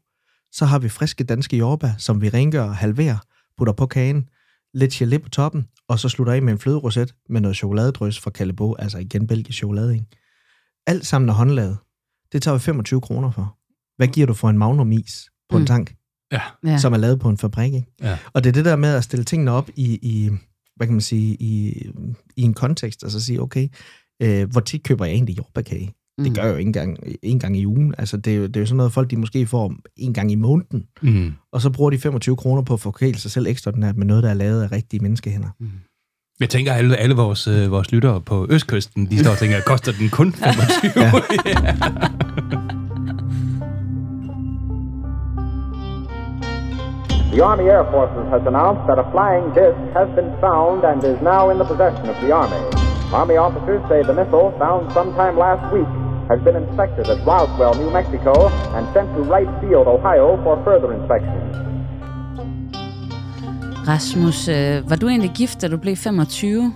Så 0.52 0.66
har 0.66 0.80
vi 0.80 0.90
friske 0.90 1.24
danske 1.24 1.58
jordbær, 1.58 1.92
som 1.98 2.22
vi 2.22 2.30
rengør 2.30 2.64
og 2.64 2.76
halverer, 2.76 3.18
putter 3.58 3.74
på 3.74 3.86
kagen, 3.86 4.30
lidt 4.74 5.02
gelé 5.02 5.18
på 5.18 5.30
toppen, 5.30 5.68
og 5.88 6.00
så 6.00 6.10
slutter 6.10 6.34
af 6.34 6.42
med 6.42 6.54
en 6.54 6.60
fløderoset 6.60 7.16
med 7.30 7.42
noget 7.42 7.58
chokoladedrys 7.58 8.20
fra 8.20 8.32
Callebaut, 8.32 8.76
altså 8.80 8.98
igen 8.98 9.28
belgisk 9.28 9.58
chokolade, 9.58 9.94
ikke? 9.94 10.06
Alt 10.88 11.06
sammen 11.06 11.30
er 11.30 11.34
håndlavet. 11.34 11.78
Det 12.34 12.42
tager 12.42 12.56
vi 12.56 12.60
25 12.60 13.02
kroner 13.02 13.32
for. 13.32 13.58
Hvad 13.98 14.08
giver 14.08 14.28
du 14.28 14.34
for 14.34 14.50
en 14.50 14.58
Magnum 14.58 14.92
is 14.92 15.30
på 15.50 15.58
mm. 15.58 15.60
Mm. 15.60 15.62
en 15.62 15.68
tank, 15.68 15.96
Ja. 16.66 16.78
Som 16.78 16.94
er 16.94 16.98
lavet 16.98 17.20
på 17.20 17.30
en 17.30 17.38
fabrik, 17.38 17.74
ikke? 17.74 17.88
Ja. 18.02 18.18
Og 18.34 18.44
det 18.44 18.50
er 18.50 18.54
det 18.54 18.66
der 18.66 18.76
med 18.76 18.90
at 18.96 19.04
stille 19.04 19.24
tingene 19.26 19.52
op 19.52 19.70
i, 19.76 20.00
i 20.02 20.30
hvad 20.76 20.88
kan 20.88 20.94
man 20.94 21.02
sige, 21.02 21.36
i, 21.40 21.82
i 22.36 22.42
en 22.42 22.54
kontekst, 22.54 23.04
og 23.04 23.12
så 23.12 23.20
sige, 23.20 23.42
okay, 23.42 23.68
øh, 24.22 24.52
hvor 24.52 24.62
tit 24.62 24.84
køber 24.84 25.06
jeg 25.06 25.14
egentlig 25.14 25.38
jordbærkage? 25.38 25.94
Det 26.20 26.28
Mm. 26.30 26.34
gør 26.36 26.44
jeg 26.44 26.52
jo 26.52 26.58
ikke 26.58 26.68
engang, 26.68 26.98
en 27.24 27.40
gang 27.40 27.58
i 27.58 27.66
ugen. 27.66 27.96
Altså, 27.98 28.18
det 28.18 28.34
er, 28.34 28.38
jo, 28.38 28.48
det 28.48 28.56
er 28.56 28.60
jo 28.60 28.66
sådan 28.66 28.78
noget, 28.78 28.92
folk 28.92 29.12
de 29.12 29.18
måske 29.18 29.48
får 29.48 29.74
en 29.98 30.14
gang 30.14 30.32
i 30.32 30.36
måneden, 30.36 30.86
Mm. 31.02 31.32
og 31.52 31.62
så 31.62 31.70
bruger 31.70 31.90
de 31.90 31.98
25 32.00 32.36
kroner 32.36 32.62
på 32.62 32.74
at 32.74 32.80
forkæle 32.80 33.18
sig 33.18 33.32
selv 33.32 33.48
ekstraordinært 33.48 33.98
med 33.98 34.06
noget, 34.06 34.24
der 34.24 34.30
er 34.30 34.34
lavet 34.34 34.64
af 34.64 34.72
rigtige 34.72 35.00
menneskehænder. 35.00 35.50
Jeg 36.42 36.50
tænker, 36.50 36.74
alle, 36.74 36.98
alle 36.98 37.16
vores, 37.16 37.48
øh, 37.48 37.72
vores 37.72 37.92
lyttere 37.92 38.22
på 38.22 38.48
Østkysten, 38.50 39.06
de 39.12 39.20
står 39.20 39.32
og 39.32 39.38
tænker, 39.38 39.58
koster 39.66 39.92
den 40.00 40.10
kun 40.10 40.34
25? 40.34 40.92
Ja. 41.04 41.12
The 47.34 47.44
Army 47.52 47.66
Air 47.76 47.86
Forces 47.96 48.26
has 48.36 48.44
announced 48.52 48.84
that 48.90 48.98
a 49.06 49.08
flying 49.16 49.46
disc 49.60 49.80
has 50.00 50.10
been 50.20 50.32
found 50.46 50.78
and 50.90 50.98
is 51.12 51.20
now 51.34 51.44
in 51.52 51.58
the 51.62 51.68
possession 51.72 52.06
of 52.14 52.18
the 52.24 52.30
Army. 52.42 52.62
Army 53.22 53.38
officers 53.48 53.82
say 53.92 54.00
the 54.10 54.16
missile, 54.22 54.48
found 54.64 54.82
sometime 54.98 55.36
last 55.48 55.64
week, 55.76 55.92
has 56.32 56.40
been 56.48 56.58
inspected 56.64 57.06
at 57.14 57.20
Roswell, 57.30 57.74
New 57.82 57.92
Mexico, 58.00 58.34
and 58.76 58.84
sent 58.96 59.08
to 59.16 59.22
Wright 59.30 59.52
Field, 59.62 59.88
Ohio, 59.96 60.28
for 60.44 60.54
further 60.68 60.90
inspection. 60.98 61.71
Rasmus, 63.88 64.48
øh, 64.48 64.90
var 64.90 64.96
du 64.96 65.08
egentlig 65.08 65.32
gift, 65.36 65.62
da 65.62 65.68
du 65.68 65.78
blev 65.78 65.96
25? 65.96 66.74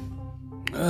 Øh, 0.76 0.82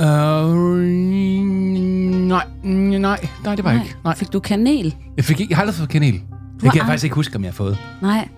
nej, 2.28 2.44
nej, 2.64 2.98
nej, 3.44 3.54
det 3.54 3.64
var 3.64 3.70
jeg 3.72 3.82
ikke. 3.82 3.96
Nej. 4.04 4.16
Fik 4.16 4.32
du 4.32 4.40
kanel? 4.40 4.94
Jeg, 5.16 5.24
fik 5.24 5.40
ikke, 5.40 5.50
jeg 5.50 5.56
har 5.56 5.62
aldrig 5.62 5.74
fået 5.74 5.88
kanel. 5.88 6.12
Det 6.14 6.62
kan 6.62 6.74
jeg 6.76 6.84
faktisk 6.86 7.04
ikke 7.04 7.14
huske, 7.16 7.36
om 7.36 7.42
jeg 7.44 7.50
har 7.50 7.54
fået. 7.54 7.78
Nej. 8.02 8.28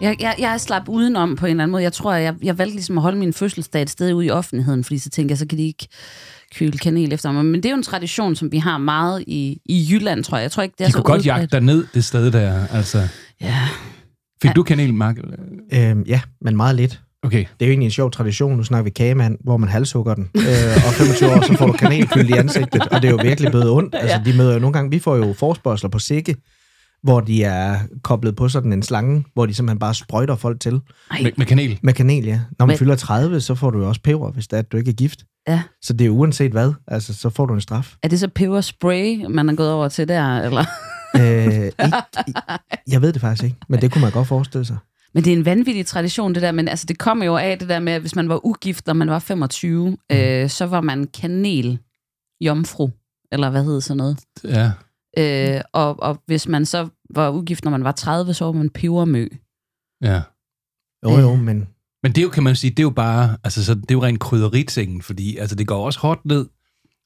Jeg, 0.00 0.16
jeg, 0.20 0.34
jeg 0.38 0.60
slap 0.60 0.88
udenom 0.88 1.36
på 1.36 1.46
en 1.46 1.50
eller 1.50 1.62
anden 1.62 1.72
måde. 1.72 1.82
Jeg 1.82 1.92
tror, 1.92 2.12
jeg, 2.14 2.34
jeg 2.42 2.58
valgte 2.58 2.74
ligesom 2.74 2.98
at 2.98 3.02
holde 3.02 3.18
min 3.18 3.32
fødselsdag 3.32 3.82
et 3.82 3.90
sted 3.90 4.12
ude 4.12 4.26
i 4.26 4.30
offentligheden, 4.30 4.84
fordi 4.84 4.98
så 4.98 5.10
tænkte 5.10 5.32
jeg, 5.32 5.38
så 5.38 5.46
kan 5.46 5.58
de 5.58 5.66
ikke 5.66 5.88
køle 6.54 6.78
kanel 6.78 7.12
efter 7.12 7.32
mig. 7.32 7.44
Men 7.44 7.54
det 7.54 7.64
er 7.66 7.70
jo 7.70 7.76
en 7.76 7.82
tradition, 7.82 8.36
som 8.36 8.52
vi 8.52 8.58
har 8.58 8.78
meget 8.78 9.24
i, 9.26 9.60
i 9.64 9.88
Jylland, 9.90 10.24
tror 10.24 10.36
jeg. 10.38 10.42
Jeg 10.42 10.50
tror 10.50 10.62
ikke, 10.62 10.74
det 10.78 10.84
er 10.84 10.86
De 10.88 10.92
så 10.92 10.98
kunne 10.98 11.04
godt 11.04 11.18
udbredt. 11.18 11.26
jagte 11.40 11.46
dig 11.56 11.60
ned 11.60 11.86
det 11.94 12.04
sted 12.04 12.30
der, 12.30 12.66
altså. 12.72 12.98
Ja. 13.40 13.68
Fik 14.42 14.48
Ja. 14.48 14.52
du 14.52 14.62
kanel, 14.62 14.94
Mark? 14.94 15.16
Øhm, 15.72 16.02
ja, 16.06 16.20
men 16.40 16.56
meget 16.56 16.76
lidt. 16.76 17.00
Okay. 17.22 17.38
Det 17.38 17.62
er 17.62 17.66
jo 17.66 17.70
egentlig 17.70 17.84
en 17.86 17.90
sjov 17.90 18.10
tradition, 18.10 18.56
nu 18.56 18.62
snakker 18.64 18.84
vi 18.84 18.90
kagemand, 18.90 19.38
hvor 19.44 19.56
man 19.56 19.68
halshugger 19.68 20.14
den, 20.14 20.30
øh, 20.36 20.42
og 20.86 20.92
25 20.92 21.30
år, 21.30 21.42
så 21.46 21.54
får 21.58 21.66
du 21.66 21.72
kanelkyld 21.72 22.28
i 22.30 22.32
ansigtet, 22.32 22.82
og 22.88 23.02
det 23.02 23.08
er 23.08 23.12
jo 23.12 23.18
virkelig 23.22 23.50
blevet 23.50 23.70
ondt. 23.70 23.94
Altså, 23.98 24.20
de 24.24 24.36
møder 24.36 24.52
jo 24.52 24.58
nogle 24.58 24.72
gange, 24.72 24.90
vi 24.90 24.98
får 24.98 25.16
jo 25.16 25.32
forspørgseler 25.32 25.90
på 25.90 25.98
sikke, 25.98 26.36
hvor 27.02 27.20
de 27.20 27.44
er 27.44 27.78
koblet 28.02 28.36
på 28.36 28.48
sådan 28.48 28.72
en 28.72 28.82
slange, 28.82 29.24
hvor 29.34 29.46
de 29.46 29.54
simpelthen 29.54 29.78
bare 29.78 29.94
sprøjter 29.94 30.36
folk 30.36 30.60
til. 30.60 30.80
Ej, 31.10 31.20
Med, 31.22 31.32
med 31.36 31.46
kanel? 31.46 31.78
Med 31.82 31.92
kanel, 31.94 32.24
ja. 32.24 32.40
Når 32.58 32.66
man 32.66 32.72
Men- 32.72 32.78
fylder 32.78 32.96
30, 32.96 33.40
så 33.40 33.54
får 33.54 33.70
du 33.70 33.78
jo 33.78 33.88
også 33.88 34.00
peber, 34.04 34.30
hvis 34.30 34.46
det 34.48 34.56
er, 34.56 34.58
at 34.60 34.72
du 34.72 34.76
ikke 34.76 34.90
er 34.90 34.94
gift. 34.94 35.18
ja. 35.48 35.62
Så 35.82 35.92
det 35.92 36.04
er 36.06 36.10
uanset 36.10 36.52
hvad, 36.52 36.72
altså, 36.86 37.14
så 37.14 37.30
får 37.30 37.46
du 37.46 37.54
en 37.54 37.60
straf. 37.60 37.94
Er 38.02 38.08
det 38.08 38.20
så 38.20 38.28
peberspray, 38.34 39.24
man 39.28 39.48
er 39.48 39.54
gået 39.54 39.70
over 39.72 39.88
til 39.88 40.08
der? 40.08 40.40
Eller? 40.40 40.64
øh, 41.16 41.64
ikke, 41.64 41.96
jeg 42.88 43.02
ved 43.02 43.12
det 43.12 43.20
faktisk 43.20 43.44
ikke, 43.44 43.56
men 43.68 43.80
det 43.80 43.92
kunne 43.92 44.02
man 44.02 44.12
godt 44.12 44.28
forestille 44.28 44.64
sig. 44.64 44.76
Men 45.14 45.24
det 45.24 45.32
er 45.32 45.36
en 45.36 45.44
vanvittig 45.44 45.86
tradition, 45.86 46.34
det 46.34 46.42
der. 46.42 46.52
Men 46.52 46.68
altså, 46.68 46.86
det 46.86 46.98
kommer 46.98 47.24
jo 47.24 47.36
af 47.36 47.58
det 47.58 47.68
der 47.68 47.78
med, 47.78 47.92
at 47.92 48.00
hvis 48.00 48.16
man 48.16 48.28
var 48.28 48.46
ugift, 48.46 48.86
når 48.86 48.94
man 48.94 49.10
var 49.10 49.18
25, 49.18 49.90
mm. 49.90 50.16
øh, 50.16 50.48
så 50.48 50.66
var 50.66 50.80
man 50.80 51.06
kanel 51.06 51.78
jomfru, 52.40 52.90
eller 53.32 53.50
hvad 53.50 53.64
hedder 53.64 53.80
sådan 53.80 53.96
noget. 53.96 54.18
Ja. 54.44 54.72
Øh, 55.18 55.60
og, 55.72 56.02
og 56.02 56.22
hvis 56.26 56.48
man 56.48 56.66
så 56.66 56.88
var 57.10 57.30
ugift, 57.30 57.64
når 57.64 57.70
man 57.70 57.84
var 57.84 57.92
30, 57.92 58.34
så 58.34 58.44
var 58.44 58.52
man 58.52 58.70
pebermø. 58.70 59.28
ja. 60.02 60.22
Jo, 61.04 61.18
jo, 61.18 61.36
men 61.36 61.68
Men 62.02 62.12
det 62.12 62.18
er 62.18 62.22
jo, 62.22 62.28
kan 62.28 62.42
man 62.42 62.56
sige, 62.56 62.70
det 62.70 62.78
er 62.78 62.82
jo 62.82 62.90
bare, 62.90 63.36
altså 63.44 63.64
så, 63.64 63.74
det 63.74 63.90
er 63.90 63.94
jo 63.94 64.02
rent 64.02 64.20
krydderitingen, 64.20 65.02
fordi 65.02 65.36
altså, 65.36 65.56
det 65.56 65.66
går 65.66 65.86
også 65.86 66.00
hårdt 66.00 66.24
ned, 66.24 66.46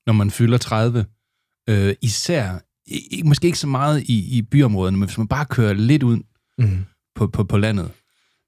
når 0.07 0.13
man 0.13 0.31
fylder 0.31 0.59
30. 0.59 1.07
Øh, 1.69 1.95
især, 2.03 2.59
i, 2.87 3.23
måske 3.25 3.47
ikke 3.47 3.59
så 3.59 3.67
meget 3.67 4.03
i, 4.03 4.39
i 4.39 4.43
byområderne, 4.43 4.97
men 4.97 5.07
hvis 5.07 5.19
man 5.19 5.29
bare 5.29 5.45
kører 5.45 5.73
lidt 5.73 6.03
ud 6.03 6.19
mm, 6.59 6.85
på, 7.15 7.27
på, 7.27 7.45
på 7.45 7.57
landet, 7.57 7.91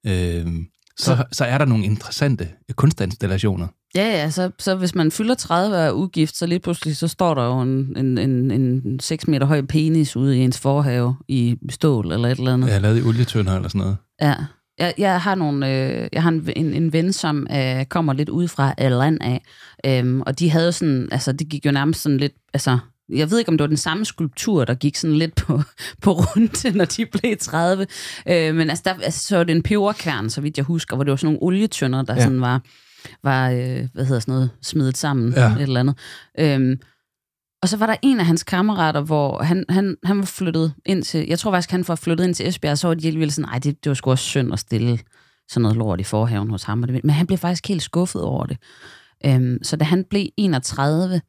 øh, 0.06 0.46
så, 0.96 1.24
så 1.32 1.44
er 1.44 1.58
der 1.58 1.64
nogle 1.64 1.84
interessante 1.84 2.48
kunstinstallationer. 2.76 3.68
Ja, 3.94 4.06
ja, 4.06 4.30
så, 4.30 4.50
så 4.58 4.74
hvis 4.74 4.94
man 4.94 5.10
fylder 5.10 5.34
30 5.34 5.76
og 5.76 5.82
er 5.82 5.92
ugift, 5.92 6.36
så 6.36 6.46
lige 6.46 6.58
pludselig 6.58 6.96
så 6.96 7.08
står 7.08 7.34
der 7.34 7.44
jo 7.44 7.60
en, 7.60 7.96
en, 7.96 8.18
en, 8.18 8.50
en 8.50 9.00
6 9.00 9.28
meter 9.28 9.46
høj 9.46 9.62
penis 9.62 10.16
ude 10.16 10.38
i 10.38 10.40
ens 10.40 10.60
forhave 10.60 11.16
i 11.28 11.56
stål 11.70 12.12
eller 12.12 12.28
et 12.28 12.38
eller 12.38 12.54
andet. 12.54 12.70
Har 12.70 12.78
lavet 12.78 12.98
i 12.98 13.02
olietønder 13.02 13.56
eller 13.56 13.68
sådan 13.68 13.78
noget. 13.78 13.96
Ja. 14.22 14.34
Jeg, 14.78 14.94
jeg 14.98 15.20
har 15.20 15.34
nogle, 15.34 15.66
øh, 15.70 16.08
jeg 16.12 16.22
har 16.22 16.30
en, 16.30 16.50
en, 16.56 16.74
en 16.74 16.92
ven, 16.92 17.12
som 17.12 17.46
øh, 17.50 17.84
kommer 17.84 18.12
lidt 18.12 18.28
ud 18.28 18.48
fra 18.48 18.74
øh, 18.80 18.90
land 18.90 19.18
af, 19.20 19.42
øhm, 19.86 20.20
og 20.20 20.38
de 20.38 20.50
havde 20.50 20.72
sådan, 20.72 21.08
altså 21.12 21.32
det 21.32 21.48
gik 21.48 21.66
jo 21.66 21.72
nærmest 21.72 22.02
sådan 22.02 22.18
lidt, 22.18 22.32
altså 22.54 22.78
jeg 23.08 23.30
ved 23.30 23.38
ikke, 23.38 23.48
om 23.48 23.58
det 23.58 23.62
var 23.62 23.68
den 23.68 23.76
samme 23.76 24.04
skulptur, 24.04 24.64
der 24.64 24.74
gik 24.74 24.96
sådan 24.96 25.16
lidt 25.16 25.34
på, 25.34 25.62
på 26.02 26.12
runde, 26.12 26.70
når 26.78 26.84
de 26.84 27.06
blev 27.06 27.36
30. 27.40 27.86
Øh, 28.28 28.54
men 28.54 28.70
altså, 28.70 28.82
der, 28.86 28.94
altså, 29.02 29.26
så 29.26 29.36
var 29.36 29.44
det 29.44 29.56
en 29.56 29.62
peberkværn, 29.62 30.30
så 30.30 30.40
vidt 30.40 30.56
jeg 30.56 30.64
husker, 30.64 30.96
hvor 30.96 31.04
det 31.04 31.10
var 31.10 31.16
sådan 31.16 31.26
nogle 31.26 31.42
olietønder, 31.42 32.02
der 32.02 32.14
Ja. 32.14 32.20
sådan 32.22 32.40
var, 32.40 32.62
var 33.24 33.50
øh, 33.50 33.88
hvad 33.94 34.04
hedder 34.04 34.20
sådan 34.20 34.34
noget, 34.34 34.50
smidt 34.62 34.98
sammen, 34.98 35.32
Ja. 35.32 35.52
et 35.54 35.62
eller 35.62 35.80
andet. 35.80 35.98
Øhm, 36.38 36.76
og 37.62 37.68
så 37.68 37.76
var 37.76 37.86
der 37.86 37.96
en 38.02 38.20
af 38.20 38.26
hans 38.26 38.42
kammerater, 38.42 39.00
hvor 39.00 39.42
han, 39.42 39.64
han, 39.68 39.96
han 40.04 40.18
var 40.18 40.24
flyttet 40.24 40.74
ind 40.86 41.02
til, 41.02 41.26
jeg 41.28 41.38
tror 41.38 41.50
faktisk, 41.50 41.70
han 41.70 41.84
var 41.88 41.94
flyttet 41.94 42.24
ind 42.24 42.34
til 42.34 42.48
Esbjerg, 42.48 42.72
og 42.72 42.78
så 42.78 42.88
var 42.88 42.94
de 42.94 43.06
alligevel 43.06 43.32
sådan, 43.32 43.48
nej, 43.48 43.58
det, 43.58 43.84
det 43.84 43.90
var 43.90 43.94
sgu 43.94 44.10
også 44.10 44.24
synd 44.24 44.52
at 44.52 44.58
stille 44.58 44.98
sådan 45.48 45.62
noget 45.62 45.76
lort 45.76 46.00
i 46.00 46.04
forhaven 46.04 46.50
hos 46.50 46.62
ham. 46.62 46.78
Men 46.78 47.10
han 47.10 47.26
blev 47.26 47.38
faktisk 47.38 47.68
helt 47.68 47.82
skuffet 47.82 48.22
over 48.22 48.46
det. 48.46 48.56
Øhm, 49.26 49.58
så 49.62 49.76
da 49.76 49.84
han 49.84 50.04
blev 50.10 50.26
31, 50.36 51.20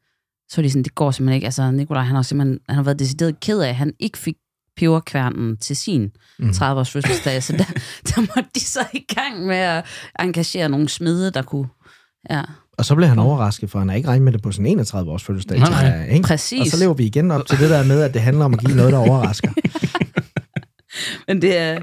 så 0.48 0.56
var 0.56 0.62
de 0.62 0.70
sådan, 0.70 0.82
det 0.82 0.94
går 0.94 1.10
simpelthen 1.10 1.34
ikke. 1.34 1.44
Altså, 1.44 1.70
Nikolaj, 1.70 2.02
han 2.02 2.14
har 2.14 2.22
simpelthen 2.22 2.58
han 2.68 2.76
har 2.76 2.82
været 2.82 2.98
decideret 2.98 3.40
ked 3.40 3.60
af, 3.60 3.68
at 3.68 3.76
han 3.76 3.92
ikke 4.00 4.18
fik 4.18 4.34
peberkværnen 4.76 5.56
til 5.56 5.76
sin 5.76 6.10
Mm. 6.38 6.48
30-års 6.50 6.90
fødselsdag. 6.90 7.42
Så 7.42 7.52
der, 7.52 7.64
der 8.08 8.20
måtte 8.20 8.50
de 8.54 8.60
så 8.60 8.80
i 8.94 9.04
gang 9.14 9.46
med 9.46 9.56
at 9.56 9.84
engagere 10.20 10.68
nogle 10.68 10.88
smede, 10.88 11.30
der 11.30 11.42
kunne... 11.42 11.66
Ja, 12.30 12.42
Og 12.78 12.84
så 12.84 12.94
blev 12.94 13.08
han 13.08 13.18
overrasket, 13.18 13.70
for 13.70 13.78
han 13.78 13.88
har 13.88 13.96
ikke 13.96 14.08
regnet 14.08 14.24
med 14.24 14.32
det 14.32 14.42
på 14.42 14.52
sin 14.52 14.66
31 14.66 15.10
års 15.10 15.22
fødselsdag. 15.24 15.58
Nej, 15.58 15.70
nej. 15.70 15.78
jeg, 15.80 16.08
ikke? 16.10 16.22
Præcis. 16.26 16.60
Og 16.60 16.66
så 16.66 16.76
lever 16.76 16.94
vi 16.94 17.04
igen 17.04 17.30
op 17.30 17.46
til 17.46 17.58
det 17.58 17.70
der 17.70 17.84
med, 17.84 18.02
at 18.02 18.14
det 18.14 18.22
handler 18.22 18.44
om 18.44 18.54
at 18.54 18.60
give 18.60 18.76
noget, 18.76 18.92
der 18.92 18.98
overrasker. 18.98 19.52
men 21.28 21.42
det 21.42 21.58
er... 21.58 21.78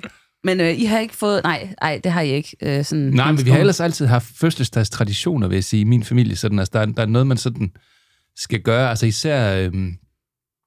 Men 0.45 0.59
øh, 0.59 0.80
I 0.80 0.86
har 0.86 0.99
ikke 0.99 1.16
fået... 1.16 1.43
Nej, 1.43 1.74
nej, 1.82 2.01
det 2.03 2.11
har 2.11 2.22
I 2.22 2.32
ikke. 2.32 2.57
Øh, 2.61 2.86
sådan 2.86 3.03
Nej, 3.03 3.32
men 3.32 3.45
vi 3.45 3.49
har 3.49 3.57
ellers 3.59 3.80
altid 3.80 4.05
haft 4.05 4.26
fødselsdagstraditioner, 4.36 5.47
vil 5.47 5.55
jeg 5.55 5.64
sige, 5.64 5.82
i 5.82 5.84
min 5.84 6.03
familie. 6.03 6.36
Sådan, 6.36 6.59
altså, 6.59 6.72
der, 6.74 6.80
er, 6.80 6.86
der 6.86 7.01
er 7.01 7.05
noget, 7.05 7.28
man 7.28 7.38
sådan 7.38 7.72
skal 8.38 8.61
gøre. 8.61 8.89
Altså 8.89 9.05
især 9.05 9.55
øhm, 9.57 9.93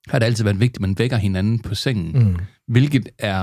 har 0.09 0.19
det 0.19 0.27
altid 0.27 0.45
været 0.45 0.61
vigtigt, 0.61 0.77
at 0.77 0.81
man 0.81 0.99
vækker 0.99 1.17
hinanden 1.17 1.59
på 1.59 1.75
sengen. 1.75 2.25
Mm. 2.29 2.37
Hvilket 2.69 3.09
er, 3.19 3.37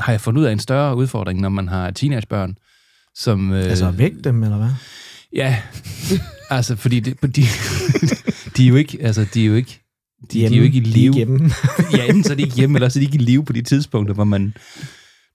har 0.00 0.12
jeg 0.12 0.20
fundet 0.20 0.40
ud 0.40 0.46
af 0.46 0.52
en 0.52 0.58
større 0.58 0.96
udfordring, 0.96 1.40
når 1.40 1.48
man 1.48 1.68
har 1.68 1.90
teenagebørn. 1.90 2.54
Som, 3.14 3.52
øh, 3.52 3.64
Altså 3.64 3.90
væk 3.90 4.12
dem, 4.24 4.42
eller 4.42 4.56
hvad? 4.56 4.70
Ja, 5.32 5.56
altså 6.50 6.76
fordi 6.76 7.00
det, 7.00 7.22
de, 7.36 7.42
de 8.56 8.64
er 8.64 8.68
jo 8.68 8.76
ikke, 8.76 8.98
altså 9.00 9.26
de 9.34 9.42
er 9.42 9.46
jo 9.46 9.54
ikke, 9.54 9.80
de, 10.32 10.38
de 10.38 10.44
er 10.46 10.50
jo 10.56 10.62
ikke 10.62 10.78
i 10.78 10.80
De 10.80 10.90
er 10.90 10.94
live. 10.94 11.14
hjemme. 11.14 11.50
ja, 11.96 12.04
enten 12.06 12.24
så 12.24 12.32
er 12.32 12.36
de 12.36 12.42
ikke 12.42 12.54
hjemme, 12.56 12.76
eller 12.78 12.88
så 12.88 12.98
er 12.98 13.00
de 13.00 13.04
ikke 13.06 13.18
i 13.18 13.24
live 13.24 13.44
på 13.44 13.52
de 13.52 13.62
tidspunkter, 13.62 14.14
hvor 14.14 14.24
man 14.24 14.54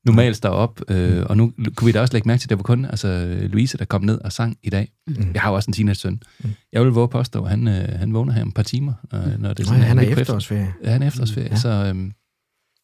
nu 0.05 0.11
males 0.11 0.39
der 0.39 0.49
op, 0.49 0.81
øh, 0.87 1.23
og 1.25 1.37
nu 1.37 1.53
kunne 1.75 1.85
vi 1.85 1.91
da 1.91 2.01
også 2.01 2.13
lægge 2.13 2.27
mærke 2.27 2.39
til, 2.41 2.45
at 2.45 2.49
det 2.49 2.57
var 2.57 2.63
kun 2.63 2.85
altså, 2.85 3.37
Louise, 3.41 3.77
der 3.77 3.85
kom 3.85 4.01
ned 4.03 4.17
og 4.21 4.31
sang 4.31 4.57
i 4.63 4.69
dag. 4.69 4.91
Mm. 5.07 5.31
Jeg 5.33 5.41
har 5.41 5.49
jo 5.49 5.55
også 5.55 5.69
en 5.69 5.73
teenage-søn. 5.73 6.21
Mm. 6.43 6.49
Jeg 6.73 6.81
vil 6.81 6.89
våge 6.91 7.07
påstå, 7.09 7.43
at 7.43 7.49
han, 7.49 7.67
øh, 7.67 7.99
han 7.99 8.13
vågner 8.13 8.33
her 8.33 8.41
om 8.41 8.47
et 8.47 8.53
par 8.53 8.63
timer. 8.63 8.93
Øh, 9.13 9.19
når 9.19 9.27
det 9.29 9.39
Nej, 9.41 9.53
sådan 9.65 9.81
han 9.81 9.97
er 9.99 10.03
lidt 10.03 10.13
på 10.15 10.19
efterårsferie. 10.21 10.73
Ja, 10.83 10.91
han 10.91 11.03
er 11.03 11.07
efterårsferie, 11.07 11.47
Ja. 11.49 11.55
så 11.55 11.69
øhm, 11.69 12.11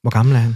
Hvor 0.02 0.10
gammel 0.10 0.36
er 0.36 0.40
han? 0.40 0.56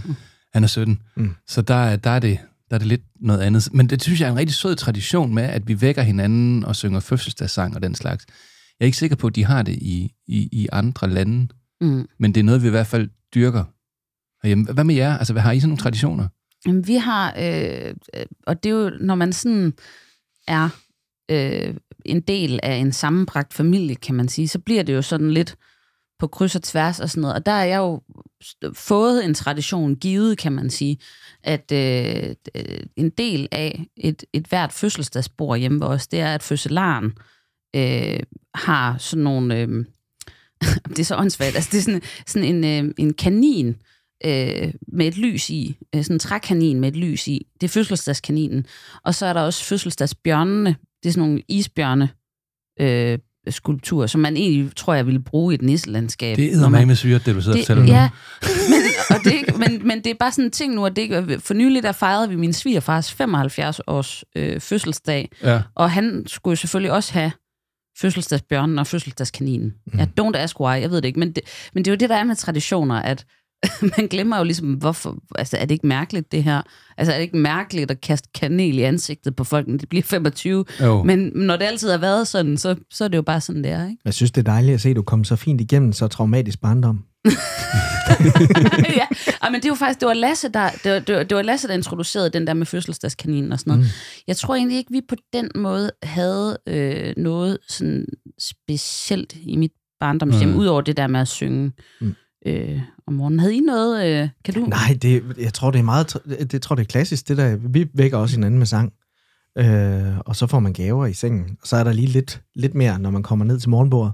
han 0.54 0.62
er 0.64 0.68
17. 0.68 0.98
Mm. 1.16 1.34
Så 1.48 1.62
der, 1.62 1.74
er- 1.74 1.96
der, 1.96 2.10
er 2.10 2.18
det, 2.18 2.38
der 2.70 2.74
er 2.74 2.78
det 2.78 2.88
lidt 2.88 3.02
noget 3.20 3.40
andet. 3.40 3.68
Men 3.74 3.86
det 3.86 4.02
synes 4.02 4.20
jeg 4.20 4.26
er 4.26 4.32
en 4.32 4.38
rigtig 4.38 4.54
sød 4.54 4.76
tradition 4.76 5.34
med, 5.34 5.42
at 5.42 5.68
vi 5.68 5.80
vækker 5.80 6.02
hinanden 6.02 6.64
og 6.64 6.76
synger 6.76 7.00
fødselsdagssang 7.00 7.74
og 7.76 7.82
den 7.82 7.94
slags. 7.94 8.26
Jeg 8.80 8.84
er 8.84 8.86
ikke 8.86 8.98
sikker 8.98 9.16
på, 9.16 9.26
at 9.26 9.34
de 9.36 9.44
har 9.44 9.62
det 9.62 9.72
i, 9.72 10.12
i, 10.26 10.48
i 10.52 10.68
andre 10.72 11.10
lande, 11.10 11.48
Mm. 11.80 12.06
men 12.18 12.34
det 12.34 12.40
er 12.40 12.44
noget, 12.44 12.62
vi 12.62 12.66
i 12.66 12.70
hvert 12.70 12.86
fald 12.86 13.08
dyrker. 13.34 13.64
herhjemme. 14.42 14.64
Hvad 14.64 14.84
med 14.84 14.94
jer? 14.94 15.18
Altså, 15.18 15.32
hvad 15.32 15.42
har 15.42 15.52
I 15.52 15.60
sådan 15.60 15.68
nogle 15.68 15.80
traditioner? 15.82 16.28
Jamen, 16.66 16.86
vi 16.86 16.94
har, 16.94 17.34
øh, 17.38 17.94
øh, 18.14 18.26
og 18.46 18.62
det 18.62 18.70
er 18.70 18.74
jo, 18.74 18.90
når 19.00 19.14
man 19.14 19.32
sådan 19.32 19.72
er 20.48 20.68
øh, 21.30 21.74
en 22.04 22.20
del 22.20 22.60
af 22.62 22.74
en 22.74 22.92
sammenbragt 22.92 23.54
familie, 23.54 23.94
kan 23.94 24.14
man 24.14 24.28
sige, 24.28 24.48
så 24.48 24.58
bliver 24.58 24.82
det 24.82 24.94
jo 24.94 25.02
sådan 25.02 25.30
lidt 25.30 25.56
på 26.18 26.26
kryds 26.26 26.54
og 26.54 26.62
tværs 26.62 27.00
og 27.00 27.10
sådan 27.10 27.20
noget. 27.20 27.34
Og 27.34 27.46
der 27.46 27.52
er 27.52 27.64
jeg 27.64 27.78
jo 27.78 28.02
fået 28.74 29.24
en 29.24 29.34
tradition 29.34 29.96
givet, 29.96 30.38
kan 30.38 30.52
man 30.52 30.70
sige, 30.70 30.98
at 31.42 31.72
øh, 31.72 32.34
øh, 32.54 32.78
en 32.96 33.10
del 33.10 33.48
af 33.52 33.84
et, 33.96 34.24
et 34.32 34.46
hvert 34.46 34.72
fødselsdagsbord 34.72 35.58
hjemme 35.58 35.80
ved 35.80 35.86
os, 35.86 36.08
det 36.08 36.20
er, 36.20 36.34
at 36.34 36.42
fødselaren 36.42 37.12
øh, 37.76 38.20
har 38.54 38.98
sådan 38.98 39.24
nogle... 39.24 39.60
Øh, 39.60 39.84
det 40.88 40.98
er 40.98 41.04
så 41.04 41.16
åndssvagt. 41.16 41.54
Altså, 41.54 41.70
det 41.72 41.78
er 41.78 41.82
sådan, 41.82 42.02
sådan 42.26 42.64
en, 42.64 42.86
øh, 42.86 42.94
en 42.98 43.14
kanin, 43.14 43.68
øh, 43.68 43.74
med 44.92 45.06
et 45.06 45.16
lys 45.18 45.50
i. 45.50 45.76
Øh, 45.94 46.02
sådan 46.02 46.16
en 46.16 46.18
trækanin 46.20 46.80
med 46.80 46.88
et 46.88 46.96
lys 46.96 47.28
i. 47.28 47.46
Det 47.60 47.66
er 47.66 47.72
fødselsdagskaninen. 47.72 48.66
Og 49.04 49.14
så 49.14 49.26
er 49.26 49.32
der 49.32 49.40
også 49.40 49.64
fødselsdagsbjørnene. 49.64 50.76
Det 51.02 51.08
er 51.08 51.12
sådan 51.12 51.28
nogle 51.28 51.42
isbjørne 51.48 52.08
øh, 52.80 53.18
skulpturer, 53.48 54.06
som 54.06 54.20
man 54.20 54.36
egentlig, 54.36 54.76
tror 54.76 54.94
jeg, 54.94 55.06
ville 55.06 55.22
bruge 55.22 55.54
i 55.54 55.54
et 55.54 55.62
nisselandskab. 55.62 56.36
Det 56.36 56.52
er 56.52 56.68
man- 56.68 56.86
med 56.86 56.96
syret, 56.96 57.26
det 57.26 57.34
du 57.34 57.40
sidder 57.40 57.64
det, 57.74 57.76
nu. 57.76 57.82
ja, 57.84 58.08
men, 58.70 58.80
og 59.10 59.24
det 59.24 59.32
ikke, 59.32 59.52
men, 59.58 59.88
men 59.88 59.98
det 60.04 60.10
er 60.10 60.14
bare 60.14 60.32
sådan 60.32 60.44
en 60.44 60.50
ting 60.50 60.74
nu, 60.74 60.86
at 60.86 60.96
det 60.96 61.02
ikke, 61.02 61.40
for 61.40 61.54
nylig 61.54 61.82
der 61.82 61.92
fejrede 61.92 62.28
vi 62.28 62.36
min 62.36 62.52
svigerfars 62.52 63.12
75 63.12 63.80
års 63.86 64.24
øh, 64.36 64.60
fødselsdag, 64.60 65.30
Ja. 65.42 65.62
og 65.74 65.90
han 65.90 66.24
skulle 66.26 66.52
jo 66.52 66.56
selvfølgelig 66.56 66.92
også 66.92 67.12
have 67.12 67.32
fødselsdagsbjørnen 67.98 68.78
og 68.78 68.86
fødselsdagskaninen. 68.86 69.74
Mm. 69.86 69.98
Ja, 69.98 70.06
don't 70.20 70.36
ask 70.36 70.60
why, 70.60 70.80
jeg 70.80 70.90
ved 70.90 70.96
det 70.96 71.04
ikke, 71.08 71.18
men 71.18 71.32
det, 71.32 71.44
men 71.74 71.84
det 71.84 71.90
er 71.90 71.94
jo 71.94 71.96
det, 71.98 72.08
der 72.10 72.16
er 72.16 72.24
med 72.24 72.36
traditioner, 72.36 72.94
at 73.02 73.24
man 73.98 74.06
glemmer 74.08 74.38
jo 74.38 74.44
ligesom, 74.44 74.72
hvorfor, 74.74 75.18
altså 75.34 75.56
er 75.56 75.64
det 75.64 75.70
ikke 75.74 75.86
mærkeligt 75.86 76.32
det 76.32 76.44
her? 76.44 76.62
Altså 76.96 77.12
er 77.12 77.16
det 77.16 77.22
ikke 77.22 77.36
mærkeligt 77.36 77.90
at 77.90 78.00
kaste 78.00 78.28
kanel 78.34 78.78
i 78.78 78.82
ansigtet 78.82 79.36
på 79.36 79.44
folk, 79.44 79.68
når 79.68 79.76
de 79.78 79.86
bliver 79.86 80.02
25? 80.02 80.64
Jo. 80.82 81.02
Men 81.02 81.32
når 81.34 81.56
det 81.56 81.64
altid 81.64 81.90
har 81.90 81.98
været 81.98 82.28
sådan, 82.28 82.56
så, 82.56 82.76
så 82.90 83.04
er 83.04 83.08
det 83.08 83.16
jo 83.16 83.22
bare 83.22 83.40
sådan, 83.40 83.64
det 83.64 83.70
er, 83.70 83.88
ikke? 83.88 84.02
Jeg 84.04 84.14
synes, 84.14 84.30
det 84.30 84.40
er 84.48 84.52
dejligt 84.52 84.74
at 84.74 84.80
se, 84.80 84.88
at 84.90 84.96
du 84.96 85.02
kom 85.02 85.24
så 85.24 85.36
fint 85.36 85.60
igennem 85.60 85.92
så 85.92 86.08
traumatisk 86.08 86.60
barndom. 86.60 87.04
ja, 88.96 89.06
Ej, 89.42 89.50
men 89.50 89.62
det 89.62 89.70
var 89.70 89.74
faktisk, 89.76 90.00
det 90.00 90.06
var 90.08 90.14
Lasse, 90.14 90.48
der, 90.48 90.70
det 90.84 90.92
var, 90.92 90.98
det 90.98 91.14
var, 91.16 91.22
det 91.22 91.36
var 91.36 91.42
Lasse, 91.42 91.68
der 91.68 91.74
introducerede 91.74 92.30
den 92.30 92.46
der 92.46 92.54
med 92.54 92.66
fødselsdagskaninen 92.66 93.52
og 93.52 93.58
sådan 93.60 93.70
noget. 93.70 93.84
Mm. 93.84 93.90
Jeg 94.26 94.36
tror 94.36 94.54
egentlig 94.54 94.78
ikke, 94.78 94.92
vi 94.92 95.00
på 95.08 95.14
den 95.32 95.48
måde 95.54 95.90
havde 96.02 96.58
øh, 96.68 97.14
noget 97.16 97.58
sådan 97.68 98.06
specielt 98.38 99.34
i 99.42 99.56
mit 99.56 99.72
barndomshjem, 100.00 100.48
Mm. 100.50 100.56
udover 100.56 100.80
det 100.80 100.96
der 100.96 101.06
med 101.06 101.20
at 101.20 101.28
synge 101.28 101.72
mm. 102.00 102.14
øh, 102.46 102.80
om 103.06 103.14
morgenen. 103.14 103.40
Havde 103.40 103.56
I 103.56 103.60
noget, 103.60 104.22
øh, 104.22 104.28
kan 104.44 104.54
du? 104.54 104.60
Nej, 104.60 104.98
det, 105.02 105.36
jeg 105.38 105.54
tror, 105.54 105.70
det 105.70 105.78
er 105.78 105.82
meget, 105.82 106.16
det, 106.52 106.62
tror, 106.62 106.76
det 106.76 106.82
er 106.82 106.86
klassisk, 106.86 107.28
det 107.28 107.36
der, 107.36 107.56
vi 107.56 107.88
vækker 107.94 108.18
også 108.18 108.36
hinanden 108.36 108.58
med 108.58 108.66
sang, 108.66 108.92
øh, 109.58 110.18
og 110.18 110.36
så 110.36 110.46
får 110.46 110.60
man 110.60 110.72
gaver 110.72 111.06
i 111.06 111.12
sengen, 111.12 111.56
og 111.62 111.68
så 111.68 111.76
er 111.76 111.84
der 111.84 111.92
lige 111.92 112.08
lidt, 112.08 112.42
lidt 112.54 112.74
mere, 112.74 112.98
når 112.98 113.10
man 113.10 113.22
kommer 113.22 113.44
ned 113.44 113.58
til 113.60 113.70
morgenbordet. 113.70 114.12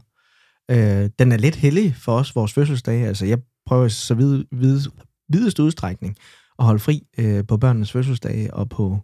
Øh, 0.71 1.11
den 1.19 1.33
er 1.33 1.37
lidt 1.37 1.57
hellig 1.57 1.97
for 1.97 2.13
os, 2.13 2.37
vores 2.37 2.53
fødselsdag, 2.53 3.07
altså 3.07 3.27
jeg 3.27 3.39
prøver 3.67 3.89
så 3.89 4.15
vid, 4.15 4.45
vid, 4.53 4.81
videst 5.29 5.59
udstrækning 5.59 6.17
at 6.59 6.65
holde 6.65 6.81
fri 6.81 7.07
øh, 7.19 7.47
på 7.47 7.57
børnenes 7.57 7.93
fødselsdag 7.93 8.49
og 8.53 8.69
på, 8.69 8.99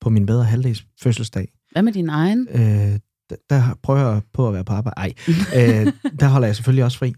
på 0.00 0.10
min 0.10 0.26
bedre 0.26 0.44
halvdags 0.44 0.86
fødselsdag. 1.02 1.52
Hvad 1.72 1.82
med 1.82 1.92
din 1.92 2.08
egen? 2.08 2.48
Øh, 2.50 2.98
der, 3.30 3.36
der 3.50 3.62
prøver 3.82 4.12
jeg 4.12 4.22
på 4.32 4.48
at 4.48 4.54
være 4.54 4.64
på 4.64 4.72
arbejde. 4.72 4.94
Ej, 4.96 5.14
øh, 5.28 5.92
der 6.20 6.28
holder 6.28 6.48
jeg 6.48 6.56
selvfølgelig 6.56 6.84
også 6.84 6.98
fri. 6.98 7.14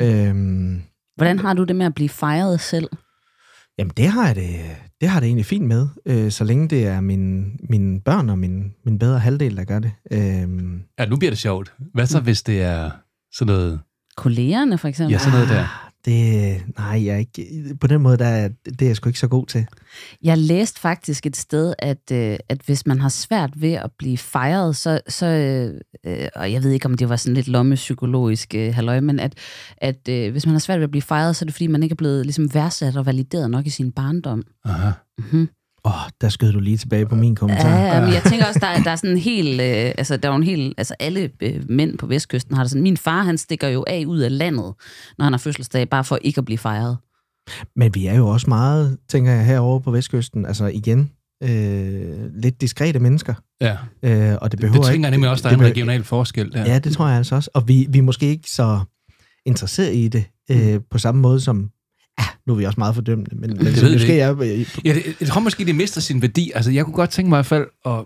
Øh, 0.00 0.34
Hvordan 1.16 1.38
har 1.38 1.54
du 1.54 1.64
det 1.64 1.76
med 1.76 1.86
at 1.86 1.94
blive 1.94 2.08
fejret 2.08 2.60
selv? 2.60 2.88
Jamen, 3.78 3.92
det 3.96 4.08
har 4.08 4.26
jeg 4.26 4.36
det, 4.36 4.48
det 5.00 5.08
har 5.08 5.16
jeg 5.16 5.22
det 5.22 5.26
egentlig 5.26 5.46
fint 5.46 5.66
med, 5.66 5.88
øh, 6.06 6.30
så 6.30 6.44
længe 6.44 6.68
det 6.68 6.86
er 6.86 7.00
min, 7.00 7.56
mine 7.70 8.00
børn 8.00 8.30
og 8.30 8.38
min, 8.38 8.72
min 8.84 8.98
bedre 8.98 9.18
halvdel, 9.18 9.56
der 9.56 9.64
gør 9.64 9.78
det. 9.78 9.92
Øh, 10.10 10.18
Ja, 10.98 11.06
nu 11.06 11.16
bliver 11.16 11.30
det 11.30 11.38
sjovt. 11.38 11.72
Hvad 11.94 12.06
så, 12.06 12.20
hvis 12.20 12.42
det 12.42 12.62
er 12.62 12.90
sådan 13.34 13.54
noget... 13.54 13.80
Kollegerne, 14.16 14.78
for 14.78 14.88
eksempel? 14.88 15.12
Ja, 15.12 15.18
sådan 15.18 15.32
noget 15.32 15.48
der. 15.48 15.85
Det, 16.06 16.62
nej, 16.78 17.04
jeg 17.04 17.14
er 17.14 17.18
ikke, 17.18 17.76
på 17.80 17.86
den 17.86 18.02
måde, 18.02 18.16
der 18.16 18.26
er, 18.26 18.48
det 18.64 18.82
er 18.82 18.86
jeg 18.86 18.96
sgu 18.96 19.08
ikke 19.08 19.18
så 19.18 19.28
god 19.28 19.46
til. 19.46 19.66
Jeg 20.22 20.38
læste 20.38 20.80
faktisk 20.80 21.26
et 21.26 21.36
sted, 21.36 21.74
at, 21.78 22.12
øh, 22.12 22.38
at 22.48 22.60
hvis 22.66 22.86
man 22.86 23.00
har 23.00 23.08
svært 23.08 23.50
ved 23.56 23.72
at 23.72 23.90
blive 23.98 24.18
fejret, 24.18 24.76
så, 24.76 25.00
så 25.08 25.26
øh, 25.26 25.80
øh, 26.06 26.28
og 26.34 26.52
jeg 26.52 26.62
ved 26.62 26.70
ikke, 26.70 26.86
om 26.86 26.94
det 26.94 27.08
var 27.08 27.16
sådan 27.16 27.34
lidt 27.34 27.48
lommepsykologisk 27.48 28.54
øh, 28.54 28.74
halløj, 28.74 29.00
men 29.00 29.20
at, 29.20 29.34
at 29.76 30.08
øh, 30.08 30.32
hvis 30.32 30.46
man 30.46 30.52
har 30.52 30.60
svært 30.60 30.78
ved 30.78 30.84
at 30.84 30.90
blive 30.90 31.02
fejret, 31.02 31.36
så 31.36 31.44
er 31.44 31.46
det 31.46 31.54
fordi, 31.54 31.66
man 31.66 31.82
ikke 31.82 31.92
er 31.92 31.96
blevet 31.96 32.26
ligesom, 32.26 32.54
værdsat 32.54 32.96
og 32.96 33.06
valideret 33.06 33.50
nok 33.50 33.66
i 33.66 33.70
sin 33.70 33.92
barndom. 33.92 34.42
Aha. 34.64 34.90
Mm-hmm. 35.18 35.48
Åh, 35.86 35.92
oh, 36.04 36.10
der 36.20 36.28
skød 36.28 36.52
du 36.52 36.60
lige 36.60 36.76
tilbage 36.76 37.06
på 37.06 37.14
min 37.14 37.34
kommentar. 37.34 37.68
Ja, 37.78 38.00
men 38.00 38.12
jeg 38.12 38.22
tænker 38.30 38.46
også, 38.46 38.60
der, 38.60 38.66
er- 38.66 38.82
der 38.82 38.90
er 38.90 38.96
sådan 38.96 39.10
en 39.10 39.18
helt, 39.18 39.60
øh, 39.60 39.92
altså 39.98 40.16
der 40.16 40.28
er 40.28 40.32
jo 40.32 40.36
en 40.36 40.42
helt, 40.42 40.74
altså 40.78 40.94
alle 41.00 41.30
øh, 41.42 41.62
mænd 41.68 41.98
på 41.98 42.06
Vestkysten 42.06 42.54
har 42.56 42.62
det 42.62 42.70
sådan, 42.70 42.82
min 42.82 42.96
far, 42.96 43.22
han 43.22 43.38
stikker 43.38 43.68
jo 43.68 43.84
af 43.88 44.04
ud 44.06 44.18
af 44.18 44.38
landet, 44.38 44.74
når 45.18 45.22
han 45.24 45.32
har 45.32 45.38
fødselsdag, 45.38 45.88
bare 45.88 46.04
for 46.04 46.18
ikke 46.22 46.38
at 46.38 46.44
blive 46.44 46.58
fejret. 46.58 46.96
Men 47.76 47.94
vi 47.94 48.06
er 48.06 48.14
jo 48.16 48.28
også 48.28 48.46
meget, 48.50 48.98
tænker 49.08 49.32
jeg, 49.32 49.44
herovre 49.46 49.80
på 49.80 49.90
Vestkysten, 49.90 50.46
altså 50.46 50.66
igen, 50.66 51.10
øh, 51.42 52.16
lidt 52.42 52.60
diskrete 52.60 52.98
mennesker. 52.98 53.34
Ja, 53.60 53.76
Øh, 54.02 54.36
og 54.40 54.50
det 54.52 54.60
behøver 54.60 54.82
det 54.82 54.90
tænker 54.92 55.06
jeg 55.08 55.10
nemlig 55.10 55.30
også, 55.30 55.42
der 55.42 55.48
er 55.48 55.56
det 55.56 55.64
en 55.64 55.70
regional 55.70 56.04
forskel 56.04 56.52
der. 56.52 56.64
Ja, 56.72 56.78
det 56.78 56.92
tror 56.92 57.08
jeg 57.08 57.16
altså 57.16 57.34
også. 57.34 57.50
Og 57.54 57.68
vi, 57.68 57.86
vi 57.90 57.98
er 57.98 58.02
måske 58.02 58.26
ikke 58.26 58.50
så 58.50 58.80
interesseret 59.46 59.94
i 59.94 60.08
det 60.08 60.24
øh, 60.50 60.80
på 60.90 60.98
samme 60.98 61.20
måde 61.20 61.40
som... 61.40 61.70
Ja, 62.18 62.24
nu 62.46 62.52
er 62.52 62.56
vi 62.58 62.64
også 62.64 62.80
meget 62.80 62.94
fordømmende, 62.94 63.36
men, 63.36 63.50
men 63.50 63.66
Det 63.66 63.82
ved 63.82 63.92
måske 63.92 64.20
er... 64.20 64.40
øh, 64.40 64.60
Ja, 64.84 64.94
det, 64.94 65.16
jeg 65.20 65.28
tror 65.28 65.40
måske, 65.40 65.64
det 65.64 65.74
mister 65.74 66.00
sin 66.00 66.22
værdi. 66.22 66.50
Altså, 66.54 66.70
jeg 66.70 66.84
kunne 66.84 66.94
godt 66.94 67.10
tænke 67.10 67.28
mig 67.28 67.36
i 67.36 67.38
hvert 67.38 67.46
fald 67.46 67.66
at, 67.86 68.04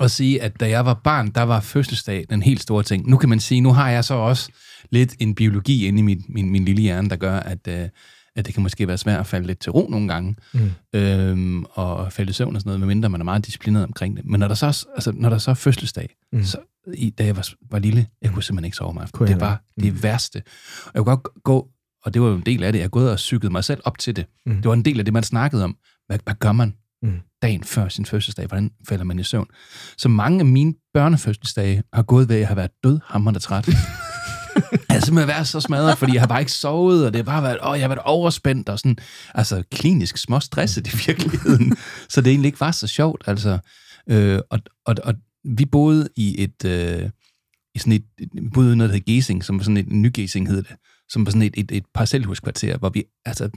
at 0.00 0.10
sige, 0.10 0.42
at 0.42 0.60
da 0.60 0.68
jeg 0.68 0.84
var 0.86 0.94
barn, 1.04 1.30
der 1.30 1.42
var 1.42 1.60
fødselsdag 1.60 2.24
den 2.30 2.42
helt 2.42 2.62
store 2.62 2.82
ting. 2.82 3.10
Nu 3.10 3.16
kan 3.16 3.28
man 3.28 3.40
sige, 3.40 3.60
nu 3.60 3.72
har 3.72 3.90
jeg 3.90 4.04
så 4.04 4.14
også 4.14 4.50
lidt 4.90 5.14
en 5.18 5.34
biologi 5.34 5.86
inde 5.86 5.98
i 5.98 6.02
min, 6.02 6.24
min, 6.28 6.50
min 6.50 6.64
lille 6.64 6.82
hjerne, 6.82 7.10
der 7.10 7.16
gør, 7.16 7.36
at, 7.40 7.68
øh, 7.68 7.88
at 8.36 8.46
det 8.46 8.54
kan 8.54 8.62
måske 8.62 8.88
være 8.88 8.98
svært 8.98 9.20
at 9.20 9.26
falde 9.26 9.46
lidt 9.46 9.58
til 9.58 9.72
ro 9.72 9.88
nogle 9.90 10.08
gange, 10.08 10.36
Mm. 10.54 10.70
øhm, 10.94 11.64
og 11.70 12.12
falde 12.12 12.30
i 12.30 12.32
søvn 12.32 12.54
og 12.56 12.60
sådan 12.60 12.68
noget, 12.68 12.80
medmindre 12.80 13.08
man 13.08 13.20
er 13.20 13.24
meget 13.24 13.46
disciplineret 13.46 13.84
omkring 13.86 14.16
det. 14.16 14.24
Men 14.26 14.40
når 14.40 14.48
der 14.48 14.54
så, 14.54 14.86
altså, 14.94 15.12
når 15.14 15.28
der 15.28 15.38
så 15.38 15.50
er 15.50 15.54
fødselsdag, 15.54 16.16
Mm. 16.32 16.38
mm. 16.38 16.44
så, 16.44 16.58
i, 16.94 17.10
da 17.10 17.24
jeg 17.24 17.36
var, 17.36 17.48
var 17.70 17.78
lille, 17.78 18.06
jeg 18.22 18.30
kunne 18.32 18.42
simpelthen 18.42 18.64
ikke 18.64 18.76
sove 18.76 18.90
om 18.90 18.98
aftenen. 18.98 19.28
jeg 19.28 19.34
Det 19.34 19.40
var 19.40 19.62
det 19.80 20.02
værste. 20.02 20.42
Og 20.86 20.90
jeg 20.94 21.04
kunne 21.04 21.16
godt 21.16 21.42
gå, 21.44 21.68
og 22.04 22.14
det 22.14 22.22
var 22.22 22.28
jo 22.28 22.34
en 22.34 22.42
del 22.46 22.62
af 22.62 22.72
det, 22.72 22.78
jeg 22.78 22.84
er 22.84 22.88
gået 22.88 23.10
og 23.10 23.18
cyklet 23.18 23.52
mig 23.52 23.64
selv 23.64 23.80
op 23.84 23.98
til 23.98 24.16
det. 24.16 24.26
Mm. 24.46 24.54
Det 24.56 24.64
var 24.64 24.72
en 24.74 24.84
del 24.84 24.98
af 24.98 25.04
det, 25.04 25.14
man 25.14 25.22
snakkede 25.22 25.64
om. 25.64 25.76
Hvad, 26.06 26.18
hvad 26.24 26.34
gør 26.34 26.52
man 26.52 26.74
Mm. 27.04 27.18
dagen 27.42 27.64
før 27.64 27.88
sin 27.88 28.06
fødselsdag? 28.06 28.46
Hvordan 28.46 28.70
falder 28.88 29.04
man 29.04 29.18
i 29.18 29.22
søvn? 29.22 29.46
Så 29.98 30.08
mange 30.08 30.40
af 30.40 30.46
mine 30.46 30.74
børnefødselsdage 30.94 31.82
har 31.92 32.02
gået 32.02 32.28
ved, 32.28 32.36
at 32.36 32.40
jeg 32.40 32.48
har 32.48 32.54
været 32.54 32.70
dødhammerende 32.84 33.40
træt. 33.40 33.68
jeg 33.68 33.74
har 34.90 35.00
simpelthen 35.00 35.28
været 35.28 35.48
så 35.48 35.60
smadret, 35.60 35.98
fordi 35.98 36.12
jeg 36.14 36.22
har 36.22 36.26
bare 36.26 36.40
ikke 36.40 36.52
sovet, 36.52 37.06
og 37.06 37.12
det 37.12 37.18
har 37.18 37.22
bare 37.24 37.42
været, 37.42 37.58
åh, 37.66 37.78
jeg 37.78 37.82
har 37.82 37.88
været 37.88 38.02
overspændt, 38.04 38.68
og 38.68 38.78
sådan, 38.78 38.96
altså 39.34 39.62
klinisk 39.72 40.16
småstresset 40.16 40.86
i 40.94 40.96
virkeligheden. 41.06 41.76
så 42.08 42.20
det 42.20 42.30
egentlig 42.30 42.48
ikke 42.48 42.60
var 42.60 42.70
så 42.70 42.86
sjovt, 42.86 43.24
altså. 43.26 43.58
Øh, 44.10 44.38
og, 44.50 44.58
og, 44.86 44.94
og 45.04 45.14
vi 45.44 45.64
boede 45.64 46.08
i 46.16 46.42
et, 46.42 46.64
øh, 46.64 47.10
i 47.74 47.78
sådan 47.78 47.92
et, 47.92 48.04
vi 48.32 48.48
boede 48.54 48.72
i 48.72 48.76
noget, 48.76 48.90
der 48.90 48.96
hed 48.96 49.04
Gesing, 49.04 49.44
som 49.44 49.58
var 49.58 49.62
sådan 49.62 49.76
et, 49.76 49.92
ny 49.92 50.10
Gesing 50.14 50.48
hed 50.48 50.62
det, 50.62 50.74
som 51.12 51.26
var 51.26 51.30
sådan 51.30 51.42
et, 51.42 51.54
et, 51.56 51.72
et 51.72 51.84
parcelhuskvarter, 51.94 52.78
hvor 52.78 52.88
vi, 52.88 53.04
altså, 53.24 53.48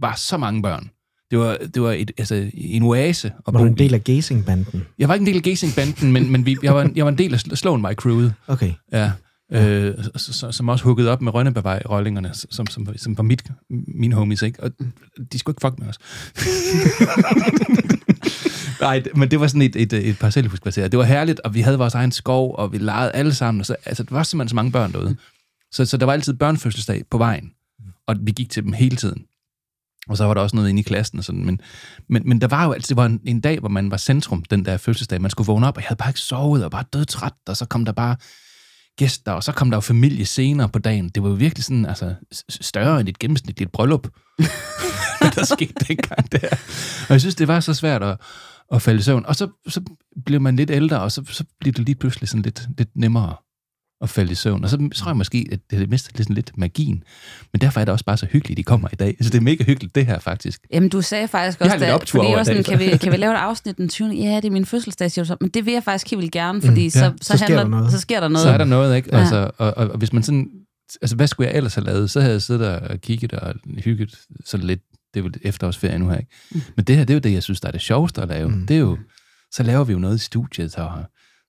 var 0.00 0.14
så 0.16 0.36
mange 0.36 0.62
børn. 0.62 0.90
Det 1.30 1.38
var, 1.38 1.56
det 1.74 1.82
var 1.82 1.92
et, 1.92 2.10
altså, 2.18 2.50
en 2.54 2.82
oase. 2.82 3.28
at 3.46 3.54
Var 3.54 3.60
du 3.60 3.66
en 3.66 3.78
del 3.78 3.94
af 3.94 4.04
Gasing-banden? 4.04 4.84
Jeg 4.98 5.08
var 5.08 5.14
ikke 5.14 5.22
en 5.22 5.26
del 5.26 5.36
af 5.36 5.42
Gesing-banden, 5.42 6.12
men, 6.12 6.30
men 6.32 6.46
vi, 6.46 6.56
jeg, 6.62 6.74
var, 6.74 6.90
jeg 6.96 7.04
var 7.04 7.10
en 7.10 7.18
del 7.18 7.34
af 7.34 7.40
Sloan 7.40 7.80
My 7.80 7.94
Crewet. 7.94 8.34
Okay. 8.46 8.72
Ja. 8.92 9.12
Øh, 9.52 9.94
s- 10.18 10.36
s- 10.36 10.44
som 10.56 10.68
også 10.68 10.84
huggede 10.84 11.10
op 11.10 11.22
med 11.22 11.34
Rønnebevej-rollingerne, 11.34 12.30
som, 12.34 12.66
som, 12.66 12.86
som 12.96 13.16
var 13.16 13.22
mit, 13.22 13.42
mine 13.94 14.14
homies, 14.14 14.42
ikke? 14.42 14.62
Og 14.62 14.70
de 15.32 15.38
skulle 15.38 15.54
ikke 15.54 15.66
fuck 15.66 15.78
med 15.78 15.88
os. 15.88 15.98
Nej, 18.80 19.02
men 19.14 19.30
det 19.30 19.40
var 19.40 19.46
sådan 19.46 19.62
et, 19.62 19.76
et, 19.76 19.92
et 19.92 20.18
parcelhuskvarter. 20.18 20.88
Det 20.88 20.98
var 20.98 21.04
herligt, 21.04 21.40
og 21.40 21.54
vi 21.54 21.60
havde 21.60 21.78
vores 21.78 21.94
egen 21.94 22.12
skov, 22.12 22.54
og 22.58 22.72
vi 22.72 22.78
legede 22.78 23.12
alle 23.12 23.34
sammen. 23.34 23.60
Og 23.60 23.66
så, 23.66 23.76
altså, 23.86 24.02
der 24.02 24.14
var 24.14 24.22
simpelthen 24.22 24.48
så 24.48 24.54
mange 24.54 24.72
børn 24.72 24.92
derude. 24.92 25.16
Så, 25.72 25.84
så 25.84 25.96
der 25.96 26.06
var 26.06 26.12
altid 26.12 26.34
børnefødselsdag 26.34 27.04
på 27.10 27.18
vejen, 27.18 27.52
og 28.06 28.16
vi 28.20 28.32
gik 28.32 28.50
til 28.50 28.62
dem 28.64 28.72
hele 28.72 28.96
tiden. 28.96 29.24
Og 30.08 30.16
så 30.16 30.24
var 30.24 30.34
der 30.34 30.40
også 30.40 30.56
noget 30.56 30.68
inde 30.68 30.80
i 30.80 30.82
klassen 30.82 31.18
og 31.18 31.24
sådan. 31.24 31.46
Men, 31.46 31.60
men, 32.08 32.22
men 32.28 32.40
der 32.40 32.46
var 32.46 32.64
jo 32.64 32.72
altid, 32.72 32.88
det 32.88 32.96
var 32.96 33.06
en, 33.06 33.20
en 33.24 33.40
dag, 33.40 33.58
hvor 33.58 33.68
man 33.68 33.90
var 33.90 33.96
centrum, 33.96 34.42
den 34.42 34.64
der 34.64 34.76
fødselsdag. 34.76 35.20
Man 35.20 35.30
skulle 35.30 35.46
vågne 35.46 35.66
op, 35.66 35.76
og 35.76 35.82
jeg 35.82 35.88
havde 35.88 35.98
bare 35.98 36.10
ikke 36.10 36.20
sovet, 36.20 36.64
og 36.64 36.70
bare 36.70 36.84
dødtræt, 36.92 37.32
og 37.48 37.56
så 37.56 37.64
kom 37.64 37.84
der 37.84 37.92
bare 37.92 38.16
gæster, 38.96 39.32
og 39.32 39.44
så 39.44 39.52
kom 39.52 39.70
der 39.70 39.76
jo 39.76 39.80
familie 39.80 40.26
senere 40.26 40.68
på 40.68 40.78
dagen. 40.78 41.08
Det 41.08 41.22
var 41.22 41.28
jo 41.28 41.34
virkelig 41.34 41.64
sådan, 41.64 41.86
altså, 41.86 42.14
større 42.48 43.00
end 43.00 43.08
et 43.08 43.18
gennemsnitligt 43.18 43.72
bryllup, 43.72 44.08
der 45.34 45.44
skete 45.44 45.84
dengang 45.88 46.32
der. 46.32 46.48
Og 47.08 47.12
jeg 47.12 47.20
synes, 47.20 47.34
det 47.34 47.48
var 47.48 47.60
så 47.60 47.74
svært 47.74 48.02
at, 48.02 48.20
at 48.72 48.82
falde 48.82 48.98
i 48.98 49.02
søvn. 49.02 49.26
Og 49.26 49.36
så, 49.36 49.48
så 49.68 49.80
blev 50.26 50.40
man 50.40 50.56
lidt 50.56 50.70
ældre, 50.70 51.00
og 51.00 51.12
så, 51.12 51.24
så 51.28 51.44
blev 51.60 51.72
det 51.72 51.84
lige 51.84 51.94
pludselig 51.94 52.28
sådan 52.28 52.42
lidt, 52.42 52.68
lidt 52.78 52.96
nemmere 52.96 53.36
at 54.00 54.08
falde 54.10 54.32
i 54.32 54.34
søvn. 54.34 54.64
Og 54.64 54.70
så 54.70 54.88
tror 54.94 55.10
jeg 55.10 55.16
måske, 55.16 55.48
at 55.52 55.58
det 55.70 55.90
mistede 55.90 56.18
lidt, 56.18 56.30
lidt 56.30 56.58
magien. 56.58 57.02
Men 57.52 57.60
derfor 57.60 57.80
er 57.80 57.84
det 57.84 57.92
også 57.92 58.04
bare 58.04 58.16
så 58.16 58.26
hyggeligt, 58.30 58.56
de 58.56 58.62
kommer 58.62 58.88
i 58.92 58.96
dag. 58.96 59.16
Så 59.20 59.30
det 59.30 59.38
er 59.38 59.42
mega 59.42 59.64
hyggeligt, 59.64 59.94
det 59.94 60.06
her 60.06 60.18
faktisk. 60.18 60.60
Jamen, 60.72 60.88
du 60.88 61.02
sagde 61.02 61.28
faktisk 61.28 61.60
Jeg 61.60 61.66
også, 61.72 61.78
da- 61.86 61.94
optur 61.94 62.18
fordi 62.18 62.30
jeg 62.30 62.38
var 62.38 62.44
sådan, 62.44 62.64
så. 62.64 62.70
kan, 62.70 62.78
vi, 62.78 62.96
kan 63.02 63.12
vi 63.12 63.16
lave 63.16 63.32
et 63.32 63.36
afsnit 63.38 63.76
den 63.76 63.88
20. 63.88 64.14
Ja, 64.14 64.36
det 64.36 64.44
er 64.44 64.50
min 64.50 64.66
fødselsdag, 64.66 65.10
siger 65.10 65.24
du 65.24 65.28
så. 65.28 65.36
Men 65.40 65.50
det 65.50 65.66
vil 65.66 65.72
jeg 65.72 65.82
faktisk 65.84 66.10
helt 66.10 66.20
vildt 66.20 66.32
gerne, 66.32 66.62
fordi 66.62 66.84
mm, 66.84 66.90
så, 66.90 67.04
ja. 67.04 67.10
så, 67.22 67.32
Så 67.32 67.36
sker 67.36 67.46
handler, 67.46 67.62
der 67.62 67.68
noget. 67.70 67.92
så 67.92 67.98
sker 68.00 68.20
der 68.20 68.28
noget. 68.28 68.42
Så 68.44 68.50
er 68.50 68.58
der 68.58 68.64
noget, 68.64 68.96
ikke? 68.96 69.08
Ja. 69.12 69.18
Altså, 69.20 69.50
og, 69.58 69.76
og, 69.76 69.88
og 69.90 69.98
hvis 69.98 70.12
man 70.12 70.22
sådan... 70.22 70.48
Altså, 71.02 71.16
hvad 71.16 71.26
skulle 71.26 71.48
jeg 71.48 71.56
ellers 71.56 71.74
have 71.74 71.84
lavet? 71.84 72.10
Så 72.10 72.20
havde 72.20 72.32
jeg 72.32 72.42
siddet 72.42 72.62
der 72.62 72.78
og 72.78 73.00
kigget 73.00 73.32
og 73.32 73.54
hygget 73.84 74.14
sådan 74.44 74.66
lidt. 74.66 74.80
Det 75.14 75.20
er 75.20 75.24
jo 75.24 75.30
efterårsferie 75.42 75.98
nu 75.98 76.08
her, 76.08 76.16
ikke? 76.16 76.30
Mm. 76.50 76.60
Men 76.76 76.84
det 76.84 76.96
her, 76.96 77.04
det 77.04 77.10
er 77.10 77.14
jo 77.14 77.20
det, 77.20 77.32
jeg 77.32 77.42
synes, 77.42 77.60
der 77.60 77.68
er 77.68 77.72
det 77.72 77.80
sjoveste 77.80 78.22
at 78.22 78.28
lave. 78.28 78.48
Mm. 78.48 78.66
Det 78.66 78.74
er 78.76 78.80
jo... 78.80 78.98
Så 79.52 79.62
laver 79.62 79.84
vi 79.84 79.92
jo 79.92 79.98
noget 79.98 80.16
i 80.16 80.24
studiet, 80.24 80.76
og 80.76 80.92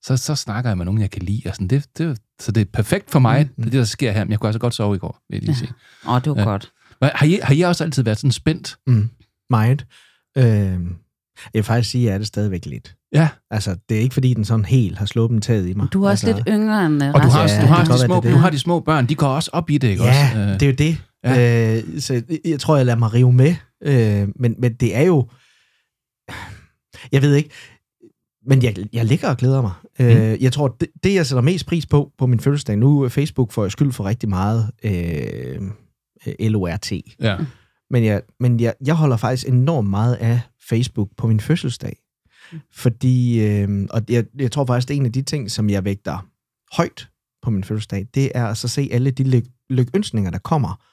så, 0.06 0.18
så 0.18 0.36
snakker 0.36 0.70
jeg 0.70 0.78
med 0.78 0.86
nogen, 0.86 1.02
jeg 1.02 1.12
kan 1.12 1.22
lide. 1.22 1.42
Og 1.46 1.56
sådan. 1.56 1.68
Det, 1.68 1.86
det, 1.98 2.18
så 2.42 2.52
det 2.52 2.62
er 2.62 2.66
perfekt 2.74 3.12
for 3.12 3.20
mig, 3.20 3.50
mm. 3.58 3.64
det, 3.64 3.74
er 3.74 3.78
der 3.78 3.86
sker 3.86 4.12
her. 4.12 4.24
Men 4.24 4.32
jeg 4.32 4.40
kunne 4.40 4.48
altså 4.48 4.60
godt 4.60 4.76
sove 4.76 4.96
i 4.96 5.00
går, 5.00 5.20
vil 5.30 5.36
jeg 5.36 5.44
lige 5.44 5.56
sige. 5.56 5.72
Åh, 6.08 6.14
oh, 6.14 6.22
det 6.22 6.30
var 6.30 6.36
Ja. 6.36 6.42
ja. 6.42 6.46
godt. 6.50 6.72
Har 7.02 7.26
I, 7.26 7.40
har 7.44 7.54
I 7.54 7.62
også 7.62 7.84
altid 7.84 8.04
været 8.04 8.18
sådan 8.18 8.32
spændt? 8.32 8.78
Mm. 8.88 9.10
Meget. 9.50 9.86
Øh, 10.38 10.44
jeg 10.46 10.80
vil 11.54 11.64
faktisk 11.64 11.90
sige, 11.92 12.02
at 12.04 12.08
jeg 12.08 12.14
er 12.14 12.18
det 12.18 12.28
stadigvæk 12.28 12.66
lidt. 12.66 12.96
Ja. 13.14 13.30
Altså, 13.52 13.76
det 13.90 13.98
er 13.98 14.02
ikke 14.02 14.14
fordi, 14.14 14.34
den 14.34 14.46
sådan 14.46 14.66
helt 14.66 14.98
har 14.98 15.06
sluppet 15.06 15.44
taget 15.44 15.68
i 15.68 15.74
mig. 15.74 15.88
Du 15.94 16.04
er 16.04 16.10
også 16.10 16.28
altså, 16.28 16.44
lidt 16.46 16.56
yngre 16.60 16.86
end 16.86 17.04
Og 17.04 17.24
du 17.24 17.28
har, 17.28 17.38
Ja, 17.38 17.44
også, 17.44 17.56
det 17.56 17.62
du 17.64 17.68
har, 17.68 17.80
også 17.80 17.94
de 17.94 18.06
små, 18.06 18.16
det 18.16 18.24
nu 18.24 18.32
det. 18.32 18.40
har 18.40 18.50
de 18.50 18.60
små 18.60 18.80
børn, 18.80 19.06
de 19.10 19.16
går 19.16 19.28
også 19.28 19.50
op 19.54 19.70
i 19.70 19.78
det, 19.78 19.88
ikke 19.88 20.04
Ja, 20.04 20.10
også? 20.10 20.40
Øh, 20.40 20.48
det 20.54 20.62
er 20.62 20.68
jo 20.68 20.74
det. 20.78 20.98
Ja. 21.24 21.78
Øh, 21.78 22.00
så 22.00 22.22
jeg 22.46 22.60
tror, 22.60 22.78
jeg 22.78 22.86
lader 22.86 22.98
mig 22.98 23.14
rive 23.14 23.34
med. 23.34 23.56
Øh, 23.84 24.28
men, 24.36 24.56
men 24.60 24.74
det 24.74 24.96
er 24.96 25.02
jo... 25.02 25.28
Jeg 27.12 27.22
ved 27.22 27.36
ikke, 27.36 27.50
men 28.46 28.64
jeg, 28.64 28.76
jeg 28.94 29.06
ligger 29.06 29.30
og 29.30 29.38
glæder 29.38 29.62
mig. 29.62 29.72
Mm. 30.00 30.06
Øh, 30.06 30.44
jeg 30.44 30.54
tror, 30.54 30.68
det, 30.68 30.88
det, 31.04 31.16
jeg 31.16 31.26
sætter 31.26 31.42
mest 31.42 31.66
pris 31.66 31.86
på 31.86 32.12
på 32.18 32.28
min 32.28 32.40
fødselsdag, 32.40 32.78
nu 32.78 33.10
Facebook 33.10 33.52
får 33.52 33.64
jeg 33.64 33.72
skyld 33.72 33.92
for 33.92 34.06
rigtig 34.06 34.30
meget 34.30 34.72
øh, 34.84 35.62
LORT. 36.40 36.92
Ja. 37.20 37.38
Men, 37.90 38.04
jeg, 38.04 38.22
men 38.40 38.60
jeg, 38.60 38.74
jeg 38.86 38.96
holder 38.96 39.18
faktisk 39.18 39.48
enormt 39.48 39.90
meget 39.90 40.16
af 40.16 40.42
Facebook 40.70 41.10
på 41.18 41.28
min 41.28 41.40
fødselsdag. 41.40 41.98
Fordi, 42.74 43.46
øh, 43.46 43.88
og 43.90 44.02
jeg, 44.10 44.26
jeg 44.40 44.52
tror 44.52 44.66
faktisk, 44.66 44.88
det 44.88 44.94
er 44.94 45.00
en 45.00 45.06
af 45.06 45.12
de 45.12 45.22
ting, 45.22 45.52
som 45.52 45.70
jeg 45.70 45.86
vægter 45.86 46.28
højt 46.72 47.10
på 47.42 47.50
min 47.50 47.64
fødselsdag, 47.64 48.08
det 48.14 48.32
er 48.36 48.46
at 48.46 48.58
så 48.58 48.68
se 48.68 48.90
alle 48.92 49.12
de 49.12 49.24
lyk, 49.24 49.44
lykønsninger, 49.70 50.32
der 50.32 50.38
kommer 50.38 50.84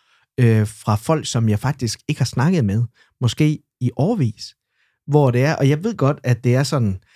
øh, 0.40 0.66
fra 0.66 0.94
folk, 0.94 1.26
som 1.26 1.48
jeg 1.48 1.58
faktisk 1.58 2.00
ikke 2.08 2.20
har 2.20 2.26
snakket 2.26 2.64
med, 2.64 2.84
måske 3.20 3.58
i 3.80 3.90
årvis. 3.96 4.54
Hvor 5.06 5.30
det 5.30 5.44
er, 5.44 5.56
og 5.56 5.68
jeg 5.68 5.84
ved 5.84 5.96
godt, 5.96 6.18
at 6.24 6.44
det 6.44 6.54
er 6.54 6.62
sådan 6.62 6.88
øh, 6.88 7.15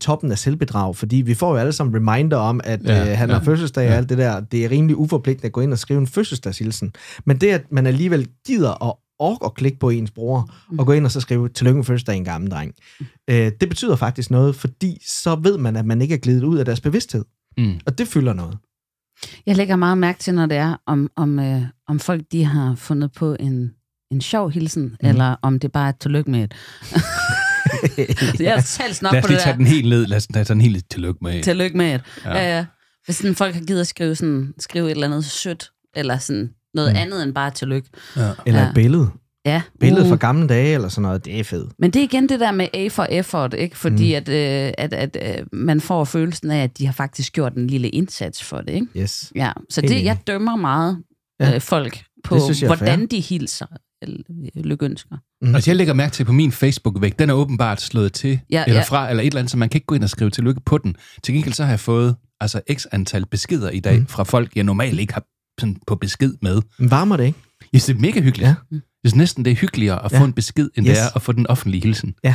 toppen 0.00 0.30
af 0.30 0.38
selvbedrag, 0.38 0.96
fordi 0.96 1.16
vi 1.16 1.34
får 1.34 1.50
jo 1.50 1.56
alle 1.56 1.72
sammen 1.72 1.96
reminder 1.96 2.36
om, 2.36 2.60
at 2.64 2.80
Ja, 2.84 3.10
øh, 3.10 3.18
han 3.18 3.28
ja, 3.28 3.34
har 3.34 3.44
fødselsdag 3.44 3.86
og 3.86 3.90
ja. 3.90 3.96
alt 3.96 4.08
det 4.08 4.18
der. 4.18 4.40
Det 4.40 4.64
er 4.64 4.70
rimelig 4.70 4.96
uforpligtende 4.96 5.46
at 5.46 5.52
gå 5.52 5.60
ind 5.60 5.72
og 5.72 5.78
skrive 5.78 6.00
en 6.00 6.06
fødselsdagshilsen. 6.06 6.92
Men 7.24 7.36
det, 7.36 7.48
at 7.48 7.72
man 7.72 7.86
alligevel 7.86 8.28
gider 8.46 8.88
at 8.88 8.94
orke 9.18 9.46
at 9.46 9.54
klikke 9.54 9.78
på 9.78 9.90
ens 9.90 10.10
bror, 10.10 10.50
og 10.78 10.86
gå 10.86 10.92
ind 10.92 11.04
og 11.04 11.10
så 11.10 11.20
skrive, 11.20 11.48
tillykke 11.48 11.76
med 11.76 11.84
fødselsdag, 11.84 12.16
en 12.16 12.24
gammel 12.24 12.50
dreng. 12.50 12.74
Øh, 13.30 13.52
det 13.60 13.68
betyder 13.68 13.96
faktisk 13.96 14.30
noget, 14.30 14.56
fordi 14.56 14.98
så 15.06 15.34
ved 15.34 15.58
man, 15.58 15.76
at 15.76 15.86
man 15.86 16.02
ikke 16.02 16.14
er 16.14 16.18
glidet 16.18 16.44
ud 16.44 16.58
af 16.58 16.64
deres 16.64 16.80
bevidsthed. 16.80 17.24
Mm. 17.58 17.80
Og 17.86 17.98
det 17.98 18.08
fylder 18.08 18.32
noget. 18.32 18.58
Jeg 19.46 19.56
lægger 19.56 19.76
meget 19.76 19.98
mærke 19.98 20.18
til, 20.18 20.34
når 20.34 20.46
det 20.46 20.56
er, 20.56 20.76
om, 20.86 21.10
om, 21.16 21.38
øh, 21.38 21.62
om 21.88 21.98
folk 21.98 22.22
de 22.32 22.44
har 22.44 22.74
fundet 22.74 23.12
på 23.12 23.36
en, 23.40 23.70
en 24.10 24.20
sjov 24.20 24.50
hilsen, 24.50 24.82
mm. 24.82 25.08
eller 25.08 25.36
om 25.42 25.58
det 25.58 25.72
bare 25.72 25.84
er 25.84 25.88
et 25.88 25.98
tillykke 25.98 26.30
med 26.30 26.44
et. 26.44 26.54
jeg 28.40 28.54
har 28.54 28.60
talt 28.62 29.02
nok 29.02 29.12
Lad 29.12 29.22
på 29.22 29.24
os 29.26 29.28
lige 29.28 29.36
det 29.36 29.42
tage 29.44 29.52
der. 29.52 29.56
den 29.56 29.66
helt 29.66 29.88
ned. 29.88 30.06
Lad 30.06 30.16
os 30.16 30.26
tage 30.26 30.44
den 30.44 30.60
helt 30.60 30.90
tillykke 30.90 31.18
med. 31.22 31.42
Tillykke 31.42 31.76
med 31.76 31.94
et. 31.94 32.00
Ja. 32.24 32.36
Ja. 32.38 32.56
Ja. 32.56 32.64
Hvis 33.04 33.16
sådan, 33.16 33.34
folk 33.34 33.54
har 33.54 33.62
givet 33.62 33.80
at 33.80 33.86
skrive, 33.86 34.14
sådan, 34.16 34.54
skrive 34.58 34.86
et 34.86 34.90
eller 34.90 35.06
andet 35.06 35.24
sødt, 35.24 35.70
eller 35.96 36.18
sådan 36.18 36.50
noget 36.74 36.92
mm. 36.92 36.98
andet 36.98 37.22
end 37.22 37.34
bare 37.34 37.50
tillykke. 37.50 37.88
Ja. 38.16 38.30
Eller 38.46 38.60
Ja. 38.62 38.68
et 38.68 38.74
billede. 38.74 39.10
Ja. 39.46 39.62
Billede 39.80 40.02
uh. 40.02 40.08
fra 40.08 40.16
gamle 40.16 40.48
dage, 40.48 40.74
eller 40.74 40.88
sådan 40.88 41.02
noget, 41.02 41.24
det 41.24 41.40
er 41.40 41.44
fedt. 41.44 41.72
Men 41.78 41.90
det 41.90 42.00
er 42.00 42.04
igen 42.04 42.28
det 42.28 42.40
der 42.40 42.50
med 42.52 42.68
A 42.74 42.88
for 42.88 43.04
effort, 43.10 43.54
ikke? 43.54 43.78
Fordi 43.78 44.08
mm. 44.12 44.16
at, 44.16 44.28
øh, 44.28 44.72
at, 44.78 44.92
at 44.92 45.38
øh, 45.40 45.46
man 45.52 45.80
får 45.80 46.04
følelsen 46.04 46.50
af, 46.50 46.62
at 46.62 46.78
de 46.78 46.86
har 46.86 46.92
faktisk 46.92 47.32
gjort 47.32 47.54
en 47.54 47.66
lille 47.66 47.88
indsats 47.88 48.42
for 48.42 48.58
det, 48.58 48.70
ikke? 48.74 48.86
Yes. 48.96 49.32
Ja, 49.36 49.52
så 49.70 49.80
det, 49.80 50.04
jeg 50.04 50.18
dømmer 50.26 50.56
meget 50.56 50.98
Ja. 51.40 51.54
øh, 51.54 51.60
folk 51.60 52.02
på, 52.24 52.34
Det 52.34 52.42
synes 52.42 52.62
jeg 52.62 52.66
hvordan 52.68 52.98
fair. 52.98 53.06
de 53.06 53.20
hilser 53.20 53.66
lykønsker. 54.54 55.16
Mm. 55.42 55.54
Altså, 55.54 55.70
jeg 55.70 55.76
lægger 55.76 55.94
mærke 55.94 56.12
til 56.12 56.24
på 56.24 56.32
min 56.32 56.52
Facebook-væg, 56.52 57.18
den 57.18 57.30
er 57.30 57.34
åbenbart 57.34 57.80
slået 57.80 58.12
til, 58.12 58.40
Ja, 58.50 58.64
eller 58.66 58.80
ja. 58.80 58.84
fra, 58.84 59.10
eller 59.10 59.22
et 59.22 59.26
eller 59.26 59.38
andet, 59.40 59.50
så 59.50 59.56
man 59.56 59.68
kan 59.68 59.76
ikke 59.76 59.86
gå 59.86 59.94
ind 59.94 60.02
og 60.04 60.10
skrive 60.10 60.30
tillykke 60.30 60.60
på 60.66 60.78
den. 60.78 60.96
Til 61.22 61.34
gengæld 61.34 61.54
så 61.54 61.64
har 61.64 61.70
jeg 61.72 61.80
fået 61.80 62.16
altså 62.40 62.60
x 62.74 62.86
antal 62.92 63.26
beskeder 63.26 63.70
i 63.70 63.80
dag 63.80 63.98
Mm. 63.98 64.06
fra 64.06 64.22
folk, 64.22 64.56
jeg 64.56 64.64
normalt 64.64 65.00
ikke 65.00 65.12
har 65.14 65.24
sådan 65.60 65.76
på 65.86 65.94
besked 65.94 66.34
med. 66.42 66.62
Men 66.78 66.90
varmer 66.90 67.16
det 67.16 67.24
ikke? 67.24 67.38
Jeg 67.72 67.80
synes, 67.80 67.84
det 67.98 68.06
er 68.06 68.08
mega 68.08 68.20
hyggeligt. 68.20 68.48
Ja. 68.48 68.54
Jeg 68.72 68.80
synes 69.06 69.14
næsten, 69.14 69.44
det 69.44 69.50
er 69.50 69.54
hyggeligere 69.54 70.04
at 70.04 70.12
Ja. 70.12 70.20
få 70.20 70.24
en 70.24 70.32
besked, 70.32 70.70
end 70.76 70.86
Yes. 70.88 70.98
det 70.98 71.04
er 71.04 71.16
at 71.16 71.22
få 71.22 71.32
den 71.32 71.46
offentlige 71.46 71.82
hilsen. 71.82 72.14
Ja. 72.24 72.34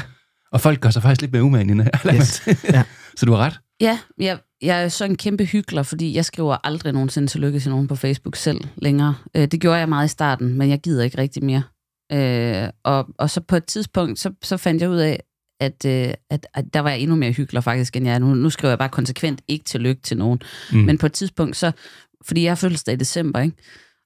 Og 0.52 0.62
folk 0.62 0.80
gør 0.80 0.90
sig 0.90 1.02
faktisk 1.02 1.22
lidt 1.22 1.32
mere 1.34 1.44
umage 1.44 1.72
end 1.72 1.82
Yes. 2.16 2.42
Ja. 2.74 2.84
Så 3.18 3.26
du 3.26 3.32
har 3.32 3.40
ret. 3.40 3.60
Ja, 3.82 4.00
jeg, 4.18 4.38
jeg 4.62 4.84
er 4.84 4.88
så 4.88 5.06
en 5.06 5.18
kæmpe 5.18 5.46
hyggelig, 5.46 5.86
fordi 5.86 6.16
jeg 6.16 6.26
skriver 6.26 6.58
aldrig 6.64 6.94
nogensinde 6.94 7.28
tillykke 7.28 7.60
til 7.60 7.72
nogen 7.72 7.88
på 7.88 7.96
Facebook 7.96 8.36
selv 8.36 8.62
længere. 8.76 9.16
Øh, 9.36 9.48
det 9.48 9.62
gjorde 9.62 9.78
jeg 9.78 9.90
meget 9.90 10.06
i 10.06 10.12
starten, 10.12 10.54
men 10.54 10.70
jeg 10.70 10.80
gider 10.80 11.04
ikke 11.04 11.18
rigtig 11.18 11.44
mere. 11.44 11.64
Øh, 12.12 12.70
og, 12.84 13.08
og 13.18 13.30
så 13.30 13.42
på 13.42 13.56
et 13.56 13.66
tidspunkt, 13.66 14.20
så, 14.20 14.32
så 14.44 14.58
fandt 14.58 14.82
jeg 14.82 14.90
ud 14.90 14.98
af, 14.98 15.24
at, 15.60 15.86
øh, 15.86 16.14
at, 16.30 16.48
at 16.54 16.66
der 16.74 16.80
var 16.80 16.90
jeg 16.90 17.00
endnu 17.00 17.16
mere 17.16 17.32
hyggelig 17.32 17.64
faktisk, 17.64 17.96
end 17.96 18.06
jeg 18.06 18.16
er 18.16 18.20
nu. 18.20 18.34
Nu 18.34 18.50
skriver 18.50 18.72
jeg 18.72 18.80
bare 18.80 18.90
konsekvent 18.90 19.42
ikke 19.48 19.66
tillykke 19.66 20.02
til 20.02 20.18
nogen. 20.18 20.40
Mm. 20.72 20.78
Men 20.78 20.98
på 20.98 21.06
et 21.06 21.14
tidspunkt, 21.14 21.56
så, 21.56 21.72
fordi 22.26 22.44
jeg 22.44 22.52
har 22.52 22.56
fødselsdag 22.56 22.94
i 22.94 22.98
december, 22.98 23.40
ikke? 23.40 23.58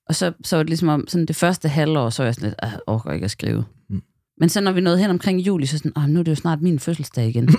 Og 0.07 0.15
så, 0.15 0.33
så 0.43 0.55
var 0.55 0.63
det 0.63 0.69
ligesom 0.69 0.87
om, 0.87 1.07
sådan 1.07 1.25
det 1.25 1.35
første 1.35 1.69
halvår, 1.69 2.09
så 2.09 2.23
var 2.23 2.27
jeg 2.27 2.35
sådan 2.35 2.49
lidt, 2.49 2.59
jeg 2.61 2.79
orker 2.87 3.11
ikke 3.11 3.25
at 3.25 3.31
skrive. 3.31 3.65
Mm. 3.89 4.01
Men 4.41 4.49
så 4.49 4.61
når 4.61 4.71
vi 4.71 4.81
nåede 4.81 4.99
hen 4.99 5.09
omkring 5.09 5.39
juli, 5.39 5.65
så 5.65 5.77
sådan, 5.77 5.91
"Åh, 5.97 6.03
nu 6.03 6.19
er 6.19 6.23
det 6.23 6.31
jo 6.31 6.35
snart 6.35 6.61
min 6.61 6.79
fødselsdag 6.79 7.27
igen. 7.27 7.51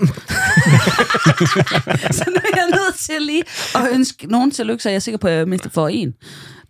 så 2.18 2.24
nu 2.28 2.34
er 2.36 2.56
jeg 2.56 2.68
nødt 2.70 2.94
til 2.98 3.14
lige 3.22 3.42
at 3.74 3.80
ønske 3.92 4.26
nogen 4.26 4.50
tillykke, 4.50 4.82
så 4.82 4.88
jeg 4.88 4.96
er 4.96 5.00
sikker 5.00 5.18
på, 5.18 5.26
at 5.28 5.34
jeg 5.34 5.48
mindst 5.48 5.70
får 5.70 5.88
en. 5.88 6.14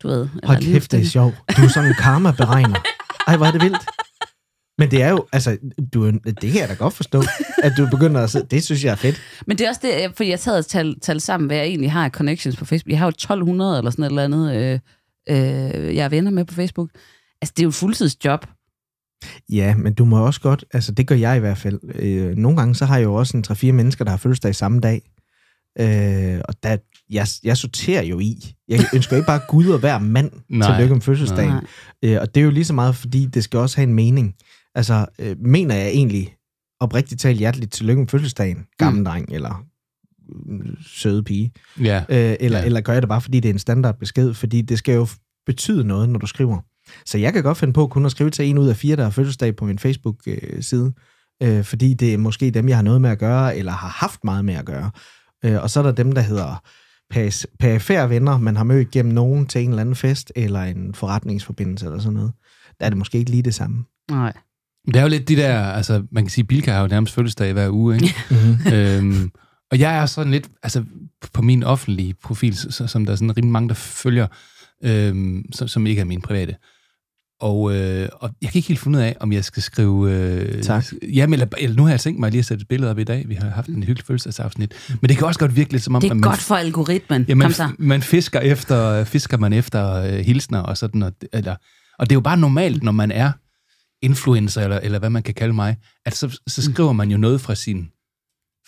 Du 0.02 0.08
ved. 0.08 0.28
Hold 0.44 0.62
kæft, 0.62 0.92
det 0.92 1.00
er 1.00 1.04
sjovt. 1.04 1.34
Du 1.56 1.62
er 1.62 1.68
sådan 1.68 1.88
en 1.90 1.96
karma-beregner. 1.98 2.80
Ej, 3.26 3.36
hvor 3.36 3.46
er 3.46 3.50
det 3.52 3.62
vildt. 3.62 3.78
Men 4.78 4.90
det 4.90 5.02
er 5.02 5.08
jo, 5.10 5.26
altså, 5.32 5.56
du, 5.94 6.10
det 6.10 6.52
kan 6.52 6.60
jeg 6.60 6.68
da 6.68 6.74
godt 6.74 6.94
forstå, 6.94 7.22
at 7.62 7.72
du 7.76 7.86
begynder 7.90 8.20
at 8.20 8.30
sidde. 8.30 8.46
Det 8.50 8.64
synes 8.64 8.84
jeg 8.84 8.90
er 8.90 8.96
fedt. 8.96 9.20
Men 9.46 9.58
det 9.58 9.64
er 9.64 9.68
også 9.68 9.80
det, 9.84 10.12
fordi 10.16 10.30
jeg 10.30 10.38
sad 10.38 10.58
og 10.58 10.66
talte 10.66 11.00
tal 11.00 11.20
sammen, 11.20 11.46
hvad 11.46 11.56
jeg 11.56 11.66
egentlig 11.66 11.92
har 11.92 12.04
af 12.04 12.10
connections 12.10 12.56
på 12.56 12.64
Facebook. 12.64 12.90
Jeg 12.90 12.98
har 12.98 13.06
jo 13.06 13.10
1200 13.10 13.78
eller 13.78 13.90
sådan 13.90 14.04
et 14.04 14.08
eller 14.08 14.24
andet, 14.24 14.56
øh, 14.56 14.78
øh, 15.28 15.96
jeg 15.96 16.04
er 16.04 16.08
venner 16.08 16.30
med 16.30 16.44
på 16.44 16.54
Facebook. 16.54 16.90
Altså, 17.42 17.52
det 17.56 17.62
er 17.62 17.64
jo 17.64 17.68
et 17.68 17.74
fuldtidsjob. 17.74 18.46
Ja, 19.52 19.74
men 19.76 19.94
du 19.94 20.04
må 20.04 20.26
også 20.26 20.40
godt, 20.40 20.64
altså 20.72 20.92
det 20.92 21.06
gør 21.06 21.14
jeg 21.14 21.36
i 21.36 21.40
hvert 21.40 21.58
fald. 21.58 21.80
Øh, 21.94 22.36
nogle 22.36 22.58
gange 22.58 22.74
så 22.74 22.84
har 22.84 22.96
jeg 22.96 23.04
jo 23.04 23.14
også 23.14 23.36
en 23.36 23.44
3-4 23.48 23.72
mennesker, 23.72 24.04
der 24.04 24.10
har 24.10 24.18
fødselsdag 24.18 24.54
samme 24.54 24.80
dag. 24.80 25.02
Øh, 25.80 26.40
og 26.48 26.54
der, 26.62 26.76
jeg, 27.10 27.26
jeg 27.44 27.56
sorterer 27.56 28.02
jo 28.02 28.18
i. 28.18 28.54
Jeg 28.68 28.84
ønsker 28.94 29.16
ikke 29.16 29.26
bare 29.26 29.40
Gud 29.48 29.66
og 29.66 29.78
hver 29.78 29.98
mand 29.98 30.30
Nej, 30.48 30.68
til 30.68 30.82
lykke 30.82 30.94
med 30.94 31.02
fødselsdagen. 31.02 31.50
nej. 31.50 31.64
Øh, 32.02 32.18
og 32.20 32.34
det 32.34 32.40
er 32.40 32.44
jo 32.44 32.50
lige 32.50 32.64
så 32.64 32.72
meget, 32.72 32.96
fordi 32.96 33.26
det 33.26 33.44
skal 33.44 33.58
også 33.58 33.76
have 33.76 33.88
en 33.88 33.94
mening. 33.94 34.34
Altså, 34.74 35.06
øh, 35.18 35.36
mener 35.38 35.74
jeg 35.74 35.88
egentlig 35.88 36.34
oprigtigt 36.80 37.20
talt 37.20 37.38
hjerteligt 37.38 37.72
tillykke 37.72 38.00
med 38.00 38.08
fødselsdagen, 38.08 38.66
gammel 38.78 39.00
mm. 39.00 39.04
dreng 39.04 39.32
eller 39.32 39.64
øh, 40.50 40.66
søde 40.86 41.22
pige? 41.22 41.52
Ja. 41.80 42.04
Øh, 42.08 42.36
eller, 42.40 42.58
ja. 42.58 42.64
eller 42.64 42.80
gør 42.80 42.92
jeg 42.92 43.02
det 43.02 43.08
bare, 43.08 43.20
fordi 43.20 43.40
det 43.40 43.48
er 43.48 43.52
en 43.52 43.58
standardbesked? 43.58 44.34
Fordi 44.34 44.62
det 44.62 44.78
skal 44.78 44.94
jo 44.94 45.06
betyde 45.46 45.84
noget, 45.84 46.08
når 46.08 46.18
du 46.18 46.26
skriver. 46.26 46.60
Så 47.06 47.18
jeg 47.18 47.32
kan 47.32 47.42
godt 47.42 47.58
finde 47.58 47.72
på 47.72 47.86
kun 47.86 48.06
at 48.06 48.10
skrive 48.10 48.30
til 48.30 48.44
en 48.44 48.58
ud 48.58 48.68
af 48.68 48.76
fire, 48.76 48.96
der 48.96 49.02
har 49.02 49.10
fødselsdag 49.10 49.56
på 49.56 49.64
min 49.64 49.78
Facebook-side, 49.78 50.92
øh, 51.42 51.64
fordi 51.64 51.94
det 51.94 52.14
er 52.14 52.18
måske 52.18 52.50
dem, 52.50 52.68
jeg 52.68 52.76
har 52.76 52.82
noget 52.82 53.00
med 53.00 53.10
at 53.10 53.18
gøre, 53.18 53.56
eller 53.56 53.72
har 53.72 53.88
haft 53.88 54.24
meget 54.24 54.44
med 54.44 54.54
at 54.54 54.64
gøre. 54.64 54.90
Øh, 55.44 55.62
og 55.62 55.70
så 55.70 55.80
er 55.80 55.84
der 55.84 55.92
dem, 55.92 56.12
der 56.12 56.20
hedder 56.20 56.62
perifære 57.58 58.10
venner, 58.10 58.38
man 58.38 58.56
har 58.56 58.64
mødt 58.64 58.90
gennem 58.90 59.14
nogen 59.14 59.46
til 59.46 59.62
en 59.62 59.68
eller 59.68 59.80
anden 59.80 59.94
fest, 59.94 60.32
eller 60.36 60.62
en 60.62 60.94
forretningsforbindelse, 60.94 61.86
eller 61.86 61.98
sådan 61.98 62.14
noget. 62.14 62.32
Der 62.80 62.86
er 62.86 62.90
det 62.90 62.98
måske 62.98 63.18
ikke 63.18 63.30
lige 63.30 63.42
det 63.42 63.54
samme. 63.54 63.84
Nej. 64.10 64.32
Det 64.86 64.96
er 64.96 65.02
jo 65.02 65.08
lidt 65.08 65.28
de 65.28 65.36
der, 65.36 65.62
altså 65.62 66.02
man 66.12 66.24
kan 66.24 66.30
sige, 66.30 66.44
Bilka 66.44 66.72
har 66.72 66.80
jo 66.80 66.86
nærmest 66.86 67.14
fødselsdag 67.14 67.52
hver 67.52 67.70
uge, 67.70 67.94
ikke? 67.94 68.14
Mm-hmm. 68.30 68.72
øhm, 68.74 69.30
og 69.70 69.78
jeg 69.78 69.98
er 69.98 70.06
sådan 70.06 70.32
lidt, 70.32 70.48
altså 70.62 70.84
på 71.32 71.42
min 71.42 71.62
offentlige 71.62 72.14
profil, 72.14 72.56
så, 72.56 72.86
som 72.86 73.04
der 73.04 73.12
er 73.12 73.16
sådan 73.16 73.36
rimelig 73.36 73.52
mange, 73.52 73.68
der 73.68 73.74
følger, 73.74 74.26
øhm, 74.84 75.44
som, 75.52 75.68
som 75.68 75.86
ikke 75.86 76.00
er 76.00 76.04
min 76.04 76.20
private. 76.20 76.56
Og, 77.42 77.74
øh, 77.74 78.08
og 78.12 78.30
jeg 78.42 78.50
kan 78.50 78.58
ikke 78.58 78.68
helt 78.68 78.80
finde 78.80 78.98
ud 78.98 79.02
af, 79.02 79.16
om 79.20 79.32
jeg 79.32 79.44
skal 79.44 79.62
skrive... 79.62 80.12
Øh, 80.12 80.62
Tak. 80.62 80.84
Jamen, 81.14 81.32
eller, 81.32 81.46
eller 81.58 81.76
nu 81.76 81.82
har 81.82 81.90
jeg 81.90 82.00
tænkt 82.00 82.20
mig 82.20 82.30
lige 82.30 82.38
at 82.38 82.44
sætte 82.44 82.62
et 82.62 82.68
billede 82.68 82.90
op 82.90 82.98
i 82.98 83.04
dag. 83.04 83.28
Vi 83.28 83.34
har 83.34 83.50
haft 83.50 83.68
en 83.68 83.82
hyggelig 83.82 84.06
fødselsdagsafsnit. 84.06 84.74
Men 85.00 85.08
det 85.08 85.16
kan 85.16 85.26
også 85.26 85.40
godt 85.40 85.56
virke 85.56 85.72
lidt 85.72 85.82
som 85.82 85.94
om... 85.94 86.00
Det 86.00 86.08
er 86.08 86.12
at 86.12 86.16
man, 86.16 86.30
godt 86.30 86.40
for 86.40 86.54
algoritmen. 86.54 87.24
Ja, 87.28 87.34
man, 87.34 87.44
Kom 87.44 87.52
så. 87.52 87.68
man 87.78 88.02
fisker 88.02 88.40
efter, 88.40 89.04
fisker 89.04 89.36
man 89.38 89.52
efter 89.52 89.94
øh, 89.94 90.12
hilsner 90.12 90.58
og 90.58 90.78
sådan, 90.78 91.02
og, 91.02 91.12
eller, 91.32 91.56
og 91.98 92.06
det 92.10 92.12
er 92.12 92.16
jo 92.16 92.20
bare 92.20 92.36
normalt, 92.36 92.82
når 92.82 92.92
man 92.92 93.10
er 93.10 93.32
influencer, 94.02 94.62
eller, 94.62 94.78
eller 94.82 94.98
hvad 94.98 95.10
man 95.10 95.22
kan 95.22 95.34
kalde 95.34 95.54
mig, 95.54 95.76
at 96.06 96.14
så, 96.16 96.38
så 96.46 96.62
skriver 96.62 96.92
man 96.92 97.10
jo 97.10 97.18
noget 97.18 97.40
fra 97.40 97.54
sin, 97.54 97.88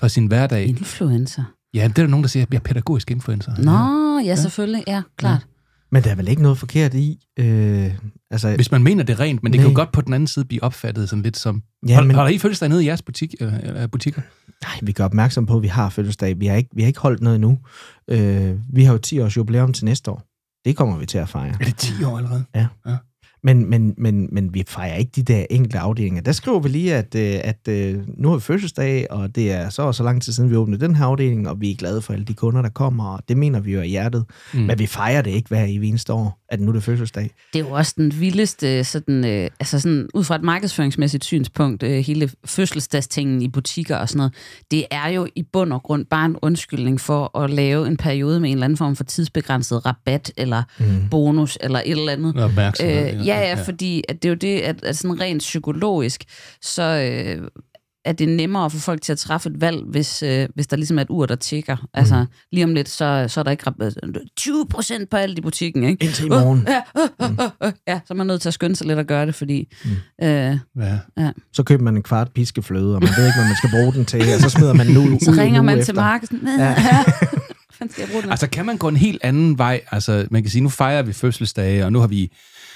fra 0.01 0.09
sin 0.09 0.27
hverdag. 0.27 0.67
Influencer. 0.67 1.43
Ja, 1.75 1.83
det 1.83 1.99
er 1.99 2.03
der 2.03 2.07
nogen, 2.07 2.25
der 2.25 2.29
siger, 2.29 2.43
at 2.43 2.51
jeg 2.53 2.57
er 2.59 2.63
pædagogisk 2.63 3.11
influencer. 3.11 3.53
Nå, 3.59 4.19
ja, 4.25 4.37
selvfølgelig. 4.37 4.85
Ja, 4.87 5.03
klart. 5.17 5.47
Men 5.95 6.05
der 6.05 6.11
er 6.11 6.15
vel 6.15 6.29
ikke 6.29 6.43
noget 6.43 6.59
forkert 6.59 6.95
i... 6.95 7.19
Øh, 7.39 7.95
altså, 8.31 8.55
Hvis 8.55 8.71
man 8.71 8.83
mener 8.83 9.05
det 9.05 9.21
rent, 9.21 9.43
men 9.43 9.53
det 9.53 9.59
kan 9.59 9.67
Nej. 9.67 9.73
jo 9.73 9.77
godt 9.77 9.93
på 9.93 10.01
den 10.01 10.13
anden 10.13 10.27
side 10.27 10.45
blive 10.45 10.63
opfattet 10.63 11.09
sådan 11.09 11.23
lidt 11.23 11.37
som... 11.37 11.63
Ja, 11.89 11.93
Ja, 11.93 12.03
men... 12.03 12.17
Har 12.17 12.29
I 12.29 12.39
fødselsdag 12.39 12.69
nede 12.69 12.85
i 12.85 12.87
jeres 12.87 13.03
butik, 13.03 13.35
eller, 13.41 13.59
eller 13.59 13.87
butikker? 13.87 14.23
Nej, 14.63 14.79
vi 14.83 14.93
gør 14.93 15.05
opmærksom 15.05 15.47
på, 15.47 15.57
at 15.57 15.63
vi 15.63 15.69
har 15.69 15.91
fødselsdag. 15.91 16.41
Vi 16.41 16.47
har 16.47 16.57
ikke, 16.57 16.71
vi 16.75 16.83
har 16.83 16.87
ikke 16.87 17.01
holdt 17.01 17.21
noget 17.21 17.35
endnu. 17.35 17.59
Øh, 18.09 18.55
vi 18.73 18.85
har 18.85 18.93
jo 18.93 18.99
10 18.99 19.21
års 19.21 19.37
jubilæum 19.37 19.73
til 19.73 19.85
næste 19.85 20.11
år. 20.11 20.23
Det 20.65 20.77
kommer 20.77 20.99
vi 20.99 21.07
til 21.07 21.19
at 21.19 21.29
fejre. 21.29 21.55
Er 21.61 21.65
det 21.65 21.77
10 21.77 22.05
år 22.05 22.17
allerede? 22.19 22.45
Men, 23.45 23.71
men, 23.71 23.95
men, 23.99 24.29
men 24.33 24.55
vi 24.55 24.65
fejrer 24.69 24.97
ikke 24.97 25.13
de 25.17 25.23
der 25.23 25.47
enkelte 25.51 25.79
afdelinger. 25.79 26.23
Der 26.23 26.33
skriver 26.33 26.61
vi 26.61 26.69
lige, 26.69 26.95
at, 26.95 27.15
øh, 27.15 27.41
at 27.45 27.69
øh, 27.69 28.01
nu 28.17 28.33
er 28.33 28.35
vi 28.35 28.41
fødselsdag, 28.41 29.07
og 29.11 29.35
det 29.35 29.53
er 29.53 29.69
så 29.69 29.83
og 29.83 29.95
så 29.95 30.03
lang 30.03 30.23
tid 30.23 30.33
siden, 30.33 30.51
vi 30.51 30.57
åbnede 30.57 30.85
den 30.87 30.97
her 30.97 31.05
afdeling, 31.05 31.49
og 31.49 31.61
vi 31.61 31.71
er 31.71 31.77
glade 31.77 32.03
for 32.03 32.13
alle 32.13 32.25
de 32.25 32.35
kunder, 32.35 32.63
der 32.63 32.69
kommer, 32.69 33.05
og 33.05 33.21
det 33.29 33.37
mener 33.37 33.61
vi 33.61 33.73
jo 33.73 33.81
i 33.81 33.89
hjertet. 33.89 34.25
Mm. 34.55 34.61
Men 34.61 34.79
vi 34.79 34.87
fejrer 34.87 35.23
det 35.23 35.31
ikke 35.31 35.49
hver 35.49 35.65
evig 35.65 35.89
eneste 35.89 36.13
år, 36.13 36.44
at 36.55 36.61
nu 36.61 36.69
er 36.69 36.73
det 36.73 36.83
fødselsdag. 36.83 37.31
Det 37.53 37.61
er 37.61 37.65
jo 37.65 37.71
også 37.71 37.95
den 37.97 38.21
vildeste, 38.21 38.85
sådan, 38.85 39.25
øh, 39.25 39.51
altså 39.61 39.81
sådan, 39.81 40.09
ud 40.15 40.25
fra 40.25 40.35
et 40.35 40.43
markedsføringsmæssigt 40.43 41.25
synspunkt, 41.25 41.83
øh, 41.83 41.91
hele 41.91 42.31
fødselsdagstingen 42.45 43.43
i 43.43 43.49
butikker 43.49 43.97
og 43.97 44.09
sådan 44.09 44.19
noget, 44.19 44.35
det 44.71 44.85
er 44.91 45.09
jo 45.09 45.27
i 45.37 45.43
bund 45.43 45.73
og 45.73 45.83
grund 45.83 46.07
bare 46.07 46.27
en 46.27 46.37
undskyldning 46.43 47.01
for 47.01 47.39
at 47.39 47.51
lave 47.51 47.87
en 47.87 47.97
periode 47.97 48.41
med 48.41 48.51
en 48.51 48.57
eller 48.57 48.65
anden 48.65 48.77
form 48.77 48.97
for 48.97 49.05
tidsbegrænset 49.05 49.87
rabat, 49.87 50.33
eller 50.37 50.63
mm. 50.79 51.09
bonus, 51.11 51.59
eller 51.61 51.79
et 51.85 51.91
eller 51.91 52.13
andet. 52.13 52.35
Øh, 52.85 52.91
ja. 52.91 53.23
ja, 53.25 53.41
ja, 53.41 53.49
Ja. 53.49 53.55
fordi 53.63 54.03
at 54.09 54.23
det 54.23 54.29
er 54.29 54.31
jo 54.31 54.37
det, 54.37 54.61
at, 54.61 54.85
at 54.85 54.97
sådan 54.97 55.21
rent 55.21 55.39
psykologisk, 55.41 56.25
så 56.63 56.83
øh, 56.83 57.49
er 58.05 58.13
det 58.13 58.29
nemmere 58.29 58.65
at 58.65 58.73
få 58.73 58.79
folk 58.79 59.03
til 59.03 59.13
at 59.13 59.19
træffe 59.19 59.49
et 59.51 59.61
valg, 59.61 59.83
hvis, 59.91 60.23
øh, 60.23 60.49
hvis 60.55 60.67
der 60.67 60.77
ligesom 60.77 60.99
er 60.99 61.03
et 61.03 61.11
ur, 61.11 61.27
der 61.27 61.37
tigger. 61.37 61.77
Altså, 61.95 62.21
Mm. 62.21 62.27
lige 62.53 62.65
om 62.65 62.75
lidt, 62.75 62.89
så, 62.89 63.25
så 63.29 63.41
er 63.41 63.45
der 63.45 63.51
ikke 63.51 63.65
rabat. 63.67 63.97
20 64.37 64.67
procent 64.71 65.11
på 65.11 65.17
alt 65.17 65.39
i 65.39 65.41
butikken, 65.41 65.85
ikke? 65.85 66.05
Indtil 66.05 66.27
i 66.27 66.29
morgen. 66.29 66.67
Ja, 66.69 66.81
øh, 67.03 67.09
øh, 67.23 67.31
øh, 67.41 67.69
øh. 67.69 67.73
ja, 67.89 68.01
så 68.07 68.15
er 68.15 68.17
man 68.17 68.27
nødt 68.27 68.41
til 68.43 68.49
at 68.49 68.55
skynde 68.55 68.77
sig 68.77 68.87
lidt 68.87 68.99
at 68.99 69.07
gøre 69.07 69.27
det, 69.27 69.35
fordi... 69.35 69.73
Mm. 69.85 70.27
Øh, 70.27 70.59
Ja. 71.17 71.31
Så 71.53 71.63
køber 71.63 71.83
man 71.85 71.97
en 71.97 72.03
kvart 72.03 72.33
piskefløde, 72.35 72.95
og 72.95 73.01
man 73.03 73.11
ved 73.17 73.27
ikke, 73.27 73.39
hvad 73.39 73.47
man 73.47 73.57
skal 73.57 73.71
bruge 73.71 73.93
den 73.93 74.05
til, 74.05 74.21
og 74.35 74.41
så 74.41 74.51
smider 74.51 74.73
man 74.73 74.87
den 74.89 74.97
ud, 74.97 75.21
så 75.21 75.31
ringer 75.31 75.63
man 75.63 75.79
efter. 75.79 75.85
til 75.85 75.95
markedet. 75.95 76.41
Ja. 76.59 76.65
ja. 76.65 77.05
Altså, 78.31 78.49
kan 78.53 78.67
man 78.67 78.77
gå 78.77 78.89
en 78.89 78.97
helt 78.97 79.21
anden 79.25 79.59
vej? 79.59 79.81
Altså, 79.91 80.27
man 80.31 80.43
kan 80.43 80.51
sige, 80.51 80.63
nu 80.63 80.69
fejrer 80.69 81.03
vi 81.03 81.13
fødselsdage, 81.13 81.85
og 81.85 81.93
nu 81.93 82.01
har 82.01 82.07
vi, 82.07 82.23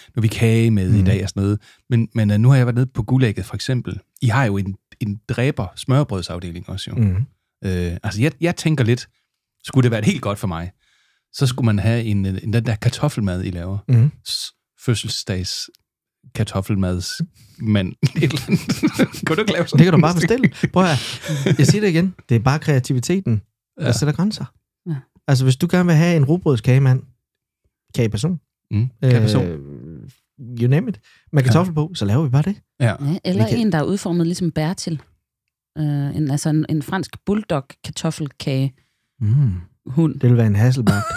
nu 0.09 0.12
har 0.14 0.20
vi 0.22 0.29
kage 0.29 0.70
med 0.70 0.91
mm. 0.91 0.99
i 0.99 1.03
dag 1.03 1.22
og 1.22 1.29
sådan 1.29 1.43
noget. 1.43 1.59
Men, 1.91 2.09
men 2.14 2.31
uh, 2.31 2.37
nu 2.37 2.49
har 2.49 2.57
jeg 2.57 2.66
været 2.66 2.74
nede 2.76 2.87
på 2.95 3.03
Guldægget, 3.03 3.45
for 3.47 3.55
eksempel. 3.55 3.99
I 4.22 4.26
har 4.26 4.45
jo 4.45 4.57
en, 4.57 4.74
en 5.01 5.20
dræber 5.28 5.66
smørbrødsafdeling 5.76 6.68
også, 6.68 6.90
jo. 6.90 6.96
Mm. 7.03 7.16
Øh, 7.64 7.96
altså, 8.03 8.22
jeg, 8.22 8.32
jeg 8.40 8.57
tænker 8.57 8.84
lidt, 8.84 9.09
skulle 9.64 9.82
det 9.82 9.90
være 9.90 10.03
helt 10.05 10.22
godt 10.22 10.38
for 10.38 10.46
mig, 10.49 10.70
så 11.32 11.46
skulle 11.46 11.66
man 11.66 11.78
have 11.78 12.03
en, 12.05 12.26
en 12.26 12.53
den 12.53 12.66
der 12.66 12.74
kartoffelmad, 12.76 13.44
I 13.44 13.51
laver. 13.51 13.78
Mm. 13.88 14.11
Fødselsdags 14.84 15.70
kartoffelmads 16.34 17.20
mand. 17.59 17.92
Et 18.16 18.22
eller 18.22 18.40
andet. 18.49 19.26
Kunne 19.26 19.36
du 19.36 19.40
ikke 19.40 19.53
lave 19.53 19.66
sådan 19.68 19.78
Det 19.78 19.84
kan 19.84 19.92
du 19.94 20.01
bare 20.01 20.14
bestille. 20.14 20.51
Prøv 20.72 20.84
at, 20.84 21.20
jeg 21.59 21.66
siger 21.66 21.80
det 21.80 21.88
igen. 21.88 22.14
Det 22.28 22.34
er 22.34 22.40
bare 22.40 22.59
kreativiteten, 22.59 23.42
der 23.78 23.86
Ja. 23.86 23.92
sætter 23.92 24.14
grænser. 24.14 24.44
Ja. 24.88 24.96
Altså, 25.28 25.44
hvis 25.44 25.57
du 25.57 25.68
gerne 25.70 25.86
vil 25.86 25.94
have 25.94 26.16
en 26.16 26.24
rugbrødskagemand, 26.24 27.03
kageperson, 27.94 28.40
Mm, 28.70 28.88
kageperson. 29.03 29.46
øh, 29.46 29.59
you 30.61 30.68
name 30.68 30.89
it, 30.89 31.01
med 31.32 31.43
kartoffel 31.43 31.74
på, 31.74 31.91
så 31.95 32.05
laver 32.05 32.22
vi 32.22 32.28
bare 32.28 32.43
det. 32.43 32.57
Ja. 32.80 32.86
Ja, 32.86 33.18
eller 33.24 33.49
kan- 33.49 33.59
en, 33.59 33.72
der 33.72 33.78
er 33.78 33.82
udformet 33.82 34.26
ligesom 34.26 34.51
Bertil. 34.51 35.03
Øh, 35.78 35.84
en, 36.16 36.30
altså 36.30 36.49
en, 36.49 36.66
en 36.68 36.82
fransk 36.82 37.11
bulldog 37.26 37.64
kartoffelkage 37.84 38.74
Mm. 39.20 39.53
hund. 39.86 40.20
Det 40.20 40.30
vil 40.30 40.36
være 40.36 40.47
en 40.47 40.57
hasselbak. 40.57 41.03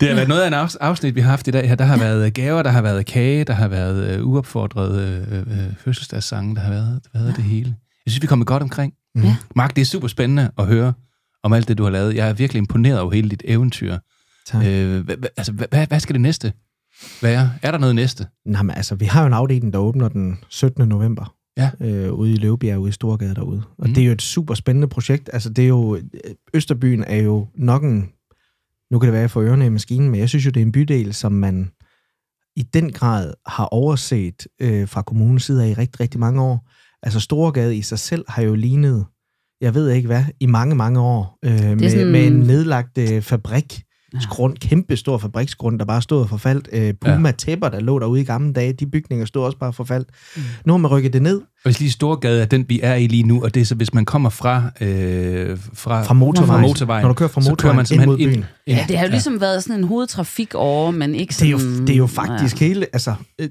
Det 0.00 0.08
har 0.08 0.14
været 0.14 0.28
noget 0.28 0.42
af 0.42 0.46
en 0.46 0.54
afs- 0.54 0.76
afsnit, 0.80 1.14
vi 1.14 1.20
har 1.20 1.30
haft 1.30 1.48
i 1.48 1.50
dag 1.50 1.68
her. 1.68 1.74
Der 1.74 1.84
har 1.84 1.98
været 1.98 2.34
gaver, 2.34 2.62
der 2.62 2.70
har 2.70 2.82
været 2.82 3.06
kage, 3.06 3.44
der 3.44 3.52
har 3.52 3.68
været 3.68 4.10
øh, 4.18 4.26
uopfordrede 4.26 5.26
øh, 5.30 5.38
øh, 5.40 5.74
fødselsdagssange, 5.78 6.54
der 6.54 6.60
har 6.60 6.70
været, 6.70 7.00
der 7.12 7.18
har 7.18 7.24
været 7.24 7.36
det 7.36 7.44
hele. 7.44 7.74
Jeg 8.06 8.10
synes, 8.12 8.22
vi 8.22 8.26
er 8.26 8.28
kommet 8.28 8.46
godt 8.46 8.62
omkring. 8.62 8.92
Mhm. 9.14 9.24
Ja. 9.24 9.36
Mark, 9.56 9.76
det 9.76 9.82
er 9.82 9.86
super 9.86 10.08
spændende 10.08 10.50
at 10.58 10.66
høre 10.66 10.92
om 11.48 11.52
alt 11.52 11.68
det, 11.68 11.78
du 11.78 11.82
har 11.82 11.90
lavet. 11.90 12.14
Jeg 12.14 12.28
er 12.28 12.32
virkelig 12.32 12.58
imponeret 12.58 13.00
over 13.00 13.12
hele 13.12 13.28
dit 13.30 13.42
eventyr. 13.46 13.98
Tak. 14.46 14.66
Øh, 14.66 15.04
altså, 15.36 15.52
hvad, 15.52 15.86
hvad- 15.88 16.00
skal 16.00 16.14
det 16.14 16.20
næste 16.20 16.52
være? 17.22 17.52
Er 17.62 17.70
der 17.70 17.78
noget 17.78 17.94
næste? 17.94 18.26
Nej, 18.46 18.62
men 18.62 18.76
altså, 18.76 18.94
vi 18.94 19.04
har 19.04 19.20
jo 19.20 19.26
en 19.26 19.32
afdeling, 19.32 19.72
der 19.72 19.78
åbner 19.78 20.08
den 20.08 20.38
17. 20.48 20.88
november. 20.88 21.34
Ja. 21.56 21.70
Øh, 21.80 22.12
ude 22.12 22.32
i 22.32 22.36
Løvebjerg, 22.36 22.78
ude 22.78 22.88
i 22.88 22.92
Storgade 22.92 23.34
derude. 23.34 23.62
Og 23.78 23.88
Mm. 23.88 23.94
det 23.94 24.02
er 24.02 24.06
jo 24.06 24.12
et 24.12 24.22
super 24.22 24.54
spændende 24.54 24.88
projekt. 24.88 25.30
Altså, 25.32 25.50
det 25.50 25.64
er 25.64 25.68
jo... 25.68 26.00
Østerbyen 26.54 27.04
er 27.04 27.16
jo 27.16 27.46
nok 27.54 27.82
en... 27.84 28.08
Nu 28.90 28.98
kan 28.98 29.06
det 29.06 29.12
være, 29.12 29.28
får 29.28 29.42
ørerne 29.42 29.66
i 29.66 29.68
maskinen, 29.68 30.10
men 30.10 30.20
jeg 30.20 30.28
synes 30.28 30.46
jo, 30.46 30.50
det 30.50 30.60
er 30.60 30.66
en 30.66 30.72
bydel, 30.72 31.14
som 31.14 31.32
man 31.32 31.70
i 32.56 32.62
den 32.62 32.92
grad 32.92 33.34
har 33.46 33.64
overset 33.64 34.46
øh, 34.60 34.88
fra 34.88 35.02
kommunens 35.02 35.44
side 35.44 35.64
af 35.64 35.68
i 35.68 35.74
rigtig, 35.74 36.00
rigtig 36.00 36.20
mange 36.20 36.42
år. 36.42 36.68
Altså, 37.02 37.20
Storgade 37.20 37.76
i 37.76 37.82
sig 37.82 37.98
selv 37.98 38.24
har 38.28 38.42
jo 38.42 38.54
lignet, 38.54 39.06
jeg 39.60 39.74
ved 39.74 39.90
ikke 39.90 40.06
hvad, 40.06 40.24
i 40.40 40.46
mange, 40.46 40.74
mange 40.74 41.00
år. 41.00 41.38
Øh, 41.44 41.50
med, 41.52 41.60
sådan- 41.60 41.90
sådan... 41.90 42.06
med 42.12 42.26
en 42.26 42.32
nedlagt 42.32 42.98
øh, 42.98 43.22
fabrik 43.22 43.82
grund, 44.28 44.56
kæmpe 44.56 44.96
stor 44.96 45.18
fabriksgrund, 45.18 45.78
der 45.78 45.84
bare 45.84 46.02
stod 46.02 46.20
og 46.20 46.28
forfaldt. 46.28 46.68
Øh, 46.72 46.94
Puma-tæpper, 47.00 47.68
der 47.68 47.80
lå 47.80 47.98
derude 47.98 48.20
i 48.20 48.24
gamle 48.24 48.52
dage, 48.52 48.72
de 48.72 48.86
bygninger 48.86 49.26
stod 49.26 49.44
også 49.44 49.58
bare 49.58 49.72
forfaldt. 49.72 50.08
Mm. 50.36 50.42
Nu 50.64 50.72
har 50.72 50.78
man 50.78 50.90
rykket 50.90 51.12
det 51.12 51.22
ned 51.22 51.36
Og 51.40 51.46
hvis 51.64 51.80
lige 51.80 51.90
Storgade 51.90 52.42
er 52.42 52.46
den, 52.46 52.64
vi 52.68 52.80
er 52.82 52.94
i 52.94 53.06
lige 53.06 53.22
nu, 53.22 53.42
og 53.44 53.54
det 53.54 53.60
er 53.60 53.64
så, 53.64 53.74
hvis 53.74 53.94
man 53.94 54.04
kommer 54.04 54.30
fra, 54.30 54.70
øh, 54.80 55.58
fra, 55.74 56.02
fra 56.02 56.14
motorvejen. 56.14 56.62
fra 56.62 56.68
motorvejen, 56.68 57.02
Når 57.02 57.08
du 57.08 57.14
kører 57.14 57.28
fra 57.28 57.40
så 57.40 57.54
kører 57.54 57.74
motorvejen 57.74 57.76
man 57.76 58.00
ind 58.00 58.06
mod 58.10 58.18
ind. 58.18 58.30
byen. 58.30 58.44
Ja, 58.66 58.84
det 58.88 58.98
har 58.98 59.04
jo 59.06 59.10
ligesom 59.10 59.40
været 59.40 59.62
sådan 59.62 59.80
en 59.80 59.84
hovedtrafik 59.88 60.54
over, 60.54 60.90
men 60.90 61.14
ikke 61.14 61.34
Det 61.40 61.50
er, 61.52 61.58
sådan... 61.58 61.74
jo, 61.74 61.80
det 61.86 61.90
er 61.92 61.96
jo 61.96 62.06
faktisk 62.06 62.60
ja. 62.60 62.66
hele... 62.66 62.86
Altså, 62.92 63.14
øh, 63.40 63.48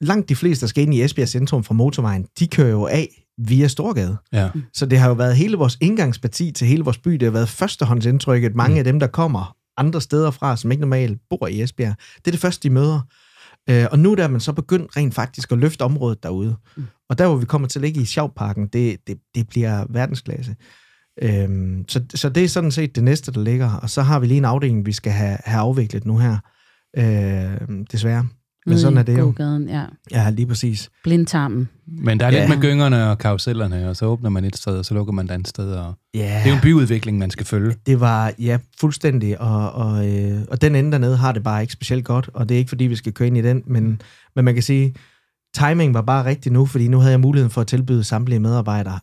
langt 0.00 0.28
de 0.28 0.36
fleste, 0.36 0.60
der 0.60 0.68
skal 0.68 0.82
ind 0.82 0.94
i 0.94 1.02
Esbjerg 1.02 1.28
Centrum 1.28 1.64
fra 1.64 1.74
motorvejen, 1.74 2.26
de 2.38 2.46
kører 2.46 2.70
jo 2.70 2.86
af 2.86 3.08
via 3.48 3.68
Storgade. 3.68 4.16
Ja. 4.32 4.50
Så 4.72 4.86
det 4.86 4.98
har 4.98 5.08
jo 5.08 5.14
været 5.14 5.36
hele 5.36 5.56
vores 5.56 5.78
indgangsparti 5.80 6.52
til 6.52 6.66
hele 6.66 6.84
vores 6.84 6.98
by. 6.98 7.10
Det 7.10 7.22
har 7.22 7.30
været 7.30 7.48
førstehåndsindtrykket. 7.48 8.54
Mange 8.54 8.74
mm. 8.74 8.78
af 8.78 8.84
dem, 8.84 9.00
der 9.00 9.06
kommer 9.06 9.56
andre 9.76 10.00
steder 10.00 10.30
fra, 10.30 10.56
som 10.56 10.70
ikke 10.70 10.80
normalt 10.80 11.18
bor 11.30 11.46
i 11.46 11.62
Esbjerg, 11.62 11.94
det 12.16 12.26
er 12.26 12.30
det 12.30 12.40
første, 12.40 12.68
de 12.68 12.74
møder. 12.74 13.00
Øh, 13.70 13.86
og 13.92 13.98
nu 13.98 14.14
der 14.14 14.24
er 14.24 14.28
man 14.28 14.40
så 14.40 14.52
begyndt 14.52 14.96
rent 14.96 15.14
faktisk 15.14 15.52
at 15.52 15.58
løfte 15.58 15.82
området 15.82 16.22
derude. 16.22 16.56
Mm. 16.76 16.84
Og 17.08 17.18
der, 17.18 17.26
hvor 17.26 17.36
vi 17.36 17.46
kommer 17.46 17.68
til 17.68 17.78
at 17.78 17.82
ligge 17.82 18.00
i 18.00 18.04
Sjavparken, 18.04 18.66
det, 18.66 18.96
det, 19.06 19.18
det 19.34 19.48
bliver 19.48 19.86
verdensklasse. 19.90 20.56
Øhm, 21.22 21.84
så, 21.88 22.04
så 22.14 22.28
det 22.28 22.44
er 22.44 22.48
sådan 22.48 22.70
set 22.70 22.96
det 22.96 23.04
næste, 23.04 23.32
der 23.32 23.42
ligger. 23.42 23.72
Og 23.72 23.90
så 23.90 24.02
har 24.02 24.20
vi 24.20 24.26
lige 24.26 24.38
en 24.38 24.44
afdeling, 24.44 24.86
vi 24.86 24.92
skal 24.92 25.12
have, 25.12 25.38
have 25.44 25.60
afviklet 25.60 26.04
nu 26.04 26.18
her. 26.18 26.36
Øh, 26.96 27.84
desværre. 27.92 28.28
Men 28.66 28.78
sådan 28.78 28.98
er 28.98 29.02
det 29.02 29.18
jo. 29.18 29.22
Gågaden, 29.24 29.68
ja. 29.68 29.84
Ja, 30.10 30.30
lige 30.30 30.46
præcis. 30.46 30.90
Blindtarmen. 31.04 31.68
Men 31.86 32.20
der 32.20 32.26
er 32.26 32.30
Ja. 32.32 32.38
lidt 32.46 32.48
med 32.58 32.62
gyngerne 32.70 33.10
og 33.10 33.18
karusellerne, 33.18 33.88
og 33.88 33.96
så 33.96 34.06
åbner 34.06 34.30
man 34.30 34.44
et 34.44 34.56
sted, 34.56 34.78
og 34.78 34.84
så 34.84 34.94
lukker 34.94 35.12
man 35.12 35.24
et 35.24 35.30
andet 35.30 35.48
sted. 35.48 35.72
Og 35.72 35.94
Ja. 36.14 36.20
Det 36.20 36.46
er 36.46 36.48
jo 36.48 36.54
en 36.54 36.60
byudvikling, 36.62 37.18
man 37.18 37.30
skal 37.30 37.46
følge. 37.46 37.74
Det 37.86 38.00
var, 38.00 38.32
ja, 38.38 38.58
fuldstændig, 38.80 39.40
og, 39.40 39.72
og, 39.72 40.08
øh, 40.12 40.40
og 40.48 40.62
den 40.62 40.74
ende 40.74 40.92
dernede 40.92 41.16
har 41.16 41.32
det 41.32 41.42
bare 41.42 41.60
ikke 41.60 41.72
specielt 41.72 42.04
godt, 42.04 42.30
og 42.34 42.48
det 42.48 42.54
er 42.54 42.58
ikke 42.58 42.68
fordi, 42.68 42.84
vi 42.84 42.96
skal 42.96 43.12
køre 43.12 43.26
ind 43.28 43.36
i 43.38 43.42
den, 43.42 43.62
men, 43.66 44.00
men 44.36 44.44
man 44.44 44.54
kan 44.54 44.62
sige, 44.62 44.94
timing 45.54 45.94
var 45.94 46.02
bare 46.02 46.24
rigtig 46.24 46.52
nu, 46.52 46.66
fordi 46.66 46.88
nu 46.88 46.98
havde 46.98 47.10
jeg 47.12 47.20
muligheden 47.20 47.50
for 47.50 47.60
at 47.60 47.66
tilbyde 47.66 48.04
samtlige 48.04 48.40
medarbejdere 48.40 49.00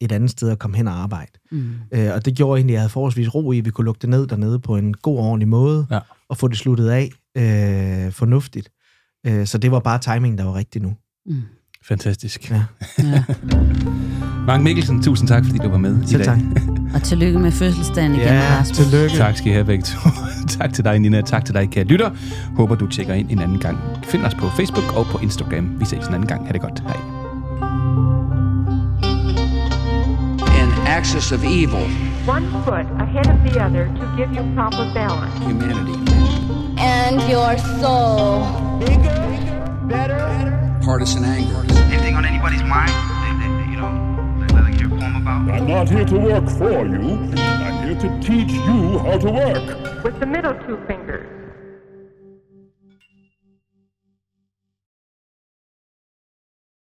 et 0.00 0.12
andet 0.12 0.30
sted 0.30 0.50
at 0.50 0.58
komme 0.58 0.76
hen 0.76 0.88
og 0.88 0.94
arbejde. 0.94 1.30
Mm. 1.50 1.70
Øh, 1.92 2.10
og 2.14 2.24
det 2.24 2.34
gjorde 2.36 2.58
egentlig, 2.58 2.72
at 2.72 2.74
jeg 2.74 2.80
havde 2.80 2.90
forholdsvis 2.92 3.34
ro 3.34 3.52
i, 3.52 3.58
at 3.58 3.64
vi 3.64 3.70
kunne 3.70 3.84
lukke 3.84 3.98
det 4.02 4.08
ned 4.10 4.26
dernede 4.26 4.58
på 4.58 4.76
en 4.76 4.94
god 4.94 5.18
ordentlig 5.18 5.48
måde, 5.48 5.86
Ja. 5.90 5.98
og 6.28 6.36
få 6.36 6.48
det 6.48 6.58
sluttet 6.58 6.88
af 6.88 7.10
øh, 7.36 8.12
fornuftigt. 8.12 8.68
Øh, 9.26 9.46
så 9.46 9.58
det 9.58 9.70
var 9.70 9.80
bare 9.80 9.98
timing, 9.98 10.38
der 10.38 10.44
var 10.44 10.54
rigtig 10.54 10.82
nu. 10.82 10.92
Mm. 11.26 11.42
Fantastisk. 11.88 12.50
Ja. 12.50 12.62
Ja. 13.02 13.24
Mark 14.46 14.60
Mikkelsen, 14.62 15.02
tusind 15.02 15.28
tak, 15.28 15.44
fordi 15.44 15.58
du 15.58 15.68
var 15.68 15.78
med 15.78 16.02
i 16.02 16.06
Selv 16.06 16.18
dag. 16.24 16.26
tak. 16.26 16.38
Og 16.94 17.02
tillykke 17.02 17.38
med 17.38 17.52
fødselsdagen 17.52 18.14
igen, 18.14 18.24
Ja, 18.26 18.56
Rasmus. 18.60 18.76
tillykke. 18.78 19.16
Tak 19.16 19.36
skal 19.36 19.50
I 19.50 19.52
have 19.52 19.64
begge 19.64 19.82
to. 19.82 19.98
tak 20.58 20.72
til 20.74 20.84
dig, 20.84 20.98
Nina. 20.98 21.20
Tak 21.20 21.44
til 21.44 21.54
dig, 21.54 21.68
kære 21.70 21.84
lytter. 21.84 22.10
Håber, 22.56 22.74
du 22.74 22.86
tjekker 22.86 23.14
ind 23.14 23.30
en 23.30 23.38
anden 23.38 23.58
gang. 23.58 23.78
Find 24.04 24.24
os 24.24 24.34
på 24.34 24.46
Facebook 24.48 24.96
og 24.96 25.06
på 25.06 25.18
Instagram. 25.18 25.80
Vi 25.80 25.84
ses 25.84 26.06
en 26.06 26.14
anden 26.14 26.26
gang. 26.28 26.46
Ha' 26.46 26.52
det 26.52 26.60
godt. 26.60 26.80
Hej. 26.80 26.96
An 30.62 30.68
axis 30.86 31.32
of 31.32 31.40
evil 31.44 31.84
one 32.28 32.46
foot 32.64 32.86
ahead 33.00 33.26
of 33.34 33.38
the 33.52 33.64
other 33.66 33.84
to 33.98 34.04
give 34.16 34.28
you 34.36 34.54
proper 34.54 34.84
balance. 34.94 35.36
Humanity. 35.42 35.98
And 36.78 37.20
your 37.30 37.56
soul. 37.80 38.78
Bigger, 38.78 39.86
better, 39.88 40.78
partisan 40.82 41.24
anger. 41.24 41.64
Anything 41.92 42.14
on 42.16 42.24
anybody's 42.24 42.62
mind? 42.62 42.90
That, 42.90 43.36
that, 43.40 43.70
you 43.70 43.76
know, 43.76 44.46
that 44.46 44.52
I'd 44.56 44.64
like 44.64 44.78
to 44.78 44.88
hear 44.88 44.96
a 44.96 45.00
poem 45.00 45.16
about? 45.16 45.50
I'm 45.50 45.66
not 45.66 45.88
here 45.88 46.04
to 46.04 46.18
work 46.18 46.48
for 46.50 46.86
you. 46.86 47.32
I'm 47.36 47.86
here 47.86 48.00
to 48.00 48.20
teach 48.20 48.52
you 48.52 48.98
how 48.98 49.18
to 49.18 49.30
work. 49.30 50.04
With 50.04 50.20
the 50.20 50.26
middle 50.26 50.54
two 50.66 50.78
fingers, 50.86 51.26